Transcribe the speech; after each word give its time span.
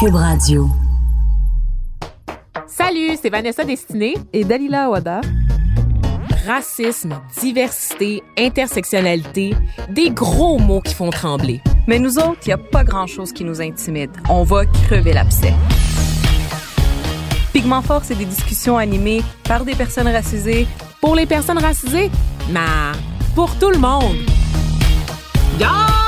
Cube 0.00 0.14
Radio. 0.14 0.68
Salut, 2.66 3.16
c'est 3.20 3.30
Vanessa 3.30 3.64
Destinée. 3.64 4.14
et 4.32 4.44
Dalila 4.44 4.84
Awada. 4.84 5.20
Racisme, 6.46 7.20
diversité, 7.40 8.22
intersectionnalité, 8.38 9.54
des 9.90 10.10
gros 10.10 10.58
mots 10.58 10.80
qui 10.80 10.94
font 10.94 11.10
trembler. 11.10 11.60
Mais 11.86 11.98
nous 11.98 12.18
autres, 12.18 12.38
il 12.44 12.48
n'y 12.48 12.52
a 12.52 12.58
pas 12.58 12.84
grand-chose 12.84 13.32
qui 13.32 13.44
nous 13.44 13.60
intimide. 13.60 14.10
On 14.30 14.44
va 14.44 14.64
crever 14.64 15.12
l'abcès. 15.12 15.52
Pigment 17.52 17.82
Fort, 17.82 18.02
c'est 18.04 18.14
des 18.14 18.24
discussions 18.24 18.78
animées 18.78 19.22
par 19.44 19.64
des 19.64 19.74
personnes 19.74 20.08
racisées. 20.08 20.66
Pour 21.00 21.14
les 21.14 21.26
personnes 21.26 21.58
racisées, 21.58 22.10
mais 22.50 22.60
pour 23.34 23.54
tout 23.58 23.70
le 23.70 23.78
monde. 23.78 24.16
Gaz! 25.58 26.07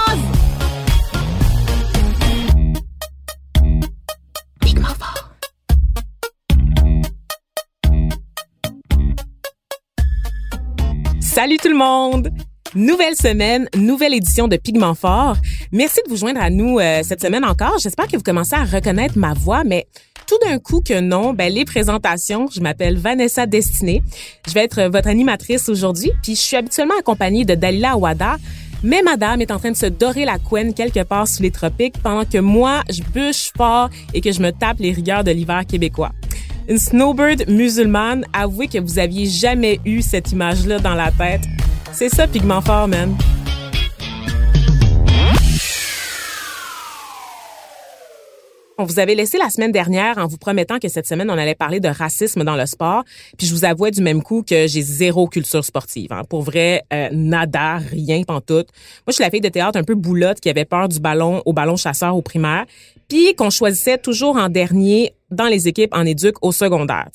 Salut 11.32 11.58
tout 11.58 11.68
le 11.68 11.76
monde! 11.76 12.28
Nouvelle 12.74 13.14
semaine, 13.14 13.68
nouvelle 13.76 14.14
édition 14.14 14.48
de 14.48 14.56
Pigment 14.56 14.96
Fort. 14.96 15.36
Merci 15.70 16.00
de 16.04 16.10
vous 16.10 16.16
joindre 16.16 16.40
à 16.42 16.50
nous 16.50 16.80
euh, 16.80 17.02
cette 17.04 17.22
semaine 17.22 17.44
encore. 17.44 17.78
J'espère 17.78 18.08
que 18.08 18.16
vous 18.16 18.24
commencez 18.24 18.56
à 18.56 18.64
reconnaître 18.64 19.16
ma 19.16 19.32
voix, 19.32 19.62
mais 19.62 19.86
tout 20.26 20.34
d'un 20.44 20.58
coup 20.58 20.80
que 20.80 20.98
non, 20.98 21.32
ben 21.32 21.52
les 21.52 21.64
présentations, 21.64 22.48
je 22.52 22.60
m'appelle 22.60 22.98
Vanessa 22.98 23.46
Destinée. 23.46 24.02
Je 24.48 24.52
vais 24.52 24.64
être 24.64 24.82
votre 24.90 25.06
animatrice 25.06 25.68
aujourd'hui, 25.68 26.10
puis 26.20 26.34
je 26.34 26.40
suis 26.40 26.56
habituellement 26.56 26.98
accompagnée 26.98 27.44
de 27.44 27.54
Dalila 27.54 27.92
Awada. 27.92 28.36
Mais 28.82 29.02
madame 29.02 29.40
est 29.40 29.52
en 29.52 29.60
train 29.60 29.70
de 29.70 29.76
se 29.76 29.86
dorer 29.86 30.24
la 30.24 30.40
couenne 30.40 30.74
quelque 30.74 31.04
part 31.04 31.28
sous 31.28 31.44
les 31.44 31.52
tropiques 31.52 32.02
pendant 32.02 32.24
que 32.24 32.38
moi, 32.38 32.82
je 32.90 33.02
bûche 33.02 33.52
fort 33.56 33.88
et 34.14 34.20
que 34.20 34.32
je 34.32 34.40
me 34.40 34.50
tape 34.50 34.80
les 34.80 34.90
rigueurs 34.90 35.22
de 35.22 35.30
l'hiver 35.30 35.64
québécois. 35.64 36.10
Une 36.70 36.78
snowbird 36.78 37.48
musulmane, 37.48 38.24
avouez 38.32 38.68
que 38.68 38.78
vous 38.78 39.00
aviez 39.00 39.26
jamais 39.26 39.80
eu 39.84 40.02
cette 40.02 40.30
image-là 40.30 40.78
dans 40.78 40.94
la 40.94 41.10
tête. 41.10 41.40
C'est 41.92 42.08
ça, 42.08 42.28
pigment 42.28 42.60
fort, 42.60 42.86
man. 42.86 43.12
On 48.78 48.84
vous 48.84 49.00
avait 49.00 49.16
laissé 49.16 49.36
la 49.36 49.50
semaine 49.50 49.72
dernière 49.72 50.16
en 50.18 50.28
vous 50.28 50.38
promettant 50.38 50.78
que 50.78 50.88
cette 50.88 51.08
semaine, 51.08 51.28
on 51.28 51.36
allait 51.36 51.56
parler 51.56 51.80
de 51.80 51.88
racisme 51.88 52.44
dans 52.44 52.54
le 52.54 52.66
sport. 52.66 53.02
Puis 53.36 53.48
je 53.48 53.52
vous 53.52 53.64
avouais 53.64 53.90
du 53.90 54.00
même 54.00 54.22
coup 54.22 54.44
que 54.48 54.68
j'ai 54.68 54.80
zéro 54.80 55.26
culture 55.26 55.64
sportive. 55.64 56.12
hein. 56.12 56.22
Pour 56.28 56.42
vrai, 56.42 56.84
euh, 56.92 57.08
nada, 57.10 57.78
rien, 57.78 58.22
pantoute. 58.22 58.68
Moi, 58.68 59.08
je 59.08 59.14
suis 59.14 59.24
la 59.24 59.30
fille 59.30 59.40
de 59.40 59.48
théâtre 59.48 59.76
un 59.76 59.82
peu 59.82 59.96
boulotte 59.96 60.38
qui 60.38 60.48
avait 60.48 60.64
peur 60.64 60.88
du 60.88 61.00
ballon 61.00 61.42
au 61.46 61.52
ballon 61.52 61.74
chasseur 61.74 62.16
au 62.16 62.22
primaire. 62.22 62.64
Puis 63.08 63.34
qu'on 63.34 63.50
choisissait 63.50 63.98
toujours 63.98 64.36
en 64.36 64.48
dernier 64.48 65.14
dans 65.30 65.46
les 65.46 65.68
équipes 65.68 65.94
en 65.94 66.04
éduc 66.04 66.36
au 66.42 66.52
secondaire. 66.52 67.08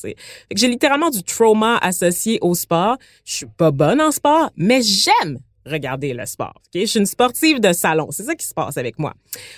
J'ai 0.55 0.67
littéralement 0.67 1.09
du 1.09 1.23
trauma 1.23 1.77
associé 1.77 2.39
au 2.41 2.55
sport. 2.55 2.97
Je 3.23 3.33
suis 3.33 3.45
pas 3.57 3.71
bonne 3.71 4.01
en 4.01 4.11
sport, 4.11 4.51
mais 4.55 4.81
j'aime 4.81 5.39
regarder 5.65 6.13
le 6.13 6.25
sport. 6.25 6.53
ok? 6.55 6.81
Je 6.81 6.85
suis 6.85 6.99
une 6.99 7.05
sportive 7.05 7.59
de 7.59 7.73
salon. 7.73 8.07
C'est 8.11 8.23
ça 8.23 8.35
qui 8.35 8.45
se 8.45 8.53
passe 8.53 8.77
avec 8.77 8.99
moi. 8.99 9.13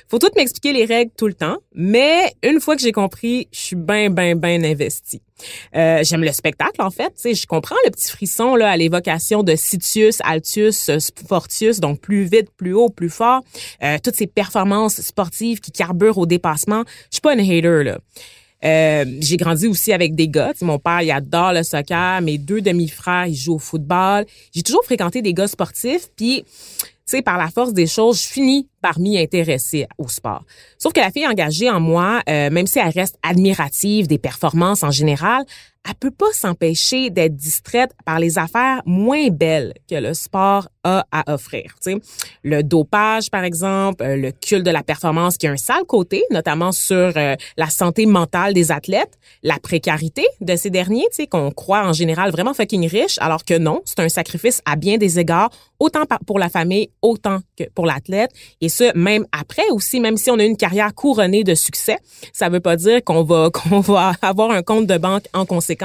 Faut 0.07 0.19
tout 0.19 0.29
m'expliquer 0.35 0.73
les 0.73 0.85
règles 0.85 1.11
tout 1.17 1.27
le 1.27 1.33
temps, 1.33 1.57
mais 1.73 2.33
une 2.43 2.59
fois 2.59 2.75
que 2.75 2.81
j'ai 2.81 2.91
compris, 2.91 3.47
je 3.51 3.59
suis 3.59 3.75
bien, 3.75 4.09
bien, 4.09 4.35
bien 4.35 4.63
investie. 4.63 5.21
Euh, 5.75 6.03
J'aime 6.03 6.23
le 6.23 6.31
spectacle, 6.31 6.81
en 6.81 6.89
fait. 6.89 7.13
Je 7.23 7.45
comprends 7.45 7.75
le 7.85 7.91
petit 7.91 8.09
frisson 8.09 8.55
là, 8.55 8.71
à 8.71 8.77
l'évocation 8.77 9.43
de 9.43 9.55
Sitius, 9.55 10.19
Altius, 10.23 10.89
Fortius, 11.27 11.79
donc 11.79 11.99
plus 11.99 12.23
vite, 12.23 12.49
plus 12.55 12.73
haut, 12.73 12.89
plus 12.89 13.09
fort. 13.09 13.41
Euh, 13.83 13.97
toutes 14.03 14.15
ces 14.15 14.27
performances 14.27 15.01
sportives 15.01 15.59
qui 15.59 15.71
carburent 15.71 16.17
au 16.17 16.25
dépassement. 16.25 16.83
Je 17.11 17.15
suis 17.15 17.21
pas 17.21 17.33
une 17.33 17.39
hater, 17.41 17.83
là. 17.83 17.99
Euh, 18.67 19.05
j'ai 19.21 19.37
grandi 19.37 19.67
aussi 19.67 19.93
avec 19.93 20.15
des 20.15 20.27
gars. 20.27 20.53
Mon 20.61 20.79
père, 20.79 21.01
il 21.01 21.11
adore 21.11 21.53
le 21.53 21.63
soccer. 21.63 22.21
Mes 22.21 22.37
deux 22.37 22.61
demi-frères, 22.61 23.25
ils 23.27 23.35
jouent 23.35 23.55
au 23.55 23.59
football. 23.59 24.25
J'ai 24.53 24.61
toujours 24.61 24.83
fréquenté 24.83 25.21
des 25.21 25.33
gars 25.33 25.47
sportifs. 25.47 26.09
Puis, 26.15 26.43
tu 26.43 26.87
sais, 27.05 27.21
par 27.21 27.37
la 27.37 27.47
force 27.49 27.73
des 27.73 27.87
choses, 27.87 28.21
je 28.21 28.27
finis 28.27 28.67
par 28.81 28.99
m'y 28.99 29.17
intéresser 29.17 29.87
au 29.97 30.09
sport. 30.09 30.43
Sauf 30.77 30.91
que 30.91 30.99
la 30.99 31.11
fille 31.11 31.27
engagée 31.27 31.69
en 31.69 31.79
moi, 31.79 32.21
euh, 32.27 32.49
même 32.49 32.67
si 32.67 32.79
elle 32.79 32.89
reste 32.89 33.17
admirative 33.23 34.07
des 34.07 34.17
performances 34.17 34.83
en 34.83 34.91
général, 34.91 35.45
elle 35.87 35.95
peut 35.95 36.11
pas 36.11 36.31
s'empêcher 36.33 37.09
d'être 37.09 37.35
distraite 37.35 37.91
par 38.05 38.19
les 38.19 38.37
affaires 38.37 38.81
moins 38.85 39.29
belles 39.29 39.73
que 39.89 39.95
le 39.95 40.13
sport 40.13 40.67
a 40.83 41.05
à 41.11 41.33
offrir. 41.33 41.75
Tu 41.81 41.91
sais, 41.91 41.97
le 42.43 42.63
dopage, 42.63 43.29
par 43.29 43.43
exemple, 43.43 44.03
euh, 44.03 44.15
le 44.15 44.31
culte 44.31 44.63
de 44.63 44.71
la 44.71 44.83
performance 44.83 45.37
qui 45.37 45.47
a 45.47 45.51
un 45.51 45.57
sale 45.57 45.83
côté, 45.85 46.23
notamment 46.31 46.71
sur 46.71 46.95
euh, 47.15 47.35
la 47.57 47.69
santé 47.69 48.05
mentale 48.05 48.53
des 48.53 48.71
athlètes, 48.71 49.17
la 49.43 49.59
précarité 49.59 50.25
de 50.41 50.55
ces 50.55 50.69
derniers, 50.69 51.05
qu'on 51.29 51.51
croit 51.51 51.85
en 51.85 51.93
général 51.93 52.31
vraiment 52.31 52.53
fucking 52.53 52.87
riches, 52.87 53.17
alors 53.19 53.43
que 53.43 53.57
non, 53.57 53.81
c'est 53.85 53.99
un 53.99 54.09
sacrifice 54.09 54.61
à 54.65 54.75
bien 54.75 54.97
des 54.97 55.19
égards, 55.19 55.49
autant 55.79 56.03
pour 56.25 56.39
la 56.39 56.49
famille, 56.49 56.89
autant 57.01 57.39
que 57.57 57.65
pour 57.75 57.85
l'athlète, 57.85 58.31
et 58.61 58.69
ce, 58.69 58.95
même 58.97 59.25
après 59.31 59.67
aussi, 59.71 59.99
même 59.99 60.17
si 60.17 60.31
on 60.31 60.39
a 60.39 60.43
une 60.43 60.57
carrière 60.57 60.93
couronnée 60.93 61.43
de 61.43 61.55
succès, 61.55 61.97
ça 62.33 62.49
veut 62.49 62.59
pas 62.59 62.75
dire 62.75 63.03
qu'on 63.03 63.23
va 63.23 63.49
qu'on 63.53 63.79
va 63.79 64.13
avoir 64.21 64.51
un 64.51 64.61
compte 64.61 64.87
de 64.87 64.97
banque 64.97 65.25
en 65.33 65.45
conséquence. 65.45 65.76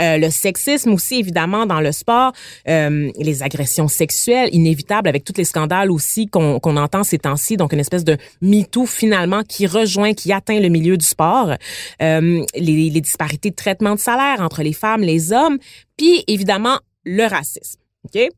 Euh, 0.00 0.18
le 0.18 0.30
sexisme 0.30 0.92
aussi, 0.92 1.16
évidemment, 1.16 1.66
dans 1.66 1.80
le 1.80 1.92
sport, 1.92 2.32
euh, 2.68 3.10
les 3.18 3.42
agressions 3.42 3.88
sexuelles 3.88 4.50
inévitables 4.52 5.08
avec 5.08 5.24
tous 5.24 5.34
les 5.36 5.44
scandales 5.44 5.90
aussi 5.90 6.26
qu'on 6.26 6.76
entend 6.76 7.04
ces 7.04 7.18
temps-ci, 7.18 7.56
donc 7.56 7.72
une 7.72 7.80
espèce 7.80 8.04
de 8.04 8.16
MeToo 8.40 8.86
finalement 8.86 9.42
qui 9.42 9.66
rejoint, 9.66 10.14
qui 10.14 10.32
atteint 10.32 10.60
le 10.60 10.68
milieu 10.68 10.96
du 10.96 11.04
sport, 11.04 11.54
euh, 12.02 12.44
les, 12.54 12.90
disparités 13.00 13.50
de 13.50 13.56
traitement 13.56 13.94
de 13.94 14.00
salaire 14.00 14.40
entre 14.40 14.62
les 14.62 14.72
femmes, 14.72 15.02
les 15.02 15.32
hommes, 15.32 15.58
puis 15.96 16.24
évidemment 16.26 16.78
le 17.04 17.24
racisme. 17.24 17.80
OK? 18.04 18.28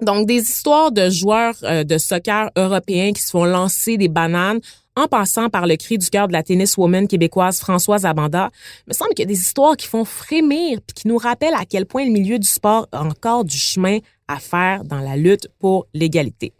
Donc, 0.00 0.26
des 0.26 0.42
histoires 0.42 0.92
de 0.92 1.10
joueurs 1.10 1.56
de 1.62 1.98
soccer 1.98 2.50
européens 2.56 3.12
qui 3.12 3.22
se 3.22 3.30
font 3.30 3.44
lancer 3.44 3.96
des 3.96 4.08
bananes 4.08 4.60
en 4.98 5.06
passant 5.06 5.48
par 5.48 5.66
le 5.66 5.76
cri 5.76 5.96
du 5.96 6.10
cœur 6.10 6.28
de 6.28 6.32
la 6.32 6.42
tenniswoman 6.42 7.06
québécoise 7.06 7.60
Françoise 7.60 8.04
Abanda, 8.04 8.50
me 8.86 8.92
semble 8.92 9.10
qu'il 9.14 9.20
y 9.20 9.28
a 9.28 9.32
des 9.32 9.40
histoires 9.40 9.76
qui 9.76 9.86
font 9.86 10.04
frémir 10.04 10.80
puis 10.86 10.94
qui 10.94 11.08
nous 11.08 11.18
rappellent 11.18 11.54
à 11.54 11.64
quel 11.64 11.86
point 11.86 12.04
le 12.04 12.10
milieu 12.10 12.38
du 12.38 12.48
sport 12.48 12.88
a 12.92 13.02
encore 13.02 13.44
du 13.44 13.56
chemin 13.56 13.98
à 14.26 14.38
faire 14.38 14.84
dans 14.84 15.00
la 15.00 15.16
lutte 15.16 15.48
pour 15.58 15.86
l'égalité. 15.94 16.52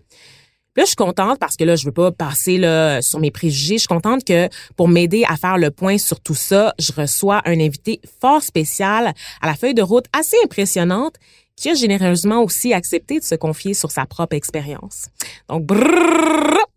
Là, 0.77 0.85
je 0.85 0.91
suis 0.91 0.97
contente 0.97 1.41
parce 1.41 1.57
que 1.57 1.65
là, 1.65 1.75
je 1.75 1.85
veux 1.85 1.93
pas 1.93 2.13
passer 2.13 2.57
là, 2.57 3.03
sur 3.03 3.19
mes 3.19 3.33
préjugés. 3.33 3.75
Je 3.75 3.81
suis 3.81 3.89
contente 3.89 4.25
que 4.25 4.49
pour 4.77 4.87
m'aider 4.87 5.25
à 5.29 5.37
faire 5.37 5.59
le 5.59 5.73
point 5.73 5.99
sur 5.99 6.21
tout 6.21 6.37
ça, 6.37 6.73
je 6.79 6.93
reçois 6.93 7.43
un 7.47 7.59
invité 7.59 8.01
fort 8.21 8.43
spécial 8.43 9.13
à 9.43 9.47
la 9.49 9.55
feuille 9.55 9.75
de 9.75 9.83
route 9.83 10.07
assez 10.17 10.37
impressionnante 10.45 11.17
qui 11.57 11.71
a 11.71 11.75
généreusement 11.75 12.45
aussi 12.45 12.73
accepté 12.73 13.19
de 13.19 13.25
se 13.25 13.35
confier 13.35 13.75
sur 13.75 13.91
sa 13.91 14.07
propre 14.07 14.37
expérience. 14.37 15.09
Donc, 15.49 15.65
brrrr, 15.65 16.68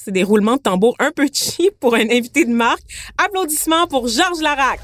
c'est 0.00 0.12
des 0.12 0.22
roulements 0.22 0.56
de 0.56 0.60
tambour 0.62 0.94
un 1.00 1.10
peu 1.10 1.28
cheap 1.32 1.72
pour 1.80 1.96
un 1.96 2.08
invité 2.08 2.44
de 2.44 2.52
marque. 2.52 2.82
Applaudissements 3.18 3.88
pour 3.88 4.06
Georges 4.06 4.40
Larac. 4.40 4.80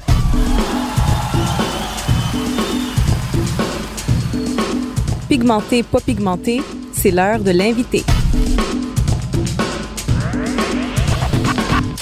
Pigmenté, 5.29 5.83
pas 5.83 6.01
pigmenté, 6.01 6.61
c'est 6.91 7.11
l'heure 7.11 7.39
de 7.39 7.51
l'invité. 7.51 8.03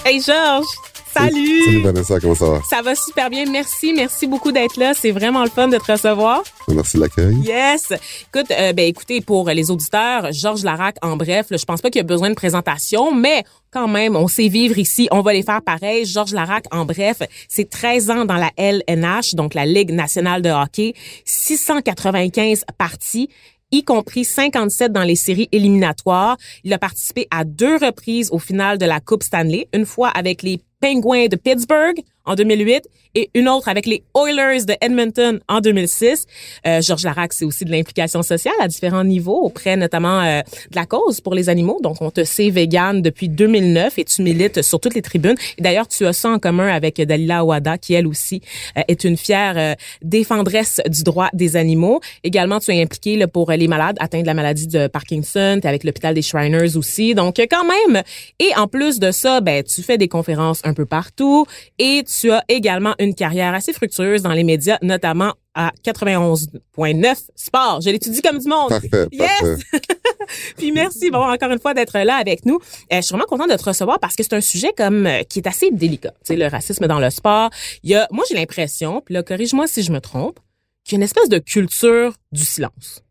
Hey 0.05 0.19
Georges, 0.19 0.65
salut! 1.13 1.63
Salut 1.65 1.81
Vanessa, 1.81 2.19
comment 2.19 2.35
ça 2.35 2.45
va? 2.49 2.61
Ça 2.69 2.81
va 2.81 2.95
super 2.95 3.29
bien, 3.29 3.45
merci, 3.49 3.93
merci 3.93 4.27
beaucoup 4.27 4.51
d'être 4.51 4.77
là. 4.77 4.93
C'est 4.93 5.11
vraiment 5.11 5.43
le 5.43 5.49
fun 5.49 5.67
de 5.67 5.77
te 5.77 5.91
recevoir. 5.91 6.43
Merci 6.67 6.97
de 6.97 7.01
l'accueil. 7.01 7.35
Yes. 7.43 7.93
Écoute, 8.33 8.51
euh, 8.51 8.73
ben 8.73 8.85
écoutez, 8.85 9.21
pour 9.21 9.49
les 9.49 9.71
auditeurs, 9.71 10.31
Georges 10.31 10.63
Larac, 10.63 10.97
en 11.01 11.15
bref, 11.15 11.47
là, 11.49 11.57
je 11.57 11.65
pense 11.65 11.81
pas 11.81 11.89
qu'il 11.89 11.99
y 11.99 12.03
a 12.03 12.07
besoin 12.07 12.29
de 12.29 12.35
présentation, 12.35 13.13
mais 13.13 13.43
quand 13.71 13.87
même, 13.87 14.15
on 14.15 14.27
sait 14.27 14.47
vivre 14.47 14.77
ici, 14.77 15.07
on 15.11 15.21
va 15.21 15.33
les 15.33 15.43
faire 15.43 15.61
pareil. 15.61 16.05
Georges 16.05 16.33
Larac, 16.33 16.65
en 16.71 16.85
bref, 16.85 17.21
c'est 17.47 17.69
13 17.69 18.09
ans 18.09 18.25
dans 18.25 18.37
la 18.37 18.51
LNH, 18.57 19.35
donc 19.35 19.53
la 19.53 19.65
Ligue 19.65 19.91
nationale 19.91 20.41
de 20.41 20.49
hockey, 20.49 20.93
695 21.25 22.65
parties. 22.77 23.29
y 23.71 23.83
compris 23.83 24.23
57 24.23 24.91
dans 24.91 25.01
les 25.01 25.15
séries 25.15 25.49
éliminatoires. 25.51 26.37
Il 26.63 26.73
a 26.73 26.77
participé 26.77 27.27
à 27.31 27.43
deux 27.43 27.77
reprises 27.77 28.29
au 28.31 28.37
final 28.37 28.77
de 28.77 28.85
la 28.85 28.99
Coupe 28.99 29.23
Stanley, 29.23 29.67
une 29.73 29.87
fois 29.87 30.09
avec 30.09 30.43
les 30.43 30.59
Penguins 30.83 31.27
de 31.27 31.37
Pittsburgh 31.37 32.03
en 32.25 32.35
2008 32.35 32.89
et 33.15 33.29
une 33.35 33.47
autre 33.47 33.67
avec 33.67 33.85
les 33.85 34.03
Oilers 34.15 34.65
de 34.65 34.75
Edmonton 34.81 35.39
en 35.47 35.61
2006. 35.61 36.25
Euh, 36.65 36.81
Georges 36.81 37.03
Larac, 37.03 37.33
c'est 37.33 37.45
aussi 37.45 37.63
de 37.65 37.71
l'implication 37.71 38.23
sociale 38.23 38.55
à 38.59 38.67
différents 38.67 39.03
niveaux 39.03 39.41
auprès 39.41 39.77
notamment 39.77 40.21
euh, 40.21 40.41
de 40.71 40.75
la 40.75 40.85
cause 40.85 41.21
pour 41.21 41.35
les 41.35 41.49
animaux. 41.49 41.79
Donc, 41.81 42.01
on 42.01 42.11
te 42.11 42.23
sait 42.23 42.49
vegan 42.49 43.01
depuis 43.01 43.29
2009 43.29 43.99
et 43.99 44.05
tu 44.05 44.23
milites 44.23 44.61
sur 44.61 44.79
toutes 44.79 44.95
les 44.95 45.01
tribunes. 45.01 45.35
D'ailleurs, 45.59 45.87
tu 45.87 46.05
as 46.05 46.13
ça 46.13 46.29
en 46.29 46.39
commun 46.39 46.67
avec 46.67 46.99
Dalila 46.99 47.45
Ouada, 47.45 47.77
qui 47.77 47.93
elle 47.93 48.07
aussi 48.07 48.41
euh, 48.77 48.81
est 48.87 49.03
une 49.03 49.17
fière 49.17 49.53
euh, 49.57 49.75
défendresse 50.01 50.81
du 50.87 51.03
droit 51.03 51.29
des 51.33 51.55
animaux. 51.55 51.99
Également, 52.23 52.59
tu 52.59 52.71
es 52.71 52.81
impliqué 52.81 53.15
là, 53.15 53.27
pour 53.27 53.51
les 53.51 53.67
malades 53.67 53.97
atteints 53.99 54.21
de 54.21 54.27
la 54.27 54.33
maladie 54.33 54.67
de 54.67 54.87
Parkinson. 54.87 55.59
Tu 55.61 55.67
avec 55.67 55.83
l'hôpital 55.83 56.15
des 56.15 56.21
Shriners 56.21 56.75
aussi. 56.77 57.13
Donc, 57.13 57.35
quand 57.49 57.65
même. 57.65 58.03
Et 58.39 58.49
en 58.55 58.67
plus 58.67 58.99
de 58.99 59.11
ça, 59.11 59.41
ben, 59.41 59.63
tu 59.63 59.83
fais 59.83 59.97
des 59.97 60.07
conférences 60.07 60.61
un 60.63 60.72
peu 60.73 60.85
partout 60.85 61.45
et 61.79 62.03
tu 62.03 62.31
as 62.31 62.43
également 62.47 62.93
une 62.99 63.15
carrière 63.15 63.53
assez 63.53 63.73
fructueuse 63.73 64.21
dans 64.21 64.31
les 64.31 64.43
médias, 64.43 64.77
notamment 64.81 65.33
à 65.55 65.71
91.9 65.85 67.15
Sport. 67.35 67.81
Je 67.81 67.89
l'étudie 67.89 68.21
comme 68.21 68.39
du 68.39 68.47
monde. 68.47 68.69
Parfait, 68.69 69.07
Yes! 69.11 69.29
parfait. 69.41 69.81
Puis 70.57 70.71
merci, 70.71 71.11
bon, 71.11 71.19
encore 71.19 71.51
une 71.51 71.59
fois 71.59 71.73
d'être 71.73 71.97
là 71.99 72.15
avec 72.15 72.45
nous. 72.45 72.55
Euh, 72.91 72.97
je 72.97 73.01
suis 73.01 73.13
vraiment 73.13 73.25
contente 73.27 73.51
de 73.51 73.55
te 73.55 73.63
recevoir 73.63 73.99
parce 73.99 74.15
que 74.15 74.23
c'est 74.23 74.33
un 74.33 74.41
sujet 74.41 74.71
comme 74.75 75.05
euh, 75.05 75.23
qui 75.23 75.39
est 75.39 75.47
assez 75.47 75.69
délicat. 75.71 76.11
Tu 76.25 76.33
sais, 76.33 76.35
le 76.35 76.47
racisme 76.47 76.87
dans 76.87 76.99
le 76.99 77.09
sport. 77.09 77.49
Il 77.83 77.91
y 77.91 77.95
a, 77.95 78.07
moi, 78.11 78.23
j'ai 78.29 78.35
l'impression, 78.35 79.01
puis 79.01 79.13
là, 79.13 79.23
corrige-moi 79.23 79.67
si 79.67 79.83
je 79.83 79.91
me 79.91 79.99
trompe, 80.01 80.39
qu'il 80.83 80.93
y 80.93 80.95
a 80.95 80.97
une 80.97 81.03
espèce 81.03 81.29
de 81.29 81.37
culture 81.39 82.13
du 82.31 82.43
silence 82.43 83.03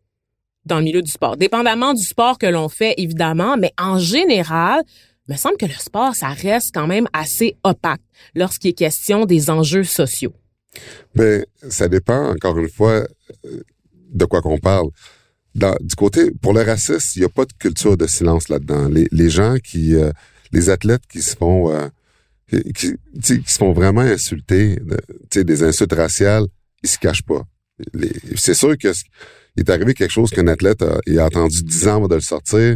dans 0.65 0.77
le 0.77 0.83
milieu 0.83 1.01
du 1.01 1.11
sport. 1.11 1.37
Dépendamment 1.37 1.93
du 1.93 2.03
sport 2.03 2.37
que 2.37 2.45
l'on 2.45 2.69
fait, 2.69 2.93
évidemment, 2.97 3.57
mais 3.57 3.73
en 3.79 3.97
général, 3.97 4.81
me 5.29 5.37
semble 5.37 5.57
que 5.57 5.65
le 5.65 5.73
sport, 5.73 6.15
ça 6.15 6.29
reste 6.29 6.73
quand 6.73 6.87
même 6.87 7.07
assez 7.13 7.55
opaque 7.63 8.01
lorsqu'il 8.35 8.71
est 8.71 8.73
question 8.73 9.25
des 9.25 9.49
enjeux 9.49 9.83
sociaux. 9.83 10.33
Ben, 11.15 11.45
ça 11.69 11.87
dépend, 11.87 12.31
encore 12.31 12.57
une 12.57 12.69
fois, 12.69 13.05
euh, 13.45 13.61
de 14.11 14.25
quoi 14.25 14.41
qu'on 14.41 14.57
parle. 14.57 14.89
Du 15.55 15.95
côté, 15.95 16.31
pour 16.41 16.53
le 16.53 16.61
racisme, 16.61 17.11
il 17.15 17.19
n'y 17.19 17.25
a 17.25 17.29
pas 17.29 17.45
de 17.45 17.53
culture 17.53 17.95
de 17.95 18.07
silence 18.07 18.49
là-dedans. 18.49 18.89
Les, 18.89 19.29
gens 19.29 19.57
qui, 19.63 19.95
euh, 19.95 20.11
les 20.51 20.71
athlètes 20.71 21.05
qui 21.07 21.21
se 21.21 21.35
font, 21.35 21.71
euh, 21.71 21.87
qui, 22.73 22.95
se 23.21 23.57
font 23.57 23.71
vraiment 23.71 24.01
insulter, 24.01 24.79
des 25.31 25.63
insultes 25.63 25.93
raciales, 25.93 26.47
ils 26.81 26.89
se 26.89 26.97
cachent 26.97 27.23
pas. 27.23 27.43
C'est 28.35 28.55
sûr 28.55 28.75
que 28.77 28.91
il 29.55 29.61
est 29.61 29.69
arrivé 29.69 29.93
quelque 29.93 30.11
chose 30.11 30.31
qu'un 30.31 30.47
athlète 30.47 30.81
a, 30.81 30.99
il 31.05 31.19
a 31.19 31.25
attendu 31.25 31.61
10 31.61 31.87
ans 31.87 31.97
avant 31.97 32.07
de 32.07 32.15
le 32.15 32.21
sortir. 32.21 32.75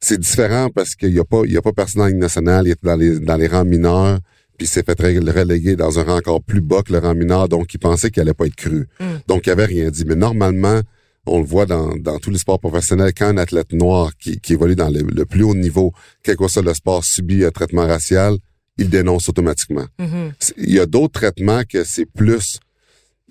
C'est 0.00 0.18
différent 0.20 0.68
parce 0.74 0.94
qu'il 0.94 1.12
n'y 1.12 1.18
a 1.18 1.24
pas, 1.24 1.42
il 1.44 1.52
y 1.52 1.56
a 1.56 1.62
pas 1.62 1.72
personne 1.72 2.06
Ligue 2.06 2.16
nationale, 2.18 2.66
il 2.66 2.70
était 2.72 2.86
dans 2.86 2.96
les, 2.96 3.18
dans 3.18 3.36
les 3.36 3.48
rangs 3.48 3.64
mineurs, 3.64 4.18
puis 4.56 4.66
il 4.66 4.68
s'est 4.68 4.82
fait 4.84 5.00
reléguer 5.00 5.74
dans 5.76 5.98
un 5.98 6.04
rang 6.04 6.16
encore 6.18 6.42
plus 6.42 6.60
bas 6.60 6.82
que 6.82 6.92
le 6.92 6.98
rang 7.00 7.14
mineur, 7.14 7.48
donc 7.48 7.72
il 7.74 7.78
pensait 7.78 8.10
qu'il 8.10 8.20
allait 8.22 8.34
pas 8.34 8.46
être 8.46 8.54
cru. 8.56 8.88
Mm. 9.00 9.04
Donc 9.26 9.46
il 9.46 9.50
avait 9.50 9.64
rien 9.64 9.90
dit. 9.90 10.04
Mais 10.06 10.14
normalement, 10.14 10.80
on 11.26 11.40
le 11.40 11.44
voit 11.46 11.66
dans, 11.66 11.94
dans 11.96 12.18
tous 12.18 12.30
les 12.30 12.38
sports 12.38 12.60
professionnels, 12.60 13.12
quand 13.16 13.26
un 13.26 13.36
athlète 13.38 13.72
noir 13.72 14.12
qui, 14.18 14.40
qui 14.40 14.52
évolue 14.54 14.76
dans 14.76 14.88
le, 14.88 15.00
le 15.02 15.24
plus 15.26 15.42
haut 15.42 15.54
niveau, 15.54 15.92
quel 16.22 16.36
que 16.36 16.46
soit 16.48 16.62
le 16.62 16.74
sport, 16.74 17.04
subit 17.04 17.44
un 17.44 17.50
traitement 17.50 17.86
racial, 17.86 18.36
il 18.78 18.88
dénonce 18.88 19.28
automatiquement. 19.28 19.86
Mhm. 19.98 20.32
C'est- 20.38 20.54
Il 20.58 20.72
y 20.72 20.78
a 20.80 20.86
d'autres 20.86 21.20
traitements 21.20 21.62
que 21.68 21.82
c'est 21.84 22.06
plus. 22.06 22.60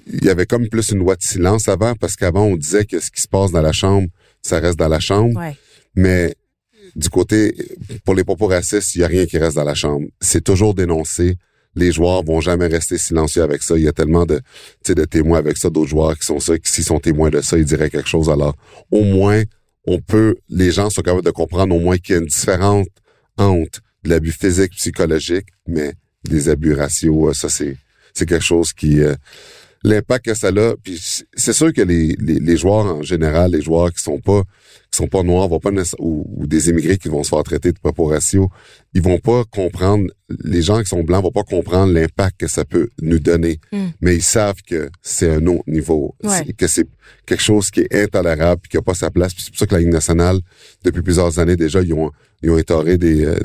Il 0.05 0.23
y 0.23 0.29
avait 0.29 0.45
comme 0.45 0.67
plus 0.67 0.91
une 0.91 0.99
loi 0.99 1.15
de 1.15 1.23
silence 1.23 1.67
avant, 1.69 1.95
parce 1.95 2.15
qu'avant, 2.17 2.43
on 2.43 2.55
disait 2.57 2.85
que 2.85 2.99
ce 2.99 3.09
qui 3.09 3.21
se 3.21 3.27
passe 3.27 3.51
dans 3.51 3.61
la 3.61 3.71
chambre, 3.73 4.07
ça 4.41 4.59
reste 4.59 4.77
dans 4.77 4.87
la 4.89 4.99
chambre. 4.99 5.37
Ouais. 5.39 5.55
Mais 5.95 6.35
du 6.97 7.09
côté, 7.09 7.55
pour 8.03 8.15
les 8.15 8.23
propos 8.23 8.47
racistes, 8.47 8.95
il 8.95 8.99
n'y 8.99 9.03
a 9.03 9.07
rien 9.07 9.25
qui 9.27 9.37
reste 9.37 9.55
dans 9.55 9.63
la 9.63 9.75
chambre. 9.75 10.07
C'est 10.19 10.43
toujours 10.43 10.73
dénoncé. 10.73 11.35
Les 11.75 11.91
joueurs 11.91 12.23
vont 12.23 12.41
jamais 12.41 12.65
rester 12.65 12.97
silencieux 12.97 13.43
avec 13.43 13.61
ça. 13.61 13.77
Il 13.77 13.83
y 13.83 13.87
a 13.87 13.93
tellement 13.93 14.25
de, 14.25 14.41
de 14.87 15.05
témoins 15.05 15.37
avec 15.37 15.57
ça, 15.57 15.69
d'autres 15.69 15.91
joueurs 15.91 16.17
qui 16.17 16.25
sont 16.25 16.39
ça, 16.39 16.57
qui 16.57 16.71
s'ils 16.71 16.83
sont 16.83 16.99
témoins 16.99 17.29
de 17.29 17.39
ça, 17.41 17.55
ils 17.55 17.65
diraient 17.65 17.91
quelque 17.91 18.09
chose. 18.09 18.31
Alors, 18.31 18.55
au 18.89 19.03
moins, 19.03 19.43
on 19.85 19.99
peut, 19.99 20.37
les 20.49 20.71
gens 20.71 20.89
sont 20.89 21.03
capables 21.03 21.23
de 21.23 21.29
comprendre 21.29 21.75
au 21.75 21.79
moins 21.79 21.97
qu'il 21.97 22.15
y 22.15 22.17
a 22.17 22.21
une 22.21 22.27
différente 22.27 22.87
honte 23.37 23.79
de 24.03 24.09
l'abus 24.09 24.31
physique, 24.31 24.71
psychologique, 24.71 25.45
mais 25.67 25.93
des 26.23 26.49
abus 26.49 26.73
raciaux, 26.73 27.31
ça 27.33 27.47
c'est, 27.47 27.77
c'est 28.15 28.25
quelque 28.25 28.43
chose 28.43 28.73
qui, 28.73 29.01
euh, 29.01 29.13
l'impact 29.83 30.25
que 30.25 30.33
ça 30.33 30.47
a. 30.49 30.75
Puis 30.83 30.99
c'est 31.35 31.53
sûr 31.53 31.73
que 31.73 31.81
les, 31.81 32.15
les, 32.19 32.39
les 32.39 32.57
joueurs 32.57 32.85
en 32.85 33.01
général, 33.03 33.51
les 33.51 33.61
joueurs 33.61 33.91
qui 33.93 34.01
sont 34.01 34.19
pas 34.19 34.43
qui 34.91 34.97
sont 34.97 35.07
pas 35.07 35.21
noirs, 35.21 35.49
vont 35.49 35.59
pas 35.59 35.71
ou, 35.99 36.25
ou 36.37 36.47
des 36.47 36.69
immigrés 36.69 36.97
qui 36.97 37.09
vont 37.09 37.21
se 37.23 37.29
faire 37.29 37.43
traiter 37.43 37.73
de 37.73 37.77
propos 37.79 38.05
raciaux, 38.05 38.49
ils 38.93 39.01
vont 39.01 39.19
pas 39.19 39.43
comprendre. 39.51 40.05
Les 40.43 40.61
gens 40.61 40.79
qui 40.81 40.87
sont 40.87 41.03
blancs 41.03 41.23
vont 41.23 41.31
pas 41.31 41.43
comprendre 41.43 41.91
l'impact 41.93 42.39
que 42.39 42.47
ça 42.47 42.63
peut 42.63 42.89
nous 43.01 43.19
donner, 43.19 43.59
Mm. 43.71 43.87
mais 44.01 44.15
ils 44.15 44.23
savent 44.23 44.61
que 44.65 44.89
c'est 45.01 45.29
un 45.31 45.45
autre 45.47 45.63
niveau, 45.67 46.15
Ouais. 46.23 46.53
Que 46.53 46.67
c'est 46.67 46.87
quelque 47.25 47.43
chose 47.43 47.69
qui 47.69 47.81
est 47.81 48.03
intolérable, 48.03 48.61
puis 48.61 48.69
qui 48.71 48.77
a 48.77 48.81
pas 48.81 48.93
sa 48.93 49.11
place. 49.11 49.33
C'est 49.37 49.49
pour 49.51 49.59
ça 49.59 49.65
que 49.67 49.73
la 49.75 49.79
Ligue 49.81 49.91
nationale, 49.91 50.39
depuis 50.83 51.01
plusieurs 51.01 51.37
années 51.39 51.55
déjà, 51.57 51.81
ils 51.81 51.93
ont 51.93 52.11
ils 52.43 52.51
ont 52.51 52.83
des, 52.83 53.25
euh, 53.25 53.35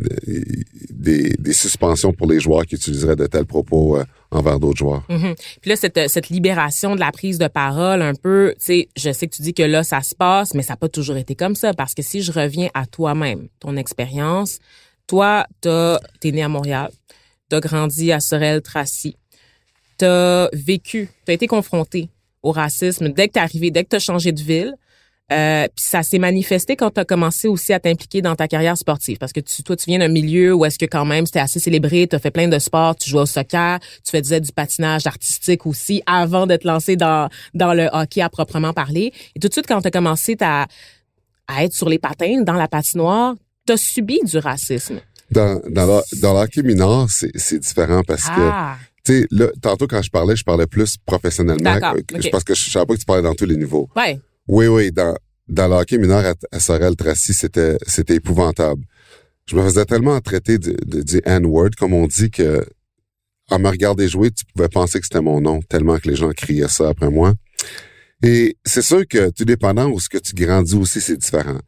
des, 0.90 1.34
des 1.38 1.52
suspensions 1.52 2.12
pour 2.12 2.26
les 2.26 2.40
joueurs 2.40 2.66
qui 2.66 2.74
utiliseraient 2.74 3.16
de 3.16 3.26
tels 3.26 3.46
propos 3.46 3.96
euh, 3.96 4.04
envers 4.30 4.60
d'autres 4.60 4.78
joueurs. 4.78 5.02
Mhm. 5.08 5.34
Puis 5.60 5.70
là, 5.70 5.76
cette, 5.76 6.08
cette 6.08 6.28
libération 6.28 6.94
de 6.94 7.00
la 7.00 7.10
prise 7.10 7.38
de 7.38 7.48
parole, 7.48 8.02
un 8.02 8.14
peu, 8.14 8.54
tu 8.58 8.64
sais, 8.64 8.88
je 8.96 9.10
sais 9.10 9.26
que 9.28 9.34
tu 9.34 9.42
dis 9.42 9.54
que 9.54 9.62
là, 9.62 9.82
ça 9.82 10.02
se 10.02 10.14
passe, 10.14 10.54
mais 10.54 10.62
ça 10.62 10.74
n'a 10.74 10.76
pas 10.76 10.88
toujours 10.88 11.16
été 11.16 11.34
comme 11.34 11.54
ça. 11.54 11.72
Parce 11.72 11.94
que 11.94 12.02
si 12.02 12.22
je 12.22 12.32
reviens 12.32 12.68
à 12.74 12.84
toi-même, 12.86 13.48
ton 13.60 13.76
expérience, 13.76 14.58
toi, 15.06 15.46
t'es 15.60 16.30
né 16.30 16.42
à 16.42 16.48
Montréal, 16.48 16.90
t'as 17.48 17.60
grandi 17.60 18.12
à 18.12 18.20
Sorel-Tracy, 18.20 19.16
t'as 19.96 20.48
vécu, 20.52 21.08
t'as 21.24 21.32
été 21.32 21.46
confronté 21.46 22.08
au 22.42 22.50
racisme 22.50 23.08
dès 23.08 23.28
que 23.28 23.34
t'es 23.34 23.40
arrivé, 23.40 23.70
dès 23.70 23.84
que 23.84 23.90
t'as 23.90 23.98
changé 23.98 24.32
de 24.32 24.42
ville. 24.42 24.74
Euh, 25.32 25.66
puis 25.74 25.84
ça 25.84 26.02
s'est 26.02 26.18
manifesté 26.18 26.76
quand 26.76 26.90
tu 26.90 27.00
as 27.00 27.04
commencé 27.04 27.48
aussi 27.48 27.72
à 27.72 27.80
t'impliquer 27.80 28.20
dans 28.22 28.34
ta 28.36 28.46
carrière 28.48 28.76
sportive 28.76 29.16
parce 29.18 29.32
que 29.32 29.40
tu, 29.40 29.62
toi 29.62 29.76
tu 29.76 29.86
viens 29.86 29.98
d'un 29.98 30.08
milieu 30.08 30.52
où 30.54 30.64
est-ce 30.64 30.78
que 30.78 30.84
quand 30.86 31.04
même 31.06 31.24
c'était 31.26 31.40
assez 31.40 31.58
célébré, 31.58 32.06
tu 32.06 32.14
as 32.16 32.18
fait 32.18 32.30
plein 32.30 32.48
de 32.48 32.58
sports, 32.58 32.96
tu 32.96 33.08
jouais 33.10 33.22
au 33.22 33.26
soccer, 33.26 33.78
tu 34.04 34.16
faisais 34.16 34.40
du 34.40 34.52
patinage 34.52 35.06
artistique 35.06 35.66
aussi 35.66 36.02
avant 36.06 36.46
de 36.46 36.56
te 36.56 36.66
lancer 36.66 36.96
dans 36.96 37.28
dans 37.54 37.72
le 37.72 37.88
hockey 37.92 38.20
à 38.20 38.28
proprement 38.28 38.72
parler. 38.72 39.12
Et 39.34 39.40
tout 39.40 39.48
de 39.48 39.52
suite 39.52 39.66
quand 39.66 39.80
tu 39.80 39.88
as 39.88 39.90
commencé 39.90 40.36
à 40.40 40.66
à 41.48 41.64
être 41.64 41.72
sur 41.72 41.88
les 41.88 41.98
patins 41.98 42.42
dans 42.42 42.52
la 42.54 42.68
patinoire, 42.68 43.34
tu 43.66 43.72
as 43.72 43.76
subi 43.76 44.20
du 44.24 44.38
racisme. 44.38 45.00
Dans, 45.30 45.60
dans, 45.70 45.86
le, 45.86 46.20
dans 46.20 46.34
le 46.34 46.40
hockey 46.40 46.62
mineur, 46.62 47.06
c'est 47.08 47.30
c'est 47.36 47.58
différent 47.58 48.02
parce 48.06 48.24
que 48.24 48.30
Ah, 48.40 48.76
Tu 49.04 49.26
sais, 49.30 49.48
tantôt 49.62 49.86
quand 49.86 50.02
je 50.02 50.10
parlais, 50.10 50.36
je 50.36 50.44
parlais 50.44 50.66
plus 50.66 50.96
professionnellement. 51.06 51.72
D'accord, 51.74 51.94
euh, 51.96 52.16
ok. 52.18 52.30
Parce 52.30 52.44
que 52.44 52.54
je 52.54 52.70
savais 52.70 52.86
pas 52.86 52.94
que 52.94 52.98
tu 53.00 53.06
parlais 53.06 53.22
dans 53.22 53.34
tous 53.34 53.46
les 53.46 53.56
niveaux. 53.56 53.88
ouais. 53.96 54.18
Oui, 54.54 54.66
oui, 54.66 54.92
dans, 54.92 55.16
dans 55.48 55.66
le 55.66 55.76
hockey 55.76 55.96
mineur 55.96 56.26
à, 56.26 56.34
à 56.54 56.60
Sorel-Tracy, 56.60 57.32
c'était, 57.32 57.78
c'était 57.86 58.16
épouvantable. 58.16 58.84
Je 59.46 59.56
me 59.56 59.62
faisais 59.62 59.86
tellement 59.86 60.20
traiter 60.20 60.58
du, 60.58 60.74
du, 60.84 61.22
N-word, 61.24 61.70
comme 61.78 61.94
on 61.94 62.06
dit, 62.06 62.30
que 62.30 62.62
en 63.48 63.58
me 63.58 63.68
regardant 63.70 64.06
jouer, 64.06 64.30
tu 64.30 64.44
pouvais 64.44 64.68
penser 64.68 65.00
que 65.00 65.06
c'était 65.06 65.22
mon 65.22 65.40
nom, 65.40 65.62
tellement 65.62 65.98
que 65.98 66.06
les 66.06 66.16
gens 66.16 66.32
criaient 66.32 66.68
ça 66.68 66.90
après 66.90 67.08
moi. 67.08 67.32
Et 68.22 68.58
c'est 68.62 68.82
sûr 68.82 69.08
que 69.08 69.30
tout 69.30 69.46
dépendant 69.46 69.88
où 69.88 69.98
ce 69.98 70.10
que 70.10 70.18
tu 70.18 70.34
grandis 70.34 70.74
aussi, 70.74 71.00
c'est 71.00 71.16
différent. 71.16 71.60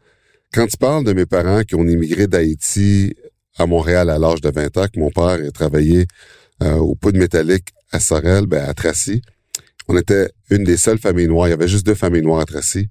Quand 0.52 0.66
tu 0.66 0.76
parles 0.76 1.04
de 1.04 1.14
mes 1.14 1.24
parents 1.24 1.62
qui 1.62 1.76
ont 1.76 1.86
immigré 1.86 2.26
d'Haïti 2.26 3.14
à 3.56 3.64
Montréal 3.64 4.10
à 4.10 4.18
l'âge 4.18 4.42
de 4.42 4.50
20 4.50 4.76
ans, 4.76 4.86
que 4.92 5.00
mon 5.00 5.10
père 5.10 5.42
a 5.42 5.50
travaillé 5.52 6.06
euh, 6.62 6.74
au 6.74 6.94
poudre 6.96 7.18
métallique 7.18 7.68
à 7.92 7.98
Sorel, 7.98 8.44
ben, 8.44 8.62
à 8.68 8.74
Tracy, 8.74 9.22
on 9.88 9.96
était 9.96 10.30
une 10.50 10.64
des 10.64 10.76
seules 10.76 10.98
familles 10.98 11.28
noires. 11.28 11.48
Il 11.48 11.50
y 11.50 11.54
avait 11.54 11.68
juste 11.68 11.86
deux 11.86 11.94
familles 11.94 12.22
noires 12.22 12.40
à 12.40 12.44
Tracy. 12.46 12.88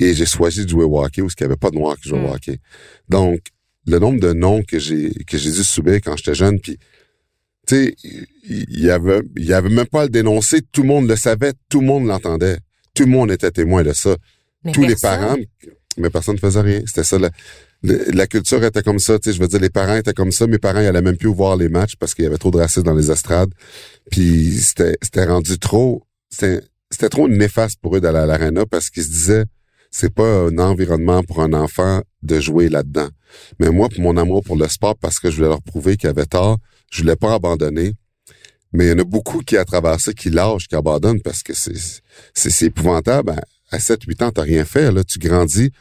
Et 0.00 0.14
j'ai 0.14 0.26
choisi 0.26 0.64
de 0.64 0.70
jouer 0.70 0.84
au 0.84 0.98
hockey 1.04 1.22
où 1.22 1.28
il 1.28 1.34
n'y 1.40 1.44
avait 1.44 1.56
pas 1.56 1.70
de 1.70 1.76
noirs 1.76 1.96
qui 1.96 2.08
jouaient 2.08 2.18
Mm. 2.20 2.26
au 2.26 2.34
hockey. 2.34 2.58
Donc, 3.08 3.40
le 3.86 3.98
nombre 3.98 4.20
de 4.20 4.32
noms 4.32 4.62
que 4.62 4.78
j'ai 4.78 5.10
que 5.26 5.36
j'ai 5.38 5.50
dû 5.52 5.62
subir 5.64 5.94
quand 6.02 6.16
j'étais 6.16 6.34
jeune, 6.34 6.58
puis 6.60 6.78
tu 7.66 7.76
sais, 7.76 7.94
il 8.44 8.80
y 8.80 8.90
avait 8.90 9.20
il 9.36 9.44
y 9.44 9.52
avait 9.52 9.68
même 9.68 9.86
pas 9.86 10.02
à 10.02 10.04
le 10.04 10.10
dénoncer, 10.10 10.60
tout 10.72 10.82
le 10.82 10.88
monde 10.88 11.08
le 11.08 11.16
savait, 11.16 11.52
tout 11.68 11.80
le 11.80 11.86
monde 11.86 12.06
l'entendait, 12.06 12.58
tout 12.94 13.04
le 13.04 13.10
monde 13.10 13.30
était 13.30 13.50
témoin 13.50 13.82
de 13.84 13.92
ça. 13.92 14.16
Mais 14.64 14.72
Tous 14.72 14.82
les 14.82 14.96
parents, 14.96 15.36
mais 15.98 16.10
personne 16.10 16.34
ne 16.36 16.40
faisait 16.40 16.60
rien. 16.60 16.80
C'était 16.86 17.04
ça. 17.04 17.18
La, 17.18 17.30
la 17.82 18.26
culture 18.28 18.62
était 18.64 18.82
comme 18.82 19.00
ça. 19.00 19.18
Tu 19.18 19.30
sais, 19.30 19.36
je 19.36 19.40
veux 19.42 19.48
dire, 19.48 19.58
les 19.60 19.70
parents 19.70 19.96
étaient 19.96 20.14
comme 20.14 20.30
ça. 20.32 20.46
Mes 20.46 20.58
parents, 20.58 20.80
ils 20.80 20.86
allaient 20.86 21.02
même 21.02 21.16
plus 21.16 21.28
voir 21.28 21.56
les 21.56 21.68
matchs 21.68 21.96
parce 21.96 22.14
qu'il 22.14 22.24
y 22.24 22.28
avait 22.28 22.38
trop 22.38 22.52
de 22.52 22.58
racisme 22.58 22.84
dans 22.84 22.94
les 22.94 23.10
estrades. 23.10 23.50
Puis 24.10 24.52
c'était, 24.60 24.96
c'était 25.02 25.24
rendu 25.24 25.58
trop, 25.58 26.04
c'était, 26.32 27.08
trop 27.08 27.28
néfaste 27.28 27.78
pour 27.80 27.96
eux 27.96 28.00
d'aller 28.00 28.18
à 28.18 28.26
l'aréna 28.26 28.66
parce 28.66 28.90
qu'ils 28.90 29.04
se 29.04 29.10
disaient, 29.10 29.44
c'est 29.90 30.12
pas 30.12 30.26
un 30.26 30.58
environnement 30.58 31.22
pour 31.22 31.42
un 31.42 31.52
enfant 31.52 32.02
de 32.22 32.40
jouer 32.40 32.68
là-dedans. 32.68 33.08
Mais 33.58 33.70
moi, 33.70 33.88
pour 33.88 34.00
mon 34.00 34.16
amour 34.16 34.42
pour 34.42 34.56
le 34.56 34.68
sport, 34.68 34.96
parce 34.96 35.18
que 35.18 35.30
je 35.30 35.36
voulais 35.36 35.48
leur 35.48 35.62
prouver 35.62 35.96
qu'ils 35.96 36.08
avaient 36.08 36.26
tort, 36.26 36.58
je 36.90 37.02
voulais 37.02 37.16
pas 37.16 37.34
abandonner. 37.34 37.92
Mais 38.72 38.86
il 38.86 38.88
y 38.88 38.92
en 38.92 38.98
a 38.98 39.04
beaucoup 39.04 39.40
qui, 39.40 39.56
à 39.58 39.64
travers 39.66 40.00
ça, 40.00 40.14
qui 40.14 40.30
lâchent, 40.30 40.66
qui 40.66 40.74
abandonnent 40.74 41.20
parce 41.20 41.42
que 41.42 41.52
c'est, 41.52 42.62
épouvantable 42.62 43.30
à, 43.30 43.42
à 43.70 43.78
7-8 43.78 44.24
ans, 44.24 44.30
t'as 44.30 44.42
rien 44.42 44.64
fait, 44.64 44.90
là, 44.90 45.04
tu 45.04 45.18
grandis, 45.18 45.72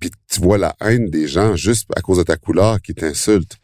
puis 0.00 0.10
tu 0.30 0.40
vois 0.40 0.56
la 0.56 0.74
haine 0.80 1.10
des 1.10 1.28
gens 1.28 1.56
juste 1.56 1.88
à 1.94 2.00
cause 2.00 2.18
de 2.18 2.22
ta 2.22 2.36
couleur 2.36 2.80
qui 2.80 2.94
t'insulte. 2.94 3.58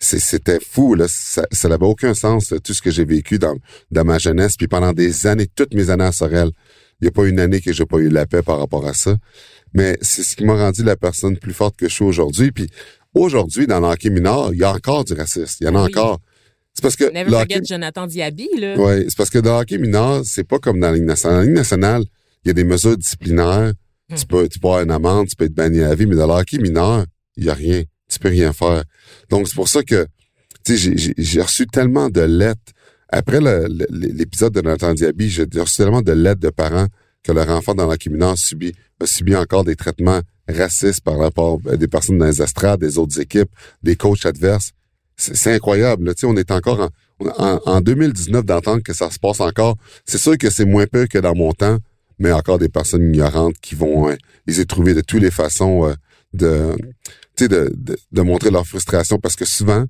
C'était 0.00 0.58
fou, 0.60 0.94
là. 0.94 1.06
Ça, 1.08 1.42
n'avait 1.68 1.84
aucun 1.86 2.14
sens, 2.14 2.54
tout 2.62 2.72
ce 2.72 2.80
que 2.80 2.90
j'ai 2.90 3.04
vécu 3.04 3.38
dans, 3.38 3.56
dans 3.90 4.04
ma 4.04 4.18
jeunesse, 4.18 4.56
puis 4.56 4.68
pendant 4.68 4.92
des 4.92 5.26
années, 5.26 5.48
toutes 5.54 5.74
mes 5.74 5.90
années 5.90 6.04
à 6.04 6.12
Sorel. 6.12 6.50
Il 7.00 7.04
n'y 7.04 7.08
a 7.08 7.10
pas 7.12 7.26
une 7.26 7.38
année 7.40 7.60
que 7.60 7.72
j'ai 7.72 7.84
pas 7.86 7.98
eu 7.98 8.08
la 8.08 8.26
paix 8.26 8.42
par 8.42 8.58
rapport 8.58 8.86
à 8.86 8.94
ça. 8.94 9.16
Mais 9.74 9.98
c'est 10.02 10.22
ce 10.22 10.34
qui 10.36 10.44
m'a 10.44 10.54
rendu 10.54 10.82
la 10.82 10.96
personne 10.96 11.36
plus 11.36 11.52
forte 11.52 11.76
que 11.76 11.88
je 11.88 11.94
suis 11.94 12.04
aujourd'hui. 12.04 12.50
Puis 12.52 12.68
aujourd'hui, 13.14 13.66
dans 13.66 13.80
l'hockey 13.80 14.10
mineur, 14.10 14.52
il 14.52 14.58
y 14.60 14.64
a 14.64 14.72
encore 14.72 15.04
du 15.04 15.12
racisme. 15.14 15.56
Il 15.60 15.64
y 15.66 15.68
en 15.68 15.74
a 15.76 15.84
Oui. 15.84 15.90
encore. 15.96 16.20
C'est 16.74 16.82
parce 16.82 16.96
que 16.96 17.04
Never 17.12 17.30
forget 17.30 17.56
hockey- 17.56 17.64
Jonathan 17.64 18.06
Diaby, 18.06 18.48
là. 18.58 18.76
Ouais, 18.76 19.04
c'est 19.08 19.16
parce 19.16 19.30
que 19.30 19.38
dans 19.38 19.54
le 19.56 19.60
hockey 19.62 19.78
mineur, 19.78 20.22
c'est 20.24 20.44
pas 20.44 20.58
comme 20.58 20.78
dans 20.80 20.88
la 20.90 20.94
Ligue 20.94 21.04
nationale. 21.06 21.34
Dans 21.36 21.40
la 21.40 21.46
Ligue 21.46 21.56
nationale, 21.56 22.04
il 22.44 22.48
y 22.48 22.50
a 22.50 22.54
des 22.54 22.64
mesures 22.64 22.96
disciplinaires. 22.96 23.72
Hmm. 24.08 24.14
Tu 24.14 24.26
peux, 24.26 24.48
tu 24.48 24.58
peux 24.58 24.68
avoir 24.68 24.82
une 24.82 24.90
amende, 24.90 25.28
tu 25.28 25.36
peux 25.36 25.44
être 25.44 25.54
banni 25.54 25.80
à 25.80 25.94
vie, 25.94 26.06
mais 26.06 26.16
dans 26.16 26.26
le 26.26 26.32
hockey 26.40 26.58
mineur, 26.58 27.04
il 27.36 27.44
y 27.44 27.50
a 27.50 27.54
rien. 27.54 27.82
Tu 28.08 28.18
peux 28.18 28.28
rien 28.28 28.52
faire. 28.52 28.84
Donc, 29.30 29.48
c'est 29.48 29.54
pour 29.54 29.68
ça 29.68 29.82
que, 29.82 30.06
tu 30.64 30.78
sais, 30.78 31.14
j'ai- 31.16 31.42
reçu 31.42 31.66
tellement 31.66 32.08
de 32.08 32.22
lettres. 32.22 32.72
Après 33.10 33.40
l'épisode 33.90 34.52
de 34.52 34.60
Nathan 34.60 34.94
Diaby, 34.94 35.30
j'ai 35.30 35.46
reçu 35.56 35.76
tellement 35.76 36.02
de 36.02 36.12
lettres 36.12 36.40
de 36.40 36.50
parents 36.50 36.86
que 37.22 37.32
leur 37.32 37.48
enfant 37.50 37.74
dans 37.74 37.86
le 37.86 37.92
hockey 37.92 38.10
mineur 38.10 38.36
subit, 38.38 38.72
a 39.00 39.06
subi 39.06 39.34
encore 39.36 39.64
des 39.64 39.76
traitements 39.76 40.20
racistes 40.48 41.02
par 41.02 41.18
rapport 41.18 41.58
à 41.70 41.76
des 41.76 41.88
personnes 41.88 42.18
dans 42.18 42.26
les 42.26 42.40
estrades, 42.42 42.80
des 42.80 42.98
autres 42.98 43.20
équipes, 43.20 43.50
des 43.82 43.96
coachs 43.96 44.24
adverses. 44.24 44.72
C'est 45.16 45.52
incroyable. 45.54 46.14
Tu 46.14 46.20
sais, 46.20 46.26
on 46.26 46.36
est 46.36 46.50
encore 46.50 46.90
en, 47.20 47.26
en, 47.38 47.60
en 47.66 47.80
2019 47.80 48.44
d'entendre 48.44 48.82
que 48.82 48.92
ça 48.92 49.10
se 49.10 49.18
passe 49.18 49.40
encore. 49.40 49.76
C'est 50.06 50.18
sûr 50.18 50.38
que 50.38 50.48
c'est 50.48 50.64
moins 50.64 50.86
peu 50.86 51.06
que 51.06 51.18
dans 51.18 51.34
mon 51.34 51.52
temps, 51.52 51.78
mais 52.18 52.30
encore 52.32 52.58
des 52.58 52.68
personnes 52.68 53.02
ignorantes 53.12 53.56
qui 53.60 53.74
vont 53.74 54.08
euh, 54.10 54.16
de 54.46 54.62
trouver 54.64 54.94
de 54.94 55.00
toutes 55.00 55.22
les 55.22 55.30
façons 55.30 55.88
euh, 55.88 55.94
de, 56.34 56.76
de, 57.46 57.70
de, 57.76 57.96
de 58.10 58.22
montrer 58.22 58.50
leur 58.50 58.66
frustration 58.66 59.18
parce 59.20 59.36
que 59.36 59.44
souvent, 59.44 59.84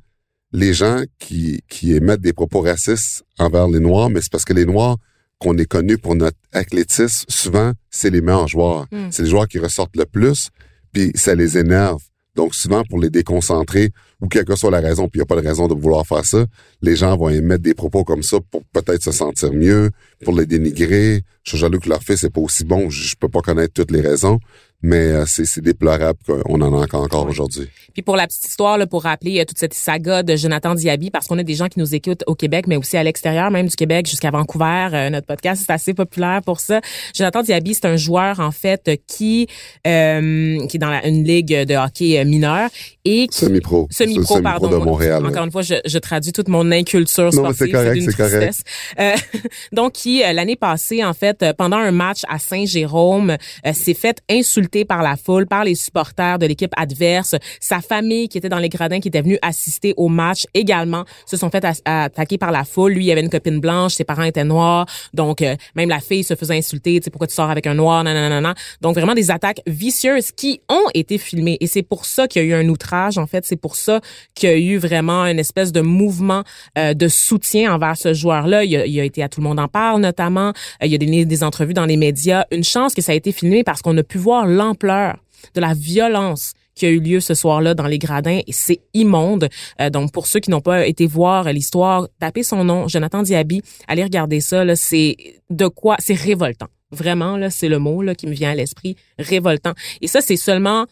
les 0.53 0.75
gens 0.75 1.03
qui, 1.19 1.63
qui 1.69 1.95
émettent 1.95 2.21
des 2.21 2.33
propos 2.33 2.61
racistes 2.61 3.25
envers 3.39 3.69
les 3.69 3.81
Noirs, 3.81 4.11
mais 4.11 4.21
c'est 4.21 4.31
parce 4.31 4.45
que 4.45 4.53
les 4.53 4.67
Noirs 4.67 4.99
qu'on 5.39 5.57
est 5.57 5.67
connus 5.67 5.99
pour 5.99 6.15
notre 6.17 6.37
athlétisme, 6.53 7.25
souvent, 7.29 7.73
c'est 7.91 8.11
les 8.11 8.21
meilleurs 8.21 8.49
joueurs. 8.49 8.87
Mm. 8.91 9.09
C'est 9.11 9.23
les 9.23 9.31
joueurs 9.31 9.47
qui 9.47 9.59
ressortent 9.59 9.97
le 9.97 10.05
plus, 10.05 10.51
puis 10.93 11.13
ça 11.15 11.35
les 11.35 11.57
énerve. 11.59 12.03
Donc, 12.35 12.55
souvent, 12.55 12.85
pour 12.89 13.01
les 13.01 13.11
déconcentrer, 13.11 13.91
ou 14.21 14.29
quelle 14.29 14.45
que 14.45 14.55
soit 14.55 14.71
la 14.71 14.81
raison, 14.81 15.09
puis 15.09 15.19
il 15.19 15.21
n'y 15.21 15.23
a 15.23 15.27
pas 15.27 15.41
de 15.41 15.47
raison 15.47 15.67
de 15.67 15.75
vouloir 15.75 16.07
faire 16.07 16.25
ça, 16.25 16.47
les 16.83 16.95
gens 16.95 17.17
vont 17.17 17.29
émettre 17.29 17.63
des 17.63 17.75
propos 17.75 18.05
comme 18.05 18.23
ça 18.23 18.39
pour 18.51 18.63
peut-être 18.73 19.03
se 19.03 19.11
sentir 19.11 19.53
mieux, 19.53 19.91
pour 20.25 20.35
les 20.35 20.47
dénigrer. 20.47 21.23
Je 21.43 21.51
suis 21.51 21.59
jaloux 21.59 21.81
que 21.81 21.89
leur 21.89 22.03
fils 22.03 22.23
n'est 22.23 22.31
pas 22.31 22.41
aussi 22.41 22.65
bon, 22.65 22.91
je, 22.91 23.09
je 23.09 23.17
peux 23.17 23.29
pas 23.29 23.41
connaître 23.41 23.75
toutes 23.75 23.91
les 23.91 24.01
raisons, 24.01 24.39
mais 24.83 24.97
euh, 25.13 25.25
c'est 25.27 25.45
c'est 25.45 25.61
déplorable 25.61 26.19
qu'on 26.27 26.61
en 26.61 26.73
a 26.73 26.85
encore, 26.97 27.25
Ouais. 27.25 27.31
aujourd'hui. 27.31 27.69
Puis 27.95 28.03
pour 28.03 28.17
la 28.17 28.27
petite 28.27 28.47
histoire, 28.47 28.79
là, 28.79 28.87
pour 28.87 29.03
rappeler 29.03 29.41
euh, 29.41 29.45
toute 29.45 29.59
cette 29.59 29.75
saga 29.75 30.23
de 30.23 30.37
Jonathan 30.37 30.75
Diaby, 30.75 31.11
parce 31.11 31.27
qu'on 31.27 31.39
a 31.39 31.43
des 31.43 31.55
gens 31.55 31.67
qui 31.69 31.81
nous 31.81 31.95
écoutent 31.95 32.23
au 32.27 32.35
Québec, 32.35 32.67
mais 32.69 32.77
aussi 32.77 32.97
à 32.97 33.03
l'extérieur, 33.03 33.51
même 33.51 33.67
du 33.67 33.75
Québec 33.77 34.07
jusqu'à 34.07 34.31
Vancouver. 34.31 34.89
Euh, 34.93 35.11
notre 35.11 35.27
podcast 35.27 35.63
c'est 35.67 35.73
assez 35.73 35.95
populaire 35.95 36.41
pour 36.45 36.61
ça. 36.61 36.81
Jonathan 37.15 37.43
Diaby, 37.43 37.75
c'est 37.75 37.87
un 37.87 37.97
joueur 37.97 38.39
en 38.41 38.51
fait 38.53 38.91
qui 39.09 39.49
euh, 39.87 40.67
qui 40.69 40.77
est 40.77 40.81
dans 40.81 40.91
la- 40.91 41.07
une 41.07 41.25
ligue 41.25 41.65
de 41.65 41.75
hockey 41.75 42.19
euh, 42.21 42.25
mineur 42.25 42.69
et 43.05 43.27
Semi-pro. 43.31 43.89
Semi-pro, 43.91 44.23
Semi-pro 44.37 44.43
pardon. 44.43 44.69
de 44.69 44.77
Montréal. 44.77 45.27
Encore 45.27 45.45
une 45.45 45.51
fois, 45.53 45.63
je, 45.63 45.75
je 45.85 45.99
traduis 45.99 46.33
toute 46.33 46.49
mon 46.49 46.71
inculture 46.71 47.25
Non, 47.25 47.53
sportive. 47.53 47.57
c'est 47.67 47.71
correct, 47.73 48.03
c'est 48.05 48.17
correct. 48.17 48.55
Euh, 49.01 49.13
donc, 49.73 49.93
qui, 49.95 50.23
euh, 50.23 50.33
l'année 50.33 50.57
passée, 50.57 51.03
en 51.05 51.15
fait, 51.15 51.43
euh, 51.43 51.53
pendant 51.57 51.79
un 51.79 51.91
match 51.91 52.21
à 52.29 52.39
Saint-Jérôme, 52.39 53.37
euh, 53.67 53.73
s'est 53.73 53.95
fait 53.95 54.19
insulter 54.31 54.68
par 54.85 55.03
la 55.03 55.17
foule, 55.17 55.47
par 55.47 55.65
les 55.65 55.75
supporters 55.75 56.39
de 56.39 56.47
l'équipe 56.47 56.73
adverse. 56.77 57.35
Sa 57.61 57.81
famille, 57.81 58.29
qui 58.29 58.39
était 58.39 58.49
dans 58.49 58.59
les 58.59 58.69
gradins, 58.69 59.01
qui 59.01 59.09
était 59.09 59.23
venue 59.23 59.39
assister 59.43 59.95
au 59.97 60.09
match, 60.09 60.47
également, 60.55 61.05
se 61.27 61.37
sont 61.37 61.51
fait 61.51 61.65
attaquer 61.85 62.39
par 62.39 62.51
la 62.51 62.65
foule. 62.65 62.93
Lui, 62.93 63.07
il 63.07 63.13
avait 63.13 63.21
une 63.21 63.31
copine 63.31 63.61
blanche, 63.61 63.95
ses 63.95 64.05
parents 64.05 64.23
étaient 64.23 64.45
noirs. 64.45 64.87
Donc, 65.15 65.43
euh, 65.43 65.57
même 65.75 65.89
la 65.89 66.01
fille 66.01 66.25
se 66.25 66.35
faisait 66.35 66.57
insulter. 66.57 67.01
Tu 67.01 67.05
sais, 67.05 67.11
pourquoi 67.11 67.27
tu 67.27 67.35
sors 67.35 67.51
avec 67.51 67.67
un 67.67 67.75
noir? 67.75 68.05
Non. 68.05 68.55
Donc, 68.81 68.95
vraiment 68.95 69.15
des 69.15 69.31
attaques 69.31 69.61
vicieuses 69.67 70.33
qui 70.33 70.61
ont 70.69 70.89
été 70.95 71.19
filmées. 71.19 71.57
Et 71.61 71.67
c'est 71.67 71.83
pour 71.83 72.05
ça 72.05 72.29
qu'il 72.29 72.43
y 72.43 72.45
a 72.45 72.49
eu 72.49 72.55
un 72.55 72.69
outrage, 72.69 73.19
en 73.19 73.27
fait. 73.27 73.45
C'est 73.45 73.57
pour 73.57 73.77
ça 73.77 74.01
qu'il 74.35 74.51
y 74.51 74.53
a 74.53 74.57
eu 74.57 74.79
vraiment 74.79 75.27
une 75.27 75.39
espèce 75.39 75.73
de 75.73 75.81
mouvement 75.81 76.43
euh, 76.77 76.95
de 76.95 77.09
soutien 77.09 77.75
envers 77.75 77.97
ce 77.97 78.13
joueur-là. 78.15 78.65
Il, 78.65 78.83
il 78.87 79.01
a 79.01 79.05
été 79.05 79.23
à 79.23 79.29
Tout 79.29 79.41
le 79.41 79.49
monde 79.49 79.61
en 79.61 79.69
parle, 79.69 80.01
notamment. 80.01 80.53
Euh, 80.83 80.87
il 80.87 80.95
a 80.95 80.99
donné 80.99 81.25
des 81.25 81.45
entrevues 81.45 81.75
dans 81.75 81.87
les 81.87 81.97
médias. 81.97 82.45
Une 82.51 82.65
chance 82.65 82.95
que 82.95 83.03
ça 83.03 83.13
a 83.13 83.15
été 83.15 83.33
filmé 83.33 83.65
parce 83.65 83.83
qu'on 83.83 83.97
a 83.97 84.03
pu 84.03 84.19
voir 84.19 84.47
l'ampleur 84.59 85.17
de 85.55 85.61
la 85.61 85.75
violence 85.75 86.53
qui 86.75 86.87
a 86.87 86.91
eu 86.91 87.01
lieu 87.01 87.21
ce 87.21 87.35
soir-là 87.35 87.75
dans 87.75 87.87
les 87.87 87.99
gradins 87.99 88.41
c'est 88.49 88.81
immonde. 88.95 89.49
Euh, 89.81 89.91
donc 89.91 90.13
pour 90.13 90.27
ceux 90.27 90.41
qui 90.41 90.51
n'ont 90.51 90.61
pas 90.61 90.87
été 90.87 91.07
voir 91.07 91.53
l'histoire, 91.53 92.09
tapez 92.21 92.43
son 92.43 92.65
nom, 92.65 92.89
Jonathan 92.89 93.23
Diaby, 93.23 93.63
allez 93.89 94.05
regarder 94.05 94.41
ça 94.41 94.65
c'est 94.77 95.17
de 95.51 95.67
quoi 95.67 95.97
c'est 95.99 96.15
révoltant. 96.15 96.69
Vraiment 96.91 97.37
là, 97.37 97.51
c'est 97.51 97.69
le 97.69 97.79
mot 97.79 98.01
là 98.01 98.15
qui 98.15 98.27
me 98.27 98.33
vient 98.33 98.51
à 98.51 98.55
l'esprit, 98.55 98.97
révoltant. 99.19 99.75
Et 100.01 100.07
ça 100.07 100.21
c'est 100.21 100.37
seulement 100.37 100.87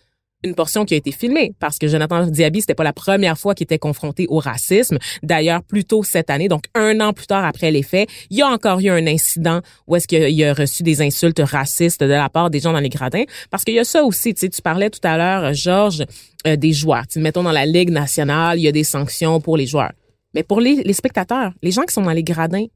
une 0.46 0.54
portion 0.54 0.84
qui 0.84 0.94
a 0.94 0.96
été 0.96 1.12
filmée 1.12 1.52
parce 1.58 1.78
que 1.78 1.88
Jonathan 1.88 2.26
Diaby, 2.26 2.60
c'était 2.60 2.74
pas 2.74 2.84
la 2.84 2.92
première 2.92 3.38
fois 3.38 3.54
qu'il 3.54 3.64
était 3.64 3.78
confronté 3.78 4.26
au 4.28 4.38
racisme. 4.38 4.98
D'ailleurs, 5.22 5.62
plus 5.62 5.84
tôt 5.84 6.02
cette 6.02 6.30
année, 6.30 6.48
donc 6.48 6.64
un 6.74 7.00
an 7.00 7.12
plus 7.12 7.26
tard 7.26 7.44
après 7.44 7.70
les 7.70 7.82
faits, 7.82 8.08
il 8.30 8.38
y 8.38 8.42
a 8.42 8.46
encore 8.46 8.80
eu 8.80 8.88
un 8.88 9.06
incident 9.06 9.60
où 9.86 9.96
est-ce 9.96 10.08
qu'il 10.08 10.44
a 10.44 10.54
reçu 10.54 10.82
des 10.82 11.02
insultes 11.02 11.40
racistes 11.40 12.02
de 12.02 12.06
la 12.06 12.28
part 12.28 12.50
des 12.50 12.60
gens 12.60 12.72
dans 12.72 12.80
les 12.80 12.88
gradins. 12.88 13.24
Parce 13.50 13.64
qu'il 13.64 13.74
y 13.74 13.78
a 13.78 13.84
ça 13.84 14.04
aussi, 14.04 14.34
tu 14.34 14.40
sais, 14.40 14.48
tu 14.48 14.62
parlais 14.62 14.90
tout 14.90 15.00
à 15.02 15.16
l'heure, 15.16 15.52
Georges, 15.52 16.04
euh, 16.46 16.56
des 16.56 16.72
joueurs. 16.72 17.06
Tu 17.06 17.18
mettons 17.18 17.42
dans 17.42 17.52
la 17.52 17.66
Ligue 17.66 17.90
nationale, 17.90 18.58
il 18.58 18.62
y 18.62 18.68
a 18.68 18.72
des 18.72 18.84
sanctions 18.84 19.40
pour 19.40 19.56
les 19.56 19.66
joueurs. 19.66 19.92
Mais 20.34 20.42
pour 20.42 20.60
les, 20.60 20.76
les 20.76 20.92
spectateurs, 20.92 21.52
les 21.62 21.70
gens 21.70 21.82
qui 21.82 21.94
sont 21.94 22.02
dans 22.02 22.12
les 22.12 22.22
gradins, 22.22 22.66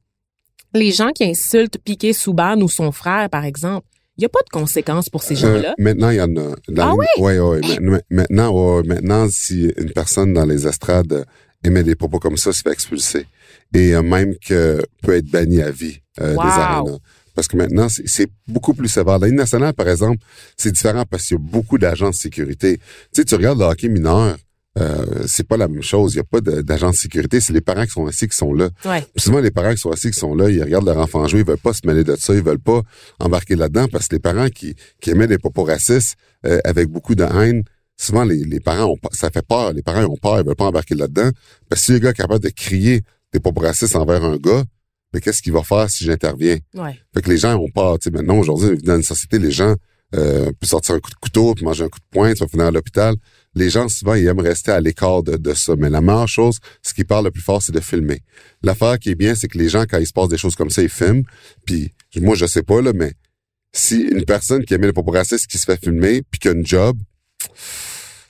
les 0.73 0.91
gens 0.91 1.11
qui 1.11 1.25
insultent 1.25 1.77
Piqué 1.83 2.13
Souban 2.13 2.59
ou 2.61 2.69
son 2.69 2.91
frère, 2.91 3.29
par 3.29 3.45
exemple, 3.45 3.85
il 4.21 4.25
n'y 4.25 4.27
a 4.27 4.29
pas 4.29 4.43
de 4.45 4.49
conséquences 4.51 5.09
pour 5.09 5.23
ces 5.23 5.33
Euh, 5.43 5.55
gens-là. 5.55 5.73
maintenant, 5.79 6.09
il 6.11 6.17
y 6.17 6.21
en 6.21 6.35
a. 6.37 6.55
Dans 6.69 6.91
Ah 6.91 6.95
ouais, 6.95 7.39
ma- 7.39 7.79
ma- 7.81 7.99
Maintenant, 8.11 8.51
ouais, 8.77 8.83
maintenant, 8.87 9.27
si 9.29 9.71
une 9.77 9.91
personne 9.93 10.33
dans 10.33 10.45
les 10.45 10.67
estrades 10.67 11.25
émet 11.63 11.83
des 11.83 11.95
propos 11.95 12.19
comme 12.19 12.37
ça, 12.37 12.53
se 12.53 12.61
fait 12.61 12.71
expulser. 12.71 13.25
Et 13.73 13.95
euh, 13.95 14.01
même 14.03 14.35
que 14.47 14.79
peut 15.01 15.15
être 15.15 15.25
banni 15.25 15.61
à 15.61 15.71
vie 15.71 15.99
euh, 16.19 16.35
Wow. 16.35 16.43
des 16.43 16.49
arénas. 16.49 16.97
Parce 17.33 17.47
que 17.47 17.55
maintenant, 17.57 17.87
c'est- 17.89 18.07
c'est 18.07 18.27
beaucoup 18.47 18.73
plus 18.73 18.89
sévère. 18.89 19.17
La 19.17 19.27
Ligue 19.27 19.37
nationale, 19.37 19.73
par 19.73 19.87
exemple, 19.89 20.19
c'est 20.57 20.71
différent 20.71 21.05
parce 21.09 21.25
qu'il 21.25 21.37
y 21.37 21.39
a 21.39 21.43
beaucoup 21.43 21.77
d'agents 21.77 22.09
de 22.09 22.15
sécurité. 22.15 22.77
Tu 22.77 22.83
sais, 23.13 23.25
tu 23.25 23.33
regardes 23.35 23.57
le 23.59 23.65
hockey 23.65 23.87
mineur, 23.87 24.37
euh, 24.79 25.23
c'est 25.27 25.47
pas 25.47 25.57
la 25.57 25.67
même 25.67 25.81
chose. 25.81 26.13
Il 26.13 26.17
n'y 26.17 26.21
a 26.21 26.23
pas 26.23 26.39
de- 26.41 26.61
d'agents 26.61 26.91
de 26.91 26.95
sécurité. 26.95 27.41
C'est 27.41 27.51
les 27.53 27.61
parents 27.61 27.83
qui 27.83 27.91
sont 27.91 28.05
assis 28.07 28.27
qui 28.27 28.37
sont 28.37 28.53
là. 28.53 28.69
Ouais. 28.85 29.05
Souvent, 29.17 29.39
les 29.39 29.51
parents 29.51 29.71
qui 29.73 29.77
sont 29.79 29.91
assis, 29.91 30.11
qui 30.11 30.19
sont 30.19 30.33
là, 30.35 30.49
ils 30.49 30.63
regardent 30.63 30.85
leur 30.85 30.97
enfant 30.97 31.27
jouer, 31.27 31.41
ils 31.41 31.45
veulent 31.45 31.57
pas 31.57 31.73
se 31.73 31.81
mêler 31.85 32.03
de 32.03 32.15
ça, 32.15 32.33
ils 32.33 32.41
veulent 32.43 32.59
pas 32.59 32.81
embarquer 33.19 33.55
là-dedans 33.55 33.87
parce 33.91 34.07
que 34.07 34.15
les 34.15 34.19
parents 34.21 34.47
qui, 34.49 34.75
qui 35.01 35.09
émettent 35.11 35.29
des 35.29 35.37
propos 35.37 35.63
racistes 35.63 36.15
euh, 36.45 36.59
avec 36.63 36.87
beaucoup 36.87 37.15
de 37.15 37.23
haine, 37.23 37.63
souvent 37.97 38.23
les, 38.23 38.43
les 38.45 38.59
parents 38.59 38.85
ont 38.91 38.97
ça 39.11 39.29
fait 39.29 39.45
peur, 39.45 39.73
les 39.73 39.81
parents 39.83 40.03
ont 40.05 40.17
peur, 40.17 40.39
ils 40.39 40.45
veulent 40.45 40.55
pas 40.55 40.65
embarquer 40.65 40.95
là-dedans. 40.95 41.29
Parce 41.69 41.81
que 41.81 41.85
si 41.87 41.91
le 41.91 41.99
gars 41.99 42.11
est 42.11 42.13
capable 42.13 42.43
de 42.43 42.49
crier 42.49 43.01
des 43.33 43.39
propos 43.39 43.61
racistes 43.61 43.95
envers 43.95 44.23
un 44.23 44.37
gars, 44.37 44.63
mais 45.13 45.19
qu'est-ce 45.19 45.41
qu'il 45.41 45.51
va 45.51 45.63
faire 45.63 45.89
si 45.89 46.05
j'interviens? 46.05 46.57
Ouais. 46.75 46.97
Fait 47.13 47.21
que 47.21 47.29
les 47.29 47.37
gens 47.37 47.55
ont 47.57 47.69
peur. 47.69 47.99
Tu 47.99 48.05
sais, 48.05 48.11
maintenant, 48.15 48.37
aujourd'hui, 48.37 48.77
dans 48.77 48.95
une 48.95 49.03
société, 49.03 49.39
les 49.39 49.51
gens 49.51 49.75
euh, 50.15 50.45
peuvent 50.59 50.69
sortir 50.69 50.95
un 50.95 50.99
coup 50.99 51.09
de 51.09 51.15
couteau, 51.15 51.53
puis 51.53 51.65
manger 51.65 51.83
un 51.83 51.89
coup 51.89 51.99
de 51.99 52.05
poing, 52.11 52.33
tu 52.33 52.39
vas 52.43 52.47
finir 52.47 52.65
à 52.67 52.71
l'hôpital. 52.71 53.15
Les 53.53 53.69
gens, 53.69 53.89
souvent, 53.89 54.13
ils 54.13 54.25
aiment 54.27 54.39
rester 54.39 54.71
à 54.71 54.79
l'écart 54.79 55.23
de, 55.23 55.35
de 55.37 55.53
ça. 55.53 55.75
Mais 55.77 55.89
la 55.89 56.01
meilleure 56.01 56.27
chose, 56.27 56.59
ce 56.81 56.93
qui 56.93 57.03
parle 57.03 57.25
le 57.25 57.31
plus 57.31 57.41
fort, 57.41 57.61
c'est 57.61 57.73
de 57.73 57.79
filmer. 57.81 58.21
L'affaire 58.63 58.97
qui 58.97 59.09
est 59.09 59.15
bien, 59.15 59.35
c'est 59.35 59.47
que 59.47 59.57
les 59.57 59.69
gens, 59.69 59.85
quand 59.89 59.97
il 59.97 60.07
se 60.07 60.13
passe 60.13 60.29
des 60.29 60.37
choses 60.37 60.55
comme 60.55 60.69
ça, 60.69 60.81
ils 60.81 60.89
filment. 60.89 61.23
Puis 61.65 61.91
moi, 62.17 62.35
je 62.35 62.45
sais 62.45 62.63
pas, 62.63 62.81
là, 62.81 62.93
mais 62.93 63.13
si 63.73 64.01
une 64.01 64.25
personne 64.25 64.63
qui 64.65 64.73
aime 64.73 64.81
les 64.81 64.93
propos 64.93 65.11
racistes 65.11 65.47
qui 65.47 65.57
se 65.57 65.65
fait 65.65 65.81
filmer, 65.81 66.23
puis 66.29 66.39
qui 66.39 66.47
a 66.49 66.51
une 66.51 66.65
job, 66.65 66.97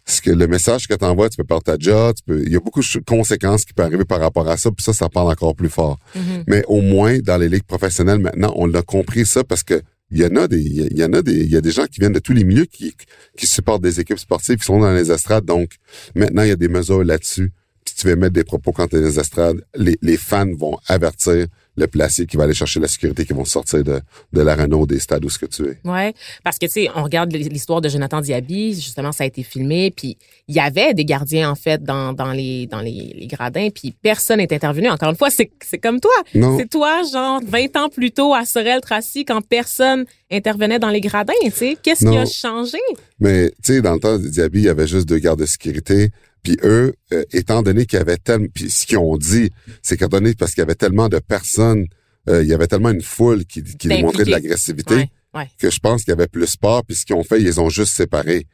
ce 0.05 0.21
que 0.21 0.31
le 0.31 0.47
message 0.47 0.87
que 0.87 0.93
tu 0.93 1.05
envoies, 1.05 1.29
tu 1.29 1.37
peux 1.37 1.43
perdre 1.43 1.63
ta 1.63 1.77
job, 1.77 2.15
tu 2.15 2.23
peux, 2.23 2.43
il 2.43 2.51
y 2.51 2.55
a 2.55 2.59
beaucoup 2.59 2.81
de 2.81 3.05
conséquences 3.05 3.65
qui 3.65 3.73
peuvent 3.73 3.85
arriver 3.85 4.05
par 4.05 4.19
rapport 4.19 4.47
à 4.47 4.57
ça, 4.57 4.69
puis 4.71 4.83
ça, 4.83 4.93
ça 4.93 5.09
parle 5.09 5.31
encore 5.31 5.55
plus 5.55 5.69
fort. 5.69 5.97
Mhm. 6.15 6.43
Mais 6.47 6.63
au 6.67 6.81
moins, 6.81 7.19
dans 7.19 7.37
les 7.37 7.49
ligues 7.49 7.63
professionnelles, 7.63 8.19
maintenant, 8.19 8.53
on 8.55 8.71
a 8.73 8.81
compris 8.81 9.25
ça 9.25 9.43
parce 9.43 9.63
que 9.63 9.81
il 10.11 10.19
y 10.19 10.25
en 10.25 10.35
a 10.35 10.47
des, 10.47 10.59
il 10.59 10.97
y 10.97 11.03
en 11.03 11.13
a 11.13 11.21
des, 11.21 11.33
il 11.33 11.51
y 11.51 11.57
a 11.57 11.61
des 11.61 11.71
gens 11.71 11.85
qui 11.85 11.99
viennent 11.99 12.13
de 12.13 12.19
tous 12.19 12.33
les 12.33 12.43
milieux 12.43 12.65
qui, 12.65 12.93
qui 13.37 13.47
supportent 13.47 13.81
des 13.81 13.99
équipes 13.99 14.19
sportives, 14.19 14.57
qui 14.57 14.65
sont 14.65 14.79
dans 14.79 14.93
les 14.93 15.11
estrades. 15.11 15.45
Donc, 15.45 15.71
maintenant, 16.15 16.43
il 16.43 16.49
y 16.49 16.51
a 16.51 16.57
des 16.57 16.67
mesures 16.67 17.03
là-dessus. 17.03 17.51
Si 17.87 17.95
tu 17.95 18.07
veux 18.07 18.15
mettre 18.15 18.33
des 18.33 18.43
propos 18.43 18.71
quand 18.71 18.87
tu 18.87 18.97
es 18.97 18.99
dans 18.99 19.07
les 19.07 19.19
estrades, 19.19 19.63
les, 19.75 19.97
les 20.01 20.17
fans 20.17 20.53
vont 20.53 20.77
avertir 20.87 21.47
le 21.75 21.87
placier 21.87 22.25
qui 22.25 22.37
va 22.37 22.43
aller 22.43 22.53
chercher 22.53 22.79
la 22.79 22.87
sécurité 22.87 23.25
qui 23.25 23.33
vont 23.33 23.45
sortir 23.45 23.83
de, 23.83 24.01
de 24.33 24.41
l'arena 24.41 24.75
ou 24.75 24.85
des 24.85 24.99
stades 24.99 25.23
où 25.23 25.29
ce 25.29 25.39
que 25.39 25.45
tu 25.45 25.63
es. 25.63 25.79
Ouais, 25.85 26.13
parce 26.43 26.57
que 26.57 26.65
tu 26.65 26.73
sais, 26.73 26.89
on 26.95 27.03
regarde 27.03 27.31
l'histoire 27.33 27.81
de 27.81 27.89
Jonathan 27.89 28.21
Diaby, 28.21 28.73
justement 28.73 29.11
ça 29.11 29.23
a 29.23 29.27
été 29.27 29.43
filmé, 29.43 29.91
puis 29.95 30.17
il 30.47 30.55
y 30.55 30.59
avait 30.59 30.93
des 30.93 31.05
gardiens 31.05 31.49
en 31.49 31.55
fait 31.55 31.83
dans, 31.83 32.13
dans 32.13 32.31
les 32.31 32.67
dans 32.67 32.81
les, 32.81 33.13
les 33.15 33.27
gradins, 33.27 33.69
puis 33.73 33.93
personne 34.01 34.37
n'est 34.37 34.53
intervenu. 34.53 34.89
Encore 34.89 35.09
une 35.09 35.15
fois, 35.15 35.29
c'est 35.29 35.77
comme 35.79 35.99
toi. 35.99 36.11
Non. 36.35 36.57
C'est 36.57 36.69
toi, 36.69 37.01
genre 37.11 37.41
20 37.45 37.77
ans 37.77 37.89
plus 37.89 38.11
tôt 38.11 38.33
à 38.33 38.45
Sorel 38.45 38.81
Tracy, 38.81 39.25
quand 39.25 39.41
personne 39.41 40.05
intervenait 40.31 40.79
dans 40.79 40.89
les 40.89 41.01
gradins. 41.01 41.33
Tu 41.43 41.51
sais, 41.51 41.77
qu'est-ce 41.81 42.05
qui 42.05 42.17
a 42.17 42.25
changé? 42.25 42.77
Mais 43.19 43.49
tu 43.63 43.73
sais, 43.73 43.81
dans 43.81 43.93
le 43.93 43.99
temps 43.99 44.17
de 44.17 44.27
Diaby, 44.27 44.59
il 44.59 44.65
y 44.65 44.69
avait 44.69 44.87
juste 44.87 45.07
deux 45.07 45.19
gardes 45.19 45.39
de 45.39 45.45
sécurité. 45.45 46.09
Puis 46.43 46.57
eux, 46.63 46.93
euh, 47.13 47.23
étant 47.31 47.61
donné 47.61 47.85
qu'il 47.85 47.97
y 47.99 48.01
avait 48.01 48.17
tellement... 48.17 48.47
Puis 48.53 48.69
ce 48.69 48.85
qu'ils 48.85 48.97
ont 48.97 49.17
dit, 49.17 49.51
c'est 49.81 49.95
qu'étant 49.97 50.17
donné 50.19 50.33
parce 50.33 50.51
qu'il 50.53 50.61
y 50.61 50.63
avait 50.63 50.75
tellement 50.75 51.07
de 51.09 51.19
personnes, 51.19 51.85
euh, 52.29 52.41
il 52.43 52.49
y 52.49 52.53
avait 52.53 52.67
tellement 52.67 52.89
une 52.89 53.01
foule 53.01 53.45
qui, 53.45 53.61
qui 53.63 53.87
D'impliqués. 53.87 53.95
démontrait 53.97 54.25
de 54.25 54.31
l'agressivité 54.31 54.95
Ouais, 54.95 55.09
ouais. 55.35 55.47
que 55.59 55.69
je 55.69 55.79
pense 55.79 56.03
qu'il 56.03 56.11
y 56.11 56.13
avait 56.13 56.27
plus 56.27 56.55
peur. 56.57 56.83
Puis 56.85 56.95
ce 56.95 57.05
qu'ils 57.05 57.15
ont 57.15 57.23
fait, 57.23 57.39
ils 57.39 57.45
les 57.45 57.59
ont 57.59 57.69
juste 57.69 57.93
séparés. 57.95 58.47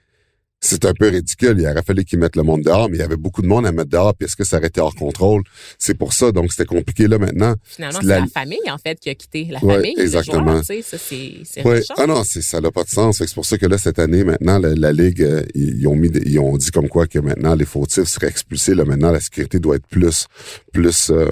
C'est 0.60 0.86
un 0.86 0.94
peu 0.94 1.10
ridicule. 1.10 1.56
Il 1.60 1.68
aurait 1.68 1.84
fallu 1.84 2.04
qu'ils 2.04 2.18
mettent 2.18 2.36
le 2.36 2.42
monde 2.42 2.64
dehors, 2.64 2.90
mais 2.90 2.98
il 2.98 3.00
y 3.00 3.04
avait 3.04 3.16
beaucoup 3.16 3.44
de 3.44 3.48
monde 3.48 3.68
à 3.68 3.72
mettre 3.72 3.90
dehors. 3.92 4.16
Puis 4.16 4.26
est-ce 4.26 4.36
que 4.36 4.44
ça 4.44 4.58
aurait 4.58 4.68
été 4.68 4.82
hors 4.82 4.96
contrôle? 4.96 5.44
C'est 5.78 5.94
pour 5.94 6.14
ça. 6.14 6.32
Donc, 6.32 6.52
c'était 6.52 6.66
compliqué 6.66 7.08
là 7.08 7.20
maintenant. 7.20 7.54
Finalement, 7.64 8.00
C'est 8.02 8.08
la- 8.08 8.20
la... 8.22 8.26
famille 8.28 8.72
en 8.72 8.78
fait 8.80 9.00
qui 9.00 9.10
a 9.10 9.16
quitté 9.16 9.46
la 9.52 9.64
Ouais, 9.64 9.76
famille. 9.76 9.94
le 9.96 10.04
exactement. 10.04 10.62
c'est 10.64 11.64
Ouais. 11.64 11.82
Ah 11.98 12.08
non, 12.08 12.24
ça 12.24 12.60
n'a 12.60 12.72
pas 12.72 12.84
de 12.84 12.90
sens. 12.90 13.18
C'est 13.18 13.34
pour 13.36 13.46
ça 13.46 13.58
que 13.60 13.68
là, 13.68 13.78
cette 13.78 14.00
année, 14.00 14.24
maintenant, 14.24 14.58
la, 14.58 14.74
la 14.74 14.92
Ligue, 14.92 15.22
euh, 15.22 15.44
ils, 15.54 15.80
ils 15.82 15.88
ont 15.88 15.96
mis, 15.96 16.10
des- 16.10 16.24
ils 16.28 16.40
ont 16.40 16.58
dit 16.58 16.72
comme 16.72 16.90
quoi 16.90 17.06
que 17.06 17.20
maintenant, 17.20 17.54
les 17.54 17.66
fautifs 17.66 18.06
seraient 18.06 18.28
expulsés. 18.28 18.74
Là, 18.74 18.84
maintenant, 18.84 19.12
la 19.12 19.20
sécurité 19.20 19.60
doit 19.60 19.76
être 19.76 19.88
plus, 19.88 20.26
plus, 20.74 21.12
euh, 21.12 21.30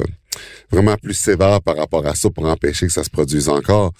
vraiment 0.69 0.97
plus 0.97 1.13
sévère 1.15 1.61
par 1.61 1.77
rapport 1.77 2.05
à 2.05 2.13
ça 2.13 2.29
pour 2.29 2.45
empêcher 2.45 2.85
que 2.85 2.93
ça 2.93 3.03
se 3.03 3.09
produise 3.09 3.49
encore. 3.49 3.91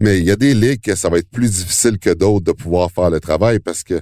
Mais 0.00 0.18
il 0.18 0.24
y 0.24 0.30
a 0.32 0.36
des 0.36 0.54
ligues 0.54 0.80
que 0.80 0.96
ça 0.96 1.08
va 1.08 1.18
être 1.18 1.28
plus 1.30 1.50
difficile 1.50 1.98
que 1.98 2.10
d'autres 2.10 2.44
de 2.46 2.52
pouvoir 2.52 2.90
faire 2.90 3.10
le 3.10 3.20
travail 3.20 3.60
parce 3.60 3.84
que 3.84 4.00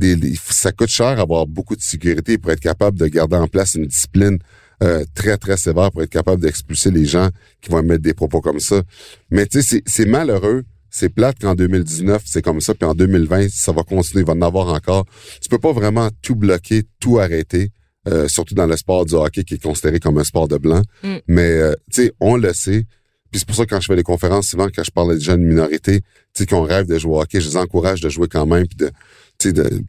des, 0.00 0.16
des- 0.16 0.34
ça 0.50 0.72
coûte 0.72 0.88
cher 0.88 1.20
avoir 1.20 1.46
beaucoup 1.46 1.76
de 1.76 1.82
sécurité 1.82 2.38
pour 2.38 2.50
être 2.50 2.60
capable 2.60 2.98
de 2.98 3.06
garder 3.06 3.36
en 3.36 3.46
place 3.46 3.74
une 3.74 3.86
discipline 3.86 4.38
euh, 4.82 5.04
très, 5.14 5.36
très 5.36 5.56
sévère 5.56 5.90
pour 5.92 6.02
être 6.02 6.10
capable 6.10 6.40
d'expulser 6.42 6.90
les 6.90 7.04
gens 7.04 7.28
qui 7.60 7.70
vont 7.70 7.82
mettre 7.82 8.02
des 8.02 8.14
propos 8.14 8.40
comme 8.40 8.60
ça. 8.60 8.82
Mais 9.30 9.46
tu 9.46 9.62
sais, 9.62 9.82
c'est- 9.86 10.06
malheureux. 10.06 10.64
C'est 10.92 11.08
plate 11.08 11.38
qu'en 11.38 11.54
2019, 11.54 12.22
c'est 12.24 12.42
comme 12.42 12.60
ça, 12.60 12.74
puis 12.74 12.84
en 12.84 12.94
2020, 12.94 13.48
ça 13.48 13.70
va 13.70 13.84
continuer, 13.84 14.22
il 14.22 14.26
va 14.26 14.32
en 14.32 14.42
avoir 14.42 14.66
encore. 14.74 15.04
Tu 15.40 15.48
peux 15.48 15.58
pas 15.60 15.72
vraiment 15.72 16.08
tout 16.20 16.34
bloquer, 16.34 16.82
tout 16.98 17.20
arrêter, 17.20 17.70
euh, 18.08 18.26
surtout 18.26 18.56
dans 18.56 18.66
le 18.66 18.76
sport 18.76 19.04
du 19.06 19.14
hockey 19.14 19.44
qui 19.44 19.54
est 19.54 19.62
considéré 19.62 20.00
comme 20.00 20.18
un 20.18 20.24
sport 20.24 20.48
de 20.48 20.56
blanc. 20.56 20.82
Mm. 21.04 21.16
Mais, 21.28 21.42
euh, 21.48 21.74
tu 21.92 22.06
sais, 22.06 22.12
on 22.18 22.34
le 22.36 22.52
sait. 22.52 22.86
Puis 23.30 23.38
c'est 23.38 23.46
pour 23.46 23.54
ça 23.54 23.66
que 23.66 23.70
quand 23.70 23.80
je 23.80 23.86
fais 23.86 23.94
des 23.94 24.02
conférences, 24.02 24.48
souvent, 24.48 24.66
quand 24.74 24.82
je 24.82 24.90
parle 24.90 25.14
des 25.16 25.20
jeunes 25.22 25.44
minorités, 25.44 26.00
tu 26.00 26.06
sais, 26.34 26.46
qui 26.46 26.54
ont 26.54 26.62
rêve 26.64 26.86
de 26.88 26.98
jouer 26.98 27.12
au 27.12 27.20
hockey, 27.20 27.40
je 27.40 27.50
les 27.50 27.56
encourage 27.56 28.00
de 28.00 28.08
jouer 28.08 28.26
quand 28.26 28.46
même, 28.46 28.66
puis 28.66 28.76
de, 28.76 28.90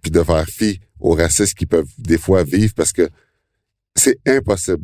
puis 0.01 0.12
de 0.12 0.24
faire 0.24 0.46
fi 0.48 0.79
aux 1.00 1.13
racistes 1.15 1.55
qu'ils 1.58 1.67
peuvent 1.67 1.89
des 1.98 2.17
fois 2.17 2.43
vivre 2.43 2.74
parce 2.75 2.91
que 2.93 3.10
c'est 3.96 4.17
impossible. 4.25 4.84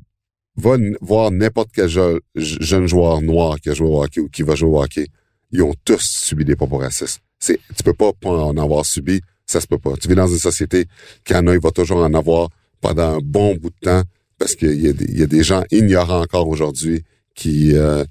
Va 0.57 0.75
voir 1.01 1.31
n'importe 1.31 1.69
quel 1.73 1.87
je- 1.87 2.19
je- 2.35 2.57
jeune 2.61 2.87
joueur 2.87 3.21
noir 3.21 3.59
qui 3.59 3.69
a 3.69 3.73
joué 3.73 3.87
au 3.87 4.01
hockey 4.03 4.21
ou 4.21 4.27
qui 4.29 4.41
va 4.41 4.55
jouer 4.55 4.69
au 4.69 4.81
hockey. 4.81 5.07
Ils 5.51 5.61
ont 5.61 5.73
tous 5.85 6.01
subi 6.01 6.43
des 6.43 6.55
propos 6.55 6.77
racistes. 6.77 7.19
C'est, 7.39 7.59
tu 7.75 7.83
peux 7.83 7.93
pas 7.93 8.11
en 8.23 8.57
avoir 8.57 8.85
subi. 8.85 9.21
Ça 9.45 9.61
se 9.61 9.67
peut 9.67 9.77
pas. 9.77 9.93
Tu 10.01 10.07
vis 10.09 10.15
dans 10.15 10.27
une 10.27 10.39
société 10.39 10.87
qui 11.23 11.33
en 11.35 11.45
a, 11.47 11.53
il 11.53 11.59
va 11.61 11.71
toujours 11.71 11.99
en 11.99 12.13
avoir 12.13 12.49
pendant 12.81 13.17
un 13.17 13.19
bon 13.23 13.55
bout 13.55 13.69
de 13.69 13.79
temps 13.81 14.03
parce 14.37 14.55
qu'il 14.55 14.73
y 14.73 15.17
y 15.19 15.23
a 15.23 15.27
des 15.27 15.43
gens 15.43 15.63
ignorants 15.71 16.21
encore 16.21 16.47
aujourd'hui 16.47 17.03
qui, 17.35 17.75
euh, 17.75 18.03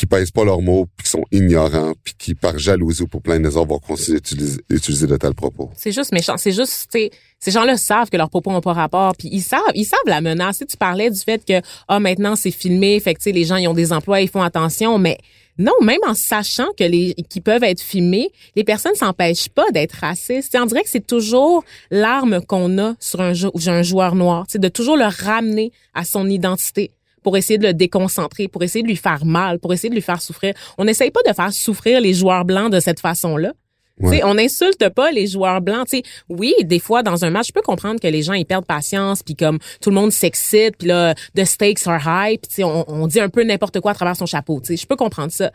qui 0.00 0.06
pèsent 0.06 0.30
pas 0.30 0.44
leurs 0.44 0.62
mots, 0.62 0.86
puis 0.96 1.04
qui 1.04 1.10
sont 1.10 1.26
ignorants, 1.30 1.92
puis 2.02 2.14
qui, 2.16 2.34
par 2.34 2.58
jalousie 2.58 3.02
ou 3.02 3.06
pour 3.06 3.20
plein 3.20 3.38
de 3.38 3.44
raisons, 3.44 3.66
vont 3.66 3.78
continuer 3.78 4.16
d'utiliser 4.16 4.58
utiliser 4.70 5.06
de 5.06 5.14
tels 5.18 5.34
propos. 5.34 5.68
C'est 5.76 5.92
juste 5.92 6.12
méchant. 6.12 6.38
C'est 6.38 6.52
juste, 6.52 6.88
ces 6.90 7.50
gens-là 7.50 7.76
savent 7.76 8.08
que 8.08 8.16
leurs 8.16 8.30
propos 8.30 8.50
n'ont 8.50 8.62
pas 8.62 8.72
rapport, 8.72 9.14
puis 9.14 9.28
ils 9.30 9.42
savent, 9.42 9.60
ils 9.74 9.84
savent 9.84 10.00
la 10.06 10.22
menace. 10.22 10.62
Tu 10.66 10.76
parlais 10.78 11.10
du 11.10 11.20
fait 11.20 11.44
que 11.44 11.60
ah 11.86 12.00
maintenant 12.00 12.34
c'est 12.34 12.50
filmé, 12.50 12.98
fait 12.98 13.14
que 13.14 13.28
les 13.28 13.44
gens 13.44 13.56
ils 13.56 13.68
ont 13.68 13.74
des 13.74 13.92
emplois, 13.92 14.22
ils 14.22 14.30
font 14.30 14.40
attention, 14.40 14.96
mais 14.96 15.18
non, 15.58 15.74
même 15.82 16.00
en 16.06 16.14
sachant 16.14 16.68
que 16.78 16.84
les 16.84 17.14
qui 17.28 17.42
peuvent 17.42 17.64
être 17.64 17.82
filmés, 17.82 18.30
les 18.56 18.64
personnes 18.64 18.94
s'empêchent 18.94 19.50
pas 19.50 19.70
d'être 19.70 19.92
racistes. 20.00 20.56
On 20.58 20.64
dirait 20.64 20.82
que 20.82 20.88
c'est 20.88 21.06
toujours 21.06 21.62
l'arme 21.90 22.40
qu'on 22.40 22.78
a 22.78 22.94
sur 23.00 23.20
un, 23.20 23.34
un 23.66 23.82
joueur 23.82 24.14
noir, 24.14 24.46
de 24.54 24.68
toujours 24.68 24.96
le 24.96 25.04
ramener 25.04 25.72
à 25.92 26.04
son 26.04 26.26
identité 26.26 26.90
pour 27.22 27.36
essayer 27.36 27.58
de 27.58 27.66
le 27.66 27.74
déconcentrer, 27.74 28.48
pour 28.48 28.62
essayer 28.62 28.82
de 28.82 28.88
lui 28.88 28.96
faire 28.96 29.24
mal, 29.24 29.58
pour 29.58 29.72
essayer 29.72 29.88
de 29.88 29.94
lui 29.94 30.02
faire 30.02 30.22
souffrir. 30.22 30.54
On 30.78 30.84
n'essaye 30.84 31.10
pas 31.10 31.20
de 31.26 31.34
faire 31.34 31.52
souffrir 31.52 32.00
les 32.00 32.14
joueurs 32.14 32.44
blancs 32.44 32.72
de 32.72 32.80
cette 32.80 33.00
façon-là. 33.00 33.52
Ouais. 34.00 34.22
On 34.24 34.34
n'insulte 34.34 34.88
pas 34.88 35.10
les 35.10 35.26
joueurs 35.26 35.60
blancs. 35.60 35.88
Tu 35.88 35.98
sais, 35.98 36.02
oui, 36.28 36.54
des 36.62 36.78
fois 36.78 37.02
dans 37.02 37.24
un 37.24 37.30
match, 37.30 37.48
je 37.48 37.52
peux 37.52 37.60
comprendre 37.60 38.00
que 38.00 38.08
les 38.08 38.22
gens 38.22 38.32
ils 38.32 38.46
perdent 38.46 38.64
patience, 38.64 39.22
puis 39.22 39.34
comme 39.36 39.58
tout 39.80 39.90
le 39.90 39.96
monde 39.96 40.10
s'excite, 40.10 40.76
puis 40.78 40.88
là, 40.88 41.14
the 41.36 41.44
stakes 41.44 41.86
are 41.86 42.00
high, 42.04 42.38
puis 42.38 42.64
on, 42.64 42.90
on 42.90 43.06
dit 43.06 43.20
un 43.20 43.28
peu 43.28 43.44
n'importe 43.44 43.80
quoi 43.80 43.90
à 43.90 43.94
travers 43.94 44.16
son 44.16 44.26
chapeau. 44.26 44.62
Je 44.68 44.86
peux 44.86 44.96
comprendre 44.96 45.32
ça. 45.32 45.50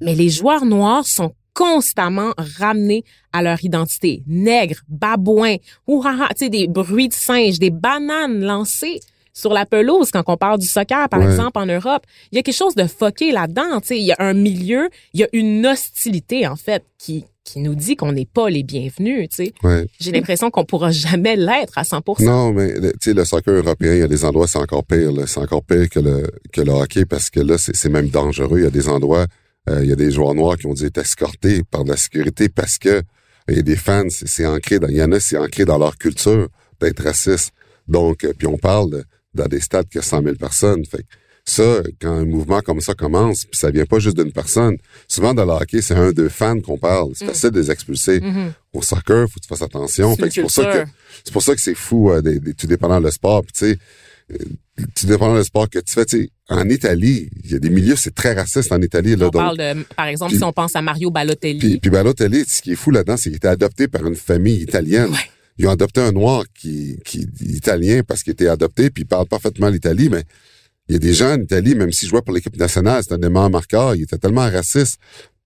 Mais 0.00 0.14
les 0.14 0.28
joueurs 0.28 0.64
noirs 0.64 1.06
sont 1.06 1.32
constamment 1.54 2.34
ramenés 2.38 3.02
à 3.32 3.42
leur 3.42 3.64
identité. 3.64 4.22
Nègres, 4.28 4.82
babouins, 4.88 5.56
ouhaha, 5.88 6.28
des 6.48 6.68
bruits 6.68 7.08
de 7.08 7.14
singes, 7.14 7.58
des 7.58 7.70
bananes 7.70 8.40
lancées 8.40 9.00
sur 9.38 9.52
la 9.52 9.66
pelouse 9.66 10.10
quand 10.10 10.24
on 10.26 10.36
parle 10.36 10.58
du 10.58 10.66
soccer, 10.66 11.08
par 11.08 11.20
Ouais. 11.20 11.26
exemple, 11.26 11.58
en 11.58 11.66
Europe. 11.66 12.02
Il 12.32 12.36
y 12.36 12.38
a 12.38 12.42
quelque 12.42 12.56
chose 12.56 12.74
de 12.74 12.86
foqué 12.86 13.30
là-dedans. 13.30 13.80
Tu 13.80 13.88
sais, 13.88 13.98
il 13.98 14.04
y 14.04 14.12
a 14.12 14.16
un 14.18 14.34
milieu, 14.34 14.88
il 15.14 15.20
y 15.20 15.22
a 15.22 15.28
une 15.32 15.64
hostilité, 15.64 16.46
en 16.46 16.56
fait, 16.56 16.84
qui, 16.98 17.24
qui 17.44 17.60
nous 17.60 17.74
dit 17.76 17.94
qu'on 17.96 18.12
n'est 18.12 18.26
pas 18.26 18.50
les 18.50 18.62
bienvenus. 18.64 19.28
Tu 19.30 19.36
sais. 19.46 19.52
Ouais. 19.62 19.86
J'ai 20.00 20.10
l'impression 20.12 20.50
qu'on 20.50 20.64
pourra 20.64 20.90
jamais 20.90 21.36
l'être 21.36 21.78
à 21.78 21.84
100% 21.84 22.24
Non, 22.24 22.52
mais 22.52 22.72
le- 22.72 22.92
tu 22.92 22.98
sais, 23.10 23.14
le 23.14 23.24
soccer 23.24 23.54
européen, 23.54 23.92
il 23.94 24.00
y 24.00 24.02
a 24.02 24.08
des 24.08 24.24
endroits, 24.24 24.48
c'est 24.48 24.58
encore 24.58 24.84
pire. 24.84 25.12
C'est 25.26 25.38
encore 25.40 25.62
pire 25.62 25.88
que 25.88 26.00
le, 26.00 26.26
que 26.52 26.60
le 26.60 26.72
hockey 26.72 27.04
parce 27.04 27.30
que 27.30 27.40
là, 27.40 27.56
c'est 27.58 27.88
même 27.88 28.08
dangereux. 28.08 28.58
Il 28.58 28.64
y 28.64 28.66
a 28.66 28.70
des 28.70 28.88
endroits, 28.88 29.26
euh, 29.70 29.80
il 29.84 29.88
y 29.88 29.92
a 29.92 29.96
des 29.96 30.10
joueurs 30.10 30.34
noirs 30.34 30.56
qui 30.56 30.66
ont 30.66 30.74
dû 30.74 30.84
être 30.86 30.98
escortés 30.98 31.62
par 31.70 31.84
de 31.84 31.90
la 31.90 31.96
sécurité 31.96 32.48
parce 32.48 32.76
que 32.78 33.02
il 33.48 33.56
y 33.56 33.60
a 33.60 33.62
des 33.62 33.76
fans, 33.76 34.04
c'est 34.10 34.44
ancré 34.44 34.78
dans, 34.78 34.88
il 34.88 34.96
y 34.96 35.02
en 35.02 35.10
a, 35.12 35.20
c'est 35.20 35.38
ancré 35.38 35.64
dans 35.64 35.78
leur 35.78 35.96
culture 35.96 36.48
d'être 36.80 37.02
raciste. 37.02 37.52
Donc, 37.86 38.24
euh, 38.24 38.34
puis 38.36 38.46
on 38.46 38.58
parle 38.58 39.04
dans 39.34 39.46
des 39.46 39.60
stades 39.60 39.88
qui 39.88 39.98
a 39.98 40.02
100 40.02 40.22
000 40.22 40.34
personnes. 40.36 40.84
Fait 40.84 40.98
que 40.98 41.02
ça, 41.44 41.80
quand 42.00 42.10
un 42.12 42.24
mouvement 42.26 42.60
comme 42.60 42.80
ça 42.80 42.94
commence, 42.94 43.44
puis 43.44 43.58
ça 43.58 43.70
vient 43.70 43.86
pas 43.86 43.98
juste 43.98 44.16
d'une 44.18 44.32
personne. 44.32 44.76
Souvent, 45.06 45.32
dans 45.34 45.44
le 45.46 45.52
hockey, 45.52 45.80
c'est 45.80 45.94
un, 45.94 46.12
deux 46.12 46.28
fans 46.28 46.60
qu'on 46.60 46.76
parle. 46.78 47.12
C'est 47.14 47.26
facile 47.26 47.50
de 47.50 47.60
les 47.60 47.70
expulser. 47.70 48.20
Mhm. 48.20 48.52
Au 48.74 48.82
soccer, 48.82 49.26
faut 49.28 49.38
que 49.40 49.44
tu 49.44 49.48
fasses 49.48 49.62
attention. 49.62 50.14
C'est 50.14 50.22
Fait 50.22 50.28
que 50.28 50.34
c'est 50.34 50.40
une 50.40 50.42
pour 50.42 50.50
ça 50.50 50.64
que 50.84 50.90
c'est 51.24 51.32
pour 51.32 51.42
ça 51.42 51.54
que 51.54 51.60
c'est 51.60 51.74
fou, 51.74 52.10
euh, 52.10 52.20
des, 52.20 52.38
des- 52.38 52.54
tout 52.54 52.66
dépendant 52.66 53.00
le 53.00 53.10
sport. 53.10 53.42
Puis, 53.44 53.52
tu 53.52 53.58
sais, 53.70 53.78
euh, 54.32 54.36
tout 54.94 55.06
dépendant 55.06 55.34
le 55.36 55.42
sport 55.44 55.68
que 55.70 55.78
tu 55.78 55.92
fais. 55.94 56.04
Tu 56.04 56.18
sais, 56.24 56.30
en 56.50 56.68
Italie, 56.68 57.30
il 57.44 57.50
y 57.52 57.54
a 57.54 57.58
des 57.58 57.70
milieux, 57.70 57.96
c'est 57.96 58.14
très 58.14 58.34
raciste 58.34 58.70
en 58.72 58.80
Italie. 58.82 59.16
Là, 59.16 59.26
On 59.26 59.30
donc, 59.30 59.32
parle 59.42 59.56
de, 59.58 59.82
par 59.96 60.06
exemple, 60.06 60.34
si 60.36 60.44
on 60.44 60.52
pense 60.52 60.76
à 60.76 60.82
Mario 60.82 61.10
Balotelli. 61.10 61.58
puis, 61.58 61.78
puis 61.78 61.90
Balotelli, 61.90 62.44
ce 62.46 62.60
qui 62.62 62.72
est 62.72 62.76
fou 62.76 62.90
là-dedans, 62.90 63.16
c'est 63.16 63.30
qu'il 63.30 63.36
était 63.36 63.48
adopté 63.48 63.88
par 63.88 64.06
une 64.06 64.16
famille 64.16 64.60
italienne. 64.62 65.10
Ouais. 65.10 65.18
Ils 65.58 65.66
ont 65.66 65.70
adopté 65.70 66.00
un 66.00 66.12
noir 66.12 66.44
qui, 66.54 66.98
qui 67.04 67.28
italien 67.40 68.02
parce 68.06 68.22
qu'il 68.22 68.32
était 68.32 68.48
adopté, 68.48 68.90
puis 68.90 69.02
il 69.02 69.06
parle 69.06 69.26
parfaitement 69.26 69.68
l'Italie, 69.68 70.08
mais 70.08 70.24
il 70.88 70.94
y 70.94 70.96
a 70.96 70.98
des 70.98 71.12
gens 71.12 71.34
en 71.34 71.40
Italie, 71.40 71.74
même 71.74 71.92
s'il 71.92 72.08
jouait 72.08 72.22
pour 72.22 72.34
l'équipe 72.34 72.56
nationale, 72.56 73.02
c'était 73.02 73.16
un 73.16 73.18
des 73.18 73.28
meilleurs 73.28 73.50
marqueurs, 73.50 73.94
il 73.94 74.02
était 74.02 74.18
tellement 74.18 74.48
raciste. 74.48 74.98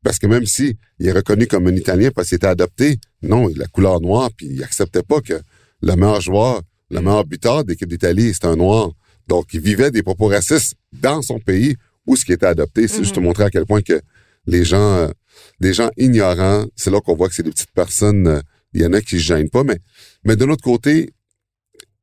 Parce 0.03 0.19
que 0.19 0.27
même 0.27 0.47
si 0.47 0.77
il 0.99 1.09
est 1.09 1.13
reconnu 1.13 1.47
comme 1.47 1.67
un 1.69 1.75
Italien 1.75 2.11
parce 2.15 2.29
qu'il 2.29 2.37
était 2.37 2.47
adopté, 2.47 2.99
non, 3.23 3.49
il 3.49 3.57
a 3.57 3.63
la 3.63 3.67
couleur 3.69 4.01
noire, 4.01 4.31
puis 4.37 4.49
il 4.51 4.63
acceptait 4.63 5.03
pas 5.03 5.21
que 5.21 5.41
le 5.81 5.95
meilleur 5.95 6.21
joueur, 6.21 6.63
le 6.91 7.01
meilleur 7.01 7.25
buteur 7.25 7.65
de 7.65 7.71
l'équipe 7.71 7.89
d'Italie, 7.89 8.35
c'était 8.35 8.49
un 8.49 8.57
noir. 8.57 8.91
Donc, 9.29 9.47
il 9.55 9.61
vivait 9.61 9.91
des 9.91 10.03
propos 10.03 10.27
racistes 10.27 10.75
dans 10.93 11.23
son 11.23 11.39
pays 11.39 11.77
où 12.07 12.17
ce 12.17 12.25
qui 12.25 12.33
était 12.33 12.47
adopté. 12.47 12.89
C'est 12.89 12.99
juste 12.99 13.15
te 13.15 13.21
montrer 13.21 13.45
à 13.45 13.51
quel 13.51 13.65
point 13.65 13.81
que 13.81 14.01
les 14.47 14.65
gens, 14.65 14.97
euh, 14.97 15.09
des 15.61 15.73
gens 15.73 15.91
ignorants, 15.97 16.67
c'est 16.75 16.91
là 16.91 17.01
qu'on 17.01 17.15
voit 17.15 17.29
que 17.29 17.35
c'est 17.35 17.45
des 17.45 17.51
petites 17.51 17.71
personnes, 17.71 18.27
euh, 18.27 18.41
il 18.75 18.83
y 18.83 18.87
en 18.87 18.93
a 18.93 19.01
qui 19.01 19.19
se 19.19 19.25
gênent 19.25 19.51
pas, 19.51 19.65
mais, 19.65 19.79
mais 20.25 20.37
de 20.37 20.45
l'autre 20.45 20.65
côté, 20.65 21.11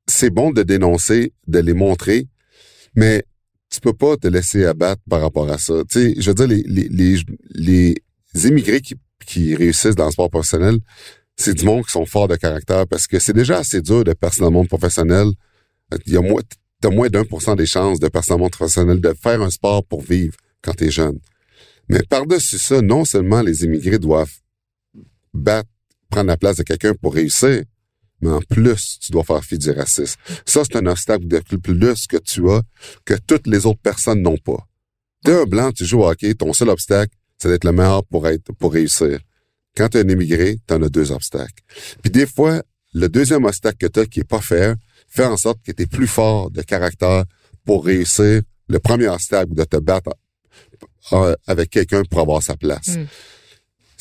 c'est 0.08 0.29
bon 0.29 0.51
de 0.51 0.63
dénoncer, 0.63 1.34
de 1.47 1.60
les 1.60 1.73
montrer, 1.73 2.27
mais 2.95 3.23
tu 3.69 3.79
peux 3.79 3.93
pas 3.93 4.17
te 4.17 4.27
laisser 4.27 4.65
abattre 4.65 5.01
par 5.10 5.21
rapport 5.21 5.49
à 5.49 5.58
ça. 5.58 5.84
Tu 5.89 5.99
sais, 5.99 6.21
je 6.21 6.32
veux 6.32 6.36
dire, 6.36 6.47
les, 6.47 6.63
les, 6.63 6.89
les, 6.89 7.95
les 8.34 8.47
immigrés 8.47 8.82
qui, 8.82 8.95
qui 9.25 9.55
réussissent 9.55 9.95
dans 9.95 10.05
le 10.05 10.12
sport 10.12 10.29
professionnel, 10.29 10.79
c'est 11.38 11.53
du 11.53 11.65
monde 11.65 11.86
qui 11.86 11.91
sont 11.91 12.05
forts 12.05 12.27
de 12.27 12.36
caractère 12.36 12.88
parce 12.88 13.08
que 13.08 13.19
c'est 13.19 13.34
déjà 13.34 13.60
assez 13.60 13.82
dur 13.82 14.03
de 14.03 14.13
percer 14.13 14.41
dans 14.41 14.47
le 14.47 14.53
monde 14.53 14.67
professionnel. 14.67 15.27
Il 16.05 16.13
y 16.13 16.17
a 16.17 16.21
moins, 16.21 16.41
t'as 16.82 16.89
moins 16.89 17.10
d'un 17.10 17.23
pour 17.23 17.41
cent 17.41 17.55
des 17.55 17.65
chances 17.65 17.99
de 17.99 18.08
percer 18.08 18.29
dans 18.29 18.38
le 18.38 18.41
monde 18.41 18.51
professionnel, 18.51 18.99
de 18.99 19.13
faire 19.13 19.41
un 19.41 19.49
sport 19.49 19.86
pour 19.86 20.01
vivre 20.01 20.36
quand 20.62 20.73
t'es 20.73 20.91
jeune. 20.91 21.19
Mais 21.88 22.03
par-dessus 22.03 22.58
ça, 22.58 22.82
non 22.82 23.05
seulement 23.05 23.41
les 23.41 23.63
immigrés 23.63 23.99
doivent 23.99 24.34
battre, 25.34 25.69
prendre 26.10 26.28
la 26.28 26.38
place 26.38 26.58
de 26.58 26.63
quelqu'un 26.63 26.93
pour 26.93 27.13
réussir, 27.13 27.63
mais 28.22 28.30
en 28.30 28.41
plus, 28.41 29.00
tu 29.00 29.12
dois 29.12 29.24
faire 29.24 29.43
fi 29.43 29.58
du 29.58 29.72
racisme. 29.72 30.19
Ça, 30.45 30.63
c'est 30.63 30.78
un 30.78 30.86
obstacle 30.88 31.28
de 31.28 31.39
plus 31.39 32.08
que 32.08 32.17
tu 32.17 32.50
as 32.50 32.62
que 33.06 33.13
toutes 33.13 33.48
les 33.48 33.65
autres 33.65 33.80
personnes 33.82 34.22
n'ont 34.22 34.38
pas. 34.38 34.67
T'es 35.24 35.34
un 35.34 35.45
blanc, 35.45 35.72
tu 35.72 35.86
joues 35.86 36.02
au 36.02 36.10
hockey, 36.10 36.34
ton 36.34 36.54
seul 36.54 36.69
obstacle, 36.69 37.13
c'est 37.38 37.50
d'être 37.50 37.63
le 37.63 37.72
meilleur 37.72 38.04
pour 38.06 38.28
être, 38.28 38.52
pour 38.54 38.74
réussir. 38.74 39.19
Quand 39.76 39.89
t'es 39.89 40.00
un 40.00 40.10
immigré, 40.10 40.58
t'en 40.67 40.82
as 40.82 40.89
deux 40.89 41.12
obstacles. 41.12 41.63
Puis 42.02 42.12
des 42.12 42.26
fois, 42.26 42.62
le 42.93 43.08
deuxième 43.08 43.45
obstacle 43.45 43.78
que 43.78 43.88
t'as 43.88 44.06
qui 44.06 44.22
est 44.22 44.24
pas 44.24 44.41
faire, 44.41 44.76
fait 45.08 45.26
en 45.26 45.38
sorte 45.38 45.60
que 45.63 45.72
t'es 45.72 45.86
plus 45.86 46.08
fort 46.08 46.52
de 46.52 46.62
caractère 46.62 47.24
pour 47.65 47.86
réussir 47.86 48.41
le 48.67 48.80
premier 48.80 49.08
obstacle 49.08 49.54
de 49.54 49.63
te 49.63 49.78
battre 49.78 50.12
euh, 51.13 51.36
avec 51.48 51.69
quelqu'un 51.69 52.04
pour 52.04 52.19
avoir 52.19 52.43
sa 52.43 52.56
place. 52.56 52.98
Mm. 52.98 53.06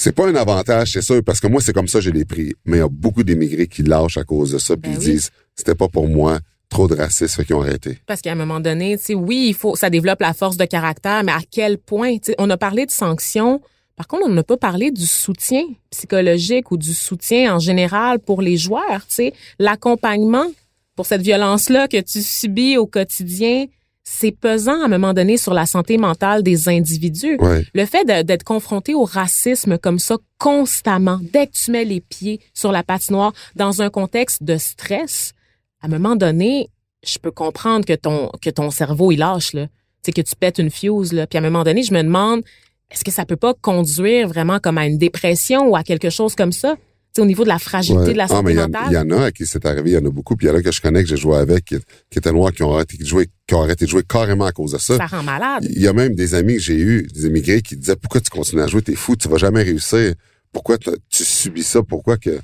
C'est 0.00 0.12
pas 0.12 0.28
un 0.28 0.34
avantage, 0.36 0.92
c'est 0.92 1.02
sûr, 1.02 1.24
parce 1.24 1.40
que 1.40 1.48
moi, 1.48 1.60
c'est 1.60 1.72
comme 1.72 1.88
ça 1.88 1.98
que 1.98 2.04
je 2.04 2.10
l'ai 2.10 2.24
pris. 2.24 2.54
Mais 2.64 2.76
il 2.76 2.80
y 2.80 2.84
a 2.84 2.88
beaucoup 2.88 3.24
d'immigrés 3.24 3.66
qui 3.66 3.82
lâchent 3.82 4.16
à 4.16 4.22
cause 4.22 4.52
de 4.52 4.58
ça, 4.58 4.76
puis 4.76 4.92
Ben 4.92 4.96
ils 4.96 4.98
oui. 5.04 5.12
disent, 5.14 5.30
c'était 5.56 5.74
pas 5.74 5.88
pour 5.88 6.06
moi, 6.06 6.38
trop 6.68 6.86
de 6.86 6.94
racisme, 6.94 7.34
fait 7.34 7.44
qu'ils 7.44 7.56
ont 7.56 7.62
arrêté. 7.62 7.98
Parce 8.06 8.20
qu'à 8.20 8.30
un 8.30 8.36
moment 8.36 8.60
donné, 8.60 8.96
tu 8.96 9.04
sais, 9.06 9.14
oui, 9.14 9.46
il 9.48 9.54
faut, 9.54 9.74
ça 9.74 9.90
développe 9.90 10.20
la 10.20 10.34
force 10.34 10.56
de 10.56 10.66
caractère, 10.66 11.24
mais 11.24 11.32
à 11.32 11.40
quel 11.50 11.78
point? 11.78 12.14
Tu 12.18 12.26
sais, 12.26 12.34
on 12.38 12.48
a 12.48 12.56
parlé 12.56 12.86
de 12.86 12.92
sanctions. 12.92 13.60
Par 13.96 14.06
contre, 14.06 14.22
on 14.26 14.28
n'a 14.28 14.44
pas 14.44 14.56
parlé 14.56 14.92
du 14.92 15.04
soutien 15.04 15.64
psychologique 15.90 16.70
ou 16.70 16.76
du 16.76 16.94
soutien 16.94 17.56
en 17.56 17.58
général 17.58 18.20
pour 18.20 18.40
les 18.40 18.56
joueurs. 18.56 19.04
Tu 19.08 19.14
sais, 19.14 19.32
l'accompagnement 19.58 20.46
pour 20.94 21.06
cette 21.06 21.22
violence-là 21.22 21.88
que 21.88 22.00
tu 22.00 22.22
subis 22.22 22.76
au 22.76 22.86
quotidien, 22.86 23.66
c'est 24.10 24.32
pesant 24.32 24.80
à 24.80 24.86
un 24.86 24.88
moment 24.88 25.12
donné 25.12 25.36
sur 25.36 25.52
la 25.52 25.66
santé 25.66 25.98
mentale 25.98 26.42
des 26.42 26.68
individus. 26.68 27.36
Ouais. 27.40 27.64
Le 27.74 27.84
fait 27.84 28.04
d'être 28.06 28.42
confronté 28.42 28.94
au 28.94 29.04
racisme 29.04 29.76
comme 29.76 29.98
ça 29.98 30.16
constamment, 30.38 31.20
dès 31.32 31.46
que 31.46 31.52
tu 31.52 31.70
mets 31.70 31.84
les 31.84 32.00
pieds 32.00 32.40
sur 32.54 32.72
la 32.72 32.82
patinoire 32.82 33.32
dans 33.54 33.82
un 33.82 33.90
contexte 33.90 34.42
de 34.42 34.56
stress, 34.56 35.34
à 35.82 35.86
un 35.86 35.90
moment 35.90 36.16
donné, 36.16 36.70
je 37.06 37.18
peux 37.18 37.30
comprendre 37.30 37.84
que 37.84 37.92
ton 37.92 38.30
que 38.40 38.50
ton 38.50 38.70
cerveau 38.70 39.12
il 39.12 39.18
lâche 39.18 39.52
là, 39.52 39.66
c'est 40.02 40.12
que 40.12 40.22
tu 40.22 40.34
pètes 40.34 40.58
une 40.58 40.70
fuse 40.70 41.12
là. 41.12 41.26
Puis 41.26 41.38
à 41.38 41.42
un 41.42 41.44
moment 41.44 41.62
donné, 41.62 41.82
je 41.82 41.92
me 41.92 42.02
demande 42.02 42.42
est-ce 42.90 43.04
que 43.04 43.12
ça 43.12 43.26
peut 43.26 43.36
pas 43.36 43.52
conduire 43.54 44.26
vraiment 44.26 44.58
comme 44.58 44.78
à 44.78 44.86
une 44.86 44.98
dépression 44.98 45.68
ou 45.68 45.76
à 45.76 45.82
quelque 45.82 46.08
chose 46.08 46.34
comme 46.34 46.52
ça, 46.52 46.76
au 47.20 47.26
niveau 47.26 47.42
de 47.44 47.48
la 47.48 47.58
fragilité 47.58 48.04
Ouais. 48.06 48.12
de 48.12 48.18
la 48.18 48.24
Ah, 48.24 48.28
santé 48.28 48.52
en- 48.58 48.62
mentale. 48.62 48.82
il 48.88 48.92
y 48.94 48.98
en 48.98 49.10
a 49.10 49.24
à 49.26 49.32
qui 49.32 49.46
c'est 49.46 49.64
arrivé, 49.66 49.90
il 49.90 49.94
y 49.94 49.96
en 49.98 50.04
a 50.06 50.10
beaucoup, 50.10 50.36
puis 50.36 50.46
il 50.46 50.50
y 50.50 50.52
en 50.52 50.56
a 50.56 50.62
que 50.62 50.72
je 50.72 50.80
connais, 50.80 51.02
que 51.02 51.08
j'ai 51.08 51.16
joué 51.16 51.36
avec, 51.36 51.64
qui, 51.66 51.76
qui 52.10 52.18
étaient 52.18 52.32
noirs, 52.32 52.52
qui 52.52 52.62
ont 52.62 52.74
arrêté 52.74 52.96
de 52.96 53.04
jouer, 53.06 53.28
qui 53.46 53.54
ont 53.54 53.62
arrêté 53.62 53.84
de 53.84 53.90
jouer 53.90 54.02
carrément 54.08 54.44
à 54.46 54.52
cause 54.52 54.72
de 54.72 54.78
ça. 54.78 54.96
ça 54.96 55.06
rend 55.06 55.22
malade. 55.22 55.66
Il 55.70 55.80
y 55.80 55.86
a 55.88 55.92
même 55.92 56.14
des 56.14 56.34
amis 56.34 56.54
que 56.54 56.60
j'ai 56.62 56.78
eus, 56.78 57.06
des 57.14 57.26
immigrés, 57.26 57.62
qui 57.62 57.76
disaient 57.76 57.96
pourquoi 57.96 58.20
tu 58.20 58.30
continues 58.30 58.62
à 58.62 58.66
jouer, 58.66 58.82
t'es 58.82 58.94
fou, 58.94 59.16
tu 59.16 59.28
vas 59.28 59.36
jamais 59.38 59.62
réussir. 59.62 60.14
Pourquoi 60.52 60.78
tu 60.78 60.90
subis 61.10 61.62
ça? 61.62 61.82
Pourquoi 61.82 62.16
que 62.16 62.38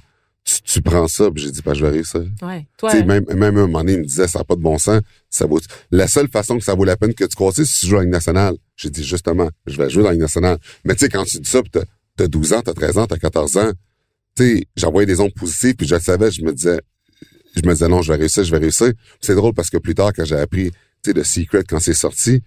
tu, 0.45 0.61
tu 0.63 0.83
prends 0.83 1.09
ça? 1.09 1.31
Puis 1.31 1.45
j'ai 1.45 1.51
dit, 1.51 1.61
bah, 1.65 1.73
je 1.73 1.85
vais 1.87 1.91
réussir. 1.91 2.23
Ouais. 2.43 2.67
Toi, 2.77 2.91
Tu 2.91 3.03
même, 3.05 3.25
même 3.31 3.43
un 3.43 3.51
moment 3.53 3.79
donné, 3.79 3.95
il 3.95 3.99
me 4.01 4.05
disait, 4.05 4.29
ça 4.29 4.41
n'a 4.41 4.45
pas 4.45 4.57
de 4.57 4.61
bon 4.61 4.77
sens. 4.79 5.01
Ça 5.31 5.47
vaut, 5.47 5.59
la 5.91 6.07
seule 6.07 6.29
façon 6.29 6.59
que 6.59 6.65
ça 6.65 6.75
vaut 6.75 6.85
la 6.85 6.97
peine 6.99 7.15
que 7.15 7.25
tu 7.25 7.35
continues, 7.35 7.67
c'est 7.67 7.73
si 7.73 7.81
tu 7.81 7.87
joues 7.87 7.95
à 7.97 7.99
la 8.01 8.05
Ligue 8.05 8.13
nationale. 8.13 8.55
J'ai 8.77 8.91
dit, 8.91 9.03
justement, 9.03 9.49
je 9.67 9.77
vais 9.79 9.89
jouer 9.89 10.03
dans 10.03 10.09
la 10.11 10.13
Ligue 10.15 10.23
nationale. 10.23 10.59
Mais 10.85 10.95
tu 10.95 11.01
sais, 11.01 11.09
quand 11.09 11.25
tu 11.25 11.39
dis 11.39 11.49
ça, 11.49 11.61
t'as, 11.73 11.85
t'as 12.17 12.27
12 12.29 12.53
ans, 12.53 12.61
t'as 12.63 12.75
13 12.75 12.99
ans, 12.99 13.07
t'as 13.07 13.17
14 13.17 13.57
ans, 13.57 13.71
tu 14.37 14.59
sais, 14.59 14.65
j'envoyais 14.77 15.07
des 15.07 15.21
ondes 15.21 15.35
positives, 15.35 15.75
puis 15.75 15.87
je 15.87 15.95
le 15.95 16.01
savais, 16.01 16.31
je 16.31 16.43
me 16.43 16.53
disais, 16.53 16.81
je 17.57 17.67
me 17.67 17.73
disais, 17.73 17.89
non, 17.89 18.03
je 18.03 18.13
vais 18.13 18.19
réussir, 18.19 18.45
je 18.45 18.51
vais 18.51 18.59
réussir. 18.59 18.93
Puis 18.95 19.19
C'est 19.21 19.35
drôle 19.35 19.55
parce 19.55 19.71
que 19.71 19.79
plus 19.79 19.95
tard, 19.95 20.13
quand 20.15 20.25
j'ai 20.25 20.37
appris, 20.37 20.71
tu 21.03 21.11
sais, 21.11 21.15
The 21.15 21.25
Secret, 21.25 21.65
quand 21.69 21.79
c'est 21.79 21.95
sorti, 21.95 22.43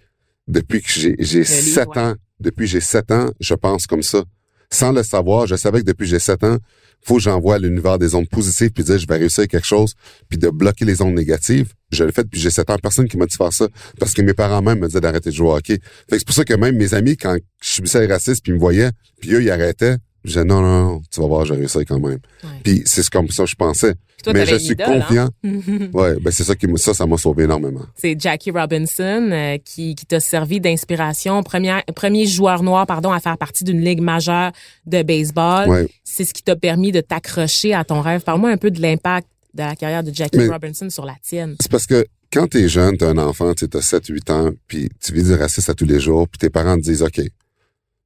depuis 0.48 0.82
que 0.82 0.90
j'ai, 0.90 1.16
j'ai 1.20 1.40
livre, 1.40 1.50
7 1.50 1.88
ouais. 1.88 2.00
ans, 2.00 2.16
depuis 2.40 2.68
j'ai 2.68 2.82
7 2.82 3.12
ans, 3.12 3.32
je 3.40 3.54
pense 3.54 3.88
comme 3.88 4.04
ça. 4.04 4.24
Sans 4.70 4.92
le 4.92 5.04
savoir, 5.04 5.48
je 5.48 5.56
savais 5.56 5.80
que 5.80 5.86
depuis 5.86 6.06
que 6.06 6.12
j'ai 6.12 6.20
7 6.20 6.44
ans, 6.44 6.58
faut 7.02 7.16
que 7.16 7.22
j'envoie 7.22 7.56
à 7.56 7.60
l'univers 7.60 7.98
des 7.98 8.16
ondes 8.16 8.28
positives 8.28 8.72
puis 8.72 8.84
dire 8.84 8.98
je 8.98 9.08
vais 9.08 9.18
réussir 9.18 9.48
quelque 9.48 9.66
chose 9.66 9.94
puis 10.28 10.38
de 10.38 10.50
bloquer 10.50 10.84
les 10.84 11.02
ondes 11.02 11.14
négatives. 11.14 11.74
Je 11.92 12.04
l'ai 12.04 12.12
fait 12.12 12.24
depuis 12.24 12.40
j'ai 12.40 12.50
7 12.50 12.70
ans. 12.72 12.78
Personne 12.82 13.08
qui 13.08 13.18
m'a 13.18 13.26
dit 13.26 13.34
de 13.34 13.38
faire 13.38 13.54
ça 13.54 13.68
parce 14.00 14.14
que 14.14 14.22
mes 14.22 14.34
parents 14.34 14.62
même 14.62 14.80
me 14.80 14.88
disaient 14.88 15.00
d'arrêter 15.00 15.30
de 15.30 15.36
jouer 15.36 15.48
au 15.48 15.56
hockey. 15.56 15.80
Fait 16.10 16.16
que 16.16 16.18
c'est 16.18 16.26
pour 16.26 16.36
ça 16.36 16.44
que 16.44 16.54
même 16.54 16.76
mes 16.76 16.94
amis, 16.94 17.16
quand 17.16 17.38
je 17.62 17.70
subissais 17.70 18.02
les 18.02 18.12
racistes 18.12 18.44
puis 18.44 18.52
ils 18.52 18.56
me 18.56 18.60
voyaient 18.60 18.92
puis 19.22 19.34
eux, 19.34 19.42
ils 19.42 19.52
arrêtaient, 19.52 19.98
je 20.24 20.30
disais 20.30 20.44
non, 20.46 20.62
non, 20.62 20.84
non, 20.84 21.02
tu 21.12 21.22
vas 21.22 21.28
voir, 21.28 21.46
je 21.46 21.54
vais 21.54 21.60
réussir 21.60 21.82
quand 21.88 22.00
même. 22.00 22.20
Ouais. 22.44 22.50
Puis 22.64 22.82
c'est 22.86 23.08
comme 23.10 23.30
ça 23.30 23.44
que 23.44 23.50
je 23.50 23.56
pensais. 23.56 23.94
Toi, 24.24 24.34
Mais 24.34 24.46
je 24.46 24.56
suis 24.56 24.74
idole, 24.74 24.88
hein? 24.90 25.02
confiant. 25.08 25.30
Ouais, 25.94 26.16
ben 26.20 26.32
c'est 26.32 26.44
ça 26.44 26.56
qui 26.56 26.68
ça, 26.78 26.94
ça 26.94 27.06
m'a 27.06 27.18
sauvé 27.18 27.44
énormément. 27.44 27.86
C'est 27.96 28.20
Jackie 28.20 28.52
Robinson 28.52 29.30
euh, 29.32 29.58
qui, 29.64 29.94
qui 29.96 30.06
t'a 30.06 30.20
servi 30.20 30.60
d'inspiration. 30.60 31.44
Premier, 31.44 31.80
premier 31.96 32.26
joueur 32.26 32.64
noir, 32.64 32.88
pardon, 32.88 33.12
à 33.12 33.20
faire 33.20 33.38
partie 33.38 33.64
d'une 33.64 33.80
ligue 33.80 34.02
majeure 34.02 34.52
de 34.88 35.04
baseball. 35.04 35.70
Ouais. 35.70 35.88
C'est 36.04 36.26
ce 36.26 36.34
qui 36.34 36.42
t'a 36.44 36.56
permis 36.56 36.92
de 36.92 37.00
t'accrocher 37.02 37.74
à 37.74 37.84
ton 37.84 38.02
rêve. 38.02 38.22
Parle-moi 38.24 38.50
un 38.50 38.58
peu 38.58 38.72
de 38.72 38.82
l'impact 38.82 39.28
de 39.54 39.60
la 39.64 39.76
carrière 39.76 40.04
de 40.04 40.14
Jackie 40.14 40.38
Mais- 40.40 40.48
Robinson 40.48 40.90
sur 40.90 41.06
la 41.06 41.16
tienne. 41.24 41.56
C'est 41.62 41.72
parce 41.72 41.86
que 41.86 42.06
quand 42.34 42.48
t'es 42.48 42.68
jeune, 42.68 42.98
t'es 42.98 43.06
un 43.06 43.18
enfant, 43.20 43.54
tu 43.54 43.66
as 43.72 43.80
7-8 43.80 44.32
ans, 44.32 44.50
puis 44.68 44.90
tu 45.00 45.14
vis 45.14 45.24
du 45.24 45.34
racisme 45.36 45.72
à 45.72 45.74
tous 45.74 45.86
les 45.86 46.00
jours, 46.00 46.28
puis 46.28 46.38
tes 46.40 46.50
parents 46.50 46.76
te 46.76 46.82
disent, 46.82 47.02
OK, 47.04 47.22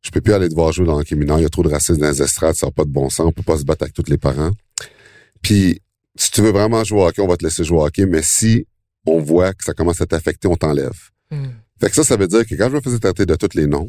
je 0.02 0.10
peux 0.10 0.22
plus 0.22 0.34
aller 0.34 0.50
te 0.50 0.56
voir 0.56 0.72
jouer 0.72 0.86
dans 0.86 0.96
le 0.96 1.02
hockey 1.02 1.16
mineur, 1.16 1.40
il 1.40 1.44
y 1.44 1.46
a 1.46 1.50
trop 1.50 1.64
de 1.64 1.70
racisme 1.70 2.00
dans 2.00 2.10
les 2.10 2.22
estrades, 2.22 2.56
ça 2.56 2.68
n'a 2.68 2.72
pas 2.72 2.86
de 2.86 2.90
bon 2.90 3.10
sens, 3.10 3.26
on 3.28 3.32
peut 3.32 3.44
pas 3.44 3.58
se 3.58 3.64
battre 3.64 3.84
avec 3.84 3.94
tous 3.94 4.10
les 4.10 4.18
parents. 4.18 4.52
Puis, 5.42 5.80
si 6.16 6.32
tu 6.32 6.42
veux 6.42 6.52
vraiment 6.52 6.84
jouer 6.84 7.02
au 7.02 7.08
hockey, 7.08 7.22
on 7.22 7.28
va 7.28 7.38
te 7.38 7.44
laisser 7.44 7.64
jouer 7.64 7.78
au 7.80 7.86
hockey, 7.86 8.06
mais 8.06 8.22
si 8.24 8.66
on 9.06 9.20
voit 9.20 9.54
que 9.54 9.64
ça 9.64 9.74
commence 9.74 10.02
à 10.02 10.06
t'affecter, 10.06 10.48
on 10.48 10.56
t'enlève. 10.56 10.94
Hmm. 11.32 11.48
Fait 11.80 11.90
que 11.90 11.96
ça, 11.96 12.04
ça 12.04 12.16
veut 12.18 12.28
dire 12.28 12.46
que 12.46 12.56
quand 12.56 12.70
je 12.70 12.76
me 12.76 12.82
faisais 12.82 13.00
traiter 13.00 13.26
de 13.26 13.36
tous 13.36 13.56
les 13.56 13.66
noms, 13.66 13.88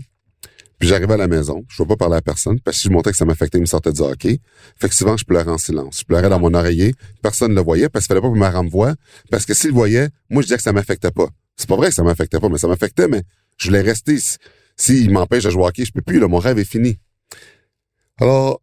puis 0.78 0.88
j'arrivais 0.88 1.14
à 1.14 1.16
la 1.16 1.28
maison, 1.28 1.62
je 1.68 1.80
ne 1.80 1.84
veux 1.84 1.88
pas 1.90 1.96
parler 1.96 2.16
à 2.16 2.22
personne, 2.22 2.58
parce 2.60 2.76
que 2.76 2.82
si 2.82 2.88
je 2.88 2.92
montrais 2.92 3.12
que 3.12 3.16
ça 3.18 3.24
m'affectait, 3.24 3.58
il 3.58 3.62
me 3.62 3.66
sortait 3.66 3.92
du 3.92 4.00
hockey. 4.00 4.40
Fait 4.76 4.88
que 4.88 4.94
souvent, 4.94 5.16
je 5.16 5.24
pleurais 5.24 5.50
en 5.50 5.58
silence. 5.58 6.00
Je 6.00 6.04
pleurais 6.04 6.28
dans 6.28 6.40
mon 6.40 6.52
oreiller, 6.54 6.94
personne 7.22 7.52
ne 7.52 7.56
le 7.56 7.62
voyait, 7.62 7.88
parce 7.88 8.06
qu'il 8.06 8.14
fallait 8.14 8.20
pas 8.26 8.32
que 8.32 8.38
ma 8.38 8.50
rame 8.50 8.68
voie, 8.68 8.94
parce 9.30 9.44
que 9.44 9.54
s'il 9.54 9.70
le 9.70 9.74
voyait, 9.74 10.08
moi, 10.30 10.42
je 10.42 10.46
disais 10.46 10.56
que 10.56 10.62
ça 10.62 10.72
m'affectait 10.72 11.10
pas. 11.12 11.28
C'est 11.56 11.68
pas 11.68 11.76
vrai 11.76 11.88
que 11.90 11.94
ça 11.94 12.02
m'affectait 12.02 12.40
pas, 12.40 12.48
mais 12.48 12.58
ça 12.58 12.66
m'affectait, 12.66 13.06
mais 13.06 13.22
je 13.58 13.68
voulais 13.68 13.82
rester. 13.82 14.18
Si- 14.18 14.38
S'il 14.76 15.10
m'empêche 15.10 15.44
de 15.44 15.50
jouer 15.50 15.62
au 15.62 15.66
hockey, 15.66 15.84
je 15.84 15.92
peux 15.92 16.02
plus, 16.02 16.18
là, 16.18 16.28
mon 16.28 16.38
rêve 16.38 16.58
est 16.58 16.64
fini. 16.64 16.98
Alors, 18.18 18.60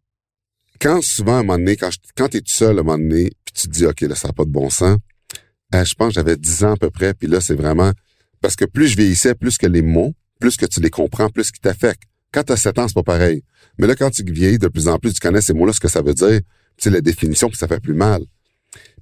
quand 0.80 1.02
souvent, 1.02 1.36
à 1.36 1.40
un 1.40 1.42
moment 1.42 1.58
donné, 1.58 1.76
quand, 1.76 1.90
je- 1.90 1.98
quand 2.16 2.28
t'es 2.28 2.40
tout 2.40 2.52
seul, 2.52 2.78
à 2.78 2.80
un 2.80 2.82
moment 2.84 2.98
donné, 2.98 3.30
puis 3.44 3.52
tu 3.54 3.68
te 3.68 3.72
dis, 3.72 3.86
OK, 3.86 4.00
là, 4.02 4.14
ça 4.14 4.28
n'a 4.28 4.34
pas 4.34 4.44
de 4.44 4.50
bon 4.50 4.70
sens, 4.70 4.98
euh, 5.74 5.84
je 5.84 5.94
pense 5.94 6.08
que 6.08 6.14
j'avais 6.14 6.36
10 6.36 6.64
ans 6.64 6.72
à 6.72 6.76
peu 6.76 6.90
près, 6.90 7.14
puis 7.14 7.28
là, 7.28 7.40
c'est 7.40 7.54
vraiment... 7.54 7.92
Parce 8.40 8.56
que 8.56 8.64
plus 8.64 8.88
je 8.88 8.96
vieillissais, 8.96 9.34
plus 9.34 9.58
que 9.58 9.66
les 9.66 9.82
mots, 9.82 10.14
plus 10.40 10.56
que 10.56 10.66
tu 10.66 10.80
les 10.80 10.90
comprends, 10.90 11.28
plus 11.28 11.50
qu'ils 11.50 11.60
t'affectent. 11.60 12.02
Quand 12.32 12.44
tu 12.44 12.52
as 12.52 12.56
7 12.56 12.78
ans, 12.78 12.88
c'est 12.88 12.94
pas 12.94 13.02
pareil. 13.02 13.42
Mais 13.78 13.86
là, 13.86 13.94
quand 13.94 14.10
tu 14.10 14.24
vieillis 14.24 14.58
de 14.58 14.68
plus 14.68 14.88
en 14.88 14.98
plus, 14.98 15.12
tu 15.12 15.20
connais 15.20 15.42
ces 15.42 15.52
mots-là, 15.52 15.72
ce 15.72 15.80
que 15.80 15.88
ça 15.88 16.00
veut 16.00 16.14
dire, 16.14 16.40
tu 16.76 16.84
sais, 16.84 16.90
la 16.90 17.00
définition, 17.02 17.48
puis 17.48 17.58
ça 17.58 17.68
fait 17.68 17.80
plus 17.80 17.94
mal. 17.94 18.22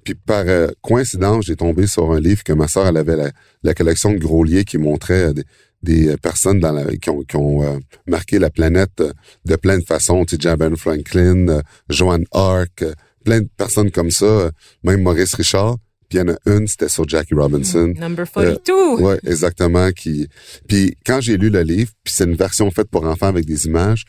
Puis 0.03 0.15
par 0.15 0.43
euh, 0.47 0.67
coïncidence, 0.81 1.45
j'ai 1.45 1.55
tombé 1.55 1.87
sur 1.87 2.11
un 2.11 2.19
livre 2.19 2.43
que 2.43 2.53
ma 2.53 2.67
sœur, 2.67 2.87
elle 2.87 2.97
avait 2.97 3.15
la, 3.15 3.31
la 3.63 3.73
collection 3.73 4.11
de 4.11 4.17
Groslier 4.17 4.65
qui 4.65 4.77
montrait 4.77 5.29
euh, 5.29 5.33
des, 5.33 5.43
des 5.83 6.09
euh, 6.09 6.17
personnes 6.17 6.59
dans 6.59 6.71
la, 6.71 6.85
qui 6.97 7.09
ont, 7.09 7.21
qui 7.21 7.35
ont 7.35 7.63
euh, 7.63 7.79
marqué 8.07 8.39
la 8.39 8.49
planète 8.49 9.01
euh, 9.01 9.13
de 9.45 9.55
plein 9.55 9.77
de 9.77 9.83
façons. 9.83 10.25
Tu 10.25 10.37
sais, 10.41 10.75
Franklin, 10.75 11.47
euh, 11.47 11.61
Joan 11.89 12.23
Arc, 12.31 12.81
euh, 12.81 12.93
plein 13.23 13.41
de 13.41 13.49
personnes 13.57 13.91
comme 13.91 14.11
ça, 14.11 14.25
euh, 14.25 14.51
même 14.83 15.01
Maurice 15.01 15.35
Richard. 15.35 15.77
Puis 16.09 16.17
il 16.17 16.21
y 16.21 16.23
en 16.23 16.33
a 16.33 16.37
une, 16.47 16.67
c'était 16.67 16.89
sur 16.89 17.07
Jackie 17.07 17.35
Robinson. 17.35 17.93
Number 17.95 18.25
42. 18.31 19.01
Ouais, 19.01 19.19
exactement. 19.25 19.91
Qui, 19.91 20.27
puis 20.67 20.95
quand 21.05 21.21
j'ai 21.21 21.37
lu 21.37 21.49
le 21.49 21.61
livre, 21.61 21.91
puis 22.03 22.13
c'est 22.13 22.23
une 22.23 22.35
version 22.35 22.69
faite 22.71 22.89
pour 22.89 23.05
enfants 23.05 23.27
avec 23.27 23.45
des 23.45 23.67
images, 23.67 24.05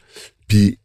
puis 0.48 0.78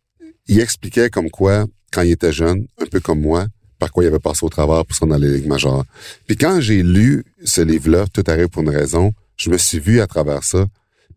il 0.47 0.59
expliquait 0.59 1.09
comme 1.09 1.29
quoi, 1.29 1.65
quand 1.91 2.01
il 2.01 2.11
était 2.11 2.33
jeune, 2.33 2.67
un 2.81 2.85
peu 2.85 2.99
comme 2.99 3.21
moi, 3.21 3.47
par 3.79 3.91
quoi 3.91 4.03
il 4.03 4.07
avait 4.07 4.19
passé 4.19 4.45
au 4.45 4.49
travers 4.49 4.85
pour 4.85 4.95
se 4.95 5.01
rendre 5.01 5.13
dans 5.13 5.19
les 5.19 5.37
ligues 5.37 5.47
majeures. 5.47 5.85
Puis 6.27 6.35
quand 6.35 6.59
j'ai 6.59 6.83
lu 6.83 7.23
ce 7.43 7.61
livre-là, 7.61 8.05
Tout 8.13 8.23
arrive 8.27 8.49
pour 8.49 8.61
une 8.63 8.69
raison, 8.69 9.13
je 9.37 9.49
me 9.49 9.57
suis 9.57 9.79
vu 9.79 9.99
à 9.99 10.07
travers 10.07 10.43
ça. 10.43 10.65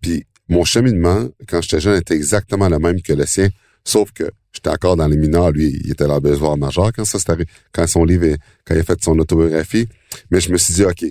Puis 0.01 0.25
mon 0.49 0.65
cheminement, 0.65 1.29
quand 1.47 1.61
j'étais 1.61 1.81
jeune, 1.81 1.99
était 1.99 2.15
exactement 2.15 2.69
le 2.69 2.79
même 2.79 3.03
que 3.03 3.13
le 3.13 3.27
sien, 3.27 3.49
sauf 3.85 4.13
que 4.13 4.31
j'étais 4.53 4.71
encore 4.71 4.97
dans 4.97 5.07
les 5.07 5.17
mineurs. 5.17 5.51
Lui, 5.51 5.81
il 5.85 5.93
était 5.93 6.07
dans 6.07 6.15
le 6.15 6.21
besoin 6.21 6.57
majeur 6.57 6.93
quand 6.93 7.05
ça 7.05 7.19
s'est 7.19 7.31
arrivé, 7.31 7.49
quand 7.73 7.87
son 7.87 8.05
livre, 8.05 8.37
quand 8.65 8.75
il 8.75 8.81
a 8.81 8.85
fait 8.85 9.03
son 9.03 9.19
autobiographie. 9.19 9.89
Mais 10.31 10.41
je 10.41 10.51
me 10.51 10.59
suis 10.59 10.75
dit, 10.75 10.85
OK, 10.85 11.05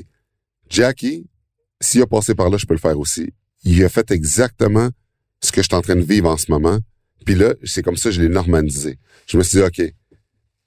Jackie, 0.69 1.27
s'il 1.79 2.01
a 2.01 2.07
passé 2.07 2.35
par 2.35 2.49
là, 2.49 2.57
je 2.57 2.65
peux 2.65 2.73
le 2.73 2.79
faire 2.79 2.97
aussi. 2.99 3.33
Il 3.63 3.83
a 3.83 3.89
fait 3.89 4.11
exactement 4.11 4.89
ce 5.41 5.51
que 5.51 5.61
je 5.61 5.67
suis 5.67 5.75
en 5.75 5.81
train 5.81 5.95
de 5.95 6.03
vivre 6.03 6.29
en 6.29 6.37
ce 6.37 6.51
moment. 6.51 6.79
Puis 7.25 7.35
là, 7.35 7.53
c'est 7.63 7.83
comme 7.83 7.97
ça 7.97 8.09
je 8.11 8.21
l'ai 8.21 8.29
normalisé. 8.29 8.97
Je 9.27 9.37
me 9.37 9.43
suis 9.43 9.59
dit, 9.59 9.63
OK, 9.63 9.93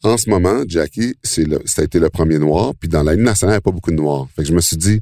en 0.03 0.17
ce 0.17 0.31
moment, 0.31 0.63
Jackie, 0.67 1.15
c'est 1.23 1.45
le, 1.45 1.61
ça 1.65 1.83
a 1.83 1.85
été 1.85 1.99
le 1.99 2.09
premier 2.09 2.39
noir. 2.39 2.75
Puis 2.79 2.89
dans 2.89 3.03
la 3.03 3.15
Ligue 3.15 3.25
nationale, 3.25 3.55
il 3.55 3.57
n'y 3.57 3.59
a 3.59 3.63
pas 3.63 3.73
beaucoup 3.73 3.91
de 3.91 3.97
noirs. 3.97 4.29
Fait 4.35 4.43
que 4.43 4.49
je 4.49 4.55
me 4.55 4.61
suis 4.61 4.77
dit, 4.77 5.01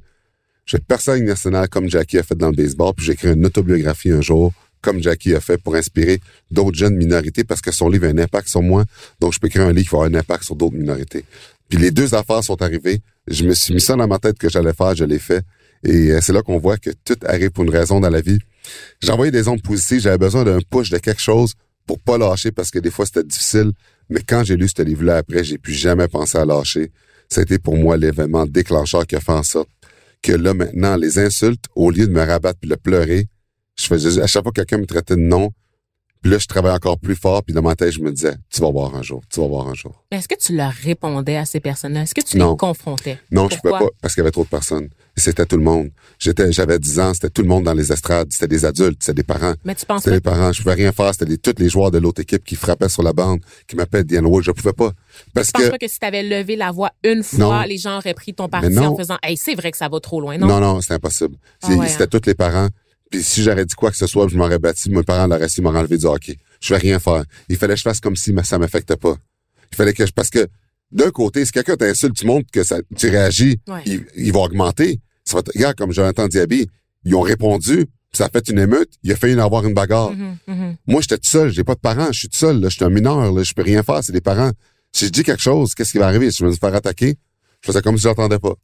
la 0.72 1.14
Ligue 1.14 1.26
nationale 1.26 1.68
comme 1.68 1.88
Jackie 1.88 2.18
a 2.18 2.22
fait 2.22 2.36
dans 2.36 2.50
le 2.50 2.56
baseball. 2.56 2.92
Puis 2.94 3.06
j'écris 3.06 3.32
une 3.32 3.46
autobiographie 3.46 4.10
un 4.10 4.20
jour, 4.20 4.52
comme 4.80 5.02
Jackie 5.02 5.34
a 5.34 5.40
fait, 5.40 5.58
pour 5.58 5.74
inspirer 5.74 6.20
d'autres 6.50 6.76
jeunes 6.76 6.96
minorités 6.96 7.44
parce 7.44 7.60
que 7.60 7.72
son 7.72 7.88
livre 7.88 8.06
a 8.06 8.10
un 8.10 8.18
impact 8.18 8.48
sur 8.48 8.62
moi. 8.62 8.84
Donc, 9.20 9.32
je 9.32 9.38
peux 9.38 9.46
écrire 9.48 9.62
un 9.62 9.72
livre 9.72 9.88
qui 9.88 9.96
va 9.96 10.04
avoir 10.04 10.10
un 10.10 10.14
impact 10.14 10.44
sur 10.44 10.56
d'autres 10.56 10.76
minorités. 10.76 11.24
Puis 11.68 11.78
les 11.78 11.90
deux 11.90 12.14
affaires 12.14 12.42
sont 12.42 12.60
arrivées. 12.62 13.00
Je 13.26 13.44
me 13.44 13.54
suis 13.54 13.74
mis 13.74 13.80
ça 13.80 13.94
dans 13.94 14.06
ma 14.06 14.18
tête 14.18 14.38
que 14.38 14.48
j'allais 14.48 14.72
faire, 14.72 14.94
je 14.94 15.04
l'ai 15.04 15.18
fait. 15.18 15.44
Et 15.84 16.12
euh, 16.12 16.20
c'est 16.20 16.32
là 16.32 16.42
qu'on 16.42 16.58
voit 16.58 16.78
que 16.78 16.90
tout 17.04 17.16
arrive 17.24 17.50
pour 17.50 17.64
une 17.64 17.70
raison 17.70 18.00
dans 18.00 18.10
la 18.10 18.20
vie. 18.20 18.38
J'ai 19.00 19.12
envoyé 19.12 19.30
des 19.30 19.48
ondes 19.48 19.62
positives, 19.62 20.00
j'avais 20.00 20.18
besoin 20.18 20.44
d'un 20.44 20.58
push 20.68 20.90
de 20.90 20.98
quelque 20.98 21.20
chose 21.20 21.54
pour 21.86 21.98
pas 22.00 22.18
lâcher 22.18 22.50
parce 22.50 22.70
que 22.70 22.78
des 22.78 22.90
fois 22.90 23.06
c'était 23.06 23.24
difficile. 23.24 23.72
Mais 24.10 24.20
quand 24.26 24.44
j'ai 24.44 24.56
lu 24.56 24.68
ce 24.68 24.82
livre-là 24.82 25.18
après, 25.18 25.44
j'ai 25.44 25.58
plus 25.58 25.74
jamais 25.74 26.08
pensé 26.08 26.38
à 26.38 26.44
lâcher. 26.44 26.90
Été 27.36 27.58
pour 27.58 27.76
moi 27.76 27.96
l'événement 27.96 28.46
déclencheur 28.46 29.06
qui 29.06 29.14
a 29.14 29.20
fait 29.20 29.32
en 29.32 29.42
sorte 29.42 29.68
que 30.22 30.32
là 30.32 30.54
maintenant, 30.54 30.96
les 30.96 31.18
insultes, 31.18 31.64
au 31.74 31.90
lieu 31.90 32.06
de 32.06 32.12
me 32.12 32.24
rabattre 32.24 32.58
puis 32.60 32.68
de 32.70 32.74
pleurer, 32.76 33.26
Je 33.78 33.86
faisais, 33.86 34.20
à 34.20 34.26
chaque 34.26 34.42
fois 34.42 34.50
que 34.50 34.60
quelqu'un 34.60 34.78
me 34.78 34.86
traitait 34.86 35.14
de 35.14 35.20
nom, 35.20 35.52
puis 36.22 36.30
là, 36.30 36.38
je 36.38 36.46
travaillais 36.46 36.74
encore 36.74 36.98
plus 36.98 37.14
fort, 37.16 37.42
puis 37.44 37.54
dans 37.54 37.62
ma 37.62 37.76
tête, 37.76 37.92
je 37.92 38.00
me 38.00 38.10
disais, 38.12 38.34
tu 38.50 38.60
vas 38.60 38.70
voir 38.70 38.94
un 38.96 39.02
jour, 39.02 39.22
tu 39.32 39.40
vas 39.40 39.46
voir 39.46 39.68
un 39.68 39.74
jour. 39.74 40.04
Mais 40.10 40.18
Est-ce 40.18 40.28
que 40.28 40.34
tu 40.36 40.54
leur 40.56 40.72
répondais 40.72 41.36
à 41.36 41.44
ces 41.44 41.60
personnes-là? 41.60 42.02
Est-ce 42.02 42.14
que 42.14 42.20
tu 42.20 42.36
Non. 42.38 42.52
les 42.52 42.56
confrontais? 42.56 43.18
Non, 43.30 43.48
je 43.50 43.56
pouvais 43.56 43.70
Pourquoi? 43.70 43.88
pas, 43.88 43.94
parce 44.02 44.14
qu'il 44.14 44.20
y 44.20 44.24
avait 44.24 44.30
trop 44.30 44.44
de 44.44 44.48
personnes. 44.48 44.88
C'était 45.16 45.46
tout 45.46 45.56
le 45.56 45.64
monde. 45.64 45.90
J'étais, 46.20 46.52
j'avais 46.52 46.78
10 46.78 47.00
ans, 47.00 47.12
c'était 47.12 47.30
tout 47.30 47.42
le 47.42 47.48
monde 47.48 47.64
dans 47.64 47.74
les 47.74 47.90
estrades, 47.92 48.28
c'était 48.30 48.46
des 48.46 48.64
adultes, 48.64 48.98
c'était 49.02 49.14
des 49.14 49.22
parents. 49.24 49.54
Mais 49.64 49.74
tu 49.74 49.84
penses 49.84 50.02
C'était 50.04 50.14
les 50.16 50.20
parents, 50.20 50.52
je 50.52 50.62
pouvais 50.62 50.74
rien 50.74 50.92
faire, 50.92 51.12
c'était 51.12 51.36
tous 51.36 51.60
les 51.60 51.68
joueurs 51.68 51.90
de 51.90 51.98
l'autre 51.98 52.20
équipe 52.20 52.44
qui 52.44 52.54
frappaient 52.54 52.88
sur 52.88 53.02
la 53.02 53.12
bande, 53.12 53.40
qui 53.66 53.74
m'appelaient 53.74 54.04
Diane 54.04 54.26
Wood, 54.26 54.44
je 54.44 54.52
pouvais 54.52 54.72
pas. 54.72 54.92
Parce 55.34 55.48
Je 55.48 55.52
pense 55.52 55.62
que, 55.64 55.68
pas 55.70 55.78
que 55.78 55.88
si 55.88 55.98
tu 55.98 56.06
avais 56.06 56.22
levé 56.22 56.54
la 56.54 56.70
voix 56.70 56.90
une 57.02 57.24
fois, 57.24 57.38
Non. 57.38 57.62
les 57.62 57.78
gens 57.78 57.96
auraient 57.98 58.14
pris 58.14 58.32
ton 58.32 58.48
parti 58.48 58.78
en 58.78 58.96
faisant 58.96 59.16
Hey, 59.24 59.36
c'est 59.36 59.56
vrai 59.56 59.72
que 59.72 59.76
ça 59.76 59.88
va 59.88 59.98
trop 59.98 60.20
loin, 60.20 60.38
non? 60.38 60.46
non, 60.46 60.60
non, 60.60 60.80
c'était 60.80 60.94
impossible. 60.94 61.34
Ah 61.62 61.66
C'est- 61.68 61.74
ouais, 61.74 61.88
c'était 61.88 62.04
hein. 62.04 62.08
tous 62.10 62.26
les 62.26 62.34
parents. 62.34 62.68
Puis 63.10 63.22
si 63.22 63.42
j'aurais 63.42 63.64
dit 63.64 63.74
quoi 63.74 63.90
que 63.90 63.96
ce 63.96 64.06
soit, 64.06 64.28
je 64.28 64.36
m'aurais 64.36 64.58
battu, 64.58 64.90
mes 64.90 65.02
parents 65.02 65.26
l'auraient 65.26 65.48
su, 65.48 65.62
m'auraient 65.62 65.78
enlevé 65.80 65.96
du 65.98 66.06
hockey. 66.06 66.36
Je 66.60 66.74
vais 66.74 66.78
rien 66.80 66.98
faire. 66.98 67.24
Il 67.48 67.56
fallait 67.56 67.74
que 67.74 67.78
je 67.78 67.82
fasse 67.84 68.00
comme 68.00 68.16
si 68.16 68.34
ça 68.44 68.58
m'affectait 68.58 68.96
pas. 68.96 69.16
Il 69.72 69.76
fallait 69.76 69.92
que 69.94 70.04
je, 70.06 70.12
parce 70.12 70.30
que, 70.30 70.46
d'un 70.90 71.10
côté, 71.10 71.44
si 71.44 71.52
quelqu'un 71.52 71.76
t'insulte, 71.76 72.16
tu 72.16 72.26
montres 72.26 72.50
que 72.52 72.62
ça, 72.64 72.78
tu 72.96 73.08
réagis, 73.08 73.60
Ouais. 73.68 73.82
il, 73.86 74.04
il 74.16 74.32
va 74.32 74.40
augmenter. 74.40 75.00
Ça 75.24 75.36
va 75.36 75.42
regarde, 75.54 75.76
comme 75.76 75.92
Jonathan 75.92 76.26
Diaby, 76.28 76.68
ils 77.04 77.14
ont 77.14 77.20
répondu, 77.20 77.86
ça 78.12 78.26
a 78.26 78.28
fait 78.30 78.48
une 78.48 78.58
émeute, 78.58 78.90
il 79.02 79.12
a 79.12 79.16
failli 79.16 79.34
y 79.36 79.40
avoir 79.40 79.66
une 79.66 79.74
bagarre. 79.74 80.12
Mhm, 80.12 80.36
mhm. 80.46 80.76
Moi, 80.86 81.00
j'étais 81.02 81.18
tout 81.18 81.28
seul, 81.28 81.50
j'ai 81.52 81.64
pas 81.64 81.74
de 81.74 81.80
parents, 81.80 82.10
je 82.12 82.20
suis 82.20 82.28
tout 82.28 82.38
seul, 82.38 82.60
là, 82.60 82.68
je 82.70 82.76
suis 82.76 82.84
un 82.84 82.90
mineur, 82.90 83.32
là, 83.32 83.42
je 83.42 83.52
peux 83.52 83.62
rien 83.62 83.82
faire, 83.82 84.02
c'est 84.02 84.12
des 84.12 84.20
parents. 84.22 84.50
Si 84.92 85.04
je 85.06 85.10
dis 85.10 85.22
quelque 85.22 85.42
chose, 85.42 85.74
qu'est-ce 85.74 85.92
qui 85.92 85.98
va 85.98 86.06
arriver? 86.06 86.30
Si 86.30 86.38
je 86.38 86.44
me 86.46 86.52
faire 86.52 86.74
attaquer, 86.74 87.16
je 87.60 87.66
faisais 87.70 87.82
comme 87.82 87.96
si 87.98 88.02
j'entendais 88.04 88.38
pas. 88.38 88.54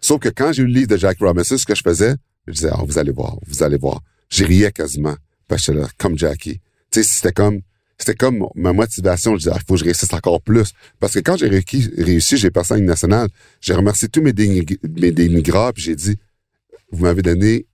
Sauf 0.00 0.18
que 0.20 0.30
quand 0.30 0.52
j'ai 0.52 0.62
eu 0.62 0.66
le 0.66 0.72
livre 0.72 0.88
de 0.88 0.96
Jack 0.96 1.18
Robinson, 1.20 1.58
ce 1.58 1.66
que 1.66 1.74
je 1.74 1.82
faisais, 1.84 2.14
je 2.46 2.52
disais, 2.52 2.70
ah, 2.72 2.82
vous 2.86 2.98
allez 2.98 3.12
voir, 3.12 3.36
vous 3.46 3.62
allez 3.62 3.76
voir. 3.78 4.00
J'y 4.30 4.44
riais 4.44 4.72
quasiment. 4.72 5.16
Parce 5.48 5.66
que 5.66 5.72
là, 5.72 5.88
comme 5.98 6.18
Jackie. 6.18 6.60
Tu 6.90 7.02
sais, 7.02 7.08
c'était 7.08 7.32
comme, 7.32 7.60
c'était 7.98 8.14
comme 8.14 8.46
ma 8.54 8.72
motivation. 8.72 9.32
Je 9.32 9.38
disais, 9.38 9.50
ah, 9.52 9.58
il 9.60 9.64
faut 9.66 9.74
que 9.74 9.80
je 9.80 9.84
réussisse 9.84 10.12
encore 10.12 10.40
plus. 10.40 10.72
Parce 11.00 11.14
que 11.14 11.20
quand 11.20 11.36
j'ai 11.36 11.48
réussi, 11.48 12.36
j'ai 12.36 12.50
passé 12.50 12.74
à 12.74 12.76
une 12.78 12.84
nationale, 12.86 13.28
j'ai 13.60 13.74
remercié 13.74 14.08
tous 14.08 14.22
mes, 14.22 14.32
dénig- 14.32 14.78
mes 14.98 15.12
dénigrants, 15.12 15.72
puis 15.72 15.82
j'ai 15.82 15.96
dit, 15.96 16.16
vous 16.90 17.02
m'avez 17.04 17.22
donné 17.22 17.66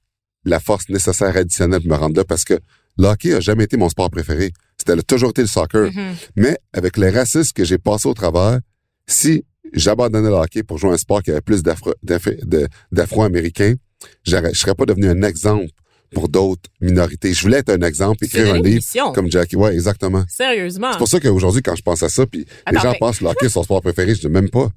la 0.45 0.59
force 0.61 0.89
nécessaire 0.89 1.37
additionnelle 1.37 1.81
pour 1.83 1.91
me 1.91 1.97
rendre 1.97 2.17
là 2.17 2.25
parce 2.25 2.45
que 2.45 2.59
le 2.97 3.07
hockey 3.07 3.35
a 3.35 3.41
jamais 3.41 3.65
été 3.65 3.77
mon 3.77 3.89
sport 3.91 4.11
préféré. 4.11 4.53
C'était 4.79 4.97
toujours 5.03 5.31
été 5.31 5.43
le 5.43 5.49
soccer. 5.49 5.93
Mhm. 5.93 6.15
Mais 6.37 6.57
avec 6.73 6.97
les 6.97 7.11
racistes 7.11 7.53
que 7.53 7.65
j'ai 7.65 7.77
passés 7.79 8.09
au 8.09 8.15
travers, 8.15 8.59
si 9.07 9.45
j'abandonnais 9.75 10.29
le 10.29 10.35
hockey 10.35 10.63
pour 10.63 10.79
jouer 10.79 10.93
un 10.93 10.97
sport 10.97 11.23
qui 11.23 11.31
avait 11.31 11.41
plus 11.43 11.63
d'Afro-Américains, 12.93 13.75
je 14.27 14.37
serais 14.55 14.75
pas 14.75 14.85
devenu 14.87 15.09
un 15.09 15.23
exemple 15.23 15.67
pour 16.13 16.29
d'autres 16.29 16.69
minorités. 16.81 17.33
Je 17.33 17.43
voulais 17.43 17.59
être 17.59 17.71
un 17.71 17.81
exemple, 17.83 18.25
écrire 18.25 18.53
un 18.55 18.61
livre 18.61 18.83
comme 19.15 19.31
Jackie. 19.31 19.55
Ouais, 19.55 19.73
exactement. 19.73 20.25
Sérieusement. 20.29 20.91
C'est 20.93 20.99
pour 20.99 21.07
ça 21.09 21.21
qu'aujourd'hui, 21.21 21.63
quand 21.63 21.77
je 21.77 21.83
pense 21.83 22.03
à 22.03 22.09
ça, 22.09 22.27
puis 22.27 22.47
les 22.71 22.79
gens 22.81 22.91
mais- 22.91 22.99
pensent 22.99 23.19
que 23.21 23.25
le 23.25 23.31
hockey 23.31 23.49
son 23.49 23.63
sport 23.63 23.81
préféré, 23.81 24.15
je 24.17 24.21
dis 24.23 24.29
même 24.29 24.51
pas. 24.51 24.71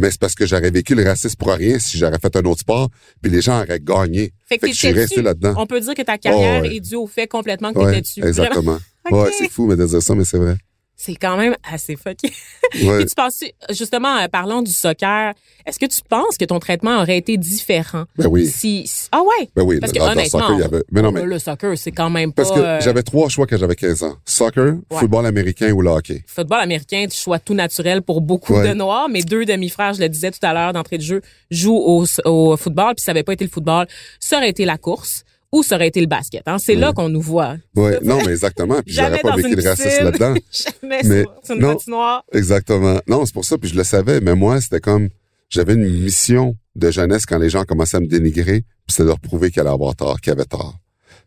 Mais 0.00 0.10
c'est 0.10 0.18
parce 0.18 0.34
que 0.34 0.46
j'aurais 0.46 0.72
vécu 0.72 0.96
le 0.96 1.04
racisme 1.04 1.36
pour 1.36 1.52
rien 1.52 1.78
si 1.78 1.96
j'aurais 1.96 2.18
fait 2.18 2.34
un 2.34 2.42
autre 2.42 2.60
sport, 2.62 2.88
puis 3.22 3.30
les 3.30 3.40
gens 3.40 3.62
auraient 3.62 3.78
gagné. 3.80 4.32
Fait 4.48 4.56
que 4.58 4.66
Fait 4.66 4.72
que 4.72 4.72
je 4.74 4.78
suis 4.78 4.90
resté 4.92 5.22
là-dedans. 5.22 5.54
On 5.58 5.66
peut 5.66 5.80
dire 5.80 5.94
que 5.94 6.02
ta 6.02 6.18
carrière 6.18 6.62
Oh, 6.64 6.66
ouais. 6.66 6.74
est 6.76 6.80
due 6.80 6.96
au 6.96 7.06
fait 7.06 7.28
complètement 7.28 7.72
que 7.72 7.78
Ouais, 7.78 7.86
t'étais 7.92 8.00
dessus. 8.02 8.24
Exactement. 8.26 8.78
Ouais, 9.10 9.30
c'est 9.36 9.48
fou 9.50 9.66
mais 9.66 9.76
de 9.76 9.86
dire 9.86 10.02
ça, 10.02 10.14
mais 10.14 10.24
c'est 10.24 10.36
vrai. 10.38 10.56
C'est 11.02 11.14
quand 11.14 11.38
même 11.38 11.56
assez 11.72 11.96
fucké. 11.96 12.30
Ouais. 12.84 12.98
Puis 12.98 13.06
tu 13.06 13.14
penses, 13.16 13.42
justement, 13.70 14.16
euh, 14.18 14.28
parlant 14.28 14.62
du 14.62 14.70
soccer, 14.70 15.32
est-ce 15.66 15.78
que 15.80 15.86
tu 15.86 16.02
penses 16.08 16.36
que 16.38 16.44
ton 16.44 16.60
traitement 16.60 16.98
aurait 17.00 17.18
été 17.18 17.36
différent? 17.36 18.04
Ben 18.16 18.28
oui. 18.28 18.46
Si, 18.46 18.86
si- 18.86 19.08
ah 19.10 19.20
ouais? 19.22 19.48
Ben 19.56 19.62
oui, 19.64 19.80
Parce 19.80 19.92
le- 19.92 19.98
que 19.98 20.04
dans 20.04 20.06
le 20.12 20.18
honnêtement, 20.18 20.40
soccer, 20.40 20.54
il 20.56 20.60
y 20.60 20.62
avait- 20.62 20.84
mais 20.92 21.02
non, 21.02 21.10
mais- 21.10 21.22
le 21.24 21.38
soccer, 21.40 21.76
c'est 21.76 21.90
quand 21.90 22.10
même 22.10 22.32
Parce 22.32 22.50
pas... 22.50 22.54
que 22.54 22.60
euh, 22.60 22.80
j'avais 22.80 23.02
trois 23.02 23.28
choix 23.28 23.46
quand 23.48 23.56
j'avais 23.58 23.74
15 23.74 24.04
ans. 24.04 24.14
Soccer, 24.24 24.74
Ouais. 24.90 24.98
football 25.00 25.26
américain 25.26 25.72
ou 25.72 25.82
le 25.82 25.90
hockey. 25.90 26.22
football 26.28 26.60
américain, 26.60 27.06
tu 27.10 27.16
choix 27.18 27.40
tout 27.40 27.54
naturel 27.54 28.02
pour 28.02 28.20
beaucoup 28.20 28.54
Ouais. 28.54 28.68
de 28.68 28.74
Noirs. 28.74 29.08
Mes 29.08 29.22
deux 29.22 29.44
demi-frères, 29.44 29.94
je 29.94 30.00
le 30.00 30.08
disais 30.08 30.30
tout 30.30 30.38
à 30.42 30.52
l'heure 30.54 30.72
d'entrée 30.72 30.98
de 30.98 31.02
jeu, 31.02 31.22
jouent 31.50 31.74
au, 31.76 32.04
au 32.26 32.56
football, 32.56 32.94
puis 32.94 33.02
ça 33.02 33.12
n'avait 33.12 33.24
pas 33.24 33.32
été 33.32 33.44
le 33.44 33.50
football, 33.50 33.86
ça 34.20 34.36
aurait 34.36 34.50
été 34.50 34.64
la 34.64 34.78
course 34.78 35.24
ou 35.52 35.62
ça 35.62 35.76
aurait 35.76 35.88
été 35.88 36.00
le 36.00 36.06
basket. 36.06 36.42
Hein? 36.46 36.58
C'est 36.58 36.74
là 36.76 36.92
qu'on 36.92 37.08
nous 37.08 37.20
voit. 37.20 37.56
Ouais, 37.74 37.98
non, 38.02 38.18
mais 38.24 38.30
exactement. 38.32 38.80
Puis 38.82 38.94
j'aurais 38.94 39.18
pas 39.18 39.34
vécu 39.36 39.48
une 39.48 39.54
de 39.56 39.66
racisme 39.68 40.04
là-dedans. 40.04 40.34
Jamais 40.80 41.02
Mais 41.04 41.24
sur, 41.44 41.54
une 41.56 41.60
non. 41.62 41.74
patinoire. 41.74 42.24
Exactement. 42.32 43.00
Non, 43.08 43.26
c'est 43.26 43.32
pour 43.34 43.44
ça, 43.44 43.58
puis 43.58 43.68
je 43.68 43.74
le 43.76 43.84
savais, 43.84 44.20
mais 44.20 44.34
moi, 44.34 44.60
c'était 44.60 44.80
comme, 44.80 45.08
j'avais 45.48 45.74
une 45.74 45.88
mission 46.02 46.56
de 46.76 46.90
jeunesse 46.90 47.26
quand 47.26 47.38
les 47.38 47.50
gens 47.50 47.64
commençaient 47.64 47.96
à 47.96 48.00
me 48.00 48.06
dénigrer, 48.06 48.60
puis 48.60 48.66
c'était 48.90 49.02
de 49.04 49.08
leur 49.08 49.18
prouver 49.20 49.50
qu'il 49.50 49.60
allait 49.60 49.70
avoir 49.70 49.96
tort, 49.96 50.20
qu'il 50.20 50.32
avait 50.32 50.44
tort. 50.44 50.76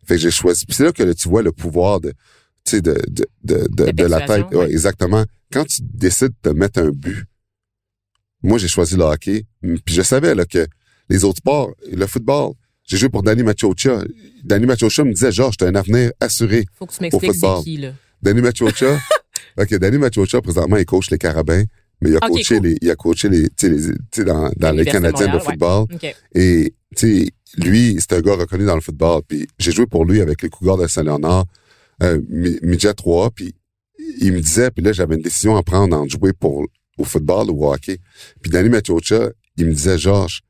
Fait 0.06 0.14
que 0.14 0.20
j'ai 0.22 0.30
choisi. 0.30 0.64
Puis 0.66 0.74
c'est 0.76 0.84
là 0.84 0.92
que 0.92 1.12
tu 1.12 1.28
vois 1.28 1.42
le 1.42 1.52
pouvoir 1.52 2.00
de, 2.00 2.10
tu 2.64 2.76
sais, 2.76 2.80
de, 2.80 2.94
de, 3.08 3.26
de, 3.42 3.66
de, 3.70 3.84
De 3.86 3.90
de 3.92 4.04
la 4.04 4.18
tête. 4.20 4.26
persuasion, 4.28 4.48
Ouais, 4.58 4.64
ouais. 4.66 4.70
exactement. 4.72 5.24
Quand 5.52 5.64
tu 5.66 5.82
décides 5.82 6.32
de 6.42 6.50
te 6.50 6.54
mettre 6.56 6.80
un 6.80 6.90
but, 6.90 7.24
moi, 8.42 8.58
j'ai 8.58 8.68
choisi 8.68 8.96
le 8.96 9.04
hockey, 9.04 9.44
puis 9.62 9.94
je 9.94 10.02
savais, 10.02 10.34
là, 10.34 10.44
que 10.44 10.66
les 11.08 11.24
autres 11.24 11.38
sports, 11.38 11.70
le 11.90 12.06
football, 12.06 12.52
j'ai 12.86 12.96
joué 12.96 13.08
pour 13.08 13.22
Danny 13.22 13.42
Machocha. 13.42 14.02
Danny 14.44 14.66
Machocha 14.66 15.04
me 15.04 15.12
disait, 15.12 15.32
Georges, 15.32 15.56
t'as 15.56 15.68
un 15.68 15.74
avenir 15.74 16.12
assuré. 16.20 16.66
Faut 16.78 16.86
que 16.86 16.92
tu 16.94 17.02
m'expliques 17.02 17.32
c'est 17.32 17.38
football. 17.40 17.64
qui, 17.64 17.76
là. 17.78 17.92
Danny 18.22 18.40
Machocha? 18.40 18.98
OK, 19.58 19.74
Danny 19.78 19.98
Machocha, 19.98 20.40
présentement, 20.42 20.76
il 20.76 20.84
coach 20.84 21.10
les 21.10 21.18
Carabins, 21.18 21.64
mais 22.00 22.10
il 22.10 22.16
a 22.16 22.20
coaché 22.20 22.58
cool. 22.58 22.66
les, 22.66 22.78
il 22.82 22.90
a 22.90 22.96
coaché 22.96 23.28
les, 23.28 23.48
tu 23.50 23.54
sais, 23.68 23.68
les, 24.18 24.24
dans, 24.24 24.50
dans 24.56 24.72
les 24.72 24.84
Canadiens 24.84 25.28
de 25.28 25.34
ouais. 25.34 25.40
football. 25.40 25.86
OK. 25.92 26.14
Et, 26.34 26.74
tu 26.96 27.24
sais, 27.24 27.30
lui, 27.56 27.96
c'est 28.00 28.12
un 28.14 28.20
gars 28.20 28.34
reconnu 28.34 28.64
dans 28.66 28.74
le 28.74 28.80
football. 28.80 29.22
Puis 29.26 29.46
j'ai 29.58 29.72
joué 29.72 29.86
pour 29.86 30.04
lui 30.04 30.20
avec 30.20 30.42
les 30.42 30.48
Cougars 30.48 30.76
de 30.76 30.86
Saint-Léonard, 30.86 31.44
euh, 32.02 32.20
mi- 32.28 32.58
midget 32.62 32.94
3. 32.94 33.30
Puis 33.30 33.54
il 34.20 34.32
me 34.32 34.40
disait, 34.40 34.70
puis 34.70 34.84
là, 34.84 34.92
j'avais 34.92 35.14
une 35.14 35.22
décision 35.22 35.56
à 35.56 35.62
prendre 35.62 35.96
entre 35.96 36.10
jouer 36.10 36.32
pour, 36.32 36.66
au 36.98 37.04
football 37.04 37.50
ou 37.50 37.64
au 37.64 37.72
hockey. 37.72 37.98
Puis 38.42 38.50
Danny 38.50 38.68
Machocha, 38.68 39.30
il 39.56 39.66
me 39.66 39.72
disait, 39.72 39.98
Georges, 39.98 40.40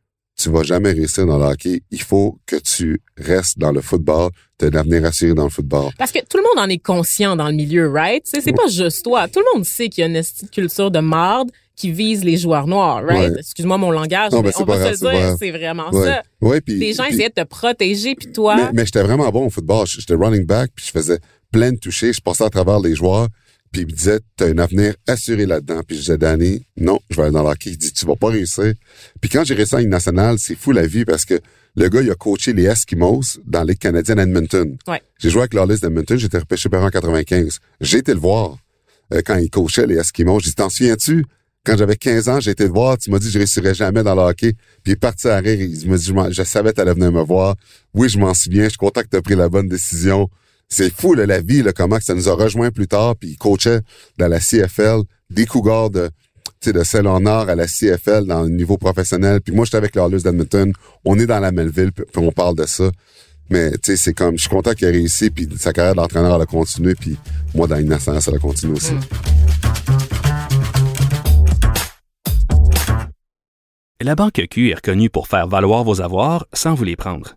tu 0.45 0.51
vas 0.51 0.63
jamais 0.63 0.93
réussir 0.93 1.27
dans 1.27 1.39
le 1.39 1.45
hockey. 1.45 1.83
Il 1.91 2.03
faut 2.03 2.39
que 2.45 2.57
tu 2.57 3.01
restes 3.17 3.59
dans 3.59 3.73
le 3.73 3.81
football. 3.81 4.31
Tu 4.59 4.67
as 4.67 4.69
un 4.69 4.75
avenir 4.75 5.05
assuré 5.07 5.33
dans 5.33 5.45
le 5.45 5.49
football. 5.51 5.91
Parce 5.97 6.13
que 6.13 6.19
tout 6.19 6.37
le 6.37 6.43
monde 6.43 6.63
en 6.63 6.69
est 6.69 6.79
conscient 6.79 7.35
dans 7.35 7.49
le 7.49 7.55
milieu, 7.55 7.89
right? 7.91 8.23
C'est 8.27 8.43
c'est 8.43 8.53
pas 8.53 8.67
juste 8.69 9.03
toi. 9.05 9.27
Tout 9.27 9.41
le 9.41 9.47
monde 9.55 9.65
sait 9.65 9.89
qu'il 9.89 10.03
y 10.03 10.07
a 10.07 10.11
une 10.11 10.23
culture 10.53 10.91
de 10.91 10.99
marde 10.99 11.51
qui 11.77 11.91
vise 11.91 12.23
les 12.25 12.37
joueurs 12.37 12.67
noirs, 12.67 13.03
right? 13.05 13.33
Ouais. 13.33 13.39
Excuse-moi 13.41 13.79
mon 13.79 13.91
langage, 13.91 14.33
Non, 14.33 14.43
mais 14.43 14.51
on 14.59 14.65
va 14.65 14.95
se 14.95 15.05
le 15.05 15.11
dire, 15.11 15.37
c'est 15.39 15.51
vraiment 15.51 15.91
Ouais. 15.93 16.05
ça. 16.05 16.23
Ouais, 16.43 16.61
Les 16.67 16.93
gens 16.93 17.05
essayaient 17.05 17.31
de 17.31 17.43
te 17.43 17.47
protéger, 17.49 18.15
puis 18.15 18.31
toi... 18.31 18.55
Mais, 18.57 18.71
mais 18.75 18.85
j'étais 18.85 19.03
vraiment 19.03 19.29
bon 19.31 19.47
au 19.47 19.51
football. 19.51 19.87
J'étais 19.87 20.15
running 20.15 20.45
back, 20.45 20.71
puis 20.77 20.85
je 20.87 20.93
faisais 20.93 21.19
plein 21.51 21.73
de 21.73 21.79
touchés. 21.79 22.13
Je 22.13 22.21
passais 22.21 22.45
à 22.45 22.51
travers 22.51 22.79
les 22.81 22.95
joueurs, 22.95 23.29
puis 23.75 23.83
il 23.83 23.89
me 23.89 23.93
disait, 23.93 24.21
t'as 24.37 24.47
un 24.47 24.59
avenir 24.59 24.95
assuré 25.09 25.47
là-dedans. 25.47 25.81
Puis 25.85 25.97
je 25.97 26.03
disais, 26.03 26.17
Danny, 26.17 26.65
non, 26.77 27.01
je 27.11 27.17
vais 27.17 27.23
aller 27.23 27.33
dans 27.33 27.43
le 27.43 27.49
hockey. 27.49 27.71
Il 27.71 27.77
dit, 27.77 27.93
tu 27.93 28.07
vas 28.07 28.15
pas 28.15 28.29
réussir. 28.29 28.73
Puis 29.21 29.29
quand 29.29 29.43
j'ai 29.43 29.55
réussi 29.55 29.75
en 29.75 29.79
Ligue 29.79 29.89
nationale, 29.89 30.39
c'est 30.39 30.55
fou 30.55 30.71
la 30.71 30.87
vie 30.87 31.05
parce 31.05 31.25
que 31.25 31.41
le 31.75 31.89
gars, 31.89 32.01
il 32.01 32.09
a 32.09 32.15
coaché 32.15 32.53
les 32.53 32.67
Eskimos 32.67 33.41
dans 33.45 33.67
canadienne 33.75 34.21
à 34.21 34.23
Edmonton. 34.23 34.77
Ouais. 34.87 35.03
J'ai 35.19 35.29
joué 35.29 35.41
avec 35.41 35.55
l'Orlis 35.55 35.81
d'Edmonton, 35.81 36.17
j'étais 36.17 36.39
repêché 36.39 36.69
par 36.69 36.85
en 36.85 36.89
95. 36.89 37.59
J'ai 37.81 37.99
été 37.99 38.15
le 38.15 38.21
voir 38.21 38.59
euh, 39.13 39.23
quand 39.27 39.39
il 39.39 39.51
coachait 39.51 39.89
les 39.89 39.97
Eskimos. 39.97 40.39
J'ai 40.39 40.51
dit, 40.51 40.55
t'en 40.55 40.71
souviens-tu? 40.71 41.25
Quand 41.67 41.77
j'avais 41.77 41.97
15 41.97 42.29
ans, 42.29 42.39
j'ai 42.39 42.53
été 42.53 42.65
le 42.65 42.73
voir, 42.73 42.97
tu 42.97 43.11
m'as 43.11 43.19
dit 43.19 43.29
je 43.29 43.39
réussirais 43.39 43.75
jamais 43.75 44.05
dans 44.05 44.15
le 44.15 44.21
hockey. 44.21 44.53
Puis 44.53 44.63
il 44.87 44.93
est 44.93 44.97
parti 44.97 45.27
à 45.27 45.39
rire, 45.39 45.61
il 45.61 45.91
m'a 45.91 45.97
dit, 45.97 46.05
je, 46.05 46.15
je 46.31 46.43
savais 46.45 46.71
que 46.71 46.77
t'allais 46.77 46.95
venir 46.95 47.11
me 47.11 47.23
voir. 47.23 47.57
Oui, 47.93 48.09
je 48.09 48.21
m'en 48.21 48.35
souviens, 48.35 48.65
je 48.65 48.69
suis 48.69 48.79
content 48.79 49.01
que 49.01 49.09
t'as 49.09 49.21
pris 49.21 49.35
la 49.35 49.49
bonne 49.49 49.67
décision. 49.67 50.29
C'est 50.77 50.93
fou, 50.93 51.15
la 51.15 51.41
vie, 51.41 51.63
comment 51.73 52.01
ça 52.01 52.15
nous 52.15 52.29
a 52.29 52.35
rejoint 52.35 52.73
plus 52.73 52.89
tard, 52.89 53.15
puis 53.15 53.29
il 53.29 53.37
coachait 53.37 53.83
dans 54.19 54.27
la 54.27 54.41
CFL, 54.41 55.03
des 55.31 55.47
Cougars 55.47 55.89
de, 55.89 56.11
de 56.67 56.83
Saint-Léonard 56.83 57.49
à 57.49 57.55
la 57.55 57.69
CFL 57.69 58.27
dans 58.27 58.43
le 58.43 58.49
niveau 58.49 58.77
professionnel. 58.77 59.41
Puis 59.41 59.55
moi, 59.55 59.67
j'étais 59.67 59.77
avec 59.77 59.95
l'Orlus 59.95 60.23
d'Edmonton. 60.23 60.73
On 61.05 61.17
est 61.17 61.27
dans 61.27 61.39
la 61.39 61.53
Melville, 61.53 61.93
puis 61.93 62.05
on 62.17 62.33
parle 62.33 62.57
de 62.57 62.67
ça. 62.67 62.91
Mais, 63.51 63.71
tu 63.71 63.79
sais, 63.85 63.97
c'est 63.97 64.15
comme, 64.15 64.37
je 64.37 64.41
suis 64.41 64.51
content 64.51 64.73
qu'il 64.73 64.89
ait 64.89 64.91
réussi, 64.91 65.31
puis 65.31 65.49
sa 65.57 65.73
carrière 65.73 65.95
d'entraîneur, 65.95 66.35
elle 66.35 66.43
a 66.43 66.47
continué, 66.47 66.97
puis 66.97 67.17
moi, 67.55 67.69
dans 67.69 67.77
l'innocence, 67.77 68.27
elle 68.27 68.35
a 68.35 68.39
continué 68.39 68.73
aussi. 68.73 68.95
La 74.01 74.17
Banque 74.17 74.45
Q 74.51 74.71
est 74.71 74.75
reconnue 74.75 75.09
pour 75.09 75.29
faire 75.29 75.47
valoir 75.47 75.85
vos 75.85 76.01
avoirs 76.01 76.49
sans 76.53 76.75
vous 76.75 76.83
les 76.83 76.97
prendre. 76.97 77.37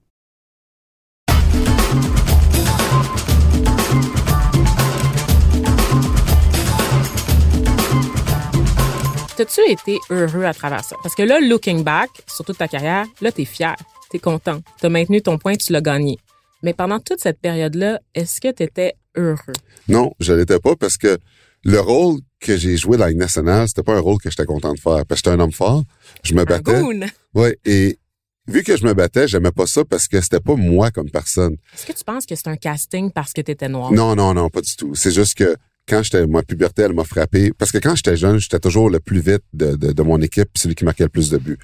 T'as-tu 9.35 9.61
été 9.69 9.97
heureux 10.09 10.43
à 10.45 10.53
travers 10.53 10.83
ça? 10.83 10.95
Parce 11.03 11.15
que 11.15 11.23
là, 11.23 11.39
looking 11.39 11.83
back, 11.83 12.09
sur 12.27 12.45
toute 12.45 12.57
ta 12.57 12.67
carrière, 12.67 13.05
là, 13.21 13.31
t'es 13.31 13.45
fier, 13.45 13.75
t'es 14.09 14.19
content, 14.19 14.61
t'as 14.79 14.89
maintenu 14.89 15.21
ton 15.21 15.37
point, 15.37 15.55
tu 15.55 15.71
l'as 15.73 15.81
gagné. 15.81 16.17
Mais 16.63 16.73
pendant 16.73 16.99
toute 16.99 17.19
cette 17.19 17.39
période-là, 17.39 17.99
est-ce 18.13 18.39
que 18.41 18.51
t'étais 18.51 18.93
heureux? 19.15 19.53
Non, 19.87 20.13
je 20.19 20.33
l'étais 20.33 20.59
pas 20.59 20.75
parce 20.75 20.97
que 20.97 21.17
le 21.63 21.79
rôle 21.79 22.19
que 22.39 22.57
j'ai 22.57 22.77
joué 22.77 22.97
dans 22.97 23.03
la 23.05 23.09
Ligue 23.09 23.19
nationale, 23.19 23.67
c'était 23.67 23.83
pas 23.83 23.95
un 23.95 23.99
rôle 23.99 24.17
que 24.19 24.29
j'étais 24.29 24.45
content 24.45 24.73
de 24.73 24.79
faire. 24.79 25.05
Parce 25.07 25.21
que 25.21 25.29
j'étais 25.29 25.29
un 25.29 25.39
homme 25.39 25.51
fort, 25.51 25.83
je 26.23 26.33
me 26.33 26.41
Un 26.41 26.45
battais. 26.45 26.79
goon. 26.81 27.01
Ouais, 27.33 27.57
et 27.65 27.97
vu 28.47 28.63
que 28.63 28.75
je 28.77 28.83
me 28.85 28.93
battais, 28.93 29.27
j'aimais 29.27 29.51
pas 29.51 29.65
ça 29.67 29.83
parce 29.85 30.07
que 30.07 30.19
c'était 30.21 30.39
pas 30.39 30.55
moi 30.55 30.91
comme 30.91 31.09
personne. 31.09 31.57
Est-ce 31.73 31.85
que 31.85 31.93
tu 31.93 32.03
penses 32.03 32.25
que 32.25 32.35
c'est 32.35 32.47
un 32.47 32.55
casting 32.57 33.11
parce 33.11 33.33
que 33.33 33.41
t'étais 33.41 33.69
noir? 33.69 33.91
Non, 33.91 34.15
non, 34.15 34.33
non, 34.33 34.49
pas 34.49 34.61
du 34.61 34.75
tout. 34.75 34.93
C'est 34.95 35.11
juste 35.11 35.35
que 35.35 35.55
quand 35.87 36.03
j'étais, 36.03 36.25
ma 36.27 36.43
puberté, 36.43 36.83
elle 36.83 36.93
m'a 36.93 37.03
frappé. 37.03 37.51
Parce 37.57 37.71
que 37.71 37.77
quand 37.79 37.95
j'étais 37.95 38.15
jeune, 38.15 38.39
j'étais 38.39 38.59
toujours 38.59 38.89
le 38.89 38.99
plus 38.99 39.19
vite 39.19 39.43
de, 39.53 39.75
de, 39.75 39.91
de 39.91 40.01
mon 40.03 40.19
équipe, 40.21 40.49
puis 40.53 40.61
celui 40.61 40.75
qui 40.75 40.85
marquait 40.85 41.03
le 41.03 41.09
plus 41.09 41.29
de 41.29 41.37
buts. 41.37 41.57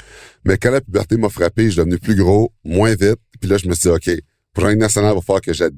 Mais 0.45 0.58
quand 0.58 0.71
la 0.71 0.82
puberté 0.82 1.17
m'a 1.17 1.30
frappé, 1.30 1.65
je 1.65 1.69
suis 1.69 1.77
devenu 1.77 1.97
plus 1.99 2.15
gros, 2.15 2.51
moins 2.63 2.95
vite. 2.95 3.17
Puis 3.39 3.49
là, 3.49 3.58
je 3.58 3.67
me 3.67 3.73
suis 3.73 3.89
dit, 3.89 3.95
OK, 3.95 4.10
pour 4.53 4.63
la 4.65 4.71
Ligue 4.71 4.80
nationale, 4.80 5.12
il 5.13 5.15
va 5.15 5.21
falloir 5.21 5.41
que 5.41 5.53
j'aide. 5.53 5.75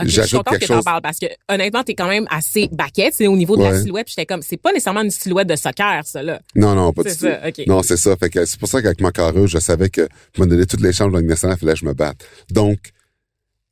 Ok, 0.00 0.06
je 0.08 0.22
suis 0.22 0.36
contente 0.38 0.58
que 0.58 0.64
t'en 0.66 0.80
parles 0.82 1.02
parce 1.02 1.18
que 1.18 1.26
honnêtement, 1.50 1.82
t'es 1.82 1.94
quand 1.94 2.08
même 2.08 2.26
assez 2.30 2.66
baquette, 2.72 3.12
c'est 3.14 3.26
au 3.26 3.36
niveau 3.36 3.58
de 3.58 3.62
la 3.62 3.78
silhouette. 3.78 4.06
puis 4.06 4.14
J'étais 4.16 4.24
comme, 4.24 4.40
c'est 4.40 4.56
pas 4.56 4.70
nécessairement 4.72 5.02
une 5.02 5.10
silhouette 5.10 5.48
de 5.48 5.56
soccer, 5.56 6.00
ça 6.06 6.22
là. 6.22 6.40
Non, 6.54 6.74
non, 6.74 6.94
pas 6.94 7.02
du 7.02 7.10
C'est 7.10 7.16
tout. 7.16 7.26
ça. 7.26 7.62
Non, 7.66 7.82
c'est 7.82 7.98
ça. 7.98 8.16
Fait 8.16 8.30
que 8.30 8.46
c'est 8.46 8.58
pour 8.58 8.68
ça 8.70 8.80
qu'avec 8.80 9.02
ma 9.02 9.12
carrure, 9.12 9.46
je 9.46 9.58
savais 9.58 9.90
que 9.90 10.08
je 10.34 10.40
me 10.40 10.46
donnais 10.46 10.64
toutes 10.64 10.80
les 10.80 10.94
chances 10.94 11.08
de 11.08 11.12
la 11.14 11.20
Ligue 11.20 11.28
nationale, 11.28 11.58
il 11.58 11.60
fallait 11.60 11.74
que 11.74 11.80
je 11.80 11.84
me 11.84 11.92
batte. 11.92 12.24
Donc, 12.50 12.78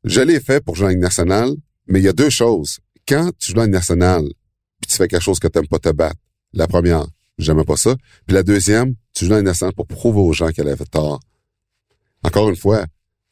je 0.05 0.21
l'ai 0.21 0.41
fait 0.41 0.63
pour 0.63 0.77
jouer 0.77 0.87
en 0.87 0.91
Ligue 0.91 0.99
nationale, 0.99 1.53
mais 1.87 2.01
il 2.01 2.05
y 2.05 2.09
a 2.09 2.13
deux 2.13 2.29
choses. 2.31 2.81
Quand 3.11 3.33
tu 3.41 3.51
joues 3.51 3.59
en 3.59 3.63
Ligue 3.65 3.73
nationale, 3.73 4.23
puis 4.81 4.89
tu 4.89 4.97
fais 4.97 5.09
quelque 5.09 5.21
chose 5.21 5.41
que 5.41 5.49
t'aimes 5.49 5.67
pas 5.67 5.81
te 5.81 5.89
battre, 5.89 6.15
la 6.53 6.69
première, 6.69 7.05
j'aimais 7.39 7.65
pas 7.65 7.75
ça. 7.75 7.97
Puis 8.25 8.37
la 8.37 8.45
deuxième, 8.45 8.95
tu 9.13 9.25
joues 9.25 9.33
en 9.33 9.39
Ligue 9.39 9.47
nationale 9.47 9.75
pour 9.75 9.89
prouver 9.89 10.21
aux 10.21 10.33
gens 10.33 10.51
qu'elle 10.51 10.69
avait 10.69 10.85
tort. 10.85 11.19
Encore 12.23 12.49
une 12.49 12.55
fois, 12.55 12.85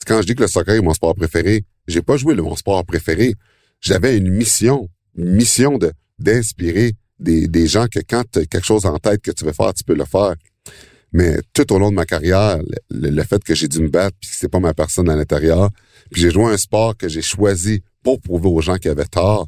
quand 0.05 0.21
je 0.21 0.27
dis 0.27 0.35
que 0.35 0.41
le 0.43 0.49
soccer 0.49 0.75
est 0.75 0.81
mon 0.81 0.95
sport 0.95 1.15
préféré, 1.15 1.65
j'ai 1.87 2.03
pas 2.03 2.17
joué 2.17 2.35
le 2.35 2.43
mon 2.43 2.57
sport 2.57 2.85
préféré. 2.85 3.37
J'avais 3.81 4.17
une 4.17 4.31
mission, 4.31 4.89
une 5.17 5.31
mission 5.31 5.79
de 5.79 5.93
d'inspirer 6.19 6.95
des, 7.21 7.47
des 7.47 7.69
gens 7.69 7.87
que 7.87 8.01
quand 8.01 8.25
tu 8.33 8.41
as 8.41 8.47
quelque 8.47 8.67
chose 8.67 8.85
en 8.85 8.99
tête 8.99 9.23
que 9.23 9.31
tu 9.31 9.45
veux 9.45 9.53
faire, 9.53 9.73
tu 9.75 9.85
peux 9.85 9.95
le 9.95 10.05
faire. 10.05 10.35
Mais 11.13 11.39
tout 11.53 11.73
au 11.73 11.79
long 11.79 11.91
de 11.91 11.95
ma 11.95 12.05
carrière, 12.05 12.59
le, 12.91 13.11
le 13.11 13.23
fait 13.23 13.45
que 13.45 13.55
j'ai 13.55 13.69
dû 13.69 13.79
me 13.79 13.89
battre, 13.89 14.17
puis 14.21 14.29
que 14.29 14.37
c'est 14.37 14.49
pas 14.49 14.59
ma 14.59 14.75
personne 14.75 15.09
à 15.09 15.15
l'intérieur, 15.15 15.71
puis 16.11 16.23
j'ai 16.23 16.33
joué 16.33 16.47
un 16.47 16.57
sport 16.57 16.97
que 16.97 17.09
j'ai 17.09 17.23
choisi 17.23 17.85
pour 18.03 18.21
prouver 18.21 18.49
aux 18.49 18.61
gens 18.61 18.79
qui 18.79 18.89
avaient 18.89 19.05
tort, 19.05 19.47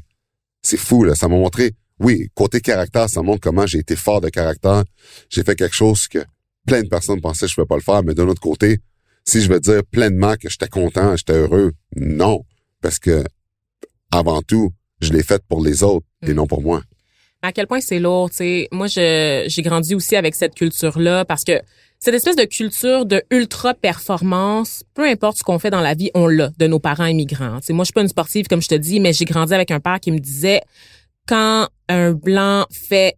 c'est 0.61 0.77
fou, 0.77 1.03
là. 1.03 1.15
Ça 1.15 1.27
m'a 1.27 1.35
montré, 1.35 1.73
oui, 1.99 2.27
côté 2.33 2.61
caractère, 2.61 3.09
ça 3.09 3.21
montre 3.21 3.41
comment 3.41 3.65
j'ai 3.67 3.79
été 3.79 3.95
fort 3.95 4.21
de 4.21 4.29
caractère. 4.29 4.83
J'ai 5.29 5.43
fait 5.43 5.55
quelque 5.55 5.75
chose 5.75 6.07
que 6.07 6.19
plein 6.65 6.81
de 6.83 6.87
personnes 6.89 7.21
pensaient 7.21 7.45
que 7.45 7.51
je 7.51 7.55
pouvais 7.55 7.67
pas 7.67 7.75
le 7.75 7.81
faire, 7.81 8.03
mais 8.03 8.13
d'un 8.13 8.27
autre 8.27 8.41
côté, 8.41 8.79
si 9.25 9.41
je 9.41 9.49
veux 9.49 9.59
dire 9.59 9.81
pleinement 9.91 10.35
que 10.35 10.49
j'étais 10.49 10.67
content, 10.67 11.15
j'étais 11.15 11.33
heureux, 11.33 11.71
non. 11.95 12.43
Parce 12.81 12.97
que, 12.99 13.23
avant 14.11 14.41
tout, 14.41 14.71
je 15.01 15.13
l'ai 15.13 15.23
fait 15.23 15.41
pour 15.47 15.63
les 15.63 15.83
autres 15.83 16.05
et 16.23 16.31
Mm. 16.31 16.35
non 16.35 16.47
pour 16.47 16.61
moi. 16.61 16.81
à 17.43 17.51
quel 17.51 17.65
point 17.65 17.81
c'est 17.81 17.97
lourd, 17.99 18.29
tu 18.29 18.37
sais. 18.37 18.67
Moi, 18.71 18.85
j'ai 18.87 19.47
grandi 19.59 19.95
aussi 19.95 20.15
avec 20.15 20.35
cette 20.35 20.53
culture-là 20.53 21.25
parce 21.25 21.43
que 21.43 21.59
cette 22.03 22.15
espèce 22.15 22.35
de 22.35 22.45
culture 22.45 23.05
de 23.05 23.21
ultra 23.29 23.75
performance, 23.75 24.83
peu 24.95 25.07
importe 25.07 25.37
ce 25.37 25.43
qu'on 25.43 25.59
fait 25.59 25.69
dans 25.69 25.81
la 25.81 25.93
vie, 25.93 26.09
on 26.15 26.27
l'a 26.27 26.49
de 26.57 26.65
nos 26.65 26.79
parents 26.79 27.05
immigrants. 27.05 27.59
Tu 27.59 27.67
sais, 27.67 27.73
moi, 27.73 27.83
je 27.83 27.87
suis 27.87 27.93
pas 27.93 28.01
une 28.01 28.07
sportive 28.07 28.47
comme 28.47 28.61
je 28.61 28.67
te 28.67 28.73
dis, 28.75 28.99
mais 28.99 29.13
j'ai 29.13 29.25
grandi 29.25 29.53
avec 29.53 29.69
un 29.69 29.79
père 29.79 29.99
qui 29.99 30.11
me 30.11 30.17
disait 30.17 30.61
quand 31.27 31.67
un 31.89 32.13
blanc 32.13 32.65
fait 32.71 33.17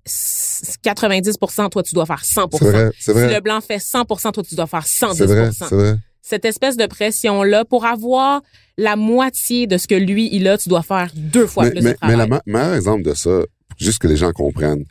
90%, 0.84 1.70
toi 1.70 1.82
tu 1.84 1.96
dois 1.96 2.06
faire 2.06 2.24
100%. 2.24 2.58
C'est 2.58 2.66
vrai, 2.66 2.90
c'est 3.00 3.14
Si 3.14 3.20
vrai. 3.20 3.34
le 3.34 3.40
blanc 3.40 3.62
fait 3.62 3.78
100%, 3.78 4.32
toi 4.34 4.44
tu 4.44 4.56
dois 4.56 4.68
faire 4.68 4.86
110%. 4.86 5.14
C'est 5.16 5.26
vrai, 5.26 5.50
c'est 5.54 5.76
vrai. 5.76 5.96
Cette 6.22 6.46
espèce 6.46 6.76
de 6.78 6.86
pression-là, 6.86 7.64
pour 7.66 7.86
avoir 7.86 8.42
la 8.78 8.96
moitié 8.98 9.66
de 9.68 9.78
ce 9.78 9.88
que 9.88 9.96
lui, 9.96 10.30
il 10.34 10.48
a, 10.48 10.58
tu 10.58 10.68
dois 10.70 10.82
faire 10.84 11.10
deux 11.16 11.48
fois 11.48 11.66
mais, 11.66 11.72
plus 11.72 11.82
mais, 11.82 11.92
de 11.94 11.98
travail. 11.98 12.18
mais 12.18 12.24
le 12.24 12.30
me- 12.30 12.42
meilleur 12.60 12.76
exemple 12.76 13.04
de 13.04 13.14
ça, 13.14 13.40
juste 13.78 14.00
que 14.00 14.08
les 14.08 14.18
gens 14.18 14.32
comprennent, 14.34 14.84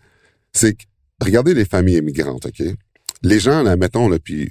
c'est 0.52 0.72
que 0.74 0.82
regardez 1.20 1.52
les 1.54 1.64
familles 1.66 1.98
immigrantes, 1.98 2.46
OK? 2.46 2.62
Les 3.22 3.38
gens, 3.40 3.62
là, 3.62 3.76
mettons, 3.76 4.08
là, 4.08 4.18
puis 4.18 4.48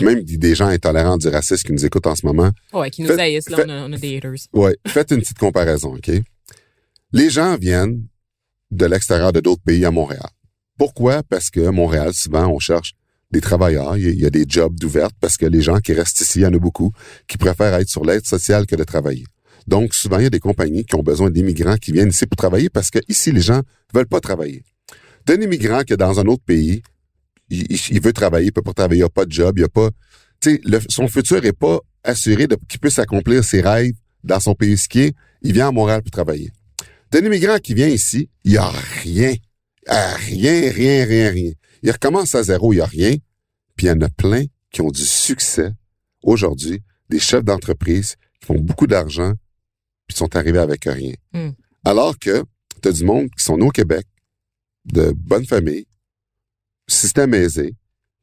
même 0.00 0.22
des 0.22 0.54
gens 0.54 0.66
intolérants 0.68 1.18
du 1.18 1.28
racisme 1.28 1.66
qui 1.66 1.72
nous 1.72 1.84
écoutent 1.84 2.06
en 2.06 2.14
ce 2.16 2.24
moment, 2.26 2.50
Ouais, 2.72 2.90
qui 2.90 3.02
nous 3.02 3.08
Faites- 3.08 3.18
haïssent, 3.20 3.48
là, 3.50 3.58
on 3.66 3.68
a, 3.68 3.82
on 3.88 3.92
a 3.92 3.98
des 3.98 4.16
haters. 4.16 4.32
ouais, 4.54 4.76
faites 4.86 5.10
une 5.10 5.18
petite 5.20 5.38
comparaison, 5.38 5.94
OK? 5.94 6.10
Les 7.12 7.30
gens 7.30 7.56
viennent 7.56 8.04
de 8.70 8.86
l'extérieur 8.86 9.32
de 9.32 9.40
d'autres 9.40 9.62
pays 9.62 9.84
à 9.84 9.90
Montréal. 9.90 10.28
Pourquoi? 10.78 11.22
Parce 11.24 11.50
que 11.50 11.60
Montréal, 11.70 12.14
souvent, 12.14 12.46
on 12.48 12.58
cherche 12.58 12.94
des 13.30 13.40
travailleurs, 13.40 13.96
il 13.96 14.04
y 14.04 14.06
a- 14.06 14.10
il 14.10 14.20
y 14.20 14.26
a 14.26 14.30
des 14.30 14.44
jobs 14.48 14.74
d'ouvertes 14.78 15.14
parce 15.20 15.36
que 15.36 15.46
les 15.46 15.60
gens 15.60 15.78
qui 15.80 15.92
restent 15.92 16.20
ici, 16.20 16.38
il 16.40 16.42
y 16.42 16.46
en 16.46 16.54
a 16.54 16.58
beaucoup, 16.58 16.92
qui 17.28 17.36
préfèrent 17.36 17.74
être 17.74 17.88
sur 17.88 18.04
l'aide 18.04 18.24
sociale 18.26 18.66
que 18.66 18.76
de 18.76 18.84
travailler. 18.84 19.24
Donc, 19.66 19.92
souvent, 19.94 20.18
il 20.18 20.22
y 20.24 20.26
a 20.26 20.30
des 20.30 20.40
compagnies 20.40 20.84
qui 20.84 20.94
ont 20.96 21.02
besoin 21.02 21.30
d'immigrants 21.30 21.76
qui 21.76 21.92
viennent 21.92 22.08
ici 22.08 22.26
pour 22.26 22.36
travailler 22.36 22.70
parce 22.70 22.90
que 22.90 22.98
ici, 23.08 23.30
les 23.30 23.40
gens 23.42 23.60
veulent 23.92 24.06
pas 24.08 24.20
travailler. 24.20 24.62
T'as 25.26 25.34
un 25.36 25.40
immigrant 25.40 25.82
qui 25.82 25.92
est 25.92 25.96
dans 25.98 26.18
un 26.18 26.24
autre 26.26 26.42
pays, 26.44 26.82
il, 27.50 28.00
veut 28.00 28.12
travailler, 28.12 28.46
il 28.46 28.52
peut 28.52 28.62
pas 28.62 28.72
travailler, 28.72 29.00
il 29.00 29.04
a 29.04 29.08
pas 29.08 29.24
de 29.24 29.32
job, 29.32 29.58
il 29.58 29.64
a 29.64 29.68
pas, 29.68 29.90
tu 30.40 30.60
sais, 30.64 30.80
son 30.88 31.08
futur 31.08 31.44
est 31.44 31.52
pas 31.52 31.80
assuré 32.04 32.46
qu'il 32.68 32.80
puisse 32.80 32.98
accomplir 32.98 33.44
ses 33.44 33.60
rêves 33.60 33.92
dans 34.24 34.40
son 34.40 34.54
pays 34.54 34.78
skier. 34.78 35.14
Il 35.42 35.52
vient 35.52 35.68
à 35.68 35.72
Montréal 35.72 36.02
pour 36.02 36.10
travailler. 36.10 36.50
T'as 37.10 37.20
un 37.20 37.24
immigrant 37.24 37.58
qui 37.58 37.74
vient 37.74 37.88
ici, 37.88 38.28
il 38.44 38.52
y 38.52 38.56
a 38.56 38.68
rien, 39.02 39.34
rien, 39.88 40.70
rien, 40.70 41.04
rien, 41.04 41.30
rien. 41.30 41.52
Il 41.82 41.90
recommence 41.90 42.34
à 42.34 42.42
zéro, 42.42 42.72
il 42.72 42.76
y 42.76 42.80
a 42.80 42.86
rien. 42.86 43.16
Puis 43.76 43.86
il 43.86 43.88
y 43.88 43.92
en 43.92 44.00
a 44.00 44.08
plein 44.08 44.44
qui 44.70 44.82
ont 44.82 44.90
du 44.90 45.04
succès 45.04 45.72
aujourd'hui, 46.22 46.82
des 47.08 47.18
chefs 47.18 47.44
d'entreprise 47.44 48.16
qui 48.40 48.46
font 48.46 48.60
beaucoup 48.60 48.86
d'argent, 48.86 49.32
puis 50.06 50.16
sont 50.16 50.36
arrivés 50.36 50.58
avec 50.58 50.84
rien. 50.84 51.14
Hmm. 51.32 51.50
Alors 51.84 52.18
que 52.18 52.44
tu 52.82 52.88
as 52.88 52.92
du 52.92 53.04
monde 53.04 53.28
qui 53.36 53.42
sont 53.42 53.56
nés 53.56 53.66
au 53.66 53.70
Québec, 53.70 54.06
de 54.84 55.12
bonne 55.16 55.46
famille, 55.46 55.86
système 56.92 57.34
aisé, 57.34 57.74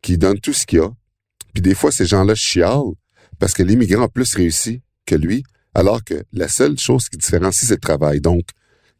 qui 0.01 0.17
donne 0.17 0.39
tout 0.39 0.53
ce 0.53 0.65
qu'il 0.65 0.79
a. 0.79 0.91
Puis 1.53 1.61
des 1.61 1.75
fois, 1.75 1.91
ces 1.91 2.05
gens-là 2.05 2.35
chialent 2.35 2.93
parce 3.39 3.53
que 3.53 3.63
l'immigrant 3.63 4.03
a 4.03 4.09
plus 4.09 4.33
réussi 4.35 4.81
que 5.05 5.15
lui, 5.15 5.43
alors 5.73 6.03
que 6.03 6.23
la 6.33 6.47
seule 6.47 6.77
chose 6.77 7.09
qui 7.09 7.17
différencie, 7.17 7.67
c'est 7.67 7.75
le 7.75 7.79
travail. 7.79 8.19
Donc, 8.19 8.45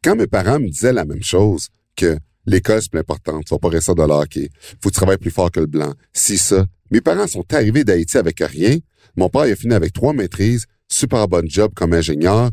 quand 0.02 0.16
mes 0.16 0.26
parents 0.26 0.60
me 0.60 0.68
disaient 0.68 0.92
la 0.92 1.04
même 1.04 1.22
chose, 1.22 1.68
que 1.96 2.16
l'école, 2.46 2.80
c'est 2.80 2.90
plus 2.90 3.00
important, 3.00 3.40
tu 3.40 3.52
vas 3.52 3.58
pas 3.58 3.68
rester 3.68 3.94
dans 3.94 4.06
le 4.06 4.12
hockey, 4.12 4.48
faut 4.80 4.90
travailles 4.90 5.18
plus 5.18 5.30
fort 5.30 5.50
que 5.50 5.60
le 5.60 5.66
blanc, 5.66 5.92
si 6.12 6.38
ça. 6.38 6.64
Mes 6.90 7.00
parents 7.00 7.26
sont 7.26 7.44
arrivés 7.52 7.84
d'Haïti 7.84 8.16
avec 8.16 8.38
rien. 8.40 8.78
Mon 9.16 9.28
père, 9.28 9.42
a 9.42 9.56
fini 9.56 9.74
avec 9.74 9.92
trois 9.92 10.12
maîtrises, 10.12 10.66
super 10.88 11.28
bon 11.28 11.44
job 11.48 11.72
comme 11.74 11.92
ingénieur. 11.92 12.50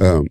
Euh, 0.00 0.22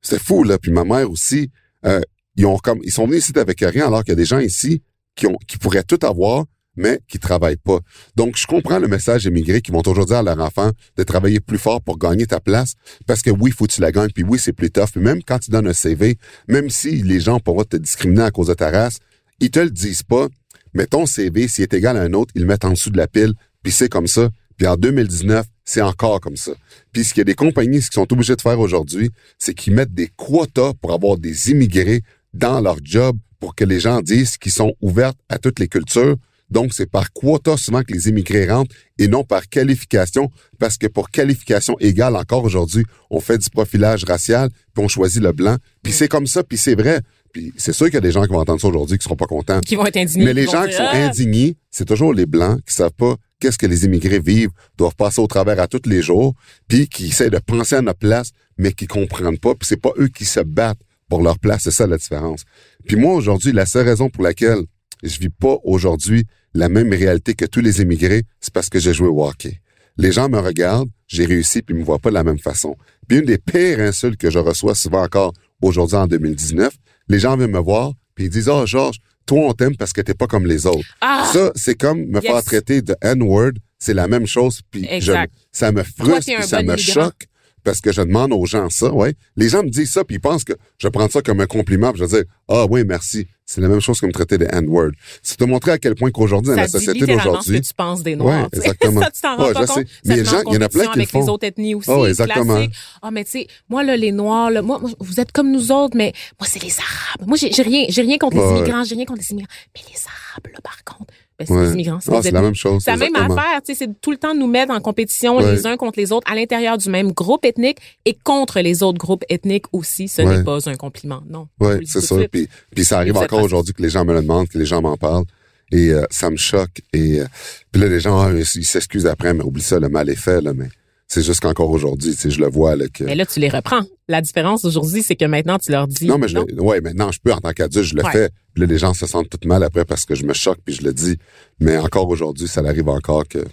c'était 0.00 0.22
fou, 0.22 0.42
là. 0.44 0.58
Puis 0.58 0.72
ma 0.72 0.84
mère 0.84 1.10
aussi, 1.10 1.50
euh, 1.84 2.00
ils 2.36 2.46
ont 2.46 2.56
comme, 2.56 2.80
ils 2.82 2.92
sont 2.92 3.06
venus 3.06 3.28
ici 3.28 3.38
avec 3.38 3.60
rien, 3.60 3.86
alors 3.86 4.02
qu'il 4.02 4.12
y 4.12 4.12
a 4.12 4.16
des 4.16 4.24
gens 4.24 4.38
ici 4.38 4.82
qui 5.20 5.26
ont, 5.26 5.36
qui 5.46 5.58
pourraient 5.58 5.84
tout 5.84 5.98
avoir, 6.02 6.46
mais 6.76 7.00
qui 7.06 7.18
travaillent 7.18 7.58
pas. 7.58 7.80
Donc, 8.16 8.38
je 8.38 8.46
comprends 8.46 8.78
le 8.78 8.88
message 8.88 9.26
émigré 9.26 9.60
qui 9.60 9.70
vont 9.70 9.82
toujours 9.82 10.06
dire 10.06 10.16
à 10.16 10.22
leurs 10.22 10.40
enfants 10.40 10.70
de 10.96 11.02
travailler 11.02 11.40
plus 11.40 11.58
fort 11.58 11.82
pour 11.82 11.98
gagner 11.98 12.26
ta 12.26 12.40
place, 12.40 12.72
parce 13.06 13.20
que 13.20 13.30
oui, 13.30 13.50
faut 13.50 13.66
que 13.66 13.72
tu 13.72 13.82
la 13.82 13.92
gagnes, 13.92 14.10
puis 14.14 14.24
oui, 14.24 14.38
c'est 14.38 14.54
plus 14.54 14.70
tough. 14.70 14.86
Puis 14.92 15.02
même 15.02 15.22
quand 15.22 15.38
tu 15.38 15.50
donnes 15.50 15.68
un 15.68 15.74
CV, 15.74 16.16
même 16.48 16.70
si 16.70 17.02
les 17.02 17.20
gens 17.20 17.38
pourront 17.38 17.64
te 17.64 17.76
discriminer 17.76 18.22
à 18.22 18.30
cause 18.30 18.46
de 18.46 18.54
ta 18.54 18.70
race, 18.70 18.96
ils 19.40 19.50
te 19.50 19.60
le 19.60 19.70
disent 19.70 20.02
pas, 20.02 20.28
mais 20.72 20.86
ton 20.86 21.04
CV, 21.04 21.48
s'il 21.48 21.64
est 21.64 21.74
égal 21.74 21.98
à 21.98 22.02
un 22.02 22.14
autre, 22.14 22.32
ils 22.34 22.42
le 22.42 22.48
mettent 22.48 22.64
en 22.64 22.70
dessous 22.70 22.90
de 22.90 22.96
la 22.96 23.08
pile, 23.08 23.34
puis 23.62 23.72
c'est 23.72 23.90
comme 23.90 24.06
ça. 24.06 24.30
Puis 24.56 24.66
en 24.66 24.76
2019, 24.76 25.46
c'est 25.64 25.82
encore 25.82 26.20
comme 26.20 26.36
ça. 26.36 26.52
Puis 26.92 27.04
ce 27.04 27.12
qu'il 27.12 27.20
y 27.20 27.22
a 27.22 27.24
des 27.24 27.34
compagnies 27.34 27.82
ce 27.82 27.90
qu'ils 27.90 28.00
sont 28.00 28.12
obligés 28.12 28.36
de 28.36 28.40
faire 28.40 28.58
aujourd'hui, 28.58 29.10
c'est 29.38 29.54
qu'ils 29.54 29.74
mettent 29.74 29.94
des 29.94 30.08
quotas 30.08 30.72
pour 30.80 30.92
avoir 30.92 31.18
des 31.18 31.50
immigrés 31.50 32.02
dans 32.32 32.60
leur 32.60 32.76
job 32.82 33.16
pour 33.40 33.54
que 33.54 33.64
les 33.64 33.80
gens 33.80 34.00
disent 34.00 34.36
qu'ils 34.36 34.52
sont 34.52 34.74
ouverts 34.80 35.14
à 35.28 35.38
toutes 35.38 35.58
les 35.58 35.68
cultures. 35.68 36.16
Donc, 36.50 36.74
c'est 36.74 36.90
par 36.90 37.12
quota 37.12 37.56
souvent 37.56 37.82
que 37.82 37.92
les 37.92 38.08
immigrés 38.08 38.50
rentrent 38.50 38.74
et 38.98 39.06
non 39.06 39.22
par 39.22 39.48
qualification, 39.48 40.30
parce 40.58 40.76
que 40.76 40.88
pour 40.88 41.10
qualification 41.10 41.76
égale, 41.78 42.16
encore 42.16 42.44
aujourd'hui, 42.44 42.84
on 43.08 43.20
fait 43.20 43.38
du 43.38 43.48
profilage 43.50 44.04
racial, 44.04 44.50
puis 44.74 44.84
on 44.84 44.88
choisit 44.88 45.22
le 45.22 45.32
blanc. 45.32 45.56
Puis 45.82 45.92
c'est 45.92 46.08
comme 46.08 46.26
ça, 46.26 46.42
puis 46.42 46.58
c'est 46.58 46.74
vrai. 46.74 47.02
Puis 47.32 47.52
c'est 47.56 47.72
sûr 47.72 47.86
qu'il 47.86 47.94
y 47.94 47.98
a 47.98 48.00
des 48.00 48.10
gens 48.10 48.24
qui 48.24 48.32
vont 48.32 48.40
entendre 48.40 48.60
ça 48.60 48.66
aujourd'hui 48.66 48.98
qui 48.98 49.04
seront 49.04 49.14
pas 49.14 49.26
contents. 49.26 49.60
Qui 49.60 49.76
vont 49.76 49.86
être 49.86 49.96
indignés. 49.96 50.24
Mais 50.24 50.34
les 50.34 50.46
gens 50.46 50.62
dire, 50.62 50.70
qui 50.70 50.76
sont 50.76 50.88
Ah! 50.90 51.06
indignés, 51.06 51.56
c'est 51.70 51.84
toujours 51.84 52.12
les 52.12 52.26
Blancs 52.26 52.60
qui 52.66 52.74
savent 52.74 52.90
pas 52.90 53.14
qu'est-ce 53.38 53.56
que 53.56 53.66
les 53.66 53.84
immigrés 53.84 54.18
vivent, 54.18 54.50
doivent 54.76 54.96
passer 54.96 55.20
au 55.20 55.28
travers 55.28 55.60
à 55.60 55.68
tous 55.68 55.88
les 55.88 56.02
jours, 56.02 56.34
puis 56.66 56.88
qui 56.88 57.06
essaient 57.06 57.30
de 57.30 57.38
penser 57.38 57.76
à 57.76 57.80
notre 57.82 58.00
place, 58.00 58.30
mais 58.58 58.72
qui 58.72 58.88
comprennent 58.88 59.38
pas, 59.38 59.54
puis 59.54 59.66
c'est 59.68 59.80
pas 59.80 59.92
eux 59.98 60.08
qui 60.08 60.24
se 60.24 60.40
battent 60.40 60.80
pour 61.08 61.22
leur 61.22 61.38
place, 61.38 61.62
c'est 61.64 61.70
ça 61.70 61.86
la 61.86 61.96
différence. 61.96 62.44
Puis 62.86 62.96
moi, 62.96 63.14
aujourd'hui, 63.14 63.52
la 63.52 63.66
seule 63.66 63.86
raison 63.86 64.08
pour 64.10 64.22
laquelle 64.24 64.60
je 65.02 65.18
vis 65.18 65.28
pas 65.30 65.56
aujourd'hui 65.64 66.24
la 66.54 66.68
même 66.68 66.92
réalité 66.92 67.34
que 67.34 67.44
tous 67.44 67.60
les 67.60 67.80
immigrés, 67.80 68.22
c'est 68.40 68.52
parce 68.52 68.68
que 68.68 68.78
j'ai 68.78 68.92
joué 68.92 69.08
au 69.08 69.24
hockey. 69.24 69.60
Les 69.96 70.12
gens 70.12 70.28
me 70.28 70.38
regardent, 70.38 70.88
j'ai 71.06 71.24
réussi, 71.26 71.62
puis 71.62 71.74
ils 71.74 71.78
me 71.80 71.84
voient 71.84 71.98
pas 71.98 72.10
de 72.10 72.14
la 72.14 72.24
même 72.24 72.38
façon. 72.38 72.76
Puis 73.08 73.18
une 73.18 73.24
des 73.26 73.38
pires 73.38 73.80
insultes 73.80 74.16
que 74.18 74.30
je 74.30 74.38
reçois 74.38 74.74
souvent 74.74 75.02
encore 75.02 75.32
aujourd'hui 75.62 75.96
en 75.96 76.06
2019, 76.06 76.72
les 77.08 77.18
gens 77.18 77.36
viennent 77.36 77.50
me 77.50 77.58
voir, 77.58 77.92
puis 78.14 78.24
ils 78.26 78.30
disent, 78.30 78.48
«Ah, 78.52 78.64
Georges, 78.66 78.98
toi, 79.26 79.40
on 79.48 79.52
t'aime 79.52 79.76
parce 79.76 79.92
que 79.92 80.00
t'es 80.00 80.14
pas 80.14 80.26
comme 80.26 80.46
les 80.46 80.66
autres. 80.66 80.86
Ah! 81.00 81.28
Ça, 81.32 81.52
c'est 81.54 81.74
comme 81.76 81.98
me 82.06 82.20
Yes. 82.20 82.24
faire 82.32 82.42
traiter 82.42 82.82
de 82.82 82.96
N-word, 83.02 83.52
c'est 83.78 83.94
la 83.94 84.08
même 84.08 84.26
chose, 84.26 84.60
puis 84.70 84.86
je- 85.00 85.12
ça 85.52 85.70
me 85.72 85.82
frustre, 85.82 86.32
puis 86.36 86.46
ça 86.46 86.62
bon 86.62 86.68
me 86.72 86.76
immigrant? 86.78 87.04
choque, 87.04 87.26
parce 87.64 87.80
que 87.80 87.92
je 87.92 88.02
demande 88.02 88.32
aux 88.32 88.46
gens 88.46 88.68
ça, 88.70 88.92
ouais. 88.92 89.14
Les 89.36 89.48
gens 89.48 89.62
me 89.62 89.70
disent 89.70 89.92
ça, 89.92 90.04
puis 90.04 90.16
ils 90.16 90.20
pensent 90.20 90.44
que 90.44 90.54
je 90.78 90.88
prends 90.88 91.08
ça 91.08 91.22
comme 91.22 91.40
un 91.40 91.46
compliment, 91.46 91.92
puis 91.92 92.00
je 92.00 92.04
vais 92.06 92.22
dire, 92.22 92.24
ah 92.48 92.66
oui, 92.68 92.82
merci. 92.86 93.26
C'est 93.46 93.60
la 93.60 93.66
même 93.68 93.80
chose 93.80 93.98
que 94.00 94.06
me 94.06 94.12
traiter 94.12 94.38
de 94.38 94.46
N-word. 94.48 94.92
C'est 95.22 95.36
te 95.36 95.42
montrer 95.42 95.72
à 95.72 95.78
quel 95.78 95.96
point 95.96 96.12
qu'aujourd'hui, 96.12 96.50
dans 96.50 96.54
Ça 96.56 96.62
la 96.62 96.68
société 96.68 97.00
littéralement 97.00 97.20
ce 97.22 97.24
que 97.24 97.28
d'aujourd'hui, 97.30 97.60
tu 97.62 97.74
penses 97.74 98.02
des 98.04 98.14
Noirs. 98.14 98.42
Ouais, 98.44 98.48
exactement. 98.58 99.00
ça, 99.02 99.10
tu 99.10 99.20
t'en 99.22 99.36
rends 99.36 99.46
Ouais, 99.48 99.52
pas 99.52 99.66
compte. 99.66 99.86
Mais 100.04 100.16
les 100.18 100.24
gens- 100.24 100.36
en 100.44 100.50
il 100.52 100.54
y 100.54 100.58
en 100.58 100.60
a 100.60 100.68
plein 100.68 100.84
qui 100.84 100.88
avec 100.90 101.12
les 101.12 101.20
font. 101.20 101.28
autres 101.32 101.46
ethnies 101.46 101.74
aussi. 101.74 101.90
Oh, 101.90 102.06
exactement. 102.06 102.64
Ah, 103.02 103.10
mais 103.10 103.24
tu 103.24 103.30
sais, 103.32 103.46
moi, 103.68 103.82
là, 103.82 103.96
les 103.96 104.12
Noirs, 104.12 104.50
là, 104.52 104.62
moi, 104.62 104.80
vous 105.00 105.18
êtes 105.18 105.32
comme 105.32 105.50
nous 105.50 105.72
autres, 105.72 105.96
mais 105.96 106.12
moi, 106.38 106.46
c'est 106.48 106.62
les 106.62 106.76
Arabes. 106.78 107.26
Moi, 107.26 107.36
j'ai 107.36 107.62
rien, 107.62 107.86
j'ai 107.88 108.02
rien 108.02 108.18
contre 108.18 108.36
les 108.36 108.50
immigrants, 108.60 108.84
j'ai 108.84 108.94
rien 108.94 109.04
contre 109.04 109.20
les 109.20 109.30
immigrants. 109.32 109.52
Mais 109.74 109.80
les 109.88 109.98
Arabes, 110.06 110.46
là, 110.52 110.60
par 110.62 110.84
contre, 110.84 111.12
ben, 111.40 111.46
c'est 111.46 111.52
Ouais. 111.54 111.66
les 111.66 111.72
immigrants, 111.72 111.98
c'est 112.00 112.14
Ah, 112.14 112.20
c'est 112.22 112.30
la 112.30 112.42
même 112.42 112.54
chose. 112.54 112.82
C'est 112.84 112.90
la 112.90 112.96
même 112.98 113.08
exactement. 113.08 113.36
affaire, 113.38 113.60
c'est 113.64 114.00
tout 114.00 114.10
le 114.10 114.16
temps 114.18 114.34
nous 114.34 114.46
mettre 114.46 114.72
en 114.72 114.80
compétition 114.80 115.36
Ouais. 115.38 115.52
les 115.52 115.66
uns 115.66 115.76
contre 115.76 115.98
les 115.98 116.12
autres 116.12 116.30
à 116.30 116.34
l'intérieur 116.34 116.76
du 116.78 116.90
même 116.90 117.12
groupe 117.12 117.44
ethnique 117.44 117.78
et 118.04 118.14
contre 118.22 118.60
les 118.60 118.82
autres 118.82 118.98
groupes 118.98 119.24
ethniques 119.28 119.66
aussi. 119.72 120.08
Ce 120.08 120.22
Ouais. 120.22 120.38
n'est 120.38 120.44
pas 120.44 120.68
un 120.68 120.74
compliment, 120.76 121.22
non. 121.28 121.48
Oui, 121.60 121.86
c'est 121.86 122.00
ça. 122.00 122.16
Puis, 122.30 122.48
puis 122.74 122.84
ça 122.84 122.98
arrive 122.98 123.16
encore 123.16 123.42
aujourd'hui 123.42 123.72
que 123.74 123.82
les 123.82 123.90
gens 123.90 124.04
me 124.04 124.12
le 124.12 124.20
demandent, 124.22 124.48
que 124.48 124.58
les 124.58 124.66
gens 124.66 124.82
m'en 124.82 124.96
parlent. 124.96 125.24
Et 125.72 125.90
euh, 125.90 126.04
ça 126.10 126.30
me 126.30 126.36
choque. 126.36 126.82
Et 126.92 127.20
euh, 127.20 127.26
puis 127.70 127.80
là, 127.80 127.88
les 127.88 128.00
gens, 128.00 128.20
ah, 128.20 128.30
ils 128.32 128.44
s'excusent 128.64 129.06
après, 129.06 129.32
mais 129.32 129.44
oublie 129.44 129.62
ça, 129.62 129.78
le 129.78 129.88
mal 129.88 130.10
est 130.10 130.16
fait, 130.16 130.40
là. 130.40 130.52
Mais 130.52 130.66
c'est 131.12 131.22
juste 131.24 131.40
qu'encore 131.40 131.70
aujourd'hui, 131.70 132.12
tu 132.14 132.18
sais, 132.18 132.30
je 132.30 132.38
le 132.40 132.48
vois, 132.48 132.76
là, 132.76 132.86
que... 132.88 133.02
Mais 133.02 133.16
là, 133.16 133.26
tu 133.26 133.40
les 133.40 133.48
reprends. 133.48 133.80
La 134.06 134.20
différence 134.20 134.64
aujourd'hui, 134.64 135.02
c'est 135.02 135.16
que 135.16 135.24
maintenant, 135.24 135.58
tu 135.58 135.72
leur 135.72 135.88
dis. 135.88 136.06
non, 136.06 136.18
mais 136.18 136.28
je 136.28 136.36
le, 136.38 136.62
ouais, 136.62 136.80
maintenant, 136.80 137.10
je 137.10 137.18
peux, 137.18 137.32
en 137.32 137.40
tant 137.40 137.50
qu'adulte, 137.52 137.84
je 137.88 137.96
le 137.96 138.04
Ouais. 138.04 138.12
fais. 138.12 138.30
Puis 138.54 138.60
là, 138.60 138.66
les 138.68 138.78
gens 138.78 138.94
se 138.94 139.06
sentent 139.06 139.28
tout 139.28 139.48
mal 139.48 139.64
après 139.64 139.84
parce 139.84 140.04
que 140.04 140.14
je 140.14 140.24
me 140.24 140.32
choque 140.32 140.58
puis 140.64 140.72
je 140.72 140.82
le 140.82 140.92
dis. 140.92 141.18
Mais 141.58 141.76
encore 141.78 142.08
aujourd'hui, 142.08 142.46
ça 142.46 142.60
arrive 142.60 142.88
encore 142.88 143.26
que, 143.26 143.44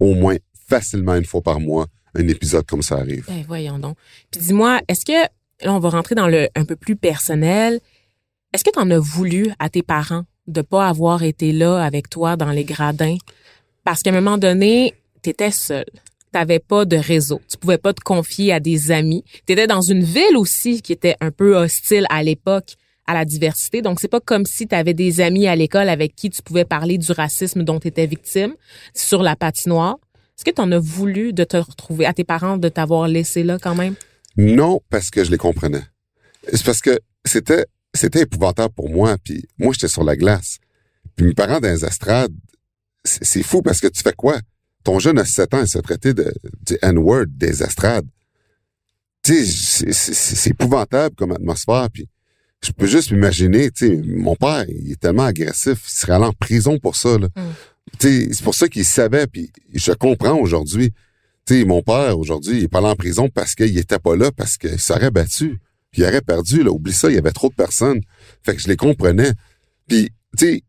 au 0.00 0.14
moins, 0.14 0.34
facilement 0.68 1.14
une 1.14 1.24
fois 1.24 1.42
par 1.42 1.60
mois, 1.60 1.86
un 2.16 2.26
épisode 2.26 2.66
comme 2.66 2.82
ça 2.82 2.96
arrive. 2.96 3.24
Ben, 3.28 3.44
voyons 3.46 3.78
donc. 3.78 3.96
Puis 4.32 4.40
dis-moi, 4.40 4.80
est-ce 4.88 5.04
que, 5.04 5.12
là, 5.64 5.72
on 5.72 5.78
va 5.78 5.90
rentrer 5.90 6.16
dans 6.16 6.26
le 6.26 6.48
un 6.56 6.64
peu 6.64 6.74
plus 6.74 6.96
personnel. 6.96 7.78
Est-ce 8.52 8.64
que 8.64 8.70
tu 8.70 8.80
en 8.80 8.90
as 8.90 8.98
voulu 8.98 9.52
à 9.60 9.68
tes 9.68 9.82
parents 9.84 10.24
de 10.48 10.60
pas 10.60 10.88
avoir 10.88 11.22
été 11.22 11.52
là 11.52 11.84
avec 11.84 12.10
toi 12.10 12.36
dans 12.36 12.50
les 12.50 12.64
gradins? 12.64 13.16
Parce 13.84 14.02
qu'à 14.02 14.10
un 14.10 14.14
moment 14.14 14.38
donné, 14.38 14.92
tu 15.22 15.30
étais 15.30 15.52
seul. 15.52 15.84
T'avais 16.32 16.60
pas 16.60 16.84
de 16.84 16.96
réseau. 16.96 17.40
Tu 17.48 17.56
pouvais 17.56 17.78
pas 17.78 17.92
te 17.92 18.00
confier 18.00 18.52
à 18.52 18.60
des 18.60 18.92
amis. 18.92 19.24
Tu 19.46 19.52
étais 19.52 19.66
dans 19.66 19.80
une 19.80 20.04
ville 20.04 20.36
aussi 20.36 20.80
qui 20.80 20.92
était 20.92 21.16
un 21.20 21.30
peu 21.30 21.56
hostile 21.56 22.06
à 22.08 22.22
l'époque 22.22 22.76
à 23.06 23.14
la 23.14 23.24
diversité. 23.24 23.82
Donc, 23.82 23.98
c'est 23.98 24.08
pas 24.08 24.20
comme 24.20 24.46
si 24.46 24.68
tu 24.68 24.74
avais 24.74 24.94
des 24.94 25.20
amis 25.20 25.48
à 25.48 25.56
l'école 25.56 25.88
avec 25.88 26.14
qui 26.14 26.30
tu 26.30 26.42
pouvais 26.42 26.64
parler 26.64 26.96
du 26.96 27.10
racisme 27.10 27.64
dont 27.64 27.80
tu 27.80 27.88
étais 27.88 28.06
victime 28.06 28.54
sur 28.94 29.24
la 29.24 29.34
patinoire. 29.34 29.96
Est-ce 30.38 30.44
que 30.44 30.54
tu 30.54 30.62
en 30.62 30.70
as 30.70 30.78
voulu 30.78 31.32
de 31.32 31.42
te 31.42 31.56
retrouver 31.56 32.06
à 32.06 32.14
tes 32.14 32.24
parents, 32.24 32.56
de 32.56 32.68
t'avoir 32.68 33.08
laissé 33.08 33.42
là 33.42 33.58
quand 33.60 33.74
même? 33.74 33.94
Non, 34.36 34.80
parce 34.88 35.10
que 35.10 35.24
je 35.24 35.30
les 35.32 35.38
comprenais. 35.38 35.82
C'est 36.52 36.64
parce 36.64 36.80
que 36.80 37.00
c'était 37.24 37.66
épouvantable 38.14 38.72
pour 38.72 38.88
moi. 38.88 39.16
Puis 39.22 39.44
moi, 39.58 39.72
j'étais 39.72 39.88
sur 39.88 40.04
la 40.04 40.16
glace. 40.16 40.58
Puis 41.16 41.26
mes 41.26 41.34
parents 41.34 41.58
dans 41.58 41.68
les 41.68 41.84
estrades, 41.84 42.32
c'est 43.04 43.24
c'est 43.24 43.42
fou 43.42 43.60
parce 43.60 43.80
que 43.80 43.88
tu 43.88 44.02
fais 44.02 44.12
quoi? 44.12 44.38
Ton 44.84 44.98
jeune 44.98 45.18
a 45.18 45.24
7 45.24 45.54
ans, 45.54 45.60
il 45.62 45.68
se 45.68 45.78
traité 45.78 46.14
de, 46.14 46.32
du 46.66 46.76
N-word 46.82 47.26
des 47.28 47.62
estrades. 47.62 48.06
Tu 49.22 49.44
sais, 49.44 49.92
c'est- 49.92 50.50
épouvantable 50.50 51.14
comme 51.14 51.32
atmosphère. 51.32 51.88
Puis 51.92 52.08
je 52.62 52.72
peux 52.72 52.86
juste 52.86 53.12
m'imaginer, 53.12 53.70
tu 53.70 53.88
sais, 53.88 54.02
mon 54.06 54.36
père, 54.36 54.64
il 54.68 54.92
est 54.92 55.00
tellement 55.00 55.24
agressif, 55.24 55.84
il 55.86 55.90
serait 55.92 56.14
allé 56.14 56.24
en 56.24 56.32
prison 56.32 56.78
pour 56.78 56.96
ça. 56.96 57.18
Là. 57.18 57.28
Mm. 57.36 57.40
Tu 57.98 58.08
sais, 58.08 58.28
c'est 58.32 58.44
pour 58.44 58.54
ça 58.54 58.68
qu'il 58.68 58.84
savait. 58.84 59.26
Puis 59.26 59.50
je 59.74 59.92
comprends 59.92 60.38
aujourd'hui. 60.38 60.92
Tu 61.46 61.60
sais, 61.60 61.64
mon 61.64 61.82
père, 61.82 62.18
aujourd'hui, 62.18 62.58
il 62.58 62.64
est 62.64 62.68
pas 62.68 62.78
allé 62.78 62.88
en 62.88 62.96
prison 62.96 63.28
parce 63.28 63.54
qu'il 63.54 63.76
était 63.76 63.98
pas 63.98 64.16
là, 64.16 64.30
parce 64.32 64.56
qu'il 64.56 64.78
s'aurait 64.80 65.10
battu. 65.10 65.60
Puis 65.90 66.02
il 66.02 66.04
aurait 66.04 66.20
perdu, 66.22 66.62
là. 66.62 66.70
Oublie 66.70 66.92
ça, 66.92 67.10
il 67.10 67.16
y 67.16 67.18
avait 67.18 67.32
trop 67.32 67.48
de 67.48 67.54
personnes. 67.54 68.00
Fait 68.42 68.54
que 68.54 68.62
je 68.62 68.68
les 68.68 68.76
comprenais. 68.76 69.32
Puis, 69.88 70.10
tu 70.38 70.46
sais, 70.46 70.62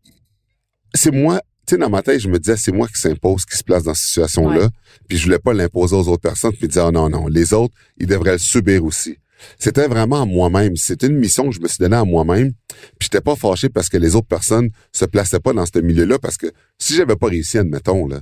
c'est 0.95 1.11
moi, 1.11 1.39
tu 1.71 1.75
sais, 1.75 1.79
dans 1.79 1.89
ma 1.89 2.01
tête, 2.01 2.19
je 2.19 2.27
me 2.27 2.37
disais, 2.37 2.57
c'est 2.57 2.73
moi 2.73 2.85
qui 2.89 2.99
s'impose, 2.99 3.45
qui 3.45 3.55
se 3.55 3.63
place 3.63 3.83
dans 3.83 3.93
cette 3.93 4.07
situation-là. 4.07 4.63
Ouais. 4.63 4.69
Puis 5.07 5.17
je 5.17 5.23
voulais 5.23 5.39
pas 5.39 5.53
l'imposer 5.53 5.95
aux 5.95 6.05
autres 6.09 6.21
personnes, 6.21 6.51
puis 6.51 6.67
dire, 6.67 6.87
ah 6.87 6.91
non, 6.91 7.09
non, 7.09 7.27
les 7.27 7.53
autres, 7.53 7.73
ils 7.97 8.07
devraient 8.07 8.33
le 8.33 8.39
subir 8.39 8.83
aussi. 8.83 9.17
C'était 9.57 9.87
vraiment 9.87 10.23
à 10.23 10.25
moi-même. 10.25 10.75
C'était 10.75 11.07
une 11.07 11.17
mission 11.17 11.49
que 11.49 11.55
je 11.55 11.61
me 11.61 11.69
suis 11.69 11.77
donnée 11.77 11.95
à 11.95 12.03
moi-même. 12.03 12.51
Puis 12.99 13.07
j'étais 13.09 13.21
pas 13.21 13.37
fâché 13.37 13.69
parce 13.69 13.87
que 13.87 13.95
les 13.95 14.17
autres 14.17 14.27
personnes 14.27 14.69
se 14.91 15.05
plaçaient 15.05 15.39
pas 15.39 15.53
dans 15.53 15.65
ce 15.65 15.79
milieu-là, 15.79 16.19
parce 16.19 16.35
que 16.35 16.51
si 16.77 16.93
j'avais 16.93 17.15
pas 17.15 17.27
réussi, 17.27 17.57
admettons, 17.57 18.05
là, 18.05 18.19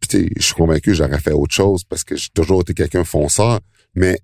puis 0.00 0.08
tu 0.08 0.24
sais, 0.24 0.30
je 0.36 0.42
suis 0.42 0.54
convaincu 0.54 0.90
que 0.90 0.94
j'aurais 0.96 1.20
fait 1.20 1.30
autre 1.30 1.54
chose 1.54 1.84
parce 1.84 2.02
que 2.02 2.16
j'ai 2.16 2.30
toujours 2.34 2.62
été 2.62 2.74
quelqu'un 2.74 3.04
fonceur, 3.04 3.60
mais 3.94 4.18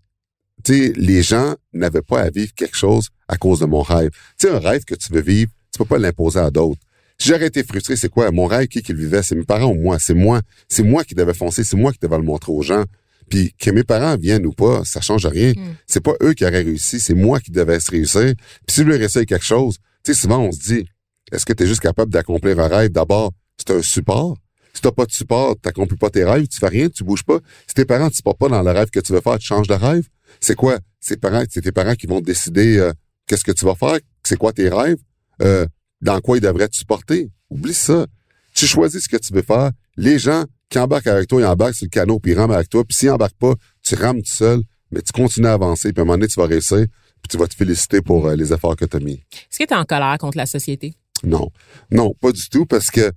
tu 0.65 0.75
sais, 0.75 0.93
les 0.97 1.23
gens 1.23 1.55
n'avaient 1.73 2.03
pas 2.03 2.23
à 2.23 2.31
vivre 2.31 2.53
quelque 2.55 2.77
chose 2.77 3.11
à 3.29 3.37
cause 3.37 3.61
de 3.61 3.67
mon 3.67 3.83
rêve. 3.83 4.11
Tu 4.37 4.49
sais, 4.49 4.51
un 4.51 4.59
rêve 4.59 4.85
que 4.85 4.97
tu 4.97 5.13
veux 5.13 5.23
vivre, 5.23 5.53
tu 5.73 5.79
peux 5.79 5.85
pas 5.85 5.99
l'imposer 5.99 6.41
à 6.41 6.51
d'autres. 6.51 6.81
Si 7.21 7.29
j'aurais 7.29 7.49
été 7.49 7.63
frustré, 7.63 7.97
c'est 7.97 8.09
quoi? 8.09 8.31
Mon 8.31 8.47
rêve, 8.47 8.67
qui 8.67 8.83
qui 8.83 8.95
le 8.95 8.99
vivait? 8.99 9.23
C'est 9.23 9.35
mes 9.35 9.45
parents 9.45 9.71
ou 9.71 9.75
moi? 9.75 9.99
C'est 9.99 10.15
moi. 10.15 10.41
C'est 10.69 10.83
moi 10.83 11.05
qui 11.05 11.15
devais 11.15 11.35
foncer. 11.35 11.65
C'est 11.65 11.77
moi 11.77 11.93
qui 11.93 11.99
devais 12.01 12.17
le 12.17 12.23
montrer 12.25 12.51
aux 12.51 12.63
gens. 12.63 12.85
Puis 13.29 13.55
que 13.59 13.71
mes 13.71 13.85
parents 13.85 14.17
viennent 14.17 14.47
ou 14.47 14.53
pas, 14.53 14.85
ça 14.87 15.03
change 15.03 15.27
rien. 15.27 15.53
Mm. 15.53 15.77
C'est 15.87 16.01
pas 16.01 16.15
eux 16.23 16.33
qui 16.33 16.45
auraient 16.45 16.63
réussi, 16.63 16.99
c'est 16.99 17.15
moi 17.15 17.39
qui 17.39 17.51
devais 17.51 17.79
se 17.79 17.91
réussir. 17.91 18.35
Puis 18.35 18.75
si 18.75 18.81
je 18.81 18.85
voulais 18.85 18.97
réussir 18.97 19.25
quelque 19.27 19.45
chose, 19.45 19.77
tu 20.03 20.15
sais, 20.15 20.21
souvent 20.21 20.41
on 20.41 20.51
se 20.51 20.61
dit, 20.61 20.87
est-ce 21.31 21.45
que 21.45 21.53
tu 21.53 21.63
es 21.63 21.67
juste 21.67 21.81
capable 21.81 22.11
d'accomplir 22.11 22.59
un 22.59 22.69
rêve? 22.69 22.91
D'abord, 22.91 23.33
c'est 23.57 23.71
un 23.71 23.83
support. 23.83 24.37
Si 24.73 24.81
t'as 24.81 24.91
pas 24.91 25.05
de 25.05 25.13
support, 25.13 25.57
t'accomplis 25.61 25.99
pas 25.99 26.11
tes 26.11 26.25
rêves, 26.25 26.49
tu 26.49 26.59
fais 26.59 26.69
rien, 26.69 26.89
tu 26.89 27.05
bouges 27.05 27.23
pas. 27.23 27.39
Si 27.67 27.75
tes 27.75 27.85
parents 27.85 28.07
ne 28.07 28.13
supportent 28.13 28.39
pas 28.39 28.49
dans 28.49 28.63
le 28.63 28.71
rêve 28.71 28.91
que 28.91 29.01
tu 29.01 29.13
veux 29.13 29.21
faire, 29.21 29.39
tu 29.39 29.47
changes 29.47 29.69
de 29.69 29.75
rêve. 29.75 30.09
C'est 30.41 30.57
quoi? 30.57 30.79
C'est 31.01 31.21
parents, 31.21 31.45
c'est 31.51 31.61
tes 31.61 31.73
parents 31.73 31.95
qui 31.95 32.07
vont 32.07 32.21
décider 32.21 32.79
euh, 32.79 32.93
qu'est-ce 33.27 33.45
que 33.45 33.53
tu 33.53 33.65
vas 33.65 33.75
faire, 33.75 33.99
c'est 34.25 34.37
quoi 34.37 34.53
tes 34.53 34.69
rêves, 34.69 34.99
euh, 35.43 35.67
dans 36.01 36.21
quoi 36.21 36.39
ils 36.39 36.41
devraient 36.41 36.69
te 36.69 36.77
supporter. 36.77 37.31
Oublie 37.51 37.75
ça. 37.75 38.07
Tu 38.55 38.67
choisis 38.67 39.05
ce 39.05 39.09
que 39.09 39.17
tu 39.17 39.33
veux 39.33 39.43
faire. 39.43 39.71
Les 39.97 40.19
gens 40.19 40.45
qui 40.69 40.79
embarquent 40.79 41.09
avec 41.09 41.29
toi, 41.29 41.41
ils 41.41 41.47
embarquent 41.47 41.75
sur 41.75 41.87
le 41.87 41.91
canot, 41.91 42.21
puis 42.21 42.33
ils 42.33 42.39
rament 42.39 42.53
avec 42.53 42.69
toi. 42.69 42.85
Puis 42.85 42.97
s'ils 42.97 43.11
embarquent 43.11 43.39
pas, 43.39 43.55
tu 43.83 43.95
rames 43.95 44.23
tout 44.23 44.31
seul, 44.31 44.63
mais 44.91 45.03
tu 45.03 45.13
continues 45.13 45.49
à 45.49 45.55
avancer, 45.55 45.93
puis 45.93 46.01
à 46.01 46.03
un 46.03 46.07
moment 46.07 46.17
donné, 46.17 46.29
tu 46.29 46.39
vas 46.39 46.47
réussir, 46.47 46.79
puis 47.23 47.29
tu 47.29 47.37
vas 47.37 47.47
te 47.47 47.55
féliciter 47.55 48.01
pour 48.01 48.27
euh, 48.27 48.37
les 48.37 48.53
efforts 48.53 48.77
que 48.77 48.85
tu 48.85 48.97
as 48.97 49.01
mis. 49.01 49.15
Est-ce 49.33 49.59
que 49.59 49.65
tu 49.65 49.75
es 49.75 49.77
en 49.77 49.85
colère 49.85 50.17
contre 50.19 50.39
la 50.39 50.47
société? 50.47 50.95
Non. 51.25 51.51
Non, 51.91 52.15
pas 52.21 52.33
du 52.33 52.49
tout, 52.49 52.67
parce 52.67 52.91
que 52.91 53.13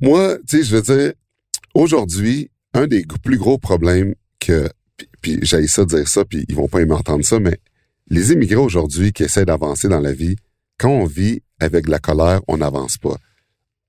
moi, 0.00 0.36
tu 0.48 0.58
sais, 0.58 0.64
je 0.64 0.76
veux 0.76 0.82
dire, 0.82 1.12
aujourd'hui, 1.74 2.50
un 2.74 2.86
des 2.86 3.04
plus 3.22 3.38
gros 3.38 3.58
problèmes 3.58 4.14
que, 4.40 4.68
puis, 4.96 5.08
puis 5.20 5.38
j'ai 5.42 5.66
ça 5.66 5.84
de 5.84 5.96
dire 5.96 6.08
ça, 6.08 6.24
puis 6.24 6.44
ils 6.48 6.54
vont 6.54 6.68
pas 6.68 6.80
aimer 6.80 6.94
entendre 6.94 7.24
ça, 7.24 7.40
mais 7.40 7.58
les 8.08 8.32
immigrés 8.32 8.56
aujourd'hui 8.56 9.12
qui 9.12 9.24
essaient 9.24 9.44
d'avancer 9.44 9.88
dans 9.88 10.00
la 10.00 10.12
vie, 10.12 10.36
quand 10.78 10.90
on 10.90 11.04
vit 11.04 11.42
avec 11.60 11.86
de 11.86 11.90
la 11.90 11.98
colère, 11.98 12.40
on 12.48 12.58
n'avance 12.58 12.98
pas. 12.98 13.16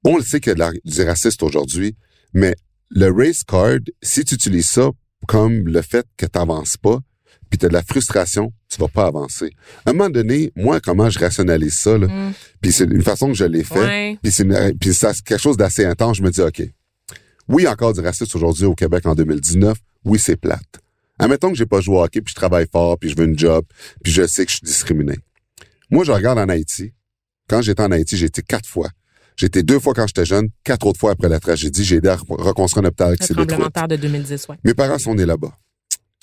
On 0.03 0.17
le 0.17 0.24
sait 0.24 0.39
qu'il 0.39 0.49
y 0.49 0.51
a 0.51 0.55
de 0.55 0.59
la- 0.59 0.72
du 0.86 1.01
raciste 1.03 1.43
aujourd'hui, 1.43 1.95
mais 2.34 2.55
le 2.89 3.11
race 3.11 3.43
card, 3.43 3.80
si 4.01 4.24
tu 4.26 4.36
utilises 4.36 4.67
ça 4.70 4.89
comme 5.28 5.67
le 5.67 5.82
fait 5.82 6.05
que 6.17 6.26
tu 6.26 6.38
n'avances 6.39 6.78
pas, 6.78 6.99
puis 7.49 7.57
tu 7.59 7.65
as 7.65 7.70
de 7.70 7.74
la 7.74 7.82
frustration, 7.84 8.53
tu 8.70 8.78
vas 8.80 8.88
pas 8.88 9.05
avancer. 9.07 9.51
À 9.86 9.89
un 9.89 9.93
moment 9.93 10.09
donné, 10.09 10.51
moi, 10.55 10.80
comment 10.80 11.09
je 11.09 11.20
rationalise 11.20 11.76
ça, 11.76 11.97
là, 11.97 12.07
Mm. 12.07 12.34
puis 12.61 12.72
c'est 12.72 12.86
une 12.86 13.01
façon 13.03 13.28
que 13.28 13.34
je 13.34 13.43
l'ai 13.45 13.63
fait, 13.63 13.80
Ouais. 13.80 14.17
puis 14.22 14.32
c'est 14.32 14.45
quelque 15.24 15.38
chose 15.41 15.57
d'assez 15.57 15.84
intense. 15.86 16.17
Je 16.17 16.24
me 16.24 16.30
dis, 16.32 16.41
OK, 16.41 16.61
oui, 17.47 17.67
encore 17.67 17.93
du 17.93 17.99
racisme 18.01 18.38
aujourd'hui 18.38 18.65
au 18.65 18.76
Québec 18.76 19.05
en 19.05 19.15
2019. 19.15 19.78
Oui, 20.05 20.20
c'est 20.20 20.36
plate. 20.38 20.80
Admettons 21.17 21.49
que 21.51 21.57
j'ai 21.57 21.65
pas 21.65 21.82
joué 21.82 21.97
au 21.97 22.03
hockey, 22.03 22.22
puis 22.22 22.32
je 22.32 22.36
travaille 22.36 22.67
fort, 22.72 22.97
puis 22.97 23.09
je 23.09 23.15
veux 23.17 23.26
une 23.26 23.38
job, 23.38 23.65
puis 24.03 24.13
je 24.13 24.26
sais 24.26 24.45
que 24.45 24.51
je 24.51 24.57
suis 24.57 24.65
discriminé. 24.65 25.15
Moi, 25.91 26.05
je 26.05 26.11
regarde 26.11 26.38
en 26.39 26.47
Haïti. 26.47 26.93
Quand 27.50 27.62
j'étais 27.62 27.82
en 27.82 27.91
Haïti, 27.91 28.16
j'ai 28.18 28.28
été 28.28 28.41
quatre 28.41 28.68
fois. 28.68 28.89
Été 29.41 29.64
deux 29.64 29.80
fois 29.80 29.93
quand 29.93 30.06
j'étais 30.06 30.26
jeune, 30.26 30.50
quatre 30.66 30.86
autres 30.86 31.00
fois 31.00 31.12
après 31.12 31.30
la 31.30 31.39
tragédie. 31.39 31.86
J'ai 31.86 31.95
aidé 31.95 32.10
à 32.10 32.18
re- 32.18 32.41
reconstruire 32.41 32.84
un 32.86 32.89
hôpital 32.89 33.16
qui 33.18 33.24
Le 33.24 33.28
s'est 33.28 33.34
détruit. 33.45 33.64
de 33.66 33.70
terre 33.72 33.88
de 33.88 33.95
2010, 33.95 34.47
ouais. 34.50 34.58
Mes 34.66 34.74
parents 34.74 35.00
sont 35.00 35.16
nés 35.16 35.26
là-bas. 35.26 35.58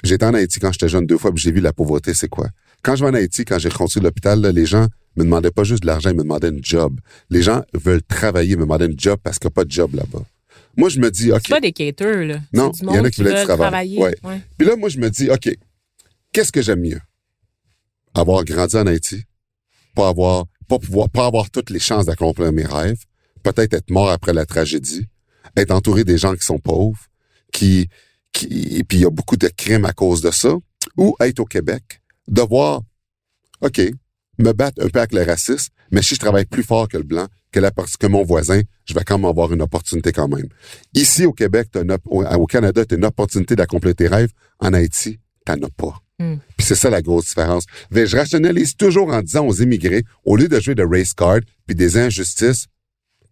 J'étais 0.05 0.27
en 0.27 0.35
Haïti 0.35 0.61
quand 0.61 0.70
j'étais 0.70 0.89
jeune 0.91 1.07
deux 1.07 1.16
fois, 1.16 1.33
puis 1.33 1.43
j'ai 1.43 1.51
vu 1.51 1.61
la 1.61 1.72
pauvreté, 1.72 2.12
c'est 2.12 2.29
quoi. 2.29 2.49
Quand 2.83 2.95
je 2.95 3.03
vais 3.05 3.11
en 3.11 3.14
Haïti, 3.14 3.47
quand 3.47 3.59
j'ai 3.59 3.70
reconstruit 3.70 4.03
l'hôpital, 4.03 4.41
les 4.43 4.66
gens 4.66 4.87
me 5.16 5.24
demandaient 5.24 5.51
pas 5.51 5.64
juste 5.64 5.81
de 5.83 5.87
l'argent, 5.87 6.11
ils 6.11 6.16
me 6.16 6.22
demandaient 6.24 6.51
une 6.51 6.62
job. 6.62 7.01
Les 7.31 7.41
gens 7.41 7.62
veulent 7.72 8.03
travailler, 8.03 8.55
me 8.57 8.61
demandaient 8.62 8.85
une 8.87 9.01
job 9.01 9.18
parce 9.22 9.39
qu'il 9.39 9.47
n'y 9.49 9.53
a 9.53 9.55
pas 9.55 9.64
de 9.64 9.70
job 9.70 9.95
là-bas. 9.95 10.22
Moi, 10.77 10.91
je 10.91 11.01
me 11.01 11.11
dis, 11.11 11.33
OK. 11.33 11.41
C'est 11.47 11.55
pas 11.55 11.61
des 11.61 11.72
caters, 11.72 12.27
là. 12.27 12.41
Non, 12.53 12.70
il 12.83 12.85
y 12.95 12.99
en 12.99 13.05
a 13.05 13.11
qui 13.11 13.22
veulent 13.22 13.33
travail. 13.45 13.57
travailler. 13.57 13.99
Ouais. 13.99 14.14
Ouais. 14.24 14.43
Puis 14.59 14.66
là, 14.68 14.77
moi, 14.77 14.91
je 14.91 14.99
me 14.99 15.09
dis, 15.09 15.31
OK, 15.31 15.49
qu'est-ce 16.35 16.53
que 16.53 16.61
j'aime 16.61 16.81
mieux? 16.83 17.01
Avoir 18.14 18.45
grandi 18.45 18.77
en 18.77 18.87
Haïti, 18.87 19.22
pas 19.95 20.09
avoir, 20.09 20.45
pas 20.69 20.79
pouvoir, 20.79 21.09
pas 21.09 21.27
avoir 21.27 21.51
toutes 21.51 21.71
les 21.71 21.79
chances 21.79 22.07
d'accomplir 22.07 22.53
mes 22.53 22.64
rêves, 22.64 23.03
peut-être 23.43 23.75
être 23.75 23.91
mort 23.91 24.11
après 24.11 24.33
la 24.33 24.47
tragédie, 24.47 25.07
être 25.57 25.71
entouré 25.71 26.05
des 26.05 26.19
gens 26.19 26.35
qui 26.35 26.45
sont 26.45 26.59
pauvres, 26.59 27.01
qui, 27.53 27.89
qui, 28.33 28.77
et 28.77 28.85
puis 28.85 28.99
il 28.99 29.03
y 29.03 29.07
a 29.07 29.11
beaucoup 29.11 29.37
de 29.37 29.49
crimes 29.49 29.85
à 29.85 29.93
cause 29.93 30.21
de 30.21 30.31
ça, 30.31 30.55
ou 30.97 31.17
être 31.21 31.41
au 31.41 31.45
Québec, 31.45 32.01
de 32.29 32.43
voir, 32.43 32.83
OK, 33.61 33.81
me 34.39 34.53
battre 34.53 34.85
un 34.85 34.89
peu 34.89 34.99
avec 34.99 35.12
le 35.12 35.23
racisme, 35.23 35.73
mais 35.91 36.03
si 36.03 36.14
je 36.14 36.21
travaille 36.21 36.45
plus 36.45 36.62
fort 36.64 36.89
que 36.89 36.97
le 36.97 37.05
blanc, 37.05 37.27
que, 37.53 37.61
la, 37.61 37.71
que 37.71 38.07
mon 38.07 38.25
voisin, 38.25 38.61
je 38.85 38.93
vais 38.93 39.05
quand 39.05 39.19
même 39.19 39.31
avoir 39.31 39.53
une 39.53 39.62
opportunité 39.62 40.12
quand 40.12 40.29
même. 40.29 40.49
Ici, 40.95 41.25
au 41.25 41.33
Québec, 41.33 41.69
op- 41.75 42.03
au, 42.07 42.25
au 42.25 42.47
Canada, 42.47 42.85
tu 42.85 42.95
as 42.95 42.99
une 42.99 43.05
opportunité 43.05 43.57
d'accomplir 43.57 43.95
tes 43.95 44.09
rêves. 44.09 44.31
En 44.59 44.75
Haïti, 44.75 45.21
t'en 45.45 45.55
as 45.55 45.71
pas. 45.71 46.03
Hmm. 46.19 46.37
Puis 46.57 46.67
c'est 46.67 46.75
ça 46.75 46.89
la 46.89 47.03
grosse 47.03 47.27
différence. 47.27 47.64
Mais 47.91 48.07
je 48.07 48.17
rationalise 48.17 48.75
toujours 48.77 49.12
en 49.12 49.23
disant 49.23 49.47
aux 49.47 49.55
immigrés, 49.55 50.05
au 50.25 50.37
lieu 50.37 50.49
de 50.49 50.59
jouer 50.61 50.75
de 50.75 50.85
race 50.85 51.12
card 51.12 51.41
puis 51.67 51.75
des 51.75 51.99
injustices, 51.99 52.67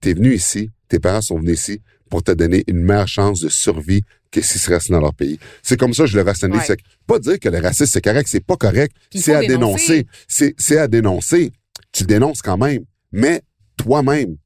t'es 0.00 0.14
venu 0.14 0.34
ici, 0.34 0.70
tes 0.88 0.98
parents 0.98 1.22
sont 1.22 1.38
venus 1.38 1.60
ici 1.60 1.80
pour 2.10 2.22
te 2.22 2.32
donner 2.32 2.62
une 2.66 2.80
meilleure 2.80 3.08
chance 3.08 3.40
de 3.40 3.48
survie 3.48 4.02
que 4.30 4.40
s'ils 4.40 4.60
se 4.60 4.70
restent 4.70 4.90
dans 4.90 5.00
leur 5.00 5.14
pays. 5.14 5.38
C'est 5.62 5.78
comme 5.78 5.94
ça 5.94 6.04
que 6.04 6.10
je 6.10 6.16
le 6.16 6.22
rationalise. 6.22 6.68
Ouais. 6.68 6.76
Pas 7.06 7.18
dire 7.18 7.38
que 7.38 7.48
le 7.48 7.58
racisme 7.60 7.90
c'est 7.90 8.02
correct, 8.02 8.28
c'est 8.30 8.44
pas 8.44 8.56
correct, 8.56 8.94
c'est 9.14 9.34
à 9.34 9.40
dénoncer. 9.40 10.02
dénoncer. 10.02 10.06
C'est 10.28 10.54
c'est 10.58 10.78
à 10.78 10.88
dénoncer. 10.88 11.52
Tu 11.92 12.02
le 12.02 12.08
dénonces 12.08 12.42
quand 12.42 12.58
même, 12.58 12.84
mais 13.12 13.42
toi-même, 13.76 14.36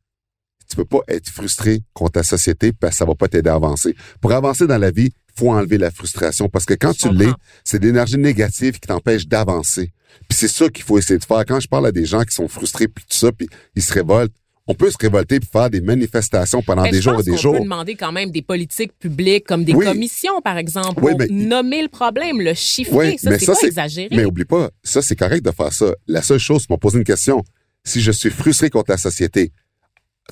tu 0.68 0.76
peux 0.76 0.84
pas 0.84 1.00
être 1.08 1.30
frustré 1.30 1.80
contre 1.94 2.12
ta 2.12 2.22
société 2.22 2.72
parce 2.72 2.92
que 2.92 2.98
ça 2.98 3.04
va 3.04 3.14
pas 3.14 3.28
t'aider 3.28 3.50
à 3.50 3.54
avancer. 3.54 3.96
Pour 4.20 4.32
avancer 4.32 4.66
dans 4.66 4.78
la 4.78 4.90
vie, 4.90 5.10
faut 5.38 5.50
enlever 5.52 5.78
la 5.78 5.90
frustration 5.90 6.48
parce 6.48 6.64
que 6.64 6.74
quand 6.74 6.92
Je 6.92 7.08
tu 7.08 7.14
l'es, 7.14 7.32
c'est 7.64 7.82
l'énergie 7.82 8.18
négative 8.18 8.74
qui 8.74 8.86
t'empêche 8.88 9.26
d'avancer. 9.26 9.92
Puis 10.28 10.36
c'est 10.38 10.48
ça 10.48 10.68
qu'il 10.68 10.84
faut 10.84 10.98
essayer 10.98 11.18
de 11.18 11.24
faire. 11.24 11.44
Quand 11.46 11.60
je 11.60 11.68
parle 11.68 11.86
à 11.86 11.92
des 11.92 12.04
gens 12.04 12.22
qui 12.24 12.34
sont 12.34 12.48
frustrés 12.48 12.88
puis 12.88 13.04
tout 13.08 13.16
ça, 13.16 13.30
puis 13.32 13.48
ils 13.76 13.82
se 13.82 13.92
révoltent, 13.92 14.34
on 14.66 14.74
peut 14.74 14.90
se 14.90 14.98
révolter 15.00 15.40
puis 15.40 15.48
faire 15.50 15.70
des 15.70 15.80
manifestations 15.80 16.62
pendant 16.62 16.82
des 16.82 17.00
jours 17.00 17.20
et 17.20 17.22
des 17.22 17.36
jours. 17.38 17.54
peut 17.54 17.60
demander 17.62 17.94
quand 17.94 18.12
même 18.12 18.30
des 18.30 18.42
politiques 18.42 18.92
publiques 18.98 19.46
comme 19.46 19.64
des 19.64 19.72
Oui. 19.72 19.84
commissions, 19.86 20.40
par 20.42 20.58
exemple, 20.58 21.02
Oui, 21.02 21.12
pour 21.12 21.20
mais- 21.20 21.28
nommer 21.28 21.80
le 21.82 21.88
problème, 21.88 22.40
le 22.40 22.52
chiffrer. 22.54 22.96
Oui, 23.12 23.18
ça, 23.18 23.30
mais 23.30 23.38
c'est 23.38 23.46
ça, 23.46 23.52
pas 23.52 23.58
c'est- 23.60 23.66
exagéré. 23.68 24.08
Mais 24.14 24.24
oublie 24.26 24.44
pas, 24.44 24.70
ça 24.82 25.00
c'est 25.00 25.16
correct 25.16 25.42
de 25.44 25.50
faire 25.52 25.72
ça. 25.72 25.94
La 26.06 26.20
seule 26.20 26.38
chose, 26.38 26.62
tu 26.66 26.72
m'as 26.72 26.76
posé 26.78 26.98
une 26.98 27.04
question. 27.04 27.42
Si 27.84 28.00
je 28.02 28.12
suis 28.12 28.28
frustré 28.30 28.68
contre 28.68 28.90
la 28.90 28.98
société, 28.98 29.52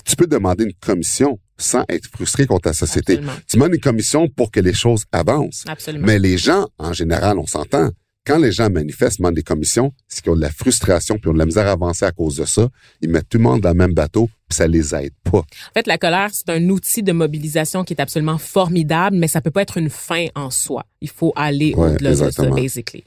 tu 0.05 0.15
peux 0.15 0.27
demander 0.27 0.65
une 0.65 0.73
commission 0.73 1.39
sans 1.57 1.83
être 1.89 2.07
frustré 2.07 2.45
contre 2.45 2.67
la 2.69 2.73
société. 2.73 3.13
Absolument. 3.13 3.33
Tu 3.49 3.57
demandes 3.57 3.73
une 3.73 3.81
commission 3.81 4.27
pour 4.29 4.51
que 4.51 4.59
les 4.59 4.73
choses 4.73 5.05
avancent. 5.11 5.63
Absolument. 5.67 6.05
Mais 6.05 6.19
les 6.19 6.37
gens, 6.37 6.67
en 6.77 6.93
général, 6.93 7.37
on 7.39 7.47
s'entend. 7.47 7.89
Quand 8.25 8.39
les 8.39 8.51
gens 8.51 8.69
manifestent, 8.69 9.19
demandent 9.19 9.35
des 9.35 9.41
commissions, 9.41 9.93
c'est 10.09 10.21
qu'ils 10.21 10.33
ont 10.33 10.35
de 10.35 10.41
la 10.41 10.51
frustration 10.51 11.17
puis 11.17 11.29
ont 11.29 11.33
de 11.33 11.37
la 11.37 11.45
misère 11.45 11.65
à 11.65 11.71
avancer 11.71 12.03
à 12.03 12.11
cause 12.11 12.35
de 12.35 12.43
ça. 12.45 12.67
Ils 13.01 13.09
mettent 13.09 13.29
tout 13.29 13.37
le 13.37 13.43
monde 13.43 13.61
dans 13.61 13.69
le 13.69 13.75
même 13.75 13.93
bateau 13.93 14.29
puis 14.49 14.57
ça 14.57 14.67
les 14.67 14.93
aide 14.95 15.13
pas. 15.23 15.39
En 15.39 15.73
fait, 15.73 15.87
la 15.87 15.97
colère, 15.97 16.29
c'est 16.33 16.49
un 16.49 16.69
outil 16.69 17.03
de 17.03 17.13
mobilisation 17.13 17.83
qui 17.85 17.93
est 17.93 18.01
absolument 18.01 18.37
formidable, 18.37 19.15
mais 19.17 19.27
ça 19.29 19.39
peut 19.41 19.51
pas 19.51 19.61
être 19.61 19.77
une 19.77 19.89
fin 19.89 20.27
en 20.35 20.49
soi. 20.49 20.85
Il 21.01 21.09
faut 21.09 21.31
aller 21.35 21.73
Ouais, 21.73 21.91
au-delà 21.91 22.15
de 22.15 22.31
ça, 22.31 22.49
basically. 22.49 23.03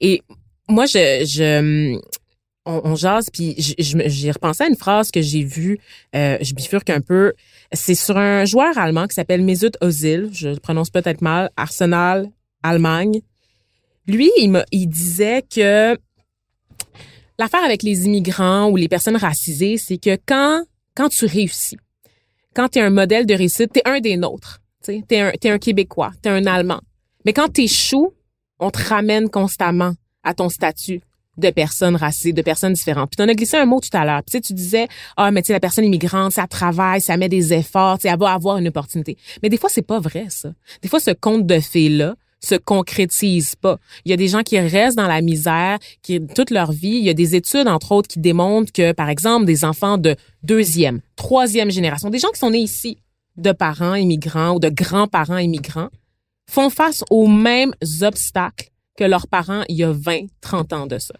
Et 0.00 0.22
moi, 0.68 0.86
je, 0.86 1.24
je 1.26 2.00
on, 2.66 2.80
on 2.84 2.94
jase, 2.94 3.28
puis 3.32 3.54
j'ai 3.58 4.30
repensé 4.30 4.64
à 4.64 4.68
une 4.68 4.76
phrase 4.76 5.10
que 5.10 5.22
j'ai 5.22 5.42
vue, 5.42 5.78
euh, 6.14 6.38
je 6.40 6.54
bifurque 6.54 6.90
un 6.90 7.00
peu. 7.00 7.32
C'est 7.72 7.94
sur 7.94 8.16
un 8.18 8.44
joueur 8.44 8.76
allemand 8.78 9.06
qui 9.06 9.14
s'appelle 9.14 9.42
Mesut 9.42 9.76
Özil, 9.82 10.30
je 10.32 10.48
le 10.50 10.60
prononce 10.60 10.90
peut-être 10.90 11.22
mal, 11.22 11.50
Arsenal, 11.56 12.30
Allemagne. 12.62 13.20
Lui, 14.06 14.30
il, 14.38 14.50
me, 14.50 14.62
il 14.72 14.88
disait 14.88 15.42
que 15.42 15.96
l'affaire 17.38 17.64
avec 17.64 17.82
les 17.82 18.06
immigrants 18.06 18.68
ou 18.68 18.76
les 18.76 18.88
personnes 18.88 19.16
racisées, 19.16 19.78
c'est 19.78 19.98
que 19.98 20.18
quand, 20.26 20.64
quand 20.94 21.08
tu 21.08 21.26
réussis, 21.26 21.78
quand 22.54 22.70
tu 22.70 22.78
es 22.78 22.82
un 22.82 22.90
modèle 22.90 23.26
de 23.26 23.34
réussite, 23.34 23.72
tu 23.72 23.80
es 23.80 23.88
un 23.88 24.00
des 24.00 24.16
nôtres. 24.16 24.60
Tu 24.82 25.02
es 25.10 25.20
un, 25.20 25.30
t'es 25.32 25.50
un 25.50 25.58
Québécois, 25.58 26.12
tu 26.22 26.28
es 26.28 26.32
un 26.32 26.46
Allemand. 26.46 26.80
Mais 27.24 27.32
quand 27.32 27.52
tu 27.52 27.62
échoues, 27.62 28.12
on 28.58 28.70
te 28.70 28.82
ramène 28.82 29.30
constamment 29.30 29.92
à 30.22 30.34
ton 30.34 30.48
statut 30.48 31.00
de 31.40 31.50
personne 31.50 31.96
racisée, 31.96 32.32
de 32.32 32.42
personnes 32.42 32.72
différentes. 32.72 33.10
Puis 33.10 33.16
tu 33.16 33.22
en 33.22 33.28
as 33.28 33.34
glissé 33.34 33.56
un 33.56 33.66
mot 33.66 33.80
tout 33.80 33.96
à 33.96 34.04
l'heure. 34.04 34.22
Puis 34.22 34.40
tu 34.40 34.52
disais, 34.52 34.88
ah, 35.16 35.30
mais 35.30 35.42
tu 35.42 35.48
sais, 35.48 35.52
la 35.52 35.60
personne 35.60 35.84
immigrante, 35.84 36.32
ça 36.32 36.46
travaille, 36.46 37.00
ça 37.00 37.16
met 37.16 37.28
des 37.28 37.52
efforts, 37.52 37.98
tu 37.98 38.02
sais, 38.02 38.08
elle 38.08 38.18
va 38.18 38.32
avoir 38.32 38.58
une 38.58 38.68
opportunité. 38.68 39.16
Mais 39.42 39.48
des 39.48 39.56
fois, 39.56 39.68
c'est 39.68 39.82
pas 39.82 39.98
vrai, 39.98 40.26
ça. 40.28 40.52
Des 40.82 40.88
fois, 40.88 41.00
ce 41.00 41.10
conte 41.10 41.46
de 41.46 41.58
fées-là 41.60 42.14
se 42.42 42.54
concrétise 42.54 43.54
pas. 43.54 43.78
Il 44.04 44.10
y 44.10 44.14
a 44.14 44.16
des 44.16 44.28
gens 44.28 44.42
qui 44.42 44.58
restent 44.58 44.96
dans 44.96 45.06
la 45.06 45.20
misère, 45.20 45.78
qui 46.02 46.20
toute 46.26 46.50
leur 46.50 46.72
vie. 46.72 46.96
Il 46.96 47.04
y 47.04 47.10
a 47.10 47.14
des 47.14 47.34
études, 47.34 47.68
entre 47.68 47.92
autres, 47.92 48.08
qui 48.08 48.18
démontrent 48.18 48.72
que, 48.72 48.92
par 48.92 49.08
exemple, 49.08 49.44
des 49.44 49.64
enfants 49.64 49.98
de 49.98 50.16
deuxième, 50.42 51.00
troisième 51.16 51.70
génération, 51.70 52.10
des 52.10 52.18
gens 52.18 52.30
qui 52.30 52.38
sont 52.38 52.50
nés 52.50 52.58
ici, 52.58 52.98
de 53.36 53.52
parents 53.52 53.94
immigrants 53.94 54.54
ou 54.54 54.58
de 54.58 54.68
grands-parents 54.68 55.38
immigrants, 55.38 55.90
font 56.50 56.70
face 56.70 57.04
aux 57.10 57.28
mêmes 57.28 57.74
obstacles 58.02 58.70
que 58.96 59.04
leurs 59.04 59.28
parents 59.28 59.62
il 59.68 59.76
y 59.76 59.84
a 59.84 59.92
20, 59.92 60.26
30 60.40 60.72
ans 60.72 60.86
de 60.86 60.98
ça. 60.98 61.14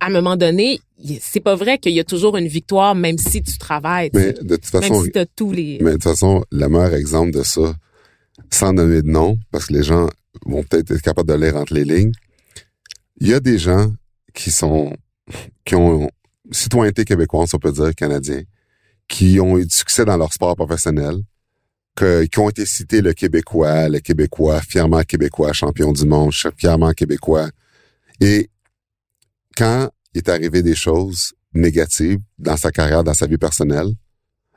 À 0.00 0.06
un 0.06 0.10
moment 0.10 0.36
donné, 0.36 0.80
c'est 1.20 1.40
pas 1.40 1.54
vrai 1.54 1.78
qu'il 1.78 1.92
y 1.92 2.00
a 2.00 2.04
toujours 2.04 2.36
une 2.36 2.48
victoire, 2.48 2.94
même 2.94 3.18
si 3.18 3.42
tu 3.42 3.58
travailles, 3.58 4.10
Mais 4.14 4.32
de 4.32 4.56
toute 4.56 4.72
même 4.72 4.82
façon, 4.82 5.04
si 5.04 5.10
tu 5.10 5.18
as 5.18 5.26
tous 5.26 5.52
les... 5.52 5.78
Mais 5.82 5.90
de 5.90 5.94
toute 5.94 6.04
façon, 6.04 6.44
le 6.50 6.68
meilleur 6.68 6.94
exemple 6.94 7.32
de 7.32 7.42
ça, 7.42 7.74
sans 8.50 8.72
nommer 8.72 9.02
de 9.02 9.08
nom, 9.08 9.38
parce 9.50 9.66
que 9.66 9.74
les 9.74 9.82
gens 9.82 10.08
vont 10.46 10.62
peut-être 10.62 10.90
être 10.92 11.02
capables 11.02 11.28
de 11.28 11.34
lire 11.34 11.56
entre 11.56 11.74
les 11.74 11.84
lignes, 11.84 12.12
il 13.20 13.28
y 13.28 13.34
a 13.34 13.40
des 13.40 13.58
gens 13.58 13.92
qui 14.32 14.50
sont, 14.50 14.96
qui 15.64 15.74
ont 15.74 16.08
citoyenneté 16.50 17.04
québécoise, 17.04 17.50
on 17.54 17.58
peut 17.58 17.72
dire, 17.72 17.94
canadien, 17.94 18.42
qui 19.06 19.38
ont 19.40 19.58
eu 19.58 19.66
du 19.66 19.74
succès 19.74 20.04
dans 20.04 20.16
leur 20.16 20.32
sport 20.32 20.56
professionnel, 20.56 21.16
que- 21.94 22.24
qui 22.24 22.38
ont 22.38 22.48
été 22.48 22.64
cités 22.64 23.02
le 23.02 23.12
Québécois, 23.12 23.88
le 23.88 23.98
Québécois, 23.98 24.60
fièrement 24.62 25.02
Québécois, 25.02 25.52
champion 25.52 25.92
du 25.92 26.06
monde, 26.06 26.32
fièrement 26.56 26.92
Québécois. 26.92 27.50
Et 28.20 28.48
quand 29.60 29.90
il 30.14 30.18
est 30.18 30.28
arrivé 30.30 30.62
des 30.62 30.74
choses 30.74 31.34
négatives 31.52 32.20
dans 32.38 32.56
sa 32.56 32.70
carrière, 32.70 33.04
dans 33.04 33.12
sa 33.12 33.26
vie 33.26 33.36
personnelle, 33.36 33.90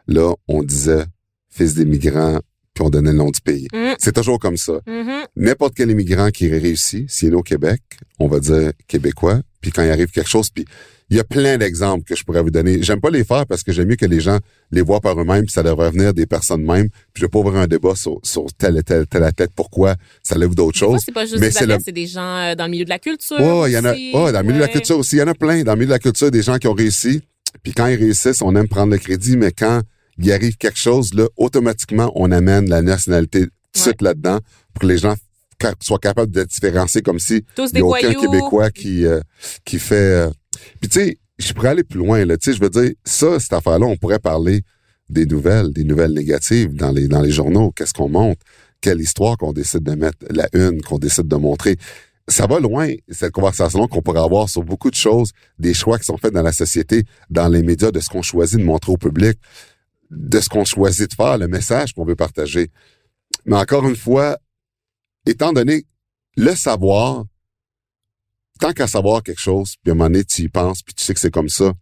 là, 0.08 0.34
on 0.47 0.64
disait 0.64 1.04
fils 1.49 1.76
d'immigrants, 1.76 2.39
puis 2.74 2.84
on 2.84 2.89
donnait 2.89 3.11
le 3.11 3.17
nom 3.17 3.30
du 3.30 3.41
pays. 3.41 3.67
Mm. 3.74 3.93
C'est 3.99 4.13
toujours 4.15 4.39
comme 4.39 4.57
ça. 4.57 4.74
Mhm. 4.88 5.24
N'importe 5.36 5.74
quel 5.76 5.89
immigrant 5.91 6.30
qui 6.32 6.49
réussit, 6.49 7.09
s'il 7.09 7.28
est 7.30 7.32
né 7.32 7.38
au 7.38 7.43
Québec, 7.43 7.82
on 8.19 8.28
va 8.28 8.39
dire 8.39 8.71
québécois, 8.88 9.41
puis 9.61 9.71
quand 9.71 9.84
il 9.84 9.89
arrive 9.91 10.07
quelque 10.11 10.30
chose, 10.30 10.49
puis 10.49 10.65
il 11.09 11.17
y 11.17 11.19
a 11.19 11.24
plein 11.24 11.57
d'exemples 11.57 12.03
que 12.05 12.15
je 12.15 12.24
pourrais 12.24 12.41
vous 12.41 12.49
donner. 12.49 12.82
J'aime 12.82 12.99
pas 12.99 13.11
les 13.11 13.24
faire 13.24 13.45
parce 13.45 13.61
que 13.61 13.71
j'aime 13.71 13.88
mieux 13.89 13.95
que 13.97 14.05
les 14.05 14.19
gens 14.19 14.39
les 14.71 14.82
voient 14.82 15.01
par 15.01 15.19
eux-mêmes, 15.21 15.43
puis 15.43 15.51
ça 15.51 15.61
devrait 15.61 15.91
venir 15.91 16.13
des 16.13 16.26
personnes 16.26 16.63
mêmes. 16.63 16.89
Puis 16.89 17.21
je 17.21 17.26
vais 17.26 17.30
pas 17.30 17.39
ouvrir 17.39 17.57
un 17.61 17.67
débat 17.67 17.93
sur, 17.95 18.19
sur 18.24 18.45
telle 18.57 18.78
et 18.78 18.84
telle, 18.84 19.05
telle 19.05 19.32
tête, 19.34 19.51
pourquoi 19.55 19.95
ça 20.24 20.38
lève 20.38 20.55
d'autres 20.55 20.78
choses. 20.80 21.01
c'est 21.05 21.11
pas 21.11 21.26
juste 21.26 21.39
mais 21.39 21.47
des 21.47 21.51
c'est 21.51 21.65
le- 21.67 21.78
des 21.91 22.07
gens 22.07 22.38
euh, 22.38 22.55
dans 22.55 22.65
le 22.65 22.71
milieu 22.71 22.86
de 22.86 22.89
la 22.89 22.99
culture. 22.99 23.38
Il 23.67 23.74
y 23.74 23.78
en 23.78 23.86
a. 23.86 23.93
Ouais, 23.93 24.32
dans 24.32 24.39
le 24.39 24.43
milieu 24.43 24.55
de 24.55 24.61
la 24.61 24.67
culture 24.69 24.97
aussi, 24.97 25.17
il 25.17 25.19
y 25.19 25.21
en 25.21 25.28
a 25.28 25.36
plein. 25.36 25.63
Dans 25.63 25.74
le 25.74 25.78
milieu 25.78 25.88
de 25.88 25.91
la 25.93 25.99
culture, 25.99 26.32
des 26.32 26.41
gens 26.41 26.57
qui 26.57 26.67
ont 26.67 26.74
réussi. 26.74 27.21
Puis 27.61 27.74
quand 27.74 27.86
ils 27.86 27.97
réussissent, 27.97 28.41
on 28.41 28.55
aime 28.55 28.67
prendre 28.67 28.91
le 28.91 28.97
crédit, 28.97 29.38
mais 29.38 29.51
quand 29.51 29.82
il 30.18 30.32
arrive 30.32 30.57
quelque 30.57 30.80
chose, 30.80 31.14
là, 31.14 31.28
automatiquement, 31.38 32.11
on 32.16 32.32
amène 32.32 32.70
la 32.70 32.82
nationalité 32.82 33.45
tout 33.74 33.91
là-dedans 34.01 34.39
pour 34.74 34.82
que 34.82 34.88
les 34.88 34.97
gens 34.97 35.16
soient 35.82 35.99
capables 35.99 36.32
de 36.32 36.43
différencier 36.43 37.01
comme 37.01 37.20
si 37.20 37.43
Tous 37.55 37.70
il 37.74 37.76
n'y 37.76 37.82
a 37.82 37.86
aucun 37.86 38.11
voyous. 38.11 38.22
Québécois 38.22 38.70
qui, 38.70 39.05
euh, 39.05 39.22
qui 39.66 39.80
fait... 39.80 39.95
euh, 39.95 40.30
Puis 40.82 40.89
tu 40.89 40.99
sais, 40.99 41.18
je 41.39 41.53
pourrais 41.53 41.70
aller 41.70 41.84
plus 41.84 41.99
loin, 41.99 42.26
là. 42.26 42.38
Tu 42.38 42.51
sais, 42.51 42.57
je 42.57 42.61
veux 42.61 42.70
dire, 42.70 42.91
ça, 43.03 43.39
cette 43.39 43.53
affaire-là, 43.53 43.86
on 43.86 43.97
pourrait 43.97 44.20
parler 44.20 44.61
des 45.09 45.26
nouvelles, 45.26 45.72
des 45.72 45.84
nouvelles 45.84 46.14
négatives 46.14 46.76
dans 46.76 46.91
les, 46.91 47.07
dans 47.07 47.22
les 47.22 47.32
journaux. 47.32 47.72
Qu'est-ce 47.76 47.93
qu'on 47.93 48.09
montre? 48.09 48.41
Quelle 48.82 48.99
histoire 48.99 49.38
qu'on 49.38 49.53
décide 49.53 49.84
de 49.84 49.95
mettre, 49.95 50.18
la 50.30 50.47
une 50.53 50.82
qu'on 50.82 50.99
décide 50.99 51.28
de 51.28 51.36
montrer. 51.36 51.78
Ça 52.28 52.45
va 52.47 52.59
loin, 52.59 52.89
cette 53.09 53.32
conversation 53.32 53.88
qu'on 53.88 54.01
pourrait 54.01 54.22
avoir 54.22 54.49
sur 54.49 54.64
beaucoup 54.64 54.89
de 54.89 54.95
choses, 54.95 55.32
des 55.59 55.74
choix 55.74 55.97
qui 55.97 56.05
sont 56.05 56.18
faits 56.18 56.34
dans 56.34 56.41
la 56.41 56.53
société, 56.53 57.03
dans 57.30 57.47
les 57.47 57.64
médias, 57.64 57.91
de 57.91 57.99
ce 57.99 58.09
qu'on 58.09 58.22
choisit 58.22 58.59
de 58.59 58.64
montrer 58.64 58.91
au 58.91 58.97
public, 58.97 59.38
de 60.16 60.39
ce 60.39 60.49
qu'on 60.49 60.66
choisit 60.66 61.09
de 61.09 61.16
faire, 61.16 61.38
le 61.38 61.47
message 61.47 61.93
qu'on 61.93 62.05
veut 62.05 62.16
partager. 62.16 62.72
Mais 63.45 63.55
encore 63.55 63.88
une 63.88 63.95
fois, 63.95 64.38
étant 65.26 65.53
donné 65.53 65.86
le 66.38 66.55
savoir, 66.55 67.26
tant 68.59 68.74
qu'à 68.74 68.88
savoir 68.88 69.24
quelque 69.24 69.41
chose, 69.41 69.76
puis 69.82 69.91
à 69.91 69.93
un 69.93 69.97
moment 69.97 70.09
donné, 70.09 70.24
tu 70.24 70.43
y 70.43 70.49
penses, 70.49 70.82
puis 70.82 70.93
tu 70.93 71.03
sais 71.03 71.14
que 71.14 71.20
c'est 71.20 71.32
comme 71.32 71.49
ça, 71.49 71.74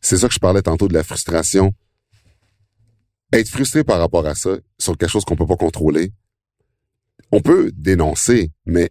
c'est 0.00 0.18
ça 0.18 0.28
que 0.28 0.34
je 0.34 0.38
parlais 0.38 0.62
tantôt 0.62 0.88
de 0.88 0.94
la 0.94 1.02
frustration. 1.02 1.72
Être 3.32 3.48
frustré 3.48 3.84
par 3.84 3.98
rapport 3.98 4.26
à 4.26 4.34
ça, 4.34 4.56
sur 4.78 4.96
quelque 4.96 5.10
chose 5.10 5.24
qu'on 5.24 5.36
peut 5.36 5.46
pas 5.46 5.56
contrôler, 5.56 6.12
on 7.32 7.40
peut 7.40 7.72
dénoncer, 7.74 8.50
mais 8.66 8.90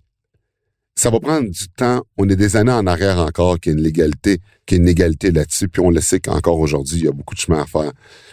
ça 0.95 1.09
va 1.09 1.19
prendre 1.19 1.49
du 1.49 1.69
temps. 1.69 2.03
On 2.17 2.27
est 2.29 2.35
des 2.35 2.55
années 2.55 2.71
en 2.71 2.85
arrière 2.85 3.17
encore 3.19 3.59
qu'il 3.59 3.71
y 3.71 3.75
a 3.75 3.77
une 3.77 3.83
légalité, 3.83 4.39
qu'il 4.65 4.77
y 4.77 4.79
a 4.79 4.83
une 4.83 4.89
égalité 4.89 5.31
là-dessus, 5.31 5.69
puis 5.69 5.81
on 5.81 5.89
le 5.89 6.01
sait 6.01 6.19
qu'encore 6.19 6.59
aujourd'hui, 6.59 6.97
il 6.97 7.05
y 7.05 7.07
a 7.07 7.11
beaucoup 7.11 7.35
de 7.35 7.39
chemin 7.39 7.61
à 7.61 7.65
faire. 7.65 7.91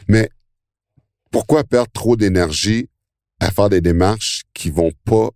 Mais 0.08 0.30
pourquoi 1.30 1.64
perdre 1.64 1.90
trop 1.92 2.16
d'énergie 2.16 2.88
à 3.40 3.50
faire 3.50 3.68
des 3.68 3.80
démarches 3.80 4.42
qui 4.54 4.70
vont 4.70 4.92
pas 5.04 5.30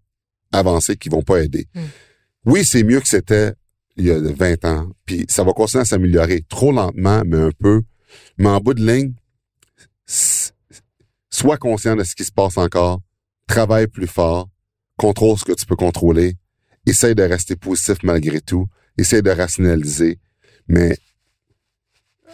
avancer, 0.53 0.97
qui 0.97 1.09
vont 1.09 1.23
pas 1.23 1.43
aider? 1.43 1.67
Mm. 1.75 1.81
Oui, 2.47 2.65
c'est 2.65 2.83
mieux 2.83 3.01
que 3.01 3.09
c'était 3.09 3.53
il 3.97 4.07
y 4.07 4.11
a 4.11 4.19
20 4.19 4.65
ans, 4.65 4.91
puis 5.07 5.25
ça 5.29 5.45
va 5.45 5.53
continuer 5.53 5.83
à 5.83 5.85
s'améliorer, 5.85 6.43
trop 6.49 6.73
lentement, 6.73 7.23
mais 7.25 7.39
un 7.39 7.53
peu. 7.59 7.83
Mais 8.39 8.49
en 8.49 8.61
bout 8.61 8.75
de 8.75 8.85
ligne, 8.85 9.13
sois 11.31 11.57
conscient 11.59 11.97
de 11.97 12.05
ce 12.05 12.15
qui 12.15 12.25
se 12.25 12.33
passe 12.33 12.59
encore, 12.59 13.01
travaille 13.47 13.87
plus 13.87 14.07
fort, 14.07 14.49
contrôle 14.97 15.39
ce 15.39 15.45
que 15.45 15.53
tu 15.53 15.67
peux 15.67 15.77
contrôler, 15.77 16.37
essaye 16.87 17.15
de 17.15 17.23
rester 17.23 17.57
positif 17.57 17.99
malgré 18.03 18.41
tout, 18.41 18.67
essaye 18.99 19.23
de 19.23 19.31
rationaliser, 19.31 20.19
Mais 20.69 20.97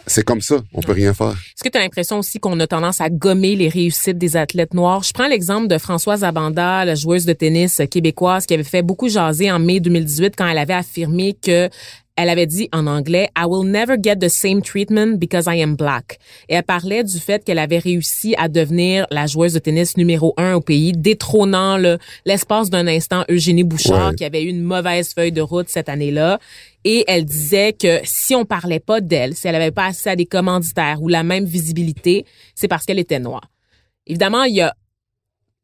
c'est 0.07 0.23
comme 0.23 0.41
ça, 0.41 0.61
on 0.73 0.81
peut 0.81 0.91
rien 0.91 1.13
faire. 1.13 1.31
Est-ce 1.31 1.63
que 1.63 1.69
tu 1.69 1.77
as 1.77 1.81
l'impression 1.81 2.19
aussi 2.19 2.39
qu'on 2.39 2.59
a 2.59 2.67
tendance 2.67 3.01
à 3.01 3.09
gommer 3.09 3.55
les 3.55 3.69
réussites 3.69 4.17
des 4.17 4.35
athlètes 4.35 4.73
noirs? 4.73 5.03
Je 5.03 5.13
prends 5.13 5.27
l'exemple 5.27 5.67
de 5.67 5.77
Françoise 5.77 6.23
Abanda, 6.23 6.85
la 6.85 6.95
joueuse 6.95 7.25
de 7.25 7.33
tennis 7.33 7.81
québécoise 7.89 8.45
qui 8.45 8.53
avait 8.53 8.63
fait 8.63 8.81
beaucoup 8.81 9.09
jaser 9.09 9.51
en 9.51 9.59
mai 9.59 9.79
2018 9.79 10.33
quand 10.37 10.47
elle 10.47 10.57
avait 10.57 10.73
affirmé 10.73 11.33
que 11.33 11.69
elle 12.17 12.29
avait 12.29 12.45
dit 12.45 12.67
en 12.73 12.87
anglais 12.87 13.29
I 13.37 13.45
will 13.47 13.69
never 13.69 13.95
get 14.01 14.17
the 14.17 14.27
same 14.29 14.61
treatment 14.61 15.17
because 15.17 15.45
I 15.47 15.61
am 15.61 15.75
black. 15.75 16.19
Et 16.49 16.55
elle 16.55 16.63
parlait 16.63 17.03
du 17.03 17.19
fait 17.19 17.43
qu'elle 17.43 17.59
avait 17.59 17.79
réussi 17.79 18.35
à 18.37 18.47
devenir 18.49 19.07
la 19.11 19.27
joueuse 19.27 19.53
de 19.53 19.59
tennis 19.59 19.97
numéro 19.97 20.33
un 20.37 20.55
au 20.55 20.61
pays, 20.61 20.91
détrônant 20.91 21.77
l'espace 22.25 22.69
d'un 22.69 22.87
instant 22.87 23.23
Eugénie 23.29 23.63
Bouchard 23.63 24.09
Ouais. 24.09 24.15
qui 24.15 24.25
avait 24.25 24.43
eu 24.43 24.47
une 24.49 24.61
mauvaise 24.63 25.13
feuille 25.13 25.31
de 25.31 25.41
route 25.41 25.69
cette 25.69 25.89
année-là. 25.89 26.39
Et 26.83 27.03
elle 27.07 27.25
disait 27.25 27.73
que 27.73 27.99
si 28.03 28.35
on 28.35 28.43
parlait 28.45 28.79
pas 28.79 29.01
d'elle, 29.01 29.35
si 29.35 29.47
elle 29.47 29.55
avait 29.55 29.71
pas 29.71 29.85
accès 29.85 30.09
à 30.09 30.15
des 30.15 30.25
commanditaires 30.25 31.01
ou 31.01 31.07
la 31.07 31.23
même 31.23 31.45
visibilité, 31.45 32.25
c'est 32.55 32.67
parce 32.67 32.85
qu'elle 32.85 32.99
était 32.99 33.19
noire. 33.19 33.49
Évidemment, 34.07 34.43
il 34.43 34.55
y 34.55 34.61
a 34.61 34.73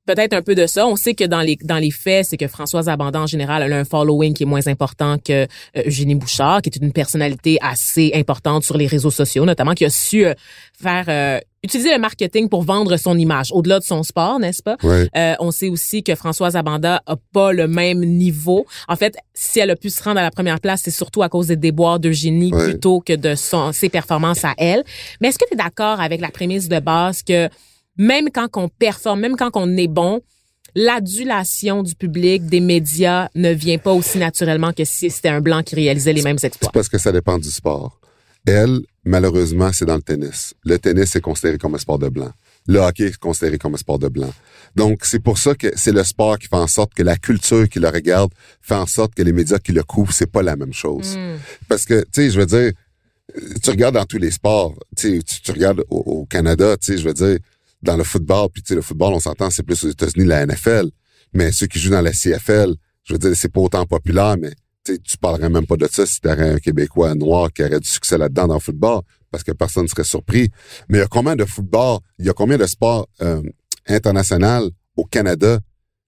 peut-être 0.08 0.34
un 0.34 0.42
peu 0.42 0.56
de 0.56 0.66
ça. 0.66 0.88
On 0.88 0.96
sait 0.96 1.14
que 1.14 1.24
dans 1.26 1.42
les 1.42 1.58
dans 1.64 1.78
les 1.78 1.92
faits, 1.92 2.26
c'est 2.30 2.38
que 2.38 2.48
Françoise 2.48 2.90
Abandon 2.90 3.20
en 3.20 3.28
général 3.28 3.62
elle 3.62 3.74
a 3.74 3.78
un 3.78 3.86
following 3.86 4.34
qui 4.34 4.44
est 4.44 4.48
moins 4.48 4.66
important 4.68 5.18
que 5.20 5.44
euh, 5.44 5.84
Eugénie 5.86 6.16
Bouchard, 6.16 6.62
qui 6.64 6.70
est 6.70 6.78
une 6.78 6.92
personnalité 6.92 7.60
assez 7.62 8.12
importante 8.16 8.64
sur 8.64 8.78
les 8.78 8.88
réseaux 8.88 9.12
sociaux, 9.12 9.46
notamment 9.46 9.74
qui 9.74 9.86
a 9.86 9.90
su 9.92 10.26
euh, 10.26 10.34
faire 10.82 11.06
euh, 11.10 11.40
utiliser 11.64 11.92
le 11.94 12.00
marketing 12.00 12.48
pour 12.50 12.64
vendre 12.64 12.96
son 12.98 13.18
image 13.18 13.50
au-delà 13.52 13.80
de 13.80 13.84
son 13.84 14.02
sport, 14.04 14.40
n'est-ce 14.40 14.64
pas? 14.64 14.78
Ouais. 14.84 15.10
Euh, 15.18 15.34
on 15.40 15.52
sait 15.52 15.68
aussi 15.70 16.02
que 16.04 16.16
Françoise 16.16 16.56
Abanda 16.56 17.02
a 17.06 17.16
pas 17.34 17.52
le 17.52 17.68
même 17.68 18.00
niveau. 18.00 18.66
En 18.88 18.96
fait, 18.96 19.16
si 19.34 19.60
elle 19.60 19.72
a 19.72 19.76
pu 19.76 19.90
se 19.90 20.02
rendre 20.02 20.20
à 20.20 20.24
la 20.24 20.32
première 20.32 20.60
place, 20.62 20.82
c'est 20.86 20.92
surtout 20.92 21.24
à 21.24 21.30
cause 21.30 21.48
des 21.48 21.58
déboires 21.58 22.00
d'Eugénie 22.00 22.54
Ouais. 22.54 22.64
plutôt 22.72 23.02
que 23.02 23.14
de 23.14 23.36
son, 23.36 23.74
ses 23.74 23.90
performances 23.90 24.46
à 24.46 24.54
elle. 24.58 24.84
Mais 25.20 25.28
est-ce 25.30 25.38
que 25.40 25.46
tu 25.48 25.56
es 25.56 25.58
d'accord 25.58 26.00
avec 26.00 26.22
la 26.22 26.30
prémisse 26.30 26.70
de 26.70 26.80
base 26.80 27.24
que 27.24 27.50
même 27.98 28.30
quand 28.34 28.48
on 28.56 28.70
performe, 28.70 29.20
même 29.22 29.36
quand 29.36 29.52
on 29.56 29.76
est 29.78 29.88
bon, 29.88 30.22
l'adulation 30.76 31.84
du 31.84 31.96
public, 31.96 32.46
des 32.46 32.60
médias 32.60 33.30
ne 33.36 33.52
vient 33.52 33.80
pas 33.80 33.94
aussi 33.94 34.18
naturellement 34.18 34.74
que 34.74 34.86
si 34.86 35.10
c'était 35.10 35.30
un 35.30 35.42
blanc 35.42 35.64
qui 35.64 35.76
réalisait 35.76 36.14
les 36.14 36.22
mêmes 36.22 36.38
exploits? 36.42 36.70
C'est 36.70 36.74
parce 36.74 36.90
que 36.90 36.98
ça 36.98 37.12
dépend 37.12 37.40
du 37.40 37.50
sport. 37.50 38.00
Elle, 38.46 38.82
malheureusement, 39.04 39.72
c'est 39.74 39.86
dans 39.86 39.96
le 39.96 40.02
tennis. 40.02 40.54
Le 40.64 40.78
tennis 40.78 41.16
est 41.16 41.22
considéré 41.22 41.58
comme 41.58 41.76
un 41.76 41.80
sport 41.80 42.00
de 42.00 42.10
blanc. 42.10 42.32
Le 42.68 42.80
hockey 42.80 43.08
est 43.08 43.18
considéré 43.18 43.58
comme 43.58 43.74
un 43.74 43.78
sport 43.78 44.00
de 44.00 44.08
blanc. 44.08 44.32
Donc, 44.76 45.04
c'est 45.04 45.20
pour 45.20 45.38
ça 45.38 45.56
que 45.56 45.68
c'est 45.76 45.92
le 45.92 46.04
sport 46.04 46.38
qui 46.38 46.48
fait 46.48 46.56
en 46.56 46.68
sorte 46.68 46.94
que 46.94 47.04
la 47.04 47.18
culture 47.18 47.68
qui 47.68 47.80
le 47.80 47.90
regarde 47.90 48.32
fait 48.62 48.76
en 48.76 48.86
sorte 48.86 49.16
que 49.16 49.24
les 49.24 49.34
médias 49.34 49.58
qui 49.58 49.72
le 49.72 49.84
couvrent, 49.84 50.14
c'est 50.14 50.32
pas 50.32 50.44
la 50.44 50.56
même 50.56 50.74
chose. 50.74 51.18
Hmm. 51.18 51.38
Parce 51.68 51.86
que, 51.86 52.02
tu 52.02 52.08
sais, 52.14 52.30
je 52.30 52.40
veux 52.40 52.46
dire, 52.46 52.72
tu 53.64 53.70
regardes 53.70 53.96
dans 53.96 54.06
tous 54.06 54.18
les 54.18 54.32
sports, 54.32 54.76
tu, 54.96 55.22
tu 55.24 55.52
regardes 55.52 55.84
au, 55.90 55.98
au 55.98 56.26
Canada, 56.26 56.78
tu 56.78 56.94
sais, 56.94 56.98
je 56.98 57.08
veux 57.08 57.14
dire, 57.14 57.40
dans 57.82 57.98
le 57.98 58.04
football, 58.04 58.50
puis 58.52 58.64
tu 58.64 58.70
sais, 58.70 58.76
le 58.76 58.82
football, 58.82 59.14
on 59.14 59.20
s'entend, 59.20 59.50
c'est 59.50 59.64
plus 59.64 59.84
aux 59.84 59.90
États-Unis, 59.90 60.26
la 60.26 60.46
NFL, 60.46 60.90
mais 61.34 61.52
ceux 61.52 61.68
qui 61.68 61.80
jouent 61.80 61.92
dans 61.92 62.02
la 62.02 62.12
CFL, 62.12 62.74
je 63.04 63.14
veux 63.14 63.20
dire, 63.20 63.32
c'est 63.36 63.52
pas 63.52 63.62
autant 63.62 63.86
populaire, 63.86 64.36
mais 64.40 64.52
tu 64.84 65.00
tu 65.00 65.18
parlerais 65.18 65.50
même 65.50 65.66
pas 65.66 65.76
de 65.76 65.88
ça 65.88 66.06
si 66.06 66.20
t'aurais 66.20 66.50
un 66.50 66.60
Québécois 66.60 67.14
noir 67.16 67.52
qui 67.52 67.64
aurait 67.64 67.80
du 67.80 67.88
succès 67.88 68.18
là-dedans 68.18 68.48
dans 68.48 68.54
le 68.56 68.60
football, 68.60 69.02
parce 69.32 69.44
que 69.44 69.52
personne 69.52 69.84
ne 69.84 69.88
serait 69.88 70.04
surpris. 70.04 70.50
Mais 70.90 71.00
il 71.00 71.02
y 71.02 71.04
a 71.04 71.08
combien 71.08 71.36
de 71.36 71.46
football, 71.46 72.00
il 72.20 72.26
y 72.26 72.30
a 72.30 72.34
combien 72.34 72.58
de 72.58 72.66
sports 72.66 73.08
euh, 73.22 73.42
international 73.88 74.70
au 74.96 75.06
Canada 75.06 75.60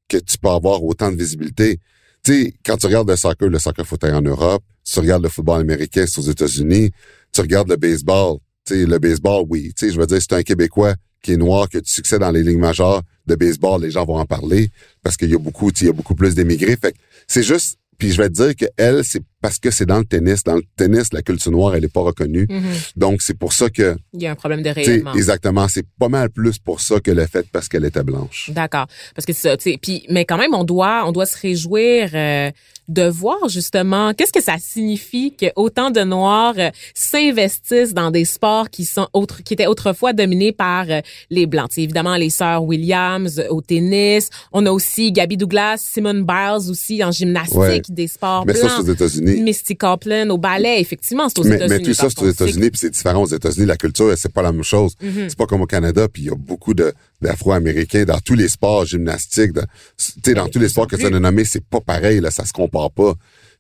que 0.08 0.18
tu 0.18 0.38
peux 0.38 0.50
avoir 0.50 0.84
autant 0.84 1.12
de 1.12 1.18
visibilité? 1.18 1.80
Tu 2.24 2.34
sais, 2.34 2.54
quand 2.66 2.78
tu 2.78 2.88
regardes 2.88 3.10
le 3.10 3.16
soccer, 3.16 3.50
le 3.50 3.60
soccer 3.60 3.86
fauteuil 3.86 4.14
en 4.14 4.22
Europe, 4.22 4.64
tu 4.84 5.00
regardes 5.00 5.24
le 5.24 5.30
football 5.30 5.62
américain, 5.62 6.06
c'est 6.08 6.20
aux 6.20 6.30
États-Unis, 6.30 6.92
tu 7.32 7.42
regardes 7.42 7.70
le 7.70 7.78
baseball, 7.78 8.38
tu 8.66 8.74
sais, 8.74 8.86
le 8.86 9.00
baseball, 9.00 9.46
oui, 9.50 9.74
tu 9.76 9.86
sais, 9.86 9.94
je 9.94 10.00
veux 10.00 10.08
dire, 10.08 10.20
c'est 10.22 10.34
un 10.34 10.44
Québécois 10.44 10.96
qui 11.22 11.34
est 11.34 11.38
noir, 11.38 11.70
qui 11.70 11.78
a 11.78 11.82
du 11.82 11.90
succès 11.90 12.20
dans 12.20 12.32
les 12.32 12.44
ligues 12.44 12.60
majeures 12.60 13.02
de 13.26 13.36
baseball, 13.36 13.82
les 13.82 13.92
gens 13.92 14.06
vont 14.06 14.18
en 14.18 14.26
parler 14.26 14.70
parce 15.04 15.18
qu'il 15.18 15.30
y 15.30 15.36
a 15.36 15.38
beaucoup, 15.38 15.72
il 15.82 15.88
y 15.88 15.90
a 15.90 15.94
beaucoup 15.94 16.16
plus 16.16 16.36
d'émigrés. 16.36 16.78
Fait 16.78 16.96
c'est 17.28 17.44
juste, 17.44 17.78
puis 17.98 18.12
je 18.12 18.22
vais 18.22 18.30
te 18.30 18.34
dire 18.34 18.56
que 18.56 18.66
elle, 18.78 19.04
c'est 19.04 19.22
parce 19.42 19.58
que 19.60 19.72
c'est 19.72 19.86
dans 19.86 20.00
le 20.00 20.06
tennis. 20.06 20.44
Dans 20.44 20.56
le 20.56 20.64
tennis, 20.76 21.14
la 21.14 21.22
culture 21.22 21.52
noire, 21.52 21.76
elle 21.76 21.86
est 21.86 21.94
pas 21.94 22.02
reconnue. 22.02 22.46
Mhm. 22.50 22.62
Donc, 22.96 23.22
c'est 23.22 23.38
pour 23.38 23.54
ça 23.54 23.70
que, 23.70 23.96
Il 24.14 24.22
y 24.22 24.28
a 24.28 24.32
un 24.32 24.36
problème 24.36 24.62
de 24.62 24.70
rayonnement. 24.70 25.14
exactement, 25.14 25.68
c'est 25.70 25.86
pas 26.00 26.10
mal 26.10 26.30
plus 26.30 26.60
pour 26.60 26.82
ça 26.82 27.00
que 27.00 27.12
le 27.12 27.26
fait 27.26 27.46
parce 27.52 27.68
qu'elle 27.68 27.86
était 27.86 28.04
blanche. 28.04 28.50
D'accord, 28.54 28.88
parce 29.16 29.26
que 29.26 29.34
c'est 29.34 29.50
ça. 29.50 29.78
Puis, 29.82 30.06
mais 30.10 30.26
quand 30.26 30.38
même, 30.38 30.54
on 30.54 30.64
doit, 30.64 31.04
on 31.08 31.12
doit 31.12 31.26
se 31.26 31.38
réjouir 31.38 32.10
euh, 32.14 32.52
de 32.88 33.04
voir 33.08 33.48
justement 33.50 34.14
qu'est-ce 34.14 34.34
que 34.34 34.42
ça 34.42 34.56
signifie 34.60 35.34
que 35.36 35.46
autant 35.56 35.92
de 35.92 36.02
Noirs 36.02 36.56
euh, 36.58 36.70
s'investissent 36.94 37.94
dans 37.94 38.12
des 38.12 38.26
sports 38.26 38.70
qui 38.70 38.86
sont 38.86 39.08
autres, 39.14 39.44
qui 39.44 39.54
étaient 39.54 39.68
autrefois 39.68 40.14
dominés 40.14 40.52
par 40.52 40.86
euh, 40.90 41.02
les 41.30 41.46
blancs. 41.46 41.70
Tu 41.70 41.76
sais, 41.76 41.82
évidemment, 41.84 42.16
les 42.16 42.30
sœurs 42.30 42.64
Williams 42.64 43.40
euh, 43.40 43.48
au 43.50 43.62
tennis. 43.62 44.30
On 44.52 44.66
a 44.66 44.72
aussi 44.72 45.12
Gabby 45.12 45.38
Douglas, 45.38 45.78
Simone 45.78 46.24
Biles 46.24 46.70
aussi 46.70 47.04
en 47.04 47.12
gymnastique, 47.12 47.58
Ouais. 47.60 47.82
des 47.90 48.08
sports 48.08 48.46
Mais 48.46 48.54
ça, 48.54 48.68
blancs. 48.68 48.72
c'est 48.78 48.90
aux 48.90 48.94
États-Unis. 48.94 49.29
Misty 49.38 49.76
Copeland 49.76 50.30
au 50.30 50.38
ballet, 50.38 50.80
effectivement, 50.82 51.30
c'est 51.30 51.40
aux 51.40 51.44
États-Unis. 51.44 51.68
mais 51.70 51.80
tout 51.82 51.94
ça, 51.94 52.08
c'est 52.10 52.22
aux. 52.22 52.30
États-Unis, 52.30 52.70
puis 52.70 52.80
c'est 52.80 52.90
différent 52.90 53.24
aux 53.24 53.28
États-Unis. 53.28 53.66
La 53.66 53.78
culture, 53.78 54.14
c'est 54.18 54.32
pas 54.34 54.42
la 54.42 54.52
même 54.52 54.64
chose. 54.64 54.94
Mhm. 55.02 55.30
C'est 55.30 55.38
pas 55.38 55.46
comme 55.46 55.62
au 55.62 55.66
Canada, 55.68 56.08
puis 56.08 56.24
il 56.24 56.26
y 56.28 56.32
a 56.32 56.36
beaucoup 56.36 56.74
d'Afro-Américains 57.22 58.06
dans 58.06 58.20
tous 58.20 58.36
les 58.36 58.48
sports 58.48 58.86
gymnastiques, 58.86 59.52
dans, 59.54 59.66
tu 59.98 60.12
sais, 60.24 60.34
dans 60.34 60.48
tous 60.48 60.60
les 60.60 60.70
sports 60.70 60.88
que 60.88 60.96
tu 60.96 61.06
as 61.06 61.10
nommés, 61.10 61.46
c'est 61.46 61.64
pas 61.64 61.82
pareil, 61.82 62.20
là, 62.20 62.32
ça 62.32 62.46
se 62.46 62.54
compare 62.54 62.92
pas. 62.92 63.14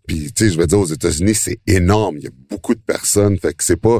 Puis, 0.07 0.31
tu 0.33 0.45
sais, 0.45 0.53
je 0.53 0.57
veux 0.59 0.65
dire, 0.67 0.79
aux 0.79 0.85
États-Unis, 0.85 1.35
c'est 1.35 1.59
énorme. 1.67 2.17
Il 2.17 2.23
y 2.23 2.27
a 2.27 2.31
beaucoup 2.49 2.73
de 2.73 2.79
personnes, 2.79 3.37
fait 3.37 3.53
que 3.53 3.63
c'est 3.63 3.75
pas... 3.77 3.99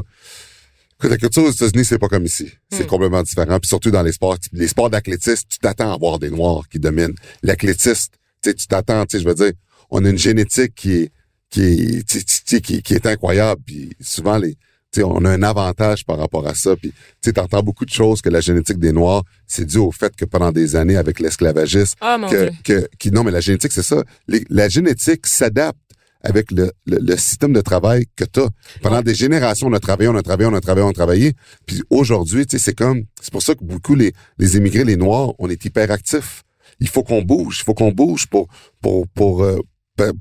Que 0.98 1.08
la 1.08 1.16
culture 1.16 1.44
aux 1.44 1.50
États-Unis, 1.50 1.84
c'est 1.84 1.98
pas 1.98 2.08
comme 2.08 2.26
ici. 2.26 2.50
C'est 2.70 2.84
Mm. 2.84 2.86
complètement 2.88 3.22
différent. 3.22 3.58
Puis 3.58 3.68
surtout 3.68 3.90
dans 3.90 4.02
les 4.02 4.12
sports, 4.12 4.36
les 4.52 4.68
sports 4.68 4.90
d'athlétisme, 4.90 5.44
tu 5.48 5.58
t'attends 5.58 5.94
à 5.94 5.96
voir 5.96 6.18
des 6.18 6.28
Noirs 6.30 6.68
qui 6.68 6.78
dominent. 6.78 7.14
L'athlétiste, 7.42 8.14
tu 8.42 8.52
t'attends, 8.68 9.06
tu 9.06 9.16
sais, 9.16 9.22
je 9.22 9.28
veux 9.28 9.34
dire, 9.34 9.52
on 9.90 10.04
a 10.04 10.10
une 10.10 10.18
génétique 10.18 10.74
qui 10.74 10.92
est 10.94 11.12
qui 11.50 12.02
sais, 12.06 12.60
qui, 12.60 12.82
qui 12.82 12.94
est 12.94 13.06
incroyable. 13.06 13.60
Puis 13.66 13.90
souvent, 14.00 14.38
les, 14.38 14.54
tu 14.92 15.00
sais, 15.00 15.02
on 15.04 15.24
a 15.24 15.30
un 15.30 15.42
avantage 15.42 16.04
par 16.04 16.18
rapport 16.18 16.46
à 16.46 16.54
ça. 16.54 16.74
Puis, 16.76 16.90
tu 16.90 16.96
sais, 17.24 17.32
t'entends 17.32 17.62
beaucoup 17.62 17.84
de 17.84 17.90
choses 17.92 18.20
que 18.22 18.28
la 18.28 18.40
génétique 18.40 18.78
des 18.78 18.92
Noirs, 18.92 19.22
c'est 19.46 19.64
dû 19.64 19.78
au 19.78 19.92
fait 19.92 20.14
que 20.16 20.24
pendant 20.24 20.50
des 20.52 20.74
années, 20.76 20.96
avec 20.96 21.20
l'esclavagisme, 21.20 21.96
Ah, 22.00 22.30
que, 22.30 22.50
que, 22.64 22.88
qui, 22.98 23.10
non, 23.10 23.22
mais 23.24 23.30
la 23.30 23.40
génétique, 23.40 23.72
c'est 23.72 23.82
ça. 23.82 24.02
Les- 24.26 24.44
la 24.48 24.68
génétique 24.68 25.26
s'adapte 25.26 25.78
avec 26.22 26.50
le, 26.50 26.70
le, 26.86 26.98
le 27.00 27.16
système 27.16 27.52
de 27.52 27.60
travail 27.62 28.04
que 28.14 28.24
tu 28.24 28.40
as. 28.40 28.48
Pendant 28.82 29.00
des 29.00 29.14
générations, 29.14 29.68
on 29.68 29.72
a 29.72 29.80
travaillé, 29.80 30.08
on 30.08 30.16
a 30.16 30.22
travaillé, 30.22 30.48
on 30.50 30.54
a 30.54 30.60
travaillé, 30.60 30.84
on 30.86 30.90
a 30.90 30.92
travaillé. 30.92 31.32
Puis 31.66 31.82
aujourd'hui, 31.88 32.46
tu 32.46 32.58
sais, 32.58 32.64
c'est 32.64 32.74
comme, 32.74 33.04
c'est 33.22 33.32
pour 33.32 33.42
ça 33.42 33.54
que 33.54 33.64
beaucoup 33.64 33.94
les, 33.94 34.12
les 34.38 34.56
immigrés, 34.56 34.84
les 34.84 34.96
Noirs, 34.96 35.32
on 35.38 35.48
est 35.48 35.64
hyperactifs. 35.64 36.42
Il 36.78 36.88
faut 36.88 37.02
qu'on 37.04 37.22
bouge, 37.22 37.58
il 37.60 37.64
faut 37.64 37.74
qu'on 37.74 37.92
bouge 37.92 38.26
pour, 38.26 38.48
pour, 38.82 39.06
pour, 39.08 39.42
euh, 39.44 39.58
pa- 39.96 40.12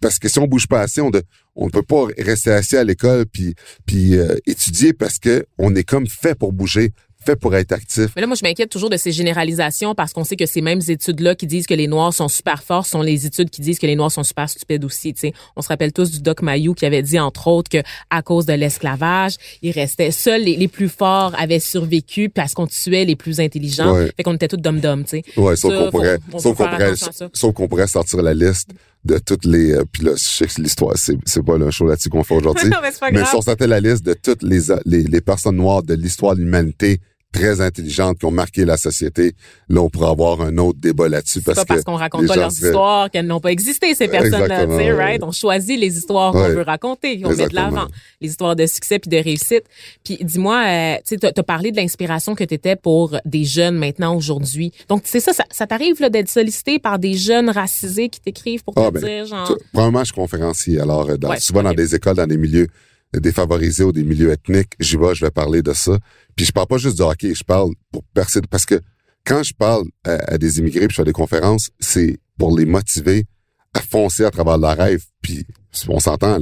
parce 0.00 0.18
que 0.18 0.28
si 0.28 0.38
on 0.38 0.46
bouge 0.46 0.66
pas 0.66 0.80
assez, 0.80 1.00
on 1.00 1.10
de, 1.10 1.22
on 1.56 1.66
ne 1.66 1.70
peut 1.70 1.82
pas 1.82 2.06
rester 2.18 2.50
assis 2.50 2.76
à 2.76 2.84
l'école 2.84 3.26
puis, 3.26 3.54
puis 3.86 4.16
euh, 4.16 4.36
étudier 4.46 4.92
parce 4.92 5.18
que 5.18 5.44
on 5.58 5.74
est 5.74 5.84
comme 5.84 6.06
fait 6.06 6.34
pour 6.34 6.52
bouger, 6.52 6.92
fait 7.24 7.36
pour 7.36 7.54
être 7.54 7.72
actif. 7.72 8.10
Mais 8.14 8.22
là, 8.22 8.26
moi, 8.26 8.36
je 8.36 8.44
m'inquiète 8.44 8.70
toujours 8.70 8.90
de 8.90 8.96
ces 8.96 9.12
généralisations 9.12 9.94
parce 9.94 10.12
qu'on 10.12 10.24
sait 10.24 10.36
que 10.36 10.46
ces 10.46 10.60
mêmes 10.60 10.80
études-là 10.86 11.34
qui 11.34 11.46
disent 11.46 11.66
que 11.66 11.74
les 11.74 11.88
Noirs 11.88 12.14
sont 12.14 12.28
super 12.28 12.62
forts 12.62 12.86
sont 12.86 13.02
les 13.02 13.26
études 13.26 13.50
qui 13.50 13.60
disent 13.60 13.78
que 13.78 13.86
les 13.86 13.96
Noirs 13.96 14.12
sont 14.12 14.22
super 14.22 14.48
stupides 14.48 14.84
aussi. 14.84 15.12
Tu 15.14 15.20
sais, 15.20 15.32
on 15.56 15.62
se 15.62 15.68
rappelle 15.68 15.92
tous 15.92 16.10
du 16.10 16.20
Doc 16.20 16.42
Mayou 16.42 16.74
qui 16.74 16.86
avait 16.86 17.02
dit 17.02 17.18
entre 17.18 17.48
autres 17.48 17.70
que 17.70 17.78
à 18.10 18.22
cause 18.22 18.46
de 18.46 18.52
l'esclavage, 18.52 19.34
il 19.62 19.72
restait 19.72 20.10
seuls 20.10 20.42
les, 20.42 20.56
les 20.56 20.68
plus 20.68 20.88
forts 20.88 21.32
avaient 21.36 21.60
survécu 21.60 22.28
parce 22.28 22.54
qu'on 22.54 22.66
tuait 22.66 23.04
les 23.04 23.16
plus 23.16 23.40
intelligents. 23.40 23.94
Ouais. 23.94 24.12
Fait 24.16 24.22
qu'on 24.22 24.34
était 24.34 24.48
tous 24.48 24.58
sais. 25.06 25.22
Ouais, 25.36 25.56
sauf 25.56 25.74
qu'on 25.74 25.90
pourrait, 25.90 26.18
sauf 26.38 26.56
qu'on 26.56 26.68
pourrait, 26.68 26.94
sauf 27.32 27.54
qu'on 27.54 27.68
pourrait 27.68 27.86
sortir 27.88 28.22
la 28.22 28.34
liste 28.34 28.70
de 29.08 29.18
toutes 29.18 29.44
les, 29.46 29.72
euh, 29.72 29.84
puis 29.90 30.04
là, 30.04 30.12
je 30.16 30.22
sais 30.22 30.46
que 30.46 30.60
l'histoire, 30.60 30.92
c'est, 30.96 31.16
c'est 31.24 31.42
pas 31.42 31.56
le 31.56 31.70
show 31.70 31.86
là-dessus 31.86 32.10
qu'on 32.10 32.22
fait 32.22 32.34
aujourd'hui. 32.34 32.68
Non, 32.70 32.78
mais 32.82 32.90
c'est 32.92 33.00
pas 33.00 33.10
mais 33.10 33.24
si 33.24 33.34
on 33.34 33.40
sortait 33.40 33.66
la 33.66 33.80
liste 33.80 34.04
de 34.04 34.12
toutes 34.12 34.42
les, 34.42 34.60
les, 34.84 35.02
les 35.02 35.20
personnes 35.20 35.56
noires 35.56 35.82
de 35.82 35.94
l'histoire 35.94 36.34
de 36.34 36.40
l'humanité 36.40 37.00
très 37.32 37.60
intelligentes 37.60 38.18
qui 38.18 38.24
ont 38.24 38.30
marqué 38.30 38.64
la 38.64 38.76
société, 38.78 39.34
là, 39.68 39.82
on 39.82 39.90
pourrait 39.90 40.08
avoir 40.10 40.40
un 40.40 40.56
autre 40.56 40.78
débat 40.80 41.08
là-dessus 41.08 41.40
C'est 41.40 41.44
parce 41.44 41.58
pas 41.58 41.64
parce 41.66 41.84
qu'on 41.84 41.94
raconte 41.96 42.26
pas 42.26 42.36
leurs 42.36 42.50
seraient- 42.50 42.68
histoires 42.68 43.10
qu'elles 43.10 43.26
n'ont 43.26 43.40
pas 43.40 43.52
existé, 43.52 43.94
ces 43.94 44.08
personnes-là. 44.08 44.64
Right? 44.96 45.22
On 45.22 45.30
choisit 45.30 45.78
les 45.78 45.98
histoires 45.98 46.32
qu'on 46.32 46.48
veut 46.48 46.62
raconter, 46.62 47.20
on 47.24 47.28
met 47.34 47.46
de 47.48 47.54
l'avant. 47.54 47.86
Les 48.20 48.30
histoires 48.30 48.56
de 48.56 48.66
succès 48.66 48.98
puis 48.98 49.10
de 49.10 49.16
réussite. 49.22 49.64
Puis 50.04 50.18
dis-moi, 50.22 50.64
euh, 50.66 50.94
tu 51.06 51.16
sais, 51.16 51.16
t'as 51.18 51.30
as 51.36 51.42
parlé 51.42 51.70
de 51.70 51.76
l'inspiration 51.76 52.34
que 52.34 52.44
tu 52.44 52.54
étais 52.54 52.76
pour 52.76 53.16
des 53.24 53.44
jeunes 53.44 53.76
maintenant, 53.76 54.16
aujourd'hui. 54.16 54.72
Donc, 54.88 55.02
c'est 55.04 55.20
ça, 55.20 55.32
ça, 55.32 55.44
ça 55.50 55.66
t'arrive 55.66 56.00
là, 56.00 56.08
d'être 56.08 56.30
sollicité 56.30 56.78
par 56.78 56.98
des 56.98 57.14
jeunes 57.14 57.50
racisés 57.50 58.08
qui 58.08 58.20
t'écrivent 58.20 58.64
pour 58.64 58.74
te 58.74 58.80
Ah, 58.80 58.90
ben, 58.90 59.02
dire, 59.02 59.26
genre... 59.26 59.46
Tu- 59.46 59.64
Premièrement, 59.72 60.00
je 60.00 60.04
suis 60.06 60.14
conférencier. 60.14 60.80
Alors, 60.80 61.10
euh, 61.10 61.16
dans- 61.16 61.28
Ouais, 61.30 61.40
souvent 61.40 61.62
dans 61.62 61.74
des 61.74 61.94
écoles, 61.94 62.16
dans 62.16 62.26
des 62.26 62.38
milieux 62.38 62.68
défavorisés 63.14 63.84
ou 63.84 63.92
des 63.92 64.04
milieux 64.04 64.30
ethniques, 64.32 64.72
j'y 64.80 64.96
vais, 64.96 65.14
je 65.14 65.24
vais 65.24 65.30
parler 65.30 65.62
de 65.62 65.72
ça. 65.72 65.98
Puis 66.36 66.44
je 66.46 66.52
parle 66.52 66.66
pas 66.66 66.78
juste 66.78 66.96
du 66.96 67.02
hockey, 67.02 67.34
je 67.34 67.44
parle 67.44 67.70
pour 67.92 68.02
percer, 68.14 68.40
parce 68.50 68.66
que 68.66 68.80
quand 69.24 69.42
je 69.42 69.52
parle 69.54 69.84
à, 70.04 70.34
à 70.34 70.38
des 70.38 70.58
immigrés 70.58 70.86
puis 70.88 70.94
je 70.96 71.00
fais 71.02 71.04
des 71.06 71.12
conférences, 71.12 71.70
c'est 71.80 72.18
pour 72.38 72.56
les 72.58 72.64
motiver 72.66 73.26
à 73.74 73.80
foncer 73.80 74.24
à 74.24 74.30
travers 74.30 74.58
leur 74.58 74.76
rêve. 74.76 75.04
Puis 75.22 75.44
on 75.88 75.98
s'entend, 76.00 76.38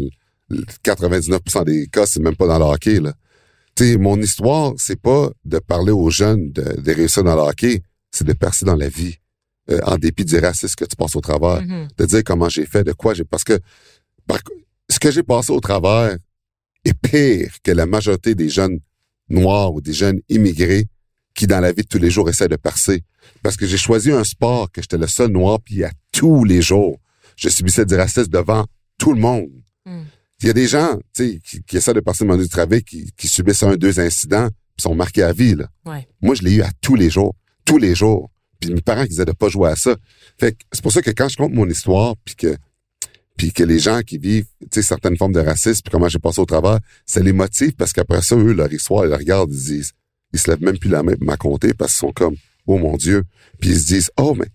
99% 0.84 1.64
des 1.64 1.86
cas, 1.88 2.06
c'est 2.06 2.20
même 2.20 2.36
pas 2.36 2.46
dans 2.46 2.58
le 2.58 2.64
hockey, 2.64 3.00
là. 3.00 3.12
Tu 3.74 3.84
sais, 3.92 3.96
mon 3.98 4.18
histoire, 4.20 4.72
c'est 4.78 5.00
pas 5.00 5.30
de 5.44 5.58
parler 5.58 5.92
aux 5.92 6.08
jeunes 6.10 6.50
de, 6.52 6.80
de 6.80 6.92
réussir 6.92 7.22
dans 7.24 7.34
le 7.34 7.42
hockey, 7.42 7.82
c'est 8.10 8.24
de 8.26 8.32
percer 8.32 8.64
dans 8.64 8.76
la 8.76 8.88
vie. 8.88 9.16
euh, 9.70 9.80
en 9.84 9.96
dépit 9.98 10.24
du 10.24 10.38
racisme 10.38 10.76
que 10.76 10.84
tu 10.84 10.94
passes 10.96 11.16
au 11.16 11.20
travers. 11.20 11.60
Mhm. 11.60 11.88
De 11.98 12.06
dire 12.06 12.22
comment 12.24 12.48
j'ai 12.48 12.64
fait, 12.66 12.84
de 12.84 12.92
quoi 12.92 13.14
j'ai... 13.14 13.24
Parce 13.24 13.42
que 13.44 13.58
par- 14.26 14.38
ce 14.88 14.98
que 15.00 15.10
j'ai 15.10 15.24
passé 15.24 15.50
au 15.52 15.58
travers 15.60 16.16
est 16.86 16.94
pire 16.94 17.50
que 17.62 17.72
la 17.72 17.86
majorité 17.86 18.34
des 18.34 18.48
jeunes 18.48 18.78
noirs 19.28 19.74
ou 19.74 19.80
des 19.80 19.92
jeunes 19.92 20.20
immigrés 20.28 20.86
qui, 21.34 21.46
dans 21.46 21.60
la 21.60 21.72
vie 21.72 21.82
de 21.82 21.88
tous 21.88 21.98
les 21.98 22.10
jours, 22.10 22.28
essaient 22.28 22.48
de 22.48 22.56
percer. 22.56 23.02
Parce 23.42 23.56
que 23.56 23.66
j'ai 23.66 23.76
choisi 23.76 24.10
un 24.10 24.24
sport 24.24 24.70
que 24.70 24.80
j'étais 24.80 24.98
le 24.98 25.06
seul 25.06 25.30
noir, 25.30 25.58
puis 25.62 25.84
à 25.84 25.90
tous 26.12 26.44
les 26.44 26.62
jours, 26.62 26.98
je 27.36 27.48
subissais 27.48 27.84
du 27.84 27.94
racisme 27.94 28.30
devant 28.30 28.64
tout 28.98 29.12
le 29.12 29.20
monde. 29.20 29.50
Mm. 29.84 30.02
Il 30.40 30.46
y 30.46 30.50
a 30.50 30.52
des 30.52 30.66
gens, 30.66 30.96
tu 31.14 31.32
sais, 31.32 31.40
qui, 31.44 31.62
qui 31.62 31.76
essaient 31.76 31.94
de 31.94 32.00
passer 32.00 32.24
le 32.24 32.30
monde 32.30 32.42
du 32.42 32.48
travail, 32.48 32.82
qui, 32.82 33.10
qui 33.16 33.28
subissent 33.28 33.62
un, 33.62 33.76
deux 33.76 34.00
incidents, 34.00 34.48
puis 34.76 34.82
sont 34.82 34.94
marqués 34.94 35.22
à 35.22 35.32
vie, 35.32 35.54
là. 35.54 35.68
Ouais. 35.84 36.06
Moi, 36.20 36.34
je 36.34 36.42
l'ai 36.42 36.54
eu 36.54 36.62
à 36.62 36.70
tous 36.80 36.94
les 36.94 37.10
jours. 37.10 37.34
Tous 37.64 37.78
les 37.78 37.94
jours. 37.94 38.30
Puis 38.60 38.72
mes 38.72 38.80
parents 38.80 39.02
qui 39.02 39.10
disaient 39.10 39.24
de 39.24 39.32
pas 39.32 39.48
jouer 39.48 39.70
à 39.70 39.76
ça. 39.76 39.96
Fait 40.38 40.52
que 40.52 40.58
c'est 40.72 40.82
pour 40.82 40.92
ça 40.92 41.02
que 41.02 41.10
quand 41.10 41.28
je 41.28 41.36
compte 41.36 41.52
mon 41.52 41.68
histoire, 41.68 42.14
puis 42.24 42.36
que 42.36 42.56
puis 43.36 43.52
que 43.52 43.62
les 43.62 43.78
gens 43.78 44.00
qui 44.02 44.18
vivent, 44.18 44.46
tu 44.62 44.68
sais, 44.72 44.82
certaines 44.82 45.16
formes 45.16 45.32
de 45.32 45.40
racisme, 45.40 45.82
puis 45.84 45.90
comment 45.92 46.08
j'ai 46.08 46.18
passé 46.18 46.40
au 46.40 46.46
travers, 46.46 46.78
ça 47.04 47.20
les 47.20 47.32
motive 47.32 47.72
parce 47.72 47.92
qu'après 47.92 48.22
ça, 48.22 48.36
eux, 48.36 48.52
leur 48.52 48.72
histoire, 48.72 49.04
ils 49.04 49.10
la 49.10 49.16
regardent, 49.16 49.52
ils 49.52 49.58
se 49.60 49.66
disent, 49.66 49.92
ils 50.32 50.38
se 50.38 50.50
lèvent 50.50 50.62
même 50.62 50.78
plus 50.78 50.90
la 50.90 51.02
main 51.02 51.14
pour 51.14 51.26
m'aconter 51.26 51.74
parce 51.74 51.92
qu'ils 51.92 52.06
sont 52.06 52.12
comme, 52.12 52.36
oh 52.66 52.78
mon 52.78 52.96
Dieu. 52.96 53.24
Puis 53.60 53.70
ils 53.70 53.80
se 53.80 53.86
disent, 53.86 54.10
oh, 54.16 54.34
mais, 54.34 54.46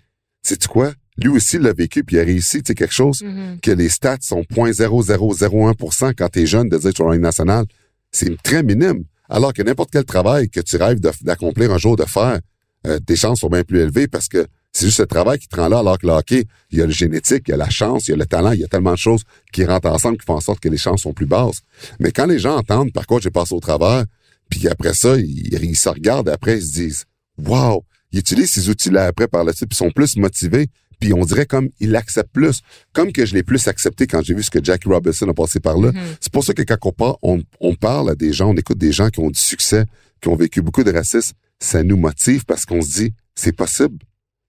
sais-tu 0.43 0.67
quoi? 0.67 0.93
Lui 1.17 1.29
aussi, 1.29 1.57
il 1.57 1.61
l'a 1.63 1.73
vécu, 1.73 2.03
puis 2.03 2.15
il 2.15 2.19
a 2.19 2.23
réussi, 2.23 2.63
tu 2.63 2.67
sais, 2.69 2.75
quelque 2.75 2.93
chose 2.93 3.21
Mhm. 3.21 3.59
que 3.61 3.71
les 3.71 3.89
stats 3.89 4.17
sont 4.21 4.43
0.0001% 4.49 6.13
quand 6.17 6.29
t'es 6.29 6.45
jeune 6.45 6.69
de 6.69 6.77
dire 6.77 6.93
tu 6.93 7.03
es 7.13 7.17
nationale. 7.17 7.65
C'est 8.11 8.41
très 8.41 8.63
minime. 8.63 9.03
Alors 9.29 9.53
que 9.53 9.61
n'importe 9.61 9.91
quel 9.91 10.03
travail 10.03 10.49
que 10.49 10.59
tu 10.59 10.75
rêves 10.77 10.99
d'accomplir 10.99 11.71
un 11.71 11.77
jour 11.77 11.95
de 11.95 12.03
faire, 12.03 12.39
euh, 12.87 12.99
tes 12.99 13.15
chances 13.15 13.39
sont 13.39 13.49
bien 13.49 13.63
plus 13.63 13.79
élevées 13.79 14.07
parce 14.07 14.27
que 14.27 14.45
c'est 14.81 14.87
juste 14.87 14.99
le 14.99 15.05
travail 15.05 15.39
qui 15.39 15.47
te 15.47 15.55
rend 15.55 15.69
là, 15.69 15.79
alors 15.79 15.97
que 15.97 16.07
le 16.07 16.13
hockey, 16.13 16.45
il 16.71 16.79
y 16.79 16.81
a 16.81 16.85
le 16.85 16.91
génétique, 16.91 17.43
il 17.47 17.51
y 17.51 17.53
a 17.53 17.57
la 17.57 17.69
chance, 17.69 18.07
il 18.07 18.11
y 18.11 18.13
a 18.13 18.17
le 18.17 18.25
talent, 18.25 18.51
il 18.51 18.59
y 18.59 18.63
a 18.63 18.67
tellement 18.67 18.93
de 18.93 18.97
choses 18.97 19.21
qui 19.53 19.63
rentrent 19.65 19.89
ensemble 19.89 20.17
qui 20.17 20.25
font 20.25 20.35
en 20.35 20.41
sorte 20.41 20.59
que 20.59 20.69
les 20.69 20.77
chances 20.77 21.01
sont 21.01 21.13
plus 21.13 21.25
basses. 21.25 21.61
Mais 21.99 22.11
quand 22.11 22.25
les 22.25 22.39
gens 22.39 22.57
entendent 22.57 22.91
par 22.91 23.05
quoi 23.05 23.19
j'ai 23.21 23.29
passé 23.31 23.53
au 23.53 23.59
travers, 23.59 24.05
puis 24.49 24.67
après 24.67 24.93
ça, 24.93 25.17
ils, 25.17 25.53
ils 25.63 25.75
se 25.77 25.87
regardent 25.89 26.29
après, 26.29 26.57
ils 26.57 26.63
se 26.65 26.73
disent 26.73 27.05
Wow! 27.37 27.85
Ils 28.11 28.19
utilisent 28.19 28.51
ces 28.51 28.69
outils-là 28.69 29.05
après 29.05 29.27
par 29.27 29.43
la 29.43 29.53
suite, 29.53 29.69
puis 29.69 29.75
ils 29.79 29.85
sont 29.85 29.91
plus 29.91 30.17
motivés, 30.17 30.67
puis 30.99 31.13
on 31.13 31.23
dirait 31.23 31.45
comme 31.45 31.69
ils 31.79 31.89
l'acceptent 31.91 32.33
plus. 32.33 32.61
Comme 32.91 33.11
que 33.13 33.25
je 33.25 33.33
l'ai 33.33 33.43
plus 33.43 33.67
accepté 33.67 34.05
quand 34.07 34.21
j'ai 34.21 34.33
vu 34.33 34.43
ce 34.43 34.49
que 34.49 34.63
Jackie 34.63 34.89
Robinson 34.89 35.29
a 35.29 35.33
passé 35.33 35.59
par 35.59 35.77
là. 35.77 35.91
Mhm. 35.91 36.01
C'est 36.19 36.31
pour 36.31 36.43
ça 36.43 36.53
que 36.53 36.63
quand 36.63 36.77
on, 36.83 36.91
par- 36.91 37.17
on, 37.21 37.41
on 37.59 37.75
parle 37.75 38.09
à 38.09 38.15
des 38.15 38.33
gens, 38.33 38.49
on 38.49 38.55
écoute 38.57 38.77
des 38.77 38.91
gens 38.91 39.09
qui 39.09 39.19
ont 39.19 39.29
du 39.29 39.39
succès, 39.39 39.85
qui 40.21 40.27
ont 40.27 40.35
vécu 40.35 40.61
beaucoup 40.61 40.83
de 40.83 40.91
racisme, 40.91 41.33
ça 41.59 41.83
nous 41.83 41.97
motive 41.97 42.43
parce 42.45 42.65
qu'on 42.65 42.81
se 42.81 42.91
dit, 42.91 43.13
c'est 43.35 43.55
possible. 43.55 43.97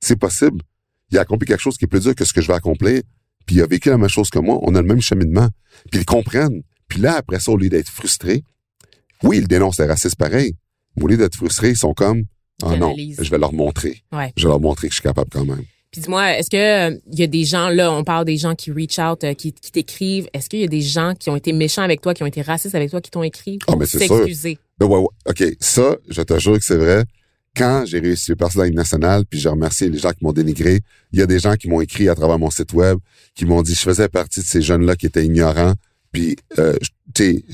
C'est 0.02 0.16
possible. 0.16 0.60
Il 1.10 1.18
a 1.18 1.22
accompli 1.22 1.46
quelque 1.46 1.60
chose 1.60 1.78
qui 1.78 1.84
est 1.84 1.88
plus 1.88 2.02
dur 2.02 2.14
que 2.14 2.24
ce 2.24 2.32
que 2.32 2.40
je 2.40 2.48
vais 2.48 2.54
accomplir, 2.54 3.02
puis 3.46 3.56
il 3.56 3.62
a 3.62 3.66
vécu 3.66 3.88
la 3.88 3.98
même 3.98 4.08
chose 4.08 4.30
que 4.30 4.38
moi, 4.38 4.58
on 4.62 4.74
a 4.74 4.82
le 4.82 4.86
même 4.86 5.00
cheminement, 5.00 5.48
puis 5.90 6.00
ils 6.00 6.04
comprennent. 6.04 6.62
Puis 6.88 7.00
là, 7.00 7.16
après 7.16 7.40
ça, 7.40 7.52
au 7.52 7.56
lieu 7.56 7.68
d'être 7.68 7.88
frustrés, 7.88 8.44
oui, 9.22 9.38
ils 9.38 9.48
dénoncent 9.48 9.78
les 9.78 9.86
racistes 9.86 10.16
pareil, 10.16 10.54
mais 10.96 11.04
au 11.04 11.06
lieu 11.06 11.16
d'être 11.16 11.36
frustrés, 11.36 11.70
ils 11.70 11.76
sont 11.76 11.94
comme, 11.94 12.24
ah 12.62 12.76
non, 12.76 12.94
je 12.96 13.30
vais 13.30 13.38
leur 13.38 13.52
montrer. 13.52 14.02
Ouais. 14.12 14.32
Je 14.36 14.44
vais 14.44 14.48
leur 14.48 14.60
montrer 14.60 14.88
que 14.88 14.92
je 14.92 15.00
suis 15.00 15.02
capable 15.02 15.30
quand 15.30 15.44
même. 15.44 15.64
Puis 15.90 16.00
dis-moi, 16.00 16.38
est-ce 16.38 16.48
que 16.48 16.90
euh, 16.90 16.98
il 17.12 17.20
y 17.20 17.22
a 17.22 17.26
des 17.26 17.44
gens 17.44 17.68
là, 17.68 17.92
on 17.92 18.02
parle 18.02 18.24
des 18.24 18.38
gens 18.38 18.54
qui 18.54 18.72
reach 18.72 18.98
out, 18.98 19.24
euh, 19.24 19.34
qui, 19.34 19.52
qui 19.52 19.70
t'écrivent. 19.70 20.26
Est-ce 20.32 20.48
qu'il 20.48 20.60
y 20.60 20.64
a 20.64 20.68
des 20.68 20.80
gens 20.80 21.12
qui 21.14 21.28
ont 21.28 21.36
été 21.36 21.52
méchants 21.52 21.82
avec 21.82 22.00
toi, 22.00 22.14
qui 22.14 22.22
ont 22.22 22.26
été 22.26 22.40
racistes 22.40 22.74
avec 22.74 22.90
toi, 22.90 23.02
qui 23.02 23.10
t'ont 23.10 23.22
écrit? 23.22 23.58
Ah, 23.62 23.72
pour 23.72 23.78
mais 23.78 23.84
c'est 23.84 24.06
sûr. 24.06 24.16
s'excuser? 24.16 24.58
Ben 24.78 24.86
ouais, 24.86 24.98
ouais. 24.98 25.08
OK, 25.28 25.44
ça, 25.60 25.96
je 26.08 26.22
te 26.22 26.38
jure 26.38 26.58
que 26.58 26.64
c'est 26.64 26.78
vrai. 26.78 27.04
Quand 27.56 27.84
j'ai 27.84 27.98
réussi 28.00 28.32
à 28.32 28.34
la 28.56 28.64
Ligue 28.64 28.74
nationale, 28.74 29.24
puis 29.26 29.38
j'ai 29.38 29.48
remercié 29.50 29.88
les 29.90 29.98
gens 29.98 30.10
qui 30.12 30.24
m'ont 30.24 30.32
dénigré, 30.32 30.80
il 31.12 31.18
y 31.18 31.22
a 31.22 31.26
des 31.26 31.38
gens 31.38 31.54
qui 31.54 31.68
m'ont 31.68 31.82
écrit 31.82 32.08
à 32.08 32.14
travers 32.14 32.38
mon 32.38 32.50
site 32.50 32.72
web, 32.72 32.98
qui 33.34 33.44
m'ont 33.44 33.60
dit 33.62 33.74
je 33.74 33.80
faisais 33.80 34.08
partie 34.08 34.40
de 34.40 34.44
ces 34.46 34.62
jeunes-là 34.62 34.96
qui 34.96 35.06
étaient 35.06 35.24
ignorants, 35.26 35.74
puis 36.12 36.36
euh, 36.58 36.74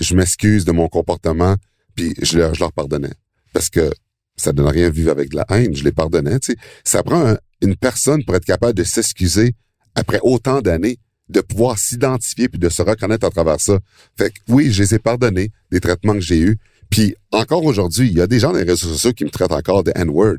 je- 0.01 0.15
m'excuse 0.15 0.65
de 0.65 0.71
mon 0.73 0.89
comportement, 0.89 1.57
puis 1.97 2.15
je 2.23 2.39
leur, 2.39 2.55
je 2.55 2.65
pardonnais. 2.75 3.13
Parce 3.53 3.71
que 3.71 3.91
ça 4.37 4.53
donne 4.53 4.69
rien 4.69 4.89
vivre 4.89 5.11
avec 5.11 5.31
de 5.31 5.37
la 5.37 5.47
haine, 5.51 5.75
je 5.75 5.83
les 5.83 5.91
pardonnais. 5.93 6.39
Ça 6.85 7.03
prend 7.03 7.27
un- 7.27 7.39
une 7.61 7.75
personne 7.75 8.25
pour 8.25 8.37
être 8.37 8.45
capable 8.45 8.75
de 8.75 8.85
s'excuser 8.85 9.55
après 9.97 10.21
autant 10.23 10.61
d'années, 10.61 10.99
de 11.29 11.41
pouvoir 11.41 11.77
s'identifier 11.77 12.49
puis 12.49 12.61
de 12.61 12.69
se 12.69 12.83
reconnaître 12.83 13.27
à 13.27 13.31
travers 13.31 13.61
ça. 13.61 13.81
Fait 14.17 14.31
que 14.31 14.39
oui, 14.49 14.71
je 14.73 14.83
les 14.83 14.95
ai 14.95 14.99
pardonnés 15.01 15.51
des 15.73 15.81
traitements 15.81 16.15
que 16.15 16.21
j'ai 16.21 16.39
eus. 16.39 16.59
Puis 16.91 17.15
encore 17.33 17.65
aujourd'hui, 17.65 18.09
il 18.09 18.17
y 18.17 18.21
a 18.21 18.27
des 18.27 18.39
gens 18.39 18.53
dans 18.53 18.59
les 18.59 18.65
réseaux 18.65 18.89
sociaux 18.89 19.13
qui 19.13 19.25
me 19.25 19.31
traitent 19.31 19.53
encore 19.53 19.85
de 19.85 19.93
N-word, 19.95 20.39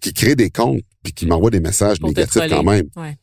qui 0.00 0.12
créent 0.12 0.36
des 0.36 0.50
comptes 0.50 0.82
puis 1.02 1.12
qui 1.12 1.26
m'envoient 1.26 1.50
des 1.50 1.60
messages 1.60 1.98
Pour 1.98 2.08
négatifs 2.08 2.42
quand 2.48 2.62
même. 2.62 2.88
Ouais. 2.96 3.16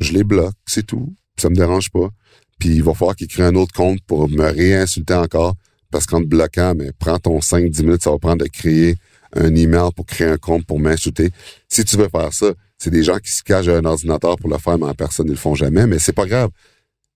Je 0.00 0.12
les 0.12 0.24
bloque, 0.24 0.54
c'est 0.66 0.86
tout. 0.86 1.14
Ça 1.36 1.50
me 1.50 1.54
dérange 1.54 1.90
pas. 1.90 2.08
Puis 2.58 2.70
il 2.70 2.82
va 2.82 2.94
falloir 2.94 3.16
qu'ils 3.16 3.28
créent 3.28 3.44
un 3.44 3.54
autre 3.54 3.72
compte 3.72 4.00
pour 4.06 4.28
me 4.28 4.44
réinsulter 4.44 5.14
encore 5.14 5.54
parce 5.90 6.06
qu'en 6.06 6.20
te 6.20 6.26
bloquant, 6.26 6.74
mais 6.76 6.92
prends 6.98 7.18
ton 7.18 7.38
5-10 7.38 7.82
minutes, 7.82 8.02
ça 8.02 8.10
va 8.10 8.18
prendre 8.18 8.44
de 8.44 8.48
créer 8.48 8.96
un 9.34 9.54
email 9.54 9.90
pour 9.94 10.06
créer 10.06 10.28
un 10.28 10.36
compte 10.36 10.64
pour 10.66 10.78
m'insulter. 10.78 11.30
Si 11.68 11.84
tu 11.84 11.96
veux 11.96 12.08
faire 12.08 12.32
ça, 12.32 12.52
c'est 12.78 12.90
des 12.90 13.02
gens 13.02 13.18
qui 13.18 13.30
se 13.32 13.42
cachent 13.42 13.68
à 13.68 13.76
un 13.76 13.84
ordinateur 13.84 14.36
pour 14.36 14.50
le 14.50 14.58
faire, 14.58 14.78
mais 14.78 14.86
en 14.86 14.94
personne, 14.94 15.26
ils 15.26 15.32
le 15.32 15.36
font 15.36 15.54
jamais, 15.54 15.86
mais 15.86 15.98
c'est 15.98 16.12
pas 16.12 16.26
grave. 16.26 16.50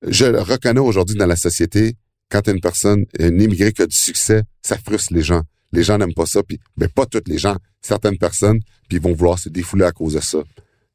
Je 0.07 0.27
le 0.27 0.41
reconnais 0.41 0.81
aujourd'hui 0.81 1.17
dans 1.17 1.27
la 1.27 1.37
société, 1.37 1.95
quand 2.31 2.47
une 2.49 2.61
personne, 2.61 3.05
un 3.19 3.39
immigré 3.39 3.73
qui 3.73 3.83
a 3.83 3.87
du 3.87 3.97
succès, 3.97 4.43
ça 4.63 4.77
frustre 4.79 5.13
les 5.15 5.23
gens. 5.23 5.43
Les 5.73 5.83
gens 5.83 5.99
n'aiment 5.99 6.15
pas 6.15 6.27
ça, 6.27 6.43
puis 6.43 6.59
mais 6.77 6.89
pas 6.89 7.07
toutes 7.07 7.29
les 7.29 7.39
gens, 7.39 7.57
certaines 7.83 8.19
personnes, 8.19 8.61
puis 8.89 8.99
ils 8.99 9.01
vont 9.03 9.13
vouloir 9.13 9.39
se 9.39 9.49
défouler 9.49 9.85
à 9.85 9.93
cause 9.93 10.15
de 10.15 10.21
ça. 10.21 10.39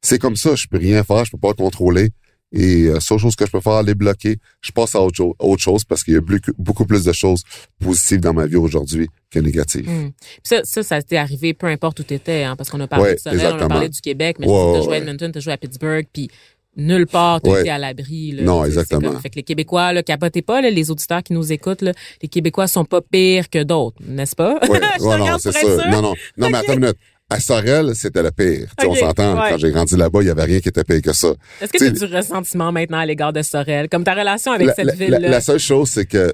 C'est 0.02 0.18
comme 0.18 0.36
ça, 0.36 0.54
je 0.54 0.66
peux 0.66 0.78
rien 0.78 1.04
faire, 1.04 1.24
je 1.24 1.30
peux 1.30 1.38
pas 1.38 1.48
le 1.48 1.54
contrôler. 1.54 2.10
Et 2.52 2.86
euh, 2.86 2.98
seule 2.98 3.18
chose 3.18 3.36
que 3.36 3.46
je 3.46 3.52
peux 3.52 3.60
faire, 3.60 3.80
les 3.84 3.94
bloquer. 3.94 4.38
Je 4.60 4.72
passe 4.72 4.96
à 4.96 5.00
autre, 5.00 5.16
cho- 5.18 5.36
autre 5.38 5.62
chose 5.62 5.84
parce 5.84 6.02
qu'il 6.02 6.14
y 6.14 6.16
a 6.16 6.20
beaucoup, 6.58 6.84
plus 6.84 7.04
de 7.04 7.12
choses 7.12 7.42
positives 7.78 8.18
dans 8.20 8.32
ma 8.34 8.46
vie 8.46 8.56
aujourd'hui 8.56 9.08
que 9.30 9.38
négatives. 9.38 9.84
Puis 9.84 10.12
Ça, 10.42 10.60
ça, 10.64 10.82
ça 10.82 11.00
t'est 11.00 11.16
arrivé 11.16 11.54
peu 11.54 11.68
importe 11.68 12.00
où 12.00 12.02
t'étais, 12.02 12.42
hein, 12.42 12.56
parce 12.56 12.68
qu'on 12.70 12.80
a 12.80 12.88
parlé 12.88 13.04
Ouais, 13.04 13.14
de 13.14 13.20
Sorel, 13.20 13.40
on 13.54 13.60
a 13.60 13.68
parlé 13.68 13.88
du 13.88 14.00
Québec, 14.00 14.38
mais 14.40 14.48
Ouais, 14.48 14.72
tu 14.72 14.78
as 14.80 14.82
joué 14.82 14.94
à. 14.94 14.98
Edmonton, 14.98 15.30
t'as 15.30 15.38
joué 15.38 15.52
à 15.52 15.58
Pittsburgh, 15.58 16.06
puis 16.12 16.28
nulle 16.76 17.06
part 17.06 17.40
t'as 17.40 17.50
Ouais. 17.50 17.68
à 17.68 17.78
l'abri. 17.78 18.34
Non, 18.40 18.64
exactement. 18.64 19.10
comme- 19.12 19.20
fait 19.20 19.30
que 19.30 19.36
les 19.36 19.42
Québécois, 19.42 19.92
là, 19.92 20.02
capotez 20.02 20.42
pas, 20.42 20.60
là, 20.60 20.70
les 20.70 20.90
auditeurs 20.90 21.22
qui 21.22 21.32
nous 21.32 21.52
écoutent, 21.52 21.82
là, 21.82 21.92
les 22.22 22.28
Québécois 22.28 22.66
sont 22.68 22.84
pas 22.84 23.00
pires 23.00 23.48
que 23.50 23.62
d'autres, 23.62 23.96
n'est-ce 24.06 24.36
pas? 24.36 24.58
Ouais, 24.68 24.80
non, 25.00 25.38
c'est 25.38 25.52
ça. 25.52 25.88
Non, 25.90 26.02
non. 26.02 26.14
Non, 26.36 26.50
mais 26.50 26.58
attends 26.58 26.74
une 26.74 26.80
minute. 26.80 26.96
À 27.32 27.38
Sorel, 27.38 27.92
c'était 27.94 28.24
le 28.24 28.32
pire. 28.32 28.66
Tu 28.76 28.84
sais, 28.84 28.86
Ok, 28.86 28.92
On 28.92 28.94
s'entend. 28.96 29.40
ouais. 29.40 29.50
Quand 29.50 29.58
j'ai 29.58 29.70
grandi 29.70 29.96
là-bas, 29.96 30.20
il 30.22 30.26
y 30.26 30.30
avait 30.30 30.42
rien 30.44 30.58
qui 30.60 30.68
était 30.68 30.82
pire 30.82 31.00
que 31.00 31.12
ça. 31.12 31.32
Est-ce 31.60 31.72
que 31.72 31.78
tu 31.78 31.84
as 31.84 31.90
du 31.90 32.04
ressentiment 32.12 32.72
maintenant 32.72 32.98
à 32.98 33.06
l'égard 33.06 33.32
de 33.32 33.42
Sorel? 33.42 33.88
Comme 33.88 34.02
ta 34.02 34.14
relation 34.14 34.50
avec 34.50 34.66
La, 34.66 34.74
cette 34.74 34.96
ville-là? 34.96 35.18
la- 35.20 35.28
la 35.28 35.40
seule 35.40 35.60
chose, 35.60 35.90
c'est 35.90 36.06
que 36.06 36.32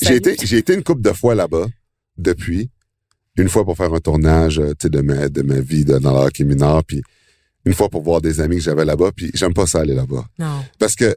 j'ai 0.00 0.16
été, 0.16 0.36
j'ai 0.42 0.56
été 0.56 0.72
une 0.72 0.82
couple 0.82 1.02
de 1.02 1.12
fois 1.12 1.34
là-bas 1.34 1.66
depuis. 2.16 2.70
Une 3.36 3.48
fois 3.50 3.64
pour 3.64 3.76
faire 3.76 3.92
un 3.92 4.00
tournage 4.00 4.58
euh, 4.58 4.70
tu 4.70 4.84
sais, 4.84 4.88
de 4.90 5.00
ma, 5.02 5.28
de 5.28 5.42
ma 5.42 5.60
vie 5.60 5.84
de- 5.84 5.98
dans 5.98 6.12
le 6.12 6.26
hockey 6.26 6.44
mineur, 6.44 6.82
puis 6.84 7.02
une 7.64 7.74
fois 7.74 7.88
pour 7.88 8.02
voir 8.02 8.20
des 8.20 8.40
amis 8.40 8.56
que 8.56 8.62
j'avais 8.62 8.84
là-bas, 8.84 9.12
puis 9.14 9.30
j'aime 9.34 9.54
pas 9.54 9.66
ça 9.66 9.80
aller 9.80 9.94
là-bas. 9.94 10.26
Non. 10.38 10.64
Parce 10.78 10.94
que 10.94 11.14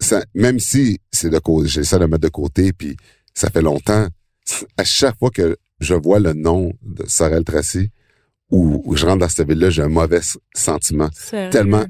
ça, 0.00 0.24
même 0.34 0.58
si 0.58 1.00
c'est 1.10 1.30
de 1.30 1.38
côté, 1.38 1.68
j'essaie 1.68 1.98
de 1.98 2.06
mettre 2.06 2.22
de 2.22 2.28
côté, 2.28 2.72
puis 2.72 2.96
ça 3.34 3.50
fait 3.50 3.62
longtemps, 3.62 4.08
à 4.76 4.84
chaque 4.84 5.18
fois 5.18 5.30
que 5.30 5.56
je 5.80 5.94
vois 5.94 6.18
le 6.18 6.32
nom 6.32 6.72
de 6.82 7.04
Sorel 7.06 7.44
Tracy, 7.44 7.90
ou, 8.50 8.82
ou 8.84 8.96
je 8.96 9.06
rentre 9.06 9.20
dans 9.20 9.28
cette 9.28 9.48
ville-là, 9.48 9.70
j'ai 9.70 9.82
un 9.82 9.88
mauvais 9.88 10.20
sentiment. 10.54 11.08
Sérieux? 11.14 11.50
Tellement. 11.50 11.84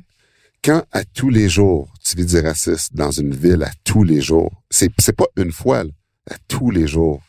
Quand 0.63 0.85
à 0.93 1.05
tous 1.05 1.29
les 1.29 1.49
jours, 1.49 1.93
tu 2.05 2.17
vis 2.17 2.27
du 2.27 2.39
racisme 2.39 2.95
dans 2.95 3.11
une 3.11 3.35
ville, 3.35 3.65
à 3.65 3.71
tous 3.83 4.05
les 4.05 4.21
jours, 4.21 4.53
c'est, 4.71 4.91
c'est 4.99 5.17
pas 5.17 5.27
une 5.37 5.51
fois, 5.51 5.83
là, 5.83 5.91
à 6.31 6.37
tous 6.47 6.71
les 6.71 6.87
jours. 6.87 7.21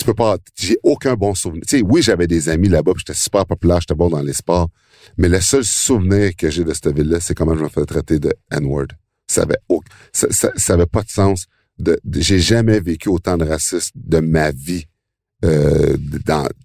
Tu 0.00 0.06
peux 0.06 0.14
pas, 0.14 0.38
j'ai 0.58 0.78
aucun 0.82 1.12
bon 1.14 1.34
souvenir. 1.34 1.62
Tu 1.68 1.76
sais, 1.76 1.82
oui, 1.86 2.00
j'avais 2.00 2.26
des 2.26 2.48
amis 2.48 2.68
là-bas, 2.70 2.92
j'étais 2.96 3.12
super 3.12 3.44
populaire, 3.44 3.80
j'étais 3.82 3.94
bon 3.94 4.08
dans 4.08 4.22
les 4.22 4.32
sports, 4.32 4.70
mais 5.18 5.28
le 5.28 5.42
seul 5.42 5.62
souvenir 5.62 6.34
que 6.36 6.48
j'ai 6.48 6.64
de 6.64 6.72
cette 6.72 6.88
ville-là, 6.88 7.20
c'est 7.20 7.34
comment 7.34 7.54
je 7.54 7.64
me 7.64 7.68
fais 7.68 7.84
traiter 7.84 8.18
de 8.18 8.32
N-word. 8.50 8.86
Ça 9.26 9.42
avait, 9.42 9.58
au- 9.68 9.82
ça, 10.10 10.28
ça, 10.56 10.72
avait 10.72 10.86
pas 10.86 11.02
de 11.02 11.10
sens. 11.10 11.44
J'ai 12.14 12.38
jamais 12.38 12.80
vécu 12.80 13.10
autant 13.10 13.36
de 13.36 13.44
racisme 13.44 13.90
de 13.94 14.20
ma 14.20 14.52
vie. 14.52 14.86
Euh, 15.44 15.98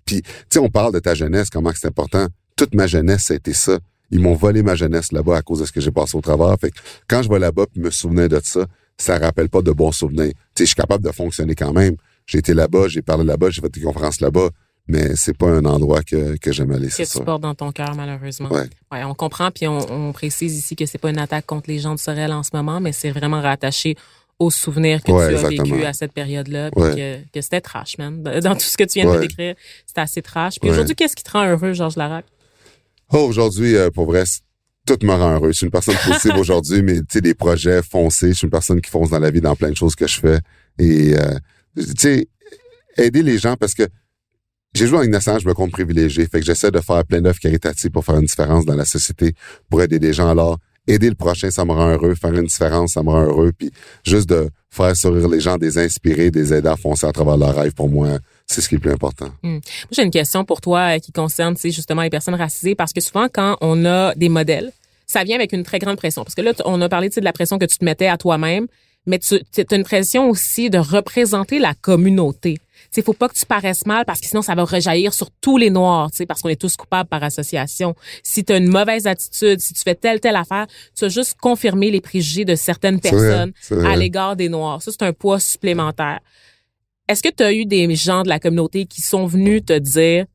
puis, 0.06 0.22
tu 0.22 0.30
sais, 0.50 0.60
on 0.60 0.70
parle 0.70 0.94
de 0.94 1.00
ta 1.00 1.14
jeunesse, 1.14 1.50
comment 1.50 1.72
c'est 1.76 1.88
important. 1.88 2.28
Toute 2.56 2.74
ma 2.74 2.88
jeunesse, 2.88 3.24
ça 3.26 3.34
a 3.34 3.38
été 3.38 3.52
ça. 3.52 3.80
Ils 4.12 4.22
m'ont 4.22 4.36
volé 4.36 4.64
ma 4.64 4.76
jeunesse 4.76 5.12
là-bas 5.12 5.36
à 5.36 5.42
cause 5.42 5.60
de 5.60 5.66
ce 5.66 5.74
que 5.74 5.82
j'ai 5.82 5.92
passé 5.92 6.16
au 6.18 6.22
travers. 6.22 6.56
Fait 6.58 6.72
que 6.72 6.78
quand 7.10 7.22
je 7.22 7.28
vais 7.30 7.40
là-bas 7.40 7.66
puis 7.70 7.82
me 7.82 7.92
souvenir 7.92 8.30
de 8.30 8.40
ça, 8.42 8.66
ça 8.98 9.18
rappelle 9.18 9.50
pas 9.50 9.62
de 9.62 9.72
bons 9.74 9.92
souvenirs. 9.92 10.32
Tu 10.32 10.36
sais, 10.60 10.64
je 10.64 10.66
suis 10.68 10.76
capable 10.76 11.04
de 11.04 11.12
fonctionner 11.12 11.54
quand 11.54 11.74
même. 11.74 11.96
J'ai 12.26 12.40
été 12.40 12.54
là-bas, 12.54 12.88
j'ai 12.88 13.02
parlé 13.02 13.24
là-bas, 13.24 13.50
j'ai 13.50 13.62
fait 13.62 13.70
des 13.74 13.82
conférences 13.82 14.20
là-bas, 14.22 14.50
mais 14.88 15.16
c'est 15.16 15.38
pas 15.38 15.48
un 15.48 15.66
endroit 15.66 16.02
que, 16.04 16.38
que 16.38 16.52
j'aime 16.52 16.72
aller, 16.72 16.88
que 16.90 16.96
tu 16.96 17.06
ça. 17.06 17.22
portes 17.22 17.42
dans 17.42 17.56
ton 17.56 17.72
cœur, 17.72 17.94
malheureusement. 17.96 18.50
Ouais. 18.52 18.68
Ouais, 18.92 19.04
on 19.04 19.14
comprend, 19.14 19.52
puis 19.52 19.68
on, 19.68 19.80
on 19.92 20.12
précise 20.14 20.56
ici 20.58 20.76
que 20.76 20.86
c'est 20.86 20.98
pas 20.98 21.10
une 21.10 21.20
attaque 21.20 21.46
contre 21.46 21.70
les 21.70 21.80
gens 21.80 21.94
de 21.94 22.00
Sorel 22.00 22.32
en 22.32 22.44
ce 22.44 22.52
moment, 22.54 22.80
mais 22.82 22.92
c'est 22.94 23.12
vraiment 23.12 23.42
rattaché 23.42 23.96
aux 24.38 24.52
souvenirs 24.52 25.02
que 25.02 25.12
Ouais, 25.12 25.30
tu 25.30 25.46
as 25.46 25.48
vécu 25.48 25.84
à 25.86 25.94
cette 25.94 26.12
période-là, 26.12 26.70
puis 26.72 26.82
Ouais. 26.84 26.96
que, 27.32 27.32
que 27.40 27.42
c'était 27.42 27.62
trash, 27.62 27.98
man. 27.98 28.22
Dans 28.44 28.54
tout 28.54 28.60
ce 28.66 28.76
que 28.78 28.84
tu 28.84 29.00
viens 29.02 29.14
de 29.16 29.20
décrire, 29.20 29.56
c'était 29.86 30.02
assez 30.02 30.22
trash. 30.22 30.60
Puis 30.60 30.70
aujourd'hui, 30.70 30.96
qu'est-ce 30.96 31.16
qui 31.16 31.24
te 31.24 31.32
rend 31.32 31.48
heureux, 31.48 31.74
Georges 31.74 31.96
Larac? 31.96 32.26
Oh, 33.14 33.20
aujourd'hui, 33.20 33.76
euh, 33.76 33.92
pour 33.92 34.06
vrai, 34.08 34.24
tout 34.86 34.98
me 35.04 35.12
rend 35.14 35.36
heureux. 35.36 35.52
Je 35.52 35.58
suis 35.58 35.66
une 35.66 35.72
personne 35.72 35.96
positive 36.06 36.34
aujourd'hui, 36.38 36.82
mais 36.82 37.00
tu 37.00 37.06
sais, 37.12 37.22
des 37.22 37.34
projets 37.34 37.82
foncés. 37.82 38.30
Je 38.30 38.34
suis 38.34 38.46
une 38.46 38.52
personne 38.52 38.82
qui 38.82 38.90
fonce 38.92 39.10
dans 39.12 39.20
la 39.20 39.32
vie 39.32 39.42
dans 39.42 39.56
plein 39.56 39.70
de 39.70 39.76
choses 39.78 39.96
que 39.96 40.08
je 40.08 40.20
fais. 40.20 40.40
Et, 40.80 41.16
euh, 41.18 41.36
tu 41.76 41.84
sais, 41.98 42.28
aider 42.98 43.24
les 43.24 43.38
gens 43.38 43.56
parce 43.56 43.74
que 43.74 43.84
j'ai 44.74 44.88
joué 44.88 45.00
en 45.00 45.04
innocent, 45.04 45.40
je 45.40 45.48
me 45.48 45.54
compte 45.54 45.72
privilégié. 45.72 46.28
Fait 46.28 46.40
que 46.40 46.46
j'essaie 46.46 46.72
de 46.72 46.82
faire 46.82 47.06
plein 47.06 47.22
d'œuvres 47.22 47.40
caritatives 47.40 47.92
pour 47.92 48.04
faire 48.04 48.16
une 48.16 48.26
différence 48.26 48.66
dans 48.66 48.76
la 48.76 48.86
société, 48.86 49.34
pour 49.70 49.82
aider 49.82 50.00
des 50.00 50.12
gens. 50.12 50.28
Alors, 50.28 50.58
aider 50.86 51.08
le 51.08 51.16
prochain, 51.16 51.50
ça 51.50 51.64
me 51.64 51.72
rend 51.72 51.92
heureux. 51.92 52.14
Faire 52.16 52.34
une 52.34 52.46
différence, 52.46 52.94
ça 52.94 53.04
me 53.04 53.10
rend 53.10 53.24
heureux. 53.24 53.54
Puis 53.58 53.72
juste 54.04 54.28
de 54.28 54.50
faire 54.70 54.96
sourire 54.96 55.30
les 55.30 55.40
gens, 55.40 55.58
des 55.58 55.78
inspirer, 55.78 56.30
des 56.30 56.54
aider 56.54 56.68
à 56.68 56.76
foncer 56.76 57.08
à 57.08 57.14
travers 57.14 57.38
leurs 57.38 57.56
rêves, 57.56 57.74
pour 57.74 57.90
moi, 57.90 58.20
c'est 58.46 58.60
ce 58.60 58.68
qui 58.68 58.76
est 58.76 58.78
le 58.78 58.82
plus 58.82 58.92
important. 58.92 59.30
Moi, 59.44 59.62
j'ai 59.92 60.04
une 60.04 60.12
question 60.12 60.44
pour 60.44 60.60
toi 60.60 60.96
euh, 60.96 61.00
qui 61.00 61.14
concerne, 61.14 61.56
justement 61.58 62.02
les 62.02 62.10
personnes 62.10 62.36
racisées, 62.36 62.76
parce 62.76 62.92
que 62.92 63.00
souvent, 63.00 63.28
quand 63.32 63.58
on 63.62 63.86
a 63.86 64.14
des 64.16 64.30
modèles, 64.30 64.74
ça 65.08 65.24
vient 65.24 65.36
avec 65.36 65.54
une 65.54 65.64
très 65.64 65.80
grande 65.80 65.98
pression. 65.98 66.24
Parce 66.24 66.36
que 66.36 66.42
là, 66.42 66.52
on 66.66 66.82
a 66.82 66.90
parlé, 66.90 67.10
de 67.10 67.22
la 67.22 67.32
pression 67.32 67.58
que 67.58 67.66
tu 67.66 67.78
te 67.78 67.86
mettais 67.86 68.08
à 68.08 68.18
toi-même, 68.18 68.68
mais 69.06 69.20
tu 69.20 69.36
as 69.36 69.76
une 69.76 69.84
pression 69.84 70.30
aussi 70.30 70.70
de 70.70 70.78
représenter 70.78 71.60
la 71.60 71.74
communauté. 71.74 72.56
Tu 72.92 73.02
sais, 73.02 73.02
faut 73.02 73.14
pas 73.14 73.28
que 73.30 73.34
tu 73.34 73.46
paraisses 73.46 73.86
mal 73.86 74.06
parce 74.06 74.20
que 74.22 74.28
sinon, 74.28 74.42
ça 74.42 74.54
va 74.56 74.64
rejaillir 74.64 75.14
sur 75.14 75.30
tous 75.42 75.58
les 75.58 75.70
Noirs, 75.70 76.12
tu 76.12 76.18
sais, 76.18 76.26
parce 76.26 76.42
qu'on 76.42 76.50
est 76.50 76.60
tous 76.60 76.76
coupables 76.76 77.10
par 77.10 77.24
association. 77.24 77.96
Si 78.24 78.44
tu 78.44 78.54
as 78.54 78.58
une 78.58 78.68
mauvaise 78.70 79.08
attitude, 79.08 79.60
si 79.60 79.74
tu 79.74 79.82
fais 79.82 79.96
telle, 79.96 80.20
telle 80.20 80.36
affaire, 80.36 80.68
tu 80.96 81.02
vas 81.06 81.10
juste 81.10 81.36
confirmer 81.42 81.92
les 81.92 82.02
préjugés 82.02 82.46
de 82.46 82.56
certaines 82.56 82.98
vrai, 82.98 83.10
personnes 83.10 83.52
vrai. 83.72 83.92
à 83.92 83.96
l'égard 83.96 84.36
des 84.36 84.50
Noirs. 84.50 84.82
Ça, 84.82 84.92
c'est 84.92 85.04
un 85.04 85.14
poids 85.14 85.40
supplémentaire. 85.40 86.20
Est-ce 87.08 87.22
que 87.22 87.30
tu 87.30 87.44
as 87.44 87.54
eu 87.54 87.66
des 87.66 87.94
gens 87.96 88.24
de 88.24 88.30
la 88.30 88.40
communauté 88.40 88.86
qui 88.86 89.02
sont 89.02 89.26
venus 89.26 89.64
te 89.66 89.78
dire 89.78 90.26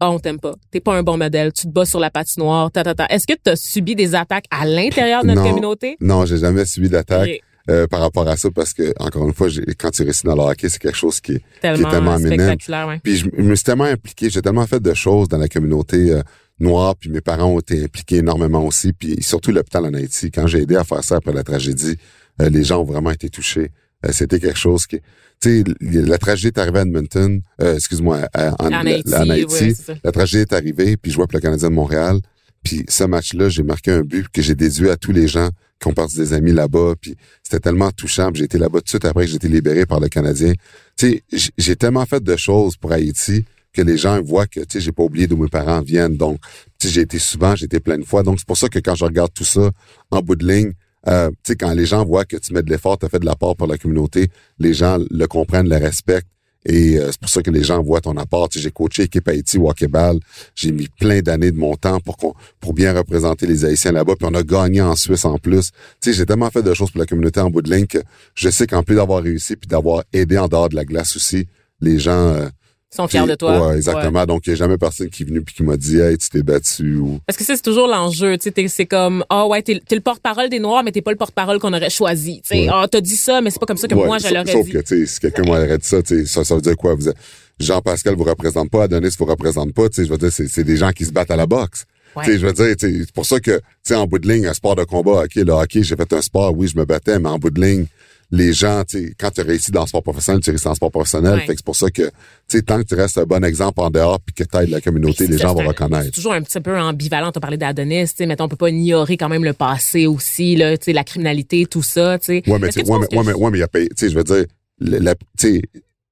Ah, 0.00 0.10
on 0.10 0.18
t'aime 0.18 0.40
pas. 0.40 0.54
T'es 0.70 0.80
pas 0.80 0.94
un 0.94 1.02
bon 1.02 1.16
modèle. 1.16 1.52
Tu 1.52 1.62
te 1.62 1.68
bats 1.72 1.86
sur 1.86 2.00
la 2.00 2.10
patinoire. 2.10 2.70
Ta, 2.70 2.84
ta, 2.84 2.94
ta. 2.94 3.06
Est-ce 3.06 3.26
que 3.26 3.32
tu 3.32 3.50
as 3.50 3.56
subi 3.56 3.94
des 3.94 4.14
attaques 4.14 4.44
à 4.50 4.66
l'intérieur 4.66 5.22
de 5.22 5.28
notre 5.28 5.42
Non. 5.42 5.48
communauté? 5.48 5.96
Non, 6.00 6.26
j'ai 6.26 6.38
jamais 6.38 6.64
subi 6.66 6.88
d'attaque. 6.90 7.40
Euh, 7.70 7.86
par 7.86 8.00
rapport 8.00 8.28
à 8.28 8.36
ça 8.36 8.50
parce 8.50 8.72
que 8.72 8.92
encore 8.98 9.26
une 9.26 9.34
fois, 9.34 9.48
j'ai- 9.48 9.64
quand 9.78 9.90
tu 9.90 10.02
réussis 10.02 10.24
dans 10.24 10.34
le 10.36 10.42
hockey, 10.42 10.68
c'est 10.68 10.78
quelque 10.78 10.96
chose 10.96 11.20
qui 11.20 11.32
est 11.32 11.42
Tellement, 11.60 11.90
tellement 11.90 12.16
minime. 12.18 12.32
spectaculaire, 12.34 12.88
ouais. 12.88 13.00
Puis 13.02 13.16
je, 13.16 13.26
je 13.36 13.42
me 13.42 13.54
suis 13.54 13.64
tellement 13.64 13.84
impliqué, 13.84 14.30
j'ai 14.30 14.42
tellement 14.42 14.66
fait 14.66 14.80
de 14.80 14.94
choses 14.94 15.28
dans 15.28 15.38
la 15.38 15.48
communauté 15.48 16.12
euh, 16.12 16.22
noire, 16.60 16.94
puis 16.96 17.10
mes 17.10 17.20
parents 17.20 17.46
ont 17.54 17.58
été 17.60 17.82
impliqués 17.84 18.16
énormément 18.18 18.64
aussi, 18.64 18.92
puis 18.92 19.16
surtout 19.22 19.52
l'hôpital 19.52 19.84
en 19.84 19.92
Haïti. 19.94 20.30
Quand 20.30 20.46
j'ai 20.46 20.62
aidé 20.62 20.76
à 20.76 20.84
faire 20.84 21.02
ça 21.04 21.16
après 21.16 21.32
la 21.32 21.42
tragédie, 21.42 21.96
euh, 22.40 22.48
les 22.48 22.64
gens 22.64 22.80
ont 22.80 22.84
vraiment 22.84 23.10
été 23.10 23.28
touchés. 23.30 23.70
Euh, 24.04 24.10
C'était 24.12 24.38
quelque 24.40 24.58
chose 24.58 24.86
qui, 24.86 25.00
tu 25.40 25.64
sais, 25.64 25.64
la 25.80 26.18
tragédie 26.18 26.48
est 26.48 26.58
arrivée 26.58 26.78
à 26.78 26.82
Edmonton, 26.82 27.40
euh, 27.62 27.74
excuse-moi, 27.74 28.28
à- 28.32 28.54
en, 28.62 28.68
En 28.72 28.86
Haïti, 28.86 29.14
en 29.14 29.28
Haïti. 29.30 29.74
la 30.04 30.12
tragédie 30.12 30.42
est 30.42 30.52
arrivée, 30.52 30.96
puis 30.96 31.10
je 31.10 31.16
jouais 31.16 31.26
pour 31.26 31.36
le 31.38 31.40
Canadien 31.42 31.68
de 31.68 31.74
Montréal. 31.74 32.20
Puis 32.66 32.84
ce 32.88 33.04
match-là, 33.04 33.48
j'ai 33.48 33.62
marqué 33.62 33.92
un 33.92 34.00
but 34.00 34.26
que 34.28 34.42
j'ai 34.42 34.56
déduit 34.56 34.90
à 34.90 34.96
tous 34.96 35.12
les 35.12 35.28
gens 35.28 35.50
qui 35.80 35.86
ont 35.86 35.92
perdu 35.92 36.16
des 36.16 36.32
amis 36.32 36.50
là-bas. 36.50 36.94
Puis 37.00 37.14
c'était 37.44 37.60
tellement 37.60 37.92
touchant. 37.92 38.32
J'ai 38.34 38.42
été 38.42 38.58
là-bas 38.58 38.80
tout 38.80 38.86
de 38.86 38.88
suite 38.88 39.04
après 39.04 39.24
que 39.24 39.30
j'ai 39.30 39.36
été 39.36 39.46
libéré 39.46 39.86
par 39.86 40.00
le 40.00 40.08
Canadien. 40.08 40.52
Tu 40.96 41.22
sais, 41.30 41.52
j'ai 41.56 41.76
tellement 41.76 42.04
fait 42.06 42.20
de 42.20 42.34
choses 42.34 42.76
pour 42.76 42.90
Haïti 42.90 43.44
que 43.72 43.82
les 43.82 43.96
gens 43.96 44.20
voient 44.20 44.48
que, 44.48 44.58
tu 44.58 44.66
sais, 44.70 44.80
j'ai 44.80 44.90
pas 44.90 45.04
oublié 45.04 45.28
d'où 45.28 45.36
mes 45.36 45.48
parents 45.48 45.80
viennent. 45.80 46.16
Donc, 46.16 46.40
tu 46.80 46.88
j'ai 46.88 47.02
été 47.02 47.20
souvent, 47.20 47.54
j'ai 47.54 47.66
été 47.66 47.78
plein 47.78 47.98
de 47.98 48.04
fois. 48.04 48.24
Donc, 48.24 48.40
c'est 48.40 48.48
pour 48.48 48.56
ça 48.56 48.68
que 48.68 48.80
quand 48.80 48.96
je 48.96 49.04
regarde 49.04 49.32
tout 49.32 49.44
ça 49.44 49.70
en 50.10 50.20
bout 50.20 50.34
de 50.34 50.44
ligne, 50.44 50.72
euh, 51.06 51.30
tu 51.44 51.52
sais, 51.52 51.56
quand 51.56 51.72
les 51.72 51.86
gens 51.86 52.04
voient 52.04 52.24
que 52.24 52.36
tu 52.36 52.52
mets 52.52 52.64
de 52.64 52.70
l'effort, 52.70 52.98
tu 52.98 53.06
as 53.06 53.08
fait 53.08 53.20
de 53.20 53.26
l'apport 53.26 53.54
pour 53.54 53.68
la 53.68 53.78
communauté, 53.78 54.28
les 54.58 54.74
gens 54.74 54.98
le 55.08 55.26
comprennent, 55.26 55.68
le 55.68 55.76
respectent. 55.76 56.26
Et 56.66 56.98
euh, 56.98 57.10
c'est 57.10 57.20
pour 57.20 57.30
ça 57.30 57.42
que 57.42 57.50
les 57.50 57.62
gens 57.62 57.82
voient 57.82 58.00
ton 58.00 58.16
apport. 58.16 58.48
J'ai 58.52 58.70
coaché 58.70 59.04
équipe 59.04 59.28
Haïti, 59.28 59.56
Walkeball. 59.56 60.18
J'ai 60.54 60.72
mis 60.72 60.88
plein 60.88 61.20
d'années 61.20 61.52
de 61.52 61.58
mon 61.58 61.76
temps 61.76 62.00
pour 62.00 62.74
bien 62.74 62.92
représenter 62.92 63.46
les 63.46 63.64
Haïtiens 63.64 63.92
là-bas. 63.92 64.14
Puis 64.18 64.28
on 64.30 64.34
a 64.34 64.42
gagné 64.42 64.82
en 64.82 64.96
Suisse 64.96 65.24
en 65.24 65.38
plus. 65.38 65.70
Tu 66.00 66.12
j'ai 66.12 66.26
tellement 66.26 66.50
fait 66.50 66.62
de 66.62 66.74
choses 66.74 66.90
pour 66.90 67.00
la 67.00 67.06
communauté 67.06 67.40
en 67.40 67.50
bout 67.50 67.62
de 67.62 67.72
ligne 67.72 67.86
que 67.86 67.98
je 68.34 68.50
sais 68.50 68.66
qu'en 68.66 68.82
plus 68.82 68.96
d'avoir 68.96 69.22
réussi 69.22 69.56
puis 69.56 69.68
d'avoir 69.68 70.02
aidé 70.12 70.38
en 70.38 70.48
dehors 70.48 70.68
de 70.68 70.76
la 70.76 70.84
glace 70.84 71.16
aussi, 71.16 71.46
les 71.80 71.98
gens 71.98 72.34
euh, 72.34 72.48
sont 72.96 73.08
fiers 73.08 73.26
de 73.26 73.34
toi. 73.34 73.68
Ouais, 73.68 73.76
exactement. 73.76 74.24
Donc 74.26 74.46
il 74.46 74.50
n'y 74.50 74.54
a 74.54 74.56
jamais 74.56 74.78
personne 74.78 75.08
qui 75.08 75.22
est 75.22 75.26
venu 75.26 75.42
puis 75.42 75.54
qui 75.54 75.62
m'a 75.62 75.76
dit 75.76 75.98
Hey, 75.98 76.16
tu 76.18 76.28
t'es 76.30 76.42
battu 76.42 76.96
ou 76.96 77.20
Parce 77.26 77.36
que 77.38 77.44
ça, 77.44 77.54
c'est 77.56 77.62
toujours 77.62 77.86
l'enjeu. 77.86 78.36
Tu 78.38 78.50
sais, 78.54 78.68
c'est 78.68 78.86
comme, 78.86 79.24
ah 79.30 79.46
ouais, 79.46 79.62
t'es, 79.62 79.80
t'es 79.86 79.94
le 79.94 80.00
porte-parole 80.00 80.48
des 80.48 80.58
Noirs, 80.58 80.82
mais 80.84 80.92
t'es 80.92 81.02
pas 81.02 81.10
le 81.12 81.16
porte-parole 81.16 81.58
qu'on 81.58 81.72
aurait 81.72 81.90
choisi. 81.90 82.40
Tu 82.42 82.48
sais, 82.48 82.60
Ouais. 82.62 82.68
ah, 82.72 82.86
t'as 82.90 83.00
dit 83.00 83.16
ça, 83.16 83.40
mais 83.40 83.50
c'est 83.50 83.60
pas 83.60 83.66
comme 83.66 83.76
ça 83.76 83.86
que 83.88 83.94
Ouais, 83.94 84.06
moi, 84.06 84.18
je 84.18 84.24
sauf- 84.24 84.32
l'aurais 84.32 84.52
sauf 84.52 84.66
dit. 84.66 84.72
que, 84.72 84.78
tu 84.78 84.86
sais, 85.00 85.06
si 85.06 85.20
quelqu'un 85.20 85.42
m'aurait 85.44 85.78
dit 85.78 85.86
ça, 85.86 86.02
tu 86.02 86.18
sais, 86.20 86.26
ça, 86.26 86.44
ça 86.44 86.54
veut 86.54 86.60
dire 86.62 86.76
quoi? 86.76 86.94
Vous 86.94 87.10
Jean-Pascal 87.58 88.14
vous 88.14 88.24
représente 88.24 88.70
pas, 88.70 88.84
Adonis 88.84 89.14
vous 89.18 89.24
représente 89.24 89.72
pas, 89.72 89.88
tu 89.88 89.96
sais, 89.96 90.04
je 90.04 90.10
veux 90.10 90.18
dire, 90.18 90.30
c'est, 90.32 90.64
des 90.64 90.76
gens 90.76 90.90
qui 90.92 91.04
se 91.04 91.12
battent 91.12 91.30
à 91.30 91.36
la 91.36 91.46
boxe. 91.46 91.84
Ouais. 92.14 92.24
Tu 92.24 92.32
sais, 92.32 92.38
je 92.38 92.46
veux 92.46 92.52
dire, 92.52 92.74
c'est 92.78 93.12
pour 93.12 93.24
ça 93.26 93.40
que, 93.40 93.52
tu 93.58 93.62
sais, 93.82 93.94
en 93.94 94.06
bout 94.06 94.18
de 94.18 94.28
ligne, 94.30 94.46
un 94.46 94.54
sport 94.54 94.76
de 94.76 94.84
combat, 94.84 95.22
OK, 95.24 95.34
le 95.36 95.52
hockey, 95.52 95.82
j'ai 95.82 95.96
fait 95.96 96.12
un 96.12 96.20
sport, 96.22 96.54
oui, 96.56 96.68
je 96.68 96.78
me 96.78 96.84
battais, 96.84 97.18
mais 97.18 97.28
en 97.28 97.38
bout 97.38 97.50
de 97.50 97.60
ligne, 97.60 97.86
les 98.32 98.52
gens, 98.52 98.82
tu 98.84 98.98
sais, 98.98 99.14
quand 99.18 99.30
tu 99.30 99.40
réussis 99.42 99.70
dans 99.70 99.82
le 99.82 99.86
sport 99.86 100.02
professionnel, 100.02 100.40
tu 100.42 100.50
réussis 100.50 100.64
dans 100.64 100.70
le 100.70 100.76
sport 100.76 100.90
professionnel. 100.90 101.34
Ouais. 101.34 101.40
Fait 101.40 101.52
que 101.54 101.58
c'est 101.58 101.64
pour 101.64 101.76
ça 101.76 101.90
que, 101.90 102.02
tu 102.02 102.10
sais, 102.48 102.62
tant 102.62 102.78
que 102.78 102.84
tu 102.88 102.94
restes 102.94 103.18
un 103.18 103.24
bon 103.24 103.44
exemple 103.44 103.80
en 103.80 103.88
dehors 103.90 104.18
puis 104.20 104.34
que 104.34 104.42
tu 104.42 104.56
aides 104.62 104.70
la 104.70 104.80
communauté, 104.80 105.26
les 105.28 105.38
ça, 105.38 105.44
gens 105.44 105.54
vont 105.54 105.60
un- 105.60 105.62
C'est 105.64 105.68
reconnaître. 105.68 106.10
toujours 106.10 106.32
un 106.32 106.42
petit 106.42 106.60
peu 106.60 106.76
ambivalent. 106.78 107.30
On 107.34 107.40
parlé 107.40 107.56
d'Adonis, 107.56 108.08
tu 108.08 108.14
sais, 108.16 108.26
mettons, 108.26 108.44
on 108.44 108.48
peut 108.48 108.56
pas 108.56 108.70
ignorer 108.70 109.16
quand 109.16 109.28
même 109.28 109.44
le 109.44 109.52
passé 109.52 110.06
aussi, 110.06 110.56
là, 110.56 110.76
tu 110.76 110.86
sais, 110.86 110.92
la 110.92 111.04
criminalité, 111.04 111.66
tout 111.66 111.82
ça, 111.82 112.18
tu 112.18 112.26
sais. 112.26 112.42
Ouais, 112.50 112.58
mais, 112.58 112.70
tu 112.70 112.80
ouais, 112.80 112.90
ouais, 112.90 113.06
mais, 113.24 113.32
ouais, 113.34 113.50
mais 113.50 113.58
il 113.58 113.62
a 113.62 113.68
payé, 113.68 113.88
tu 113.90 113.94
sais, 113.96 114.10
je 114.10 114.16
veux 114.16 114.24
dire, 114.24 114.44
la- 114.80 115.14
tu 115.14 115.20
sais, 115.38 115.62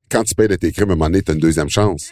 quand 0.08 0.22
tu 0.22 0.34
payes 0.34 0.48
de 0.48 0.54
tes 0.56 0.70
crimes, 0.70 0.90
à 0.90 0.92
un 0.92 0.96
moment 0.96 1.06
donné, 1.10 1.22
t'as 1.22 1.32
une 1.32 1.40
deuxième 1.40 1.68
chance. 1.68 2.10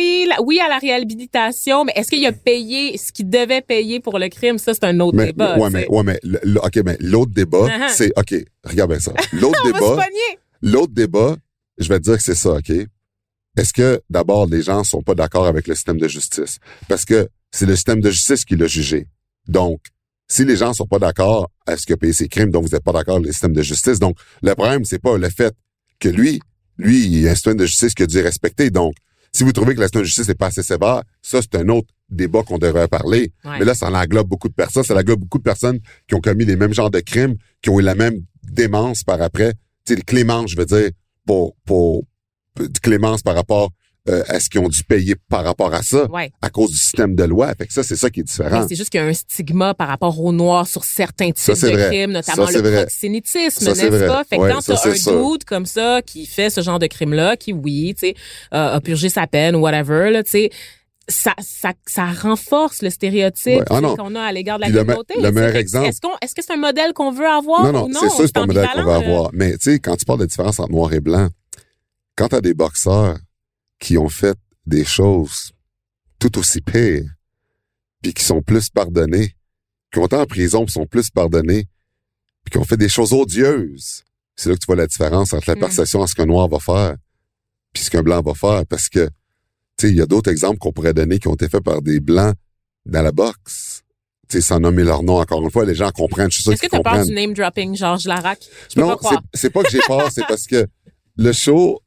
Oui, 0.00 0.26
la- 0.28 0.42
oui 0.42 0.58
à 0.60 0.68
la 0.68 0.78
réhabilitation, 0.78 1.84
mais 1.84 1.92
est-ce 1.96 2.10
qu'il 2.10 2.24
a 2.26 2.32
payé 2.32 2.96
ce 2.96 3.12
qu'il 3.12 3.28
devait 3.28 3.60
payer 3.60 4.00
pour 4.00 4.18
le 4.18 4.28
crime? 4.28 4.58
Ça, 4.58 4.72
c'est 4.74 4.84
un 4.84 4.98
autre 5.00 5.16
Mais, 5.16 5.26
débat. 5.26 5.58
ouais, 5.58 5.70
mais, 5.70 5.86
ouais, 5.88 6.02
mais, 6.02 6.18
le- 6.22 6.58
OK, 6.64 6.76
mais 6.84 6.96
l'autre 7.00 7.32
débat, 7.32 7.66
Uh-huh. 7.68 7.88
c'est, 7.90 8.12
OK, 8.18 8.34
regarde 8.64 8.90
bien 8.90 9.00
ça. 9.00 9.12
L'autre 9.32 9.60
débat, 9.64 10.06
l'autre 10.62 10.92
débat, 10.92 11.36
je 11.78 11.88
vais 11.88 11.98
te 11.98 12.04
dire 12.04 12.16
que 12.16 12.22
c'est 12.22 12.34
ça, 12.34 12.52
OK? 12.54 12.70
Est-ce 13.56 13.72
que, 13.72 14.00
d'abord, 14.08 14.46
les 14.46 14.62
gens 14.62 14.84
sont 14.84 15.02
pas 15.02 15.14
d'accord 15.14 15.46
avec 15.46 15.66
le 15.66 15.74
système 15.74 15.98
de 15.98 16.08
justice? 16.08 16.58
Parce 16.88 17.04
que 17.04 17.28
c'est 17.50 17.66
le 17.66 17.74
système 17.74 18.00
de 18.00 18.10
justice 18.10 18.44
qui 18.44 18.56
l'a 18.56 18.66
jugé. 18.66 19.06
Donc, 19.48 19.80
si 20.28 20.44
les 20.44 20.56
gens 20.56 20.72
sont 20.72 20.86
pas 20.86 21.00
d'accord 21.00 21.50
à 21.66 21.76
ce 21.76 21.84
qu'il 21.84 21.94
a 21.94 21.96
payé 21.96 22.12
ses 22.12 22.28
crimes, 22.28 22.50
donc 22.50 22.62
vous 22.64 22.70
n'êtes 22.70 22.84
pas 22.84 22.92
d'accord 22.92 23.16
avec 23.16 23.26
le 23.26 23.32
système 23.32 23.52
de 23.52 23.62
justice, 23.62 23.98
donc 23.98 24.16
le 24.42 24.54
problème, 24.54 24.84
c'est 24.84 25.00
pas 25.00 25.16
le 25.18 25.28
fait 25.28 25.52
que 25.98 26.08
lui, 26.08 26.40
lui, 26.78 27.04
il 27.04 27.20
y 27.22 27.28
a 27.28 27.32
un 27.32 27.34
système 27.34 27.56
de 27.56 27.66
justice 27.66 27.92
qui 27.94 28.04
a 28.04 28.06
dû 28.06 28.20
respecter. 28.20 28.70
Donc, 28.70 28.94
si 29.32 29.44
vous 29.44 29.52
trouvez 29.52 29.74
que 29.74 29.80
le 29.80 29.86
système 29.86 30.02
de 30.02 30.06
justice 30.06 30.28
n'est 30.28 30.34
pas 30.34 30.46
assez 30.46 30.62
sévère, 30.62 31.02
ça, 31.22 31.40
c'est 31.40 31.54
un 31.56 31.68
autre 31.68 31.88
débat 32.08 32.42
qu'on 32.42 32.58
devrait 32.58 32.88
parler. 32.88 33.32
Ouais. 33.44 33.58
Mais 33.60 33.64
là, 33.64 33.74
ça 33.74 33.88
englobe 33.90 34.28
beaucoup 34.28 34.48
de 34.48 34.54
personnes. 34.54 34.82
Ça 34.82 34.94
englobe 34.96 35.20
beaucoup 35.20 35.38
de 35.38 35.42
personnes 35.44 35.78
qui 36.08 36.14
ont 36.14 36.20
commis 36.20 36.44
les 36.44 36.56
mêmes 36.56 36.74
genres 36.74 36.90
de 36.90 37.00
crimes, 37.00 37.36
qui 37.62 37.70
ont 37.70 37.78
eu 37.78 37.82
la 37.82 37.94
même 37.94 38.20
démence 38.42 39.04
par 39.04 39.22
après. 39.22 39.54
Tu 39.84 39.94
sais, 39.94 40.00
clémence, 40.02 40.50
je 40.50 40.56
veux 40.56 40.66
dire, 40.66 40.90
pour, 41.26 41.54
pour, 41.64 42.04
pour- 42.54 42.66
clémence 42.82 43.22
par 43.22 43.34
rapport 43.34 43.70
euh, 44.10 44.22
à 44.28 44.40
ce 44.40 44.50
qu'ils 44.50 44.60
ont 44.60 44.68
dû 44.68 44.82
payer 44.84 45.14
par 45.28 45.44
rapport 45.44 45.72
à 45.72 45.82
ça, 45.82 46.10
Ouais. 46.10 46.30
à 46.42 46.50
cause 46.50 46.70
du 46.70 46.76
système 46.76 47.14
de 47.14 47.24
loi? 47.24 47.54
Fait 47.56 47.66
que 47.66 47.72
ça, 47.72 47.82
c'est 47.82 47.96
ça 47.96 48.10
qui 48.10 48.20
est 48.20 48.24
différent. 48.24 48.66
c'est 48.68 48.74
juste 48.74 48.90
qu'il 48.90 49.00
y 49.00 49.04
a 49.04 49.06
un 49.06 49.12
stigma 49.12 49.74
par 49.74 49.88
rapport 49.88 50.20
aux 50.20 50.32
Noirs 50.32 50.66
sur 50.66 50.84
certains 50.84 51.30
types 51.32 51.54
Ça, 51.54 51.68
de 51.68 51.72
vrai. 51.72 51.86
crimes, 51.88 52.12
notamment 52.12 52.46
Ça, 52.46 52.52
le 52.52 52.68
vrai. 52.68 52.82
proxénétisme, 52.82 53.64
n'est-ce 53.64 54.06
pas? 54.06 54.24
Fait 54.24 54.36
que 54.36 54.42
Ouais, 54.42 54.52
quand 54.52 54.60
t'as 54.62 54.88
un 54.88 55.32
dude 55.32 55.44
comme 55.44 55.66
ça 55.66 56.00
qui 56.04 56.26
fait 56.26 56.50
ce 56.50 56.60
genre 56.60 56.78
de 56.78 56.86
crime-là, 56.86 57.36
qui, 57.36 57.52
oui, 57.52 57.94
tu 57.98 58.08
sais, 58.08 58.14
euh, 58.54 58.74
a 58.76 58.80
purgé 58.80 59.08
sa 59.08 59.26
peine 59.26 59.54
ou 59.56 59.60
whatever, 59.60 60.10
là, 60.10 60.22
tu 60.22 60.30
sais, 60.30 60.50
ça, 61.08 61.34
ça, 61.40 61.72
ça 61.86 62.06
renforce 62.06 62.82
le 62.82 62.90
stéréotype 62.90 63.58
Ouais. 63.58 63.64
Ah 63.68 63.80
qu'on 63.98 64.14
a 64.14 64.20
à 64.22 64.30
l'égard 64.32 64.58
de 64.58 64.62
la 64.62 64.66
Puis 64.68 64.74
le 64.76 64.80
me- 64.82 64.86
communauté. 64.86 65.14
le 65.20 65.32
meilleur 65.32 65.56
exemple- 65.56 65.86
Est-ce 65.88 66.00
qu'on, 66.00 66.12
est-ce 66.22 66.36
que 66.36 66.42
c'est 66.42 66.52
un 66.52 66.56
modèle 66.56 66.92
qu'on 66.92 67.10
veut 67.10 67.26
avoir 67.26 67.64
Non, 67.64 67.72
non, 67.72 67.84
ou 67.86 67.88
non? 67.88 67.98
c'est 68.02 68.10
sûr 68.10 68.26
c'est 68.26 68.36
un 68.36 68.46
modèle 68.46 68.68
qu'on 68.74 68.80
ambivalent, 68.82 69.00
là. 69.00 69.06
avoir. 69.06 69.30
Mais 69.32 69.52
tu 69.58 69.72
sais, 69.72 69.78
quand 69.80 69.96
tu 69.96 70.04
parles 70.04 70.20
de 70.20 70.26
différence 70.26 70.60
entre 70.60 70.70
noir 70.70 70.92
et 70.92 71.00
blanc, 71.00 71.28
quand 72.16 72.28
tu 72.28 72.36
as 72.36 72.40
des 72.40 72.54
boxeurs 72.54 73.16
qui 73.80 73.98
ont 73.98 74.08
fait 74.08 74.36
des 74.66 74.84
choses 74.84 75.50
tout 76.20 76.38
aussi 76.38 76.60
pires, 76.60 77.10
puis 78.02 78.14
qui 78.14 78.22
sont 78.22 78.42
plus 78.42 78.68
pardonnés, 78.70 79.34
qui 79.92 79.98
ont 79.98 80.06
été 80.06 80.16
en 80.16 80.26
prison 80.26 80.64
puis 80.64 80.72
sont 80.72 80.86
plus 80.86 81.10
pardonnés, 81.10 81.66
puis 82.44 82.52
qui 82.52 82.58
ont 82.58 82.64
fait 82.64 82.76
des 82.76 82.88
choses 82.88 83.12
odieuses, 83.12 84.04
c'est 84.36 84.48
là 84.48 84.54
que 84.54 84.60
tu 84.60 84.66
vois 84.66 84.76
la 84.76 84.86
différence 84.86 85.32
entre 85.32 85.48
la 85.48 85.56
Mm. 85.56 85.60
perception 85.60 86.02
à 86.02 86.06
ce 86.06 86.14
qu'un 86.14 86.26
noir 86.26 86.48
va 86.48 86.58
faire 86.60 86.96
puis 87.72 87.82
ce 87.84 87.90
qu'un 87.90 88.02
blanc 88.02 88.20
va 88.22 88.34
faire. 88.34 88.66
Parce 88.66 88.88
que, 88.88 89.06
tu 89.06 89.86
sais, 89.86 89.90
il 89.90 89.96
y 89.96 90.00
a 90.00 90.06
d'autres 90.06 90.30
exemples 90.30 90.58
qu'on 90.58 90.72
pourrait 90.72 90.94
donner 90.94 91.18
qui 91.18 91.28
ont 91.28 91.34
été 91.34 91.48
faits 91.48 91.62
par 91.62 91.82
des 91.82 92.00
blancs 92.00 92.34
dans 92.86 93.02
la 93.02 93.12
boxe. 93.12 93.82
Tu 94.28 94.36
sais, 94.36 94.40
sans 94.40 94.58
nommer 94.60 94.82
leur 94.82 95.02
nom, 95.02 95.20
encore 95.20 95.42
une 95.42 95.50
fois, 95.50 95.64
les 95.64 95.74
gens 95.74 95.90
comprennent. 95.90 96.30
Je 96.30 96.34
suis 96.36 96.42
sûr 96.42 96.52
Est-ce 96.52 96.62
que 96.62 96.66
tu 96.68 96.76
comprennent. 96.76 97.06
du 97.06 97.14
name 97.14 97.32
dropping, 97.34 97.76
Georges 97.76 98.06
Larac? 98.06 98.40
Je 98.70 98.74
peux 98.74 98.80
Non, 98.80 98.88
pas 98.88 98.94
c'est, 98.96 99.06
croire. 99.06 99.22
c'est 99.34 99.50
pas 99.50 99.62
que 99.62 99.70
j'ai 99.70 99.80
peur, 99.86 100.08
c'est 100.12 100.26
parce 100.26 100.46
que 100.46 100.66
le 101.16 101.32
show 101.32 101.80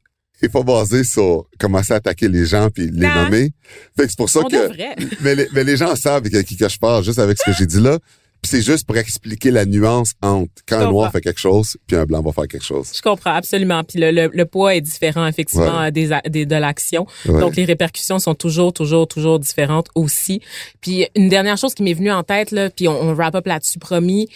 est 0.44 0.48
pas 0.48 0.62
basé 0.62 1.04
sur 1.04 1.46
commencer 1.58 1.92
à 1.92 1.96
attaquer 1.96 2.28
les 2.28 2.44
gens 2.46 2.68
puis 2.70 2.90
les 2.90 3.06
Non. 3.06 3.24
nommer. 3.24 3.50
Fait 3.96 4.04
que 4.04 4.08
c'est 4.10 4.16
pour 4.18 4.30
ça 4.30 4.40
On 4.40 4.48
que 4.48 4.68
mais 5.22 5.34
les, 5.34 5.48
mais 5.52 5.64
les 5.64 5.76
gens 5.76 5.94
savent 5.96 6.24
avec 6.26 6.46
qui 6.46 6.56
que 6.56 6.68
je 6.68 6.78
parle 6.78 7.02
juste 7.04 7.18
avec 7.18 7.38
ce 7.38 7.44
que 7.50 7.56
j'ai 7.56 7.66
dit 7.66 7.80
là. 7.80 7.98
Puis 8.42 8.50
c'est 8.50 8.60
juste 8.62 8.86
pour 8.86 8.98
expliquer 8.98 9.50
la 9.50 9.64
nuance 9.64 10.12
entre 10.20 10.50
quand 10.68 10.78
un 10.78 10.90
noir 10.90 11.10
fait 11.10 11.22
quelque 11.22 11.40
chose, 11.40 11.78
puis 11.86 11.96
un 11.96 12.04
blanc 12.04 12.20
va 12.20 12.30
faire 12.30 12.46
quelque 12.46 12.62
chose. 12.64 12.90
Je 12.94 13.00
comprends 13.00 13.32
absolument. 13.34 13.82
Puis 13.84 13.98
le, 13.98 14.10
le, 14.10 14.30
le 14.30 14.44
poids 14.44 14.74
est 14.74 14.82
différent 14.82 15.26
effectivement 15.26 15.78
Ouais. 15.80 15.90
des, 15.90 16.10
des- 16.28 16.44
de 16.44 16.54
l'action. 16.56 17.06
Ouais. 17.26 17.40
Donc 17.40 17.56
les 17.56 17.64
répercussions 17.64 18.18
sont 18.18 18.34
toujours, 18.34 18.74
toujours, 18.74 19.08
toujours 19.08 19.38
différentes 19.38 19.86
aussi. 19.94 20.42
Puis 20.82 21.06
une 21.16 21.30
dernière 21.30 21.56
chose 21.56 21.72
qui 21.72 21.82
m'est 21.82 21.94
venue 21.94 22.12
en 22.12 22.22
tête 22.22 22.50
là, 22.50 22.68
puis 22.68 22.86
on, 22.86 23.00
on 23.00 23.14
wrap 23.14 23.34
up 23.34 23.46
là-dessus 23.46 23.78
promis. 23.78 24.28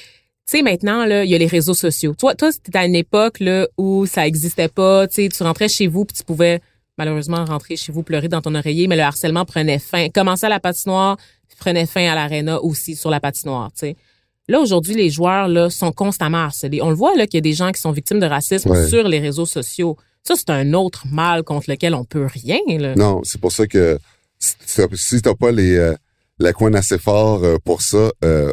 Tu 0.50 0.56
sais 0.56 0.62
maintenant 0.62 1.04
là, 1.04 1.24
il 1.24 1.30
y 1.30 1.34
a 1.34 1.38
les 1.38 1.46
réseaux 1.46 1.74
sociaux. 1.74 2.14
Toi, 2.18 2.34
toi, 2.34 2.50
c'était 2.50 2.78
à 2.78 2.86
une 2.86 2.94
époque 2.94 3.38
là 3.40 3.68
où 3.76 4.06
ça 4.06 4.26
existait 4.26 4.68
pas. 4.68 5.06
Tu 5.06 5.14
sais, 5.24 5.28
tu 5.28 5.42
rentrais 5.42 5.68
chez 5.68 5.86
vous 5.88 6.04
puis 6.06 6.16
tu 6.16 6.24
pouvais 6.24 6.60
malheureusement 6.96 7.44
rentrer 7.44 7.76
chez 7.76 7.92
vous 7.92 8.02
pleurer 8.02 8.28
dans 8.28 8.40
ton 8.40 8.54
oreiller, 8.54 8.88
mais 8.88 8.96
le 8.96 9.02
harcèlement 9.02 9.44
prenait 9.44 9.78
fin. 9.78 10.08
Commençait 10.08 10.46
à 10.46 10.48
la 10.48 10.58
patinoire, 10.58 11.18
prenait 11.58 11.84
fin 11.86 12.08
à 12.10 12.14
l'aréna 12.14 12.62
aussi 12.62 12.96
sur 12.96 13.10
la 13.10 13.20
patinoire. 13.20 13.70
Tu 13.72 13.80
sais. 13.80 13.96
Là, 14.48 14.60
aujourd'hui, 14.60 14.94
les 14.94 15.10
joueurs 15.10 15.48
là, 15.48 15.68
sont 15.68 15.92
constamment 15.92 16.38
harcelés. 16.38 16.80
On 16.80 16.88
le 16.88 16.96
voit 16.96 17.14
là 17.14 17.26
qu'il 17.26 17.36
y 17.36 17.38
a 17.38 17.42
des 17.42 17.52
gens 17.52 17.70
qui 17.70 17.80
sont 17.82 17.92
victimes 17.92 18.18
de 18.20 18.24
racisme 18.26 18.70
Ouais. 18.70 18.86
sur 18.88 19.06
les 19.06 19.18
réseaux 19.18 19.44
sociaux. 19.44 19.96
Ça, 20.22 20.34
c'est 20.36 20.48
un 20.50 20.72
autre 20.72 21.04
mal 21.10 21.42
contre 21.42 21.68
lequel 21.70 21.94
on 21.94 22.04
peut 22.04 22.26
rien. 22.26 22.58
Là. 22.78 22.94
Non, 22.94 23.20
c'est 23.24 23.40
pour 23.40 23.52
ça 23.52 23.66
que 23.66 23.98
si 24.38 24.54
t'as- 24.76 24.86
si 24.94 25.20
t'as 25.20 25.34
pas 25.34 25.52
les 25.52 25.76
euh, 25.76 25.94
la 26.38 26.52
coin 26.54 26.72
assez 26.74 26.96
fort 26.98 27.44
euh, 27.44 27.56
pour 27.64 27.82
ça, 27.82 28.10
euh, 28.24 28.50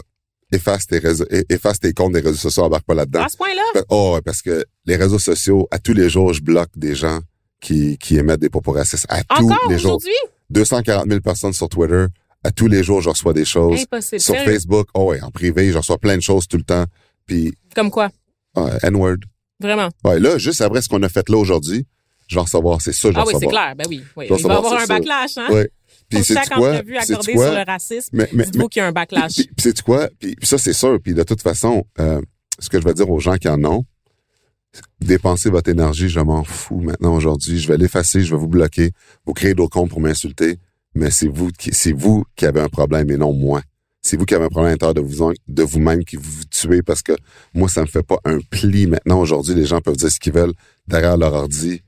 efface 0.56 0.88
tes 0.88 1.00
réseaux, 1.00 1.26
efface 1.50 1.80
tes 1.80 1.94
comptes 1.94 2.14
des 2.14 2.20
réseaux 2.22 2.38
sociaux, 2.38 2.64
embarque 2.64 2.86
pas 2.86 2.94
là-dedans. 2.96 3.24
À 3.24 3.30
ce 3.30 3.38
point-là, 3.38 3.84
Oh, 3.90 4.18
parce 4.26 4.42
que 4.42 4.66
les 4.86 4.96
réseaux 4.96 5.20
sociaux, 5.20 5.68
à 5.72 5.80
tous 5.80 5.94
les 5.94 6.10
jours, 6.10 6.34
je 6.34 6.42
bloque 6.42 6.70
des 6.76 6.96
gens 6.96 7.20
qui, 7.62 7.98
qui 7.98 8.18
émettent 8.18 8.40
des 8.42 8.50
propos 8.50 8.72
racistes. 8.72 9.06
À 9.10 9.22
encore 9.42 9.60
tous 9.64 9.70
les 9.70 9.78
jours. 9.80 9.92
aujourd'hui, 9.98 10.14
240 10.50 11.08
000 11.08 11.20
personnes 11.22 11.54
sur 11.54 11.70
Twitter. 11.70 12.06
À 12.44 12.52
tous 12.52 12.68
les 12.68 12.84
jours, 12.84 13.02
je 13.02 13.10
reçois 13.10 13.34
des 13.34 13.46
choses. 13.46 13.82
impossible. 13.82 14.22
Sur. 14.22 14.36
Facebook, 14.36 14.88
oh 14.94 15.06
ouais, 15.06 15.22
en 15.22 15.32
privé, 15.32 15.72
je 15.72 15.78
reçois 15.78 15.98
plein 15.98 16.16
de 16.16 16.22
choses 16.22 16.48
tout 16.48 16.58
le 16.58 16.64
temps. 16.64 16.86
Puis, 17.26 17.54
Comme 17.76 17.90
quoi? 17.90 18.10
euh, 18.58 18.78
N-word. 18.84 19.18
Vraiment? 19.60 19.90
Ouais, 20.04 20.20
là, 20.20 20.38
juste 20.38 20.62
après 20.62 20.82
ce 20.82 20.90
qu'on 20.90 21.02
a 21.02 21.10
fait 21.10 21.28
là 21.30 21.38
aujourd'hui, 21.38 21.86
je 22.28 22.36
vais 22.36 22.42
en 22.42 22.44
recevoir, 22.44 22.82
c'est 22.82 22.94
ça, 22.94 23.10
je 23.10 23.14
vais 23.16 23.20
Ah 23.20 23.24
oui, 23.26 23.34
c'est 23.40 23.48
clair. 23.48 23.74
Ben 23.76 23.86
oui. 23.90 24.04
oui. 24.16 24.26
Il 24.30 24.36
va 24.44 24.54
y 24.54 24.58
avoir 24.58 24.74
un 24.82 24.86
backlash, 24.86 25.38
hein? 25.38 25.48
Ouais. 25.50 25.70
Puis 26.16 26.24
c'est 26.26 26.34
chaque 26.36 26.52
entrevue 26.52 26.98
accordée 26.98 27.32
sur 27.34 27.54
le 27.54 27.66
racisme, 27.66 28.10
Mais, 28.14 28.30
mais, 28.34 28.46
dites-vous 28.46 28.68
qu'il 28.70 28.80
y 28.82 28.84
a 28.84 28.88
un 28.88 28.92
backlash. 28.92 29.36
Puis, 29.36 29.50
sais-tu 29.60 29.84
quoi? 29.84 30.10
Puis, 30.20 30.36
ça, 30.44 30.58
c'est 30.58 30.74
sûr. 30.74 31.00
Puis 31.02 31.14
de 31.14 31.24
toute 31.24 31.42
façon, 31.42 31.86
euh, 32.00 32.22
ce 32.60 32.70
que 32.70 32.80
je 32.80 32.86
vais 32.86 32.94
dire 32.94 33.10
aux 33.10 33.20
gens 33.20 33.36
qui 33.38 33.48
en 33.50 33.64
ont, 33.66 33.86
dépensez 35.02 35.50
votre 35.50 35.70
énergie, 35.70 36.10
je 36.10 36.20
m'en 36.20 36.44
fous 36.44 36.82
maintenant 36.82 37.16
aujourd'hui. 37.16 37.60
Je 37.60 37.68
vais 37.68 37.78
l'effacer, 37.78 38.22
je 38.22 38.32
vais 38.36 38.40
vous 38.40 38.48
bloquer, 38.48 38.92
vous 39.26 39.34
créer 39.34 39.54
d'autres 39.54 39.72
comptes 39.74 39.90
pour 39.90 40.02
m'insulter. 40.02 40.58
Mais 40.94 41.12
c'est 41.12 41.28
vous 41.28 41.50
qui, 41.50 41.74
c'est 41.74 41.92
vous 41.92 42.24
qui 42.36 42.46
avez 42.46 42.62
un 42.62 42.70
problème 42.70 43.10
et 43.12 43.18
non 43.18 43.34
moi. 43.34 43.62
C'est 44.02 44.18
vous 44.18 44.26
qui 44.26 44.36
avez 44.36 44.46
un 44.46 44.50
problème 44.50 44.70
à 44.70 44.72
l'intérieur 44.74 44.94
de 44.94 45.02
vous, 45.02 45.34
de 45.48 45.64
vous-même 45.64 46.06
qui 46.06 46.16
vous 46.16 46.44
tuez 46.52 46.84
parce 46.84 47.02
que 47.02 47.14
moi, 47.54 47.68
ça 47.68 47.82
me 47.82 47.88
fait 47.88 48.04
pas 48.04 48.18
un 48.24 48.40
pli 48.40 48.86
maintenant. 48.88 49.20
Aujourd'hui, 49.20 49.56
les 49.56 49.66
gens 49.66 49.82
peuvent 49.82 49.98
dire 49.98 50.12
ce 50.12 50.20
qu'ils 50.20 50.34
veulent 50.34 50.54
derrière 50.88 51.18
leur 51.18 51.34
ordi. 51.34 51.82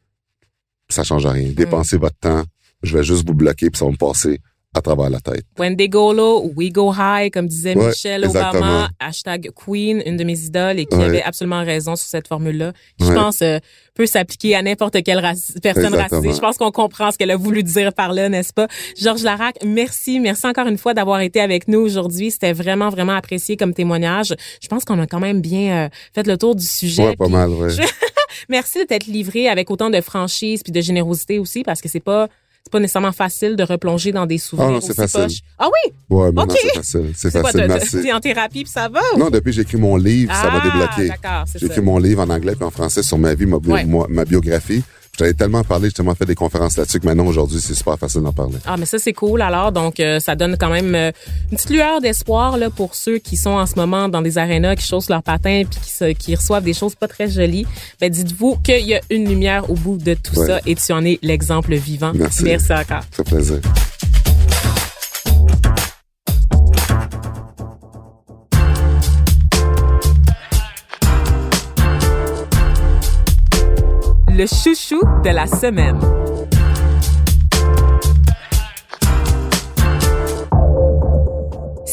Ça 0.90 1.04
change 1.04 1.26
Mm. 1.26 1.30
rien. 1.30 1.52
Dépensez 1.52 1.98
votre 1.98 2.18
temps. 2.18 2.44
Je 2.84 2.98
vais 2.98 3.04
juste 3.04 3.28
vous 3.28 3.34
bloquer 3.34 3.70
puis 3.70 3.78
ça 3.80 3.86
va 3.86 3.92
me 3.92 3.98
passer 3.98 4.40
à 4.76 4.82
travers 4.82 5.10
la 5.10 5.20
tête. 5.20 5.44
When 5.58 5.76
they 5.76 5.90
go 5.90 6.14
low, 6.14 6.52
we 6.56 6.72
go 6.72 6.94
high, 6.94 7.32
comme 7.32 7.48
disait 7.48 7.76
Ouais, 7.76 7.88
Michelle 7.88 8.24
exactement. 8.26 8.60
Obama, 8.60 8.90
hashtag 9.00 9.50
Queen, 9.56 10.04
une 10.06 10.18
de 10.18 10.24
mes 10.24 10.40
idoles, 10.42 10.78
et 10.78 10.86
qui 10.86 10.96
Ouais. 10.98 11.06
avait 11.06 11.24
absolument 11.24 11.64
raison 11.64 11.96
sur 11.96 12.08
cette 12.08 12.28
formule-là, 12.28 12.74
qui, 13.00 13.08
je 13.08 13.12
pense, 13.14 13.42
euh, 13.42 13.58
peut 13.96 14.06
s'appliquer 14.06 14.56
à 14.56 14.62
n'importe 14.62 15.02
quelle 15.02 15.18
raci- 15.20 15.60
personne 15.62 15.86
Exactement. 15.86 16.20
racisée. 16.22 16.36
Je 16.36 16.40
pense 16.42 16.58
qu'on 16.58 16.70
comprend 16.70 17.10
ce 17.10 17.18
qu'elle 17.18 17.32
a 17.32 17.38
voulu 17.38 17.64
dire 17.64 17.92
par 17.92 18.14
là, 18.14 18.30
n'est-ce 18.30 18.54
pas? 18.54 18.68
Georges 19.00 19.24
Larac, 19.24 19.56
merci. 19.66 20.20
Merci 20.20 20.46
encore 20.46 20.68
une 20.68 20.78
fois 20.78 20.94
d'avoir 20.94 21.22
été 21.22 21.40
avec 21.42 21.68
nous 21.68 21.80
aujourd'hui. 21.80 22.30
C'était 22.30 22.54
vraiment, 22.54 22.90
vraiment 22.90 23.16
apprécié 23.16 23.58
comme 23.58 23.74
témoignage. 23.74 24.36
Je 24.62 24.68
pense 24.68 24.86
qu'on 24.86 25.00
a 25.00 25.08
quand 25.08 25.22
même 25.22 25.42
bien 25.42 25.86
euh, 25.86 25.90
fait 26.14 26.28
le 26.28 26.38
tour 26.38 26.56
du 26.56 26.66
sujet. 26.66 27.08
Ouais, 27.08 27.16
pas 27.16 27.26
Puis 27.26 27.34
mal, 27.34 27.50
ouais. 27.50 27.70
je- 27.72 27.82
Merci 28.50 28.78
de 28.80 28.84
t'être 28.84 29.08
livré 29.08 29.48
avec 29.48 29.72
autant 29.72 29.90
de 29.90 30.02
franchise 30.02 30.62
puis 30.62 30.72
de 30.72 30.82
générosité 30.82 31.40
aussi, 31.40 31.64
parce 31.64 31.82
que 31.82 31.90
c'est 31.90 32.00
pas... 32.02 32.28
C'est 32.68 32.72
pas 32.74 32.80
nécessairement 32.82 33.14
facile 33.14 33.56
de 33.56 33.64
replonger 33.64 34.12
dans 34.12 34.26
des 34.26 34.38
souvenirs 34.38 34.68
Ah 34.70 34.74
non, 34.74 34.82
c'est 34.82 34.94
facile. 34.94 35.22
poches. 35.22 35.40
Ah 35.58 35.68
oui? 35.68 35.94
Ouais, 36.10 36.28
Ok. 36.36 36.52
c'est 36.62 36.76
facile. 36.76 37.12
C'est 37.16 37.30
C'est 37.30 37.40
quoi, 37.40 37.50
facile, 37.54 38.02
t'es 38.02 38.12
en 38.12 38.20
thérapie 38.20 38.64
puis 38.66 38.72
ça 38.74 38.90
va? 38.90 39.00
ou? 39.16 39.20
Non, 39.20 39.30
depuis 39.30 39.52
que 39.52 39.56
j'ai 39.56 39.62
écrit 39.62 39.78
mon 39.78 39.96
livre, 39.96 40.34
ça 40.36 40.52
m'a 40.52 40.60
Ah, 40.62 40.70
débloqué. 40.70 41.08
D'accord, 41.08 41.46
c'est 41.48 41.60
J'ai 41.60 41.68
ça. 41.68 41.72
écrit 41.74 41.82
mon 41.82 41.98
livre 41.98 42.24
en 42.24 42.30
anglais 42.30 42.56
puis 42.56 42.66
en 42.66 42.70
français 42.72 43.04
sur 43.04 43.18
ma 43.18 43.34
vie, 43.36 43.46
ma, 43.46 43.58
bio- 43.60 43.72
Ouais. 43.72 43.86
moi- 43.86 44.08
ma 44.10 44.26
biographie. 44.26 44.84
J'avais 45.18 45.34
tellement 45.34 45.64
parlé, 45.64 45.88
j'ai 45.90 45.94
tellement 45.94 46.14
fait 46.16 46.26
des 46.26 46.36
conférences 46.36 46.78
là-dessus 46.78 47.00
que 47.00 47.06
maintenant, 47.08 47.26
aujourd'hui, 47.26 47.60
c'est 47.60 47.74
super 47.74 47.98
facile 47.98 48.22
d'en 48.22 48.34
parler. 48.34 48.58
Ah, 48.66 48.78
mais 48.78 48.86
ça, 48.86 49.00
c'est 49.00 49.14
cool 49.14 49.42
alors. 49.42 49.72
Donc, 49.72 50.00
euh, 50.00 50.20
ça 50.20 50.36
donne 50.36 50.58
quand 50.60 50.70
même 50.70 50.94
euh, 50.94 51.12
une 51.52 51.58
petite 51.58 51.72
lueur 51.72 52.02
d'espoir 52.02 52.58
là 52.58 52.70
pour 52.70 52.94
ceux 52.94 53.18
qui 53.18 53.36
sont 53.36 53.50
en 53.50 53.66
ce 53.66 53.76
moment 53.76 54.10
dans 54.10 54.22
des 54.22 54.38
arénas, 54.38 54.76
qui 54.76 54.86
chaussent 54.86 55.10
leurs 55.10 55.24
patins 55.24 55.64
puis 55.70 55.80
qui, 55.82 55.90
se- 55.90 56.14
qui 56.14 56.36
reçoivent 56.36 56.64
des 56.64 56.74
choses 56.76 56.94
pas 56.96 57.08
très 57.08 57.28
jolies. 57.30 57.66
Ben, 58.00 58.10
dites-vous 58.12 58.58
qu'il 58.58 58.86
y 58.86 58.94
a 58.94 59.02
une 59.10 59.28
lumière 59.28 59.70
au 59.70 59.74
bout 59.74 59.98
de 59.98 60.14
tout 60.14 60.38
Ouais. 60.40 60.48
ça 60.48 60.60
et 60.68 60.76
tu 60.76 60.92
en 60.94 61.04
es 61.04 61.18
l'exemple 61.24 61.74
vivant. 61.76 62.12
Merci. 62.14 62.44
Merci 62.44 62.74
encore. 62.74 63.02
Ça 63.12 63.24
fait 63.24 63.24
plaisir. 63.24 63.60
Le 74.38 74.46
chouchou 74.46 75.02
de 75.24 75.32
la 75.32 75.48
semaine. 75.48 76.17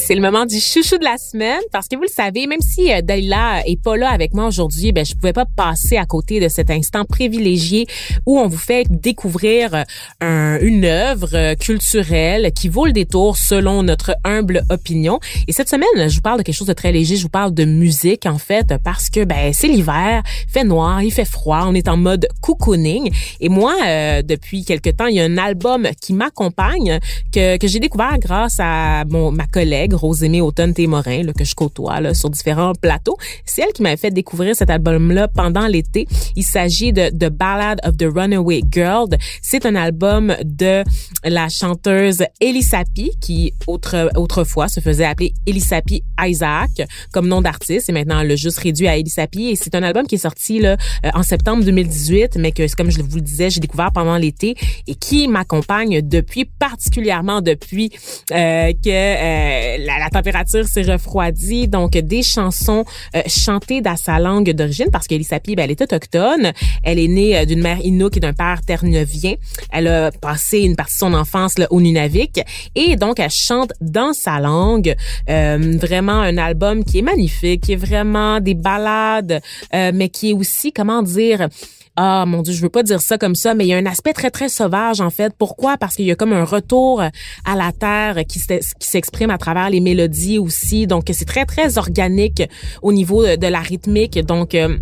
C'est 0.07 0.13
le 0.13 0.21
moment 0.21 0.45
du 0.45 0.59
chouchou 0.59 0.99
de 0.99 1.03
la 1.03 1.17
semaine 1.17 1.61
parce 1.71 1.87
que 1.87 1.95
vous 1.95 2.03
le 2.03 2.07
savez, 2.07 2.45
même 2.45 2.61
si 2.61 2.93
euh, 2.93 3.01
Dalila 3.01 3.63
est 3.65 3.81
pas 3.81 3.97
là 3.97 4.09
avec 4.11 4.35
moi 4.35 4.45
aujourd'hui, 4.45 4.91
ben 4.91 5.03
je 5.03 5.15
pouvais 5.15 5.33
pas 5.33 5.45
passer 5.45 5.97
à 5.97 6.05
côté 6.05 6.39
de 6.39 6.47
cet 6.47 6.69
instant 6.69 7.05
privilégié 7.05 7.87
où 8.27 8.37
on 8.37 8.47
vous 8.47 8.57
fait 8.59 8.85
découvrir 8.87 9.73
euh, 9.73 9.83
un- 10.21 10.59
une 10.61 10.85
œuvre 10.85 11.29
euh, 11.33 11.55
culturelle 11.55 12.51
qui 12.53 12.69
vaut 12.69 12.85
le 12.85 12.91
détour 12.91 13.35
selon 13.35 13.81
notre 13.81 14.15
humble 14.23 14.61
opinion. 14.69 15.19
Et 15.47 15.53
cette 15.53 15.69
semaine, 15.69 15.87
je 16.07 16.13
vous 16.17 16.21
parle 16.21 16.37
de 16.37 16.43
quelque 16.43 16.53
chose 16.55 16.67
de 16.67 16.73
très 16.73 16.91
léger. 16.91 17.15
Je 17.15 17.23
vous 17.23 17.29
parle 17.29 17.55
de 17.55 17.65
musique 17.65 18.27
en 18.27 18.37
fait 18.37 18.75
parce 18.83 19.09
que 19.09 19.23
ben 19.23 19.53
c'est 19.53 19.67
l'hiver, 19.67 20.21
il 20.47 20.51
fait 20.51 20.63
noir, 20.65 21.01
il 21.01 21.11
fait 21.11 21.25
froid, 21.25 21.63
on 21.65 21.73
est 21.73 21.87
en 21.87 21.97
mode 21.97 22.27
cocooning. 22.41 23.11
Et 23.39 23.49
moi, 23.49 23.75
euh, 23.87 24.21
depuis 24.21 24.65
quelque 24.65 24.91
temps, 24.91 25.07
il 25.07 25.15
y 25.15 25.19
a 25.19 25.23
un 25.23 25.39
album 25.39 25.87
qui 25.99 26.13
m'accompagne 26.13 26.99
que, 27.33 27.57
que 27.57 27.67
j'ai 27.67 27.79
découvert 27.79 28.19
grâce 28.19 28.57
à 28.59 29.03
mon 29.09 29.31
ma 29.31 29.47
collègue 29.47 29.94
Rosémée 29.95 30.41
Automne 30.41 30.73
Témorin 30.73 31.23
là, 31.23 31.33
que 31.33 31.43
je 31.43 31.55
côtoie 31.55 32.01
là, 32.01 32.13
sur 32.13 32.29
différents 32.29 32.73
plateaux. 32.73 33.17
C'est 33.45 33.61
elle 33.61 33.73
qui 33.73 33.81
m'avait 33.81 33.97
fait 33.97 34.11
découvrir 34.11 34.55
cet 34.55 34.69
album-là 34.69 35.27
pendant 35.27 35.67
l'été. 35.67 36.07
Il 36.35 36.43
s'agit 36.43 36.93
de 36.93 37.09
The 37.09 37.29
Ballad 37.29 37.79
of 37.83 37.97
the 37.97 38.07
Runaway 38.13 38.61
Girl. 38.71 39.07
C'est 39.41 39.65
un 39.65 39.75
album 39.75 40.35
de 40.43 40.83
la 41.23 41.49
chanteuse 41.49 42.23
Elisapi 42.39 43.11
qui 43.19 43.53
autre, 43.67 44.09
autrefois 44.15 44.67
se 44.67 44.79
faisait 44.79 45.05
appeler 45.05 45.33
Elisapi 45.45 46.03
Isaac 46.21 46.69
comme 47.11 47.27
nom 47.27 47.41
d'artiste 47.41 47.89
et 47.89 47.91
maintenant 47.91 48.19
elle 48.19 48.27
l'a 48.27 48.35
juste 48.35 48.59
réduit 48.59 48.87
à 48.87 48.97
Elisapi 48.97 49.49
et 49.49 49.55
c'est 49.55 49.75
un 49.75 49.83
album 49.83 50.05
qui 50.07 50.15
est 50.15 50.19
sorti 50.19 50.59
là 50.59 50.77
euh, 51.05 51.09
en 51.13 51.23
septembre 51.23 51.63
2018 51.63 52.37
mais 52.37 52.51
que 52.51 52.63
comme 52.75 52.91
je 52.91 53.01
vous 53.01 53.15
le 53.15 53.21
disais 53.21 53.49
j'ai 53.49 53.59
découvert 53.59 53.91
pendant 53.91 54.17
l'été 54.17 54.55
et 54.87 54.95
qui 54.95 55.27
m'accompagne 55.27 56.01
depuis 56.01 56.45
particulièrement 56.45 57.41
depuis 57.41 57.91
euh, 58.31 58.71
que 58.73 58.89
euh, 58.89 59.84
la, 59.85 59.99
la 59.99 60.09
température 60.09 60.65
s'est 60.67 60.81
refroidie. 60.83 61.67
Donc 61.67 61.91
des 61.91 62.23
chansons 62.23 62.85
euh, 63.15 63.21
chantées 63.27 63.81
dans 63.81 63.95
sa 63.95 64.19
langue 64.19 64.51
d'origine 64.51 64.89
parce 64.91 65.07
qu'Elisapi 65.07 65.55
ben, 65.55 65.63
elle 65.63 65.71
est 65.71 65.81
autochtone. 65.81 66.51
Elle 66.83 66.99
est 66.99 67.07
née 67.07 67.37
euh, 67.37 67.45
d'une 67.45 67.61
mère 67.61 67.79
Inuk 67.83 68.17
et 68.17 68.19
d'un 68.19 68.33
père 68.33 68.61
terre-neuvien 68.65 69.35
elle 69.71 69.87
a 69.87 70.11
passé 70.11 70.59
une 70.59 70.75
partie 70.75 70.95
de 70.95 70.99
son 70.99 71.13
enfance 71.13 71.57
là, 71.57 71.67
au 71.69 71.81
Nunavik. 71.81 72.41
Et 72.75 72.95
donc 72.95 73.19
elle 73.19 73.29
chante 73.29 73.73
dans 73.81 74.13
sa 74.13 74.39
langue 74.39 74.95
euh, 75.29 75.77
vraiment 75.79 76.19
un 76.21 76.37
album 76.37 76.83
qui 76.83 76.99
est 76.99 77.01
magnifique 77.01 77.61
qui 77.61 77.73
est 77.73 77.77
vraiment 77.77 78.39
des 78.39 78.53
ballades 78.53 79.41
euh, 79.73 79.91
mais 79.93 80.09
qui 80.09 80.31
est 80.31 80.33
aussi 80.33 80.71
comment 80.71 81.01
dire 81.01 81.47
ah 81.97 82.25
mon 82.25 82.41
dieu, 82.41 82.53
je 82.53 82.61
veux 82.61 82.69
pas 82.69 82.83
dire 82.83 83.01
ça 83.01 83.17
comme 83.17 83.35
ça, 83.35 83.53
mais 83.53 83.65
il 83.65 83.69
y 83.69 83.73
a 83.73 83.77
un 83.77 83.85
aspect 83.85 84.13
très 84.13 84.29
très 84.31 84.49
sauvage 84.49 84.99
en 85.01 85.09
fait. 85.09 85.33
Pourquoi? 85.37 85.77
Parce 85.77 85.95
qu'il 85.95 86.05
y 86.05 86.11
a 86.11 86.15
comme 86.15 86.33
un 86.33 86.43
retour 86.43 87.01
à 87.01 87.55
la 87.55 87.71
terre 87.71 88.23
qui 88.27 88.39
s'e- 88.39 88.73
qui 88.79 88.87
s'exprime 88.87 89.29
à 89.29 89.37
travers 89.37 89.69
les 89.69 89.79
mélodies 89.79 90.37
aussi. 90.37 90.87
Donc 90.87 91.05
c'est 91.13 91.25
très 91.25 91.45
très 91.45 91.77
organique 91.77 92.43
au 92.81 92.91
niveau 92.91 93.25
de, 93.25 93.35
de 93.37 93.47
la 93.47 93.59
rythmique. 93.59 94.19
Donc 94.25 94.55
euh, 94.55 94.77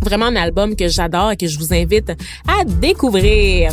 vraiment 0.00 0.26
un 0.26 0.36
album 0.36 0.76
que 0.76 0.88
j'adore 0.88 1.30
et 1.32 1.36
que 1.36 1.46
je 1.46 1.58
vous 1.58 1.72
invite 1.72 2.10
à 2.46 2.64
découvrir. 2.64 3.72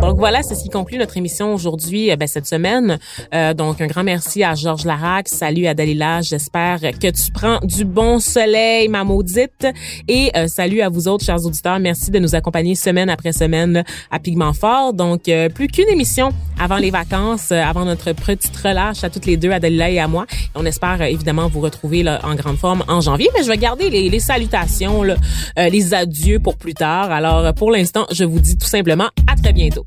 Donc 0.00 0.18
voilà, 0.18 0.42
c'est 0.42 0.54
ce 0.54 0.62
qui 0.62 0.68
conclut 0.68 0.98
notre 0.98 1.16
émission 1.16 1.54
aujourd'hui, 1.54 2.10
euh, 2.10 2.16
ben, 2.16 2.28
cette 2.28 2.46
semaine. 2.46 2.98
Euh, 3.34 3.54
donc 3.54 3.80
un 3.80 3.86
grand 3.86 4.04
merci 4.04 4.44
à 4.44 4.54
Georges 4.54 4.84
Larac, 4.84 5.28
salut 5.28 5.66
à 5.66 5.74
Dalila, 5.74 6.20
j'espère 6.20 6.80
que 6.80 7.10
tu 7.10 7.32
prends 7.32 7.58
du 7.62 7.84
bon 7.84 8.18
soleil, 8.18 8.88
ma 8.88 9.04
maudite, 9.04 9.66
et 10.06 10.30
euh, 10.36 10.48
salut 10.48 10.80
à 10.82 10.88
vous 10.88 11.08
autres, 11.08 11.24
chers 11.24 11.44
auditeurs, 11.44 11.78
merci 11.78 12.10
de 12.10 12.18
nous 12.18 12.34
accompagner 12.34 12.74
semaine 12.74 13.08
après 13.08 13.32
semaine 13.32 13.84
à 14.10 14.18
Pigment 14.18 14.52
Fort. 14.52 14.92
Donc 14.92 15.30
plus 15.54 15.68
qu'une 15.68 15.88
émission 15.88 16.30
avant 16.60 16.76
les 16.76 16.90
vacances, 16.90 17.52
avant 17.52 17.84
notre 17.84 18.12
petite 18.12 18.56
relâche 18.56 19.02
à 19.02 19.10
toutes 19.10 19.26
les 19.26 19.36
deux, 19.36 19.50
à 19.50 19.60
Dalila 19.60 19.90
et 19.90 19.98
à 19.98 20.08
moi. 20.08 20.26
On 20.54 20.64
espère 20.66 21.00
évidemment 21.02 21.48
vous 21.48 21.60
retrouver 21.60 22.02
là, 22.02 22.20
en 22.24 22.34
grande 22.34 22.58
forme 22.58 22.84
en 22.88 23.00
janvier, 23.00 23.28
mais 23.36 23.42
je 23.42 23.48
vais 23.48 23.58
garder 23.58 23.90
les, 23.90 24.08
les 24.08 24.20
salutations, 24.20 25.02
là, 25.02 25.16
les 25.56 25.94
adieux 25.94 26.38
pour 26.38 26.56
plus 26.56 26.74
tard. 26.74 27.10
Alors 27.10 27.52
pour 27.54 27.70
l'instant, 27.70 28.06
je 28.12 28.24
vous 28.24 28.40
dis 28.40 28.56
tout 28.56 28.66
simplement 28.66 29.08
à 29.30 29.35
bientôt. 29.52 29.86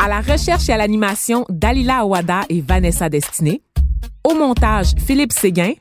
À 0.00 0.08
la 0.08 0.20
recherche 0.20 0.68
et 0.68 0.72
à 0.72 0.76
l'animation, 0.76 1.44
Dalila 1.48 1.98
Awada 1.98 2.42
et 2.48 2.60
Vanessa 2.60 3.08
Destiné. 3.08 3.62
Au 4.24 4.34
montage, 4.34 4.92
Philippe 4.98 5.32
Séguin. 5.32 5.72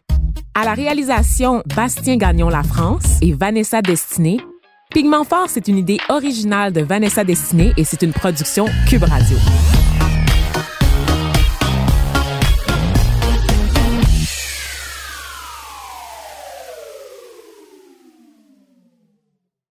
À 0.55 0.65
la 0.65 0.73
réalisation, 0.73 1.61
Bastien 1.75 2.17
Gagnon 2.17 2.49
La 2.49 2.63
France 2.63 3.19
et 3.21 3.33
Vanessa 3.33 3.81
Destiné. 3.81 4.39
Pigment 4.89 5.23
Fort, 5.23 5.49
c'est 5.49 5.67
une 5.67 5.77
idée 5.77 5.99
originale 6.09 6.73
de 6.73 6.81
Vanessa 6.81 7.23
Destiné 7.23 7.73
et 7.77 7.83
c'est 7.83 8.01
une 8.01 8.13
production 8.13 8.65
Cube 8.87 9.03
Radio. 9.03 9.37